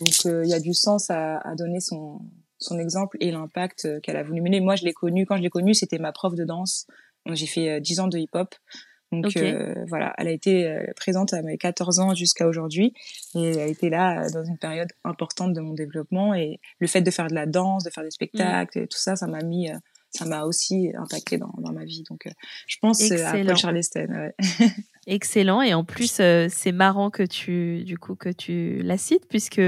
Donc 0.00 0.14
euh, 0.26 0.42
il 0.44 0.50
y 0.50 0.54
a 0.54 0.60
du 0.60 0.72
sens 0.72 1.10
à, 1.10 1.38
à 1.38 1.54
donner 1.56 1.80
son 1.80 2.20
son 2.58 2.78
exemple 2.78 3.18
et 3.20 3.32
l'impact 3.32 4.00
qu'elle 4.00 4.16
a 4.16 4.22
voulu 4.22 4.40
mener. 4.40 4.60
Moi 4.60 4.76
je 4.76 4.84
l'ai 4.84 4.92
connue 4.92 5.26
quand 5.26 5.36
je 5.36 5.42
l'ai 5.42 5.50
connue 5.50 5.74
c'était 5.74 5.98
ma 5.98 6.12
prof 6.12 6.34
de 6.34 6.44
danse. 6.44 6.86
J'ai 7.32 7.46
fait 7.46 7.80
10 7.80 8.00
ans 8.00 8.08
de 8.08 8.18
hip-hop. 8.18 8.54
Donc 9.12 9.36
euh, 9.36 9.84
voilà, 9.86 10.14
elle 10.18 10.26
a 10.26 10.32
été 10.32 10.66
euh, 10.66 10.84
présente 10.96 11.32
à 11.32 11.40
mes 11.42 11.56
14 11.58 12.00
ans 12.00 12.14
jusqu'à 12.14 12.46
aujourd'hui 12.48 12.92
et 13.36 13.50
elle 13.50 13.58
a 13.60 13.66
été 13.66 13.88
là 13.88 14.24
euh, 14.24 14.30
dans 14.30 14.44
une 14.44 14.58
période 14.58 14.88
importante 15.04 15.52
de 15.52 15.60
mon 15.60 15.74
développement 15.74 16.34
et 16.34 16.58
le 16.80 16.86
fait 16.88 17.02
de 17.02 17.10
faire 17.12 17.28
de 17.28 17.34
la 17.34 17.46
danse, 17.46 17.84
de 17.84 17.90
faire 17.90 18.02
des 18.02 18.10
spectacles 18.10 18.78
et 18.80 18.86
tout 18.88 18.98
ça, 18.98 19.14
ça 19.14 19.28
m'a 19.28 19.42
mis 19.42 19.70
ça 20.10 20.24
m'a 20.24 20.44
aussi 20.44 20.92
impacté 20.96 21.38
dans, 21.38 21.52
dans 21.58 21.72
ma 21.72 21.84
vie. 21.84 22.02
Donc, 22.08 22.28
je 22.66 22.76
pense 22.80 23.10
à 23.10 23.32
Paul 23.32 23.56
Charleston. 23.56 24.08
Ouais. 24.08 24.34
Excellent 25.08 25.62
et 25.62 25.72
en 25.72 25.84
plus 25.84 26.20
c'est 26.48 26.72
marrant 26.72 27.10
que 27.10 27.22
tu 27.22 27.84
du 27.84 27.96
coup 27.96 28.16
que 28.16 28.28
tu 28.28 28.82
la 28.82 28.98
cites 28.98 29.28
puisque 29.28 29.60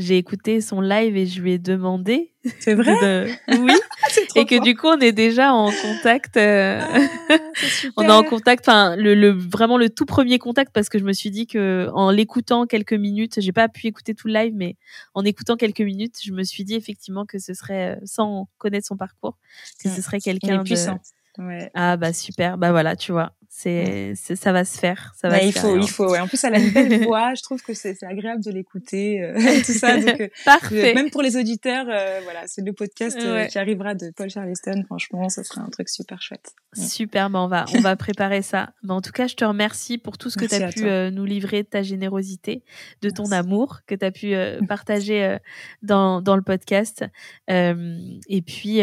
j'ai 0.00 0.18
écouté 0.18 0.60
son 0.60 0.80
live 0.80 1.16
et 1.16 1.24
je 1.26 1.40
lui 1.40 1.52
ai 1.52 1.58
demandé 1.60 2.32
c'est 2.58 2.74
vrai? 2.74 3.38
Oui. 3.48 3.72
Et 4.36 4.46
que 4.46 4.60
du 4.62 4.76
coup 4.76 4.88
on 4.88 4.98
est 4.98 5.12
déjà 5.12 5.52
en 5.52 5.70
contact 5.70 6.36
ah, 6.36 6.88
on 7.96 8.02
est 8.02 8.10
en 8.10 8.24
contact 8.24 8.68
enfin 8.68 8.96
le, 8.96 9.14
le, 9.14 9.30
vraiment 9.30 9.78
le 9.78 9.90
tout 9.90 10.06
premier 10.06 10.38
contact 10.38 10.72
parce 10.72 10.88
que 10.88 10.98
je 10.98 11.04
me 11.04 11.12
suis 11.12 11.30
dit 11.30 11.46
que 11.46 11.88
en 11.94 12.10
l'écoutant 12.10 12.66
quelques 12.66 12.92
minutes 12.92 13.40
j'ai 13.40 13.52
pas 13.52 13.68
pu 13.68 13.86
écouter 13.86 14.14
tout 14.14 14.26
le 14.26 14.34
live 14.34 14.54
mais 14.56 14.76
en 15.14 15.24
écoutant 15.24 15.56
quelques 15.56 15.82
minutes 15.82 16.16
je 16.24 16.32
me 16.32 16.42
suis 16.42 16.64
dit 16.64 16.74
effectivement 16.74 17.24
que 17.24 17.38
ce 17.38 17.54
serait 17.54 17.98
sans 18.04 18.48
connaître 18.58 18.86
son 18.86 18.96
parcours 18.96 19.38
que 19.82 19.88
ce 19.88 20.02
serait 20.02 20.20
quelqu'un 20.20 20.58
de 20.58 20.62
puissant 20.64 21.00
Ouais. 21.38 21.70
Ah 21.74 21.96
bah 21.96 22.12
super, 22.12 22.58
bah 22.58 22.72
voilà, 22.72 22.96
tu 22.96 23.12
vois, 23.12 23.32
c'est 23.54 24.14
ça 24.16 24.50
va 24.50 24.64
se 24.64 24.78
faire, 24.78 25.12
ça 25.14 25.28
va. 25.28 25.36
Bah, 25.36 25.44
il 25.44 25.52
faut, 25.52 25.76
il 25.76 25.88
faut. 25.88 26.10
Ouais. 26.10 26.18
En 26.18 26.26
plus, 26.26 26.42
elle 26.42 26.54
a 26.54 26.58
une 26.58 26.70
belle 26.72 27.04
voix. 27.04 27.34
Je 27.34 27.42
trouve 27.42 27.62
que 27.62 27.74
c'est 27.74 28.02
agréable 28.02 28.42
de 28.42 28.50
l'écouter, 28.50 29.22
euh, 29.22 29.34
tout 29.66 29.72
ça. 29.72 29.98
Donc, 29.98 30.20
euh, 30.22 30.28
Parfait. 30.46 30.94
même 30.94 31.10
pour 31.10 31.20
les 31.20 31.36
auditeurs, 31.36 31.84
euh, 31.86 32.20
voilà, 32.24 32.46
c'est 32.46 32.64
le 32.64 32.72
podcast 32.72 33.18
qui 33.50 33.58
arrivera 33.58 33.94
de 33.94 34.10
Paul 34.16 34.30
Charleston. 34.30 34.82
Franchement, 34.86 35.28
ça 35.28 35.44
serait 35.44 35.60
un 35.60 35.68
truc 35.68 35.90
super 35.90 36.22
chouette. 36.22 36.54
Super, 36.72 37.28
bah 37.28 37.40
on 37.42 37.48
va 37.48 37.66
on 37.74 37.80
va 37.80 37.94
préparer 37.94 38.40
ça. 38.40 38.72
Mais 38.82 38.94
en 38.94 39.02
tout 39.02 39.12
cas, 39.12 39.26
je 39.26 39.34
te 39.34 39.44
remercie 39.44 39.98
pour 39.98 40.16
tout 40.16 40.30
ce 40.30 40.38
que 40.38 40.46
tu 40.46 40.54
as 40.54 40.68
pu 40.72 41.14
nous 41.14 41.26
livrer, 41.26 41.62
de 41.62 41.68
ta 41.68 41.82
générosité, 41.82 42.64
de 43.02 43.10
ton 43.10 43.30
amour 43.32 43.80
que 43.86 43.94
tu 43.94 44.04
as 44.06 44.10
pu 44.10 44.34
partager 44.66 45.36
dans 45.82 46.22
dans 46.22 46.36
le 46.36 46.42
podcast. 46.42 47.04
et 47.48 48.42
puis, 48.46 48.78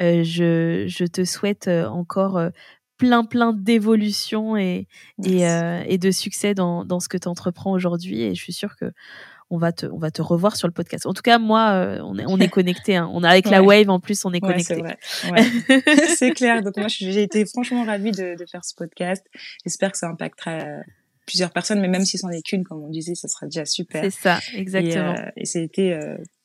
je 0.00 0.84
je 0.88 1.04
te 1.04 1.24
souhaite 1.24 1.68
encore 1.68 2.50
plein 3.00 3.24
plein 3.24 3.52
d'évolution 3.54 4.56
et 4.58 4.86
et, 5.24 5.48
euh, 5.48 5.82
et, 5.86 5.96
de 5.96 6.10
succès 6.10 6.54
dans, 6.54 6.84
dans 6.84 7.00
ce 7.00 7.08
que 7.08 7.16
tu 7.16 7.28
entreprends 7.28 7.72
aujourd'hui 7.72 8.22
et 8.22 8.34
je 8.34 8.40
suis 8.40 8.52
sûre 8.52 8.76
que 8.76 8.92
on 9.48 9.56
va 9.56 9.72
te 9.72 9.86
on 9.86 9.96
va 9.96 10.10
te 10.10 10.20
revoir 10.20 10.54
sur 10.54 10.68
le 10.68 10.72
podcast. 10.72 11.06
En 11.06 11.14
tout 11.14 11.22
cas, 11.22 11.38
moi 11.38 11.70
euh, 11.70 11.98
on 12.02 12.18
est 12.18 12.24
on 12.28 12.38
est 12.38 12.48
connecté 12.58 12.96
hein. 12.96 13.10
On 13.12 13.24
a 13.24 13.30
avec 13.30 13.48
la 13.48 13.62
Wave 13.62 13.88
en 13.88 14.00
plus, 14.00 14.24
on 14.26 14.32
est 14.32 14.40
connecté. 14.40 14.82
c'est 16.16 16.32
clair. 16.32 16.62
Donc 16.62 16.76
moi 16.76 16.88
j'ai 16.88 17.22
été 17.22 17.46
franchement 17.46 17.84
ravie 17.84 18.12
de, 18.12 18.36
de 18.38 18.46
faire 18.46 18.64
ce 18.64 18.74
podcast. 18.74 19.26
J'espère 19.64 19.92
que 19.92 19.98
ça 19.98 20.08
impactera 20.08 20.58
euh, 20.58 20.80
plusieurs 21.26 21.50
personnes, 21.50 21.80
mais 21.80 21.88
même 21.88 22.04
si 22.04 22.18
c'en 22.18 22.28
est 22.28 22.42
qu'une, 22.42 22.64
comme 22.64 22.82
on 22.84 22.90
disait, 22.90 23.14
ça 23.14 23.28
sera 23.28 23.46
déjà 23.46 23.64
super. 23.64 24.04
C'est 24.04 24.10
ça, 24.10 24.40
exactement. 24.54 25.14
Et, 25.36 25.42
et 25.42 25.46
c'était, 25.46 25.98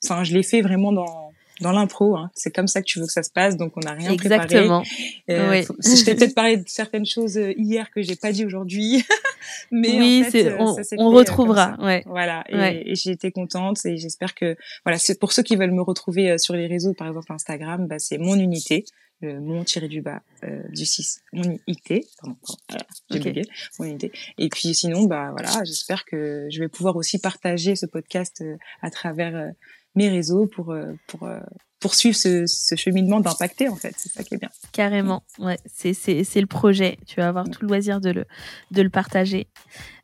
enfin, 0.04 0.24
je 0.24 0.34
l'ai 0.34 0.44
fait 0.44 0.62
vraiment 0.62 0.94
dans 0.94 1.32
dans 1.62 1.72
l'impro. 1.72 2.16
Hein. 2.16 2.32
C'est 2.34 2.54
comme 2.54 2.68
ça 2.68 2.82
que 2.82 2.86
tu 2.86 3.00
veux 3.00 3.06
que 3.06 3.12
ça 3.12 3.24
se 3.24 3.32
passe, 3.32 3.58
donc 3.58 3.74
on 3.78 3.82
n'a 3.82 3.94
rien 3.94 4.12
Exactement. 4.12 4.82
préparé. 4.82 5.22
Euh, 5.30 5.64
oui. 5.70 5.76
je 5.84 6.04
t'ai 6.04 6.16
peut-être 6.16 6.36
parlé 6.36 6.58
de 6.58 6.68
certaines 6.68 7.06
choses 7.06 7.38
euh, 7.38 7.54
hier 7.58 7.90
que 7.92 8.02
j'ai 8.02 8.16
pas 8.16 8.32
dit 8.32 8.46
aujourd'hui, 8.46 9.04
mais 9.72 9.98
oui, 9.98 10.24
en 10.26 10.30
fait, 10.30 10.46
euh, 10.48 10.58
on, 10.60 10.76
on 10.98 11.12
euh, 11.12 11.16
retrouvera. 11.16 11.78
Ouais. 11.82 12.04
Voilà. 12.06 12.44
Et, 12.50 12.92
et 12.92 12.96
j'ai 12.96 13.12
été 13.12 13.32
contente 13.32 13.86
et 13.86 13.98
j'espère 13.98 14.36
que 14.36 14.56
voilà, 14.84 14.98
c'est 14.98 15.20
pour 15.20 15.32
ceux 15.32 15.44
qui 15.44 15.56
veulent 15.56 15.72
me 15.72 15.82
retrouver 15.82 16.38
sur 16.38 16.54
les 16.54 16.68
réseaux, 16.68 16.94
par 16.94 17.08
exemple 17.08 17.32
Instagram, 17.32 17.88
bah, 17.88 18.00
c'est 18.00 18.18
mon 18.18 18.36
unité. 18.36 18.86
Le 19.22 19.40
mon 19.40 19.64
tiré 19.64 19.88
du 19.88 20.02
bas 20.02 20.22
euh, 20.44 20.62
du 20.74 20.86
6 20.86 21.22
mon 21.32 21.58
IT 21.68 22.06
pardon, 22.20 22.36
voilà, 22.68 22.86
j'ai 23.10 23.20
okay. 23.20 23.42
mon 23.80 23.86
unité 23.86 24.12
et 24.38 24.50
puis 24.50 24.74
sinon 24.76 25.04
bah 25.04 25.32
voilà 25.32 25.64
j'espère 25.64 26.04
que 26.04 26.50
je 26.52 26.60
vais 26.60 26.68
pouvoir 26.68 26.98
aussi 26.98 27.18
partager 27.20 27.78
ce 27.78 27.86
podcast 27.86 28.44
à 28.82 28.92
travers 28.92 29.54
mes 29.96 30.10
réseaux 30.10 30.48
pour 30.48 30.72
euh, 30.72 30.94
pour 31.08 31.24
euh, 31.24 31.40
poursuivre 31.80 32.16
ce, 32.16 32.46
ce 32.48 32.76
cheminement 32.76 33.20
d'impacter 33.20 33.70
en 33.70 33.76
fait. 33.76 33.94
C'est 33.98 34.12
ça 34.12 34.24
qui 34.24 34.34
est 34.34 34.38
bien. 34.38 34.50
Carrément. 34.72 35.24
Ouais. 35.38 35.60
C'est 35.68 35.94
le 35.94 36.48
projet. 36.48 36.98
Tu 37.06 37.18
vas 37.18 37.28
avoir 37.28 37.48
tout 37.48 37.62
le 37.62 37.68
loisir 37.68 38.02
de 38.02 38.10
le 38.10 38.26
de 38.72 38.82
le 38.82 38.90
partager. 38.90 39.48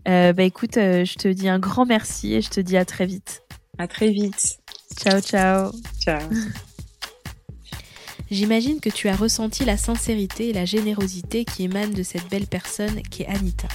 Euh, 0.08 0.32
bah 0.34 0.44
écoute 0.44 0.78
euh, 0.78 1.06
je 1.06 1.16
te 1.16 1.28
dis 1.28 1.50
un 1.50 1.60
grand 1.60 1.86
merci 1.86 2.36
et 2.36 2.42
je 2.42 2.50
te 2.50 2.60
dis 2.60 2.78
à 2.78 2.86
très 2.86 3.06
vite. 3.06 3.42
À 3.78 3.88
très 3.88 4.12
vite. 4.12 4.60
Ciao 4.96 5.22
ciao. 5.22 5.72
Ciao. 6.00 6.22
J'imagine 8.30 8.80
que 8.80 8.90
tu 8.90 9.10
as 9.10 9.16
ressenti 9.16 9.66
la 9.66 9.76
sincérité 9.76 10.50
et 10.50 10.54
la 10.54 10.66
générosité 10.66 11.46
qui 11.46 11.64
émanent 11.64 11.94
de 11.94 12.04
cette 12.04 12.30
belle 12.30 12.48
personne 12.48 13.02
qui 13.04 13.24
est 13.24 13.28
Anita. 13.28 13.68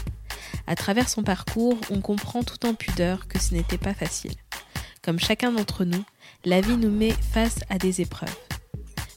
À 0.66 0.76
travers 0.76 1.08
son 1.08 1.22
parcours, 1.22 1.76
on 1.90 2.00
comprend 2.00 2.42
tout 2.42 2.64
en 2.66 2.74
pudeur 2.74 3.28
que 3.28 3.38
ce 3.38 3.52
n'était 3.52 3.78
pas 3.78 3.94
facile. 3.94 4.32
Comme 5.06 5.20
chacun 5.20 5.52
d'entre 5.52 5.84
nous, 5.84 6.04
la 6.44 6.60
vie 6.60 6.76
nous 6.76 6.90
met 6.90 7.12
face 7.12 7.60
à 7.70 7.78
des 7.78 8.00
épreuves. 8.00 8.36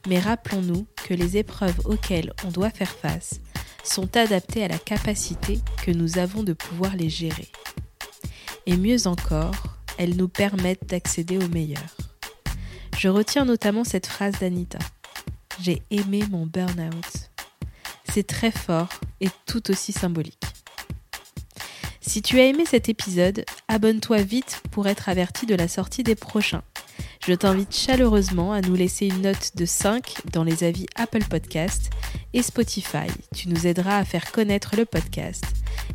Mais 0.07 0.19
rappelons-nous 0.19 0.85
que 1.07 1.15
les 1.15 1.37
épreuves 1.37 1.79
auxquelles 1.85 2.31
on 2.45 2.51
doit 2.51 2.69
faire 2.69 2.91
face 2.91 3.41
sont 3.83 4.15
adaptées 4.15 4.63
à 4.63 4.67
la 4.67 4.77
capacité 4.77 5.59
que 5.83 5.89
nous 5.89 6.19
avons 6.19 6.43
de 6.43 6.53
pouvoir 6.53 6.95
les 6.95 7.09
gérer. 7.09 7.47
Et 8.67 8.77
mieux 8.77 9.07
encore, 9.07 9.55
elles 9.97 10.15
nous 10.15 10.29
permettent 10.29 10.87
d'accéder 10.87 11.39
au 11.39 11.47
meilleur. 11.47 11.97
Je 12.95 13.09
retiens 13.09 13.45
notamment 13.45 13.83
cette 13.83 14.05
phrase 14.05 14.37
d'Anita. 14.39 14.77
J'ai 15.59 15.81
aimé 15.89 16.23
mon 16.29 16.45
burn-out. 16.45 17.31
C'est 18.13 18.27
très 18.27 18.51
fort 18.51 18.89
et 19.21 19.29
tout 19.47 19.71
aussi 19.71 19.91
symbolique. 19.91 20.45
Si 22.01 22.21
tu 22.21 22.39
as 22.39 22.45
aimé 22.45 22.63
cet 22.65 22.89
épisode, 22.89 23.45
abonne-toi 23.67 24.21
vite 24.21 24.61
pour 24.71 24.87
être 24.87 25.09
averti 25.09 25.45
de 25.45 25.55
la 25.55 25.67
sortie 25.67 26.03
des 26.03 26.15
prochains. 26.15 26.63
Je 27.25 27.33
t'invite 27.33 27.75
chaleureusement 27.75 28.53
à 28.53 28.61
nous 28.61 28.75
laisser 28.75 29.07
une 29.07 29.21
note 29.21 29.55
de 29.55 29.65
5 29.65 30.13
dans 30.31 30.43
les 30.43 30.63
avis 30.63 30.85
Apple 30.95 31.23
Podcast 31.25 31.89
et 32.33 32.41
Spotify. 32.41 33.07
Tu 33.35 33.49
nous 33.49 33.67
aideras 33.67 33.97
à 33.97 34.05
faire 34.05 34.31
connaître 34.31 34.75
le 34.77 34.85
podcast 34.85 35.43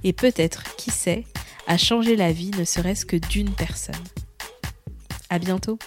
et 0.04 0.12
peut-être, 0.12 0.76
qui 0.76 0.90
sait, 0.90 1.24
à 1.66 1.78
changer 1.78 2.16
la 2.16 2.32
vie 2.32 2.50
ne 2.58 2.64
serait-ce 2.64 3.06
que 3.06 3.16
d'une 3.16 3.50
personne. 3.50 3.94
À 5.30 5.38
bientôt! 5.38 5.78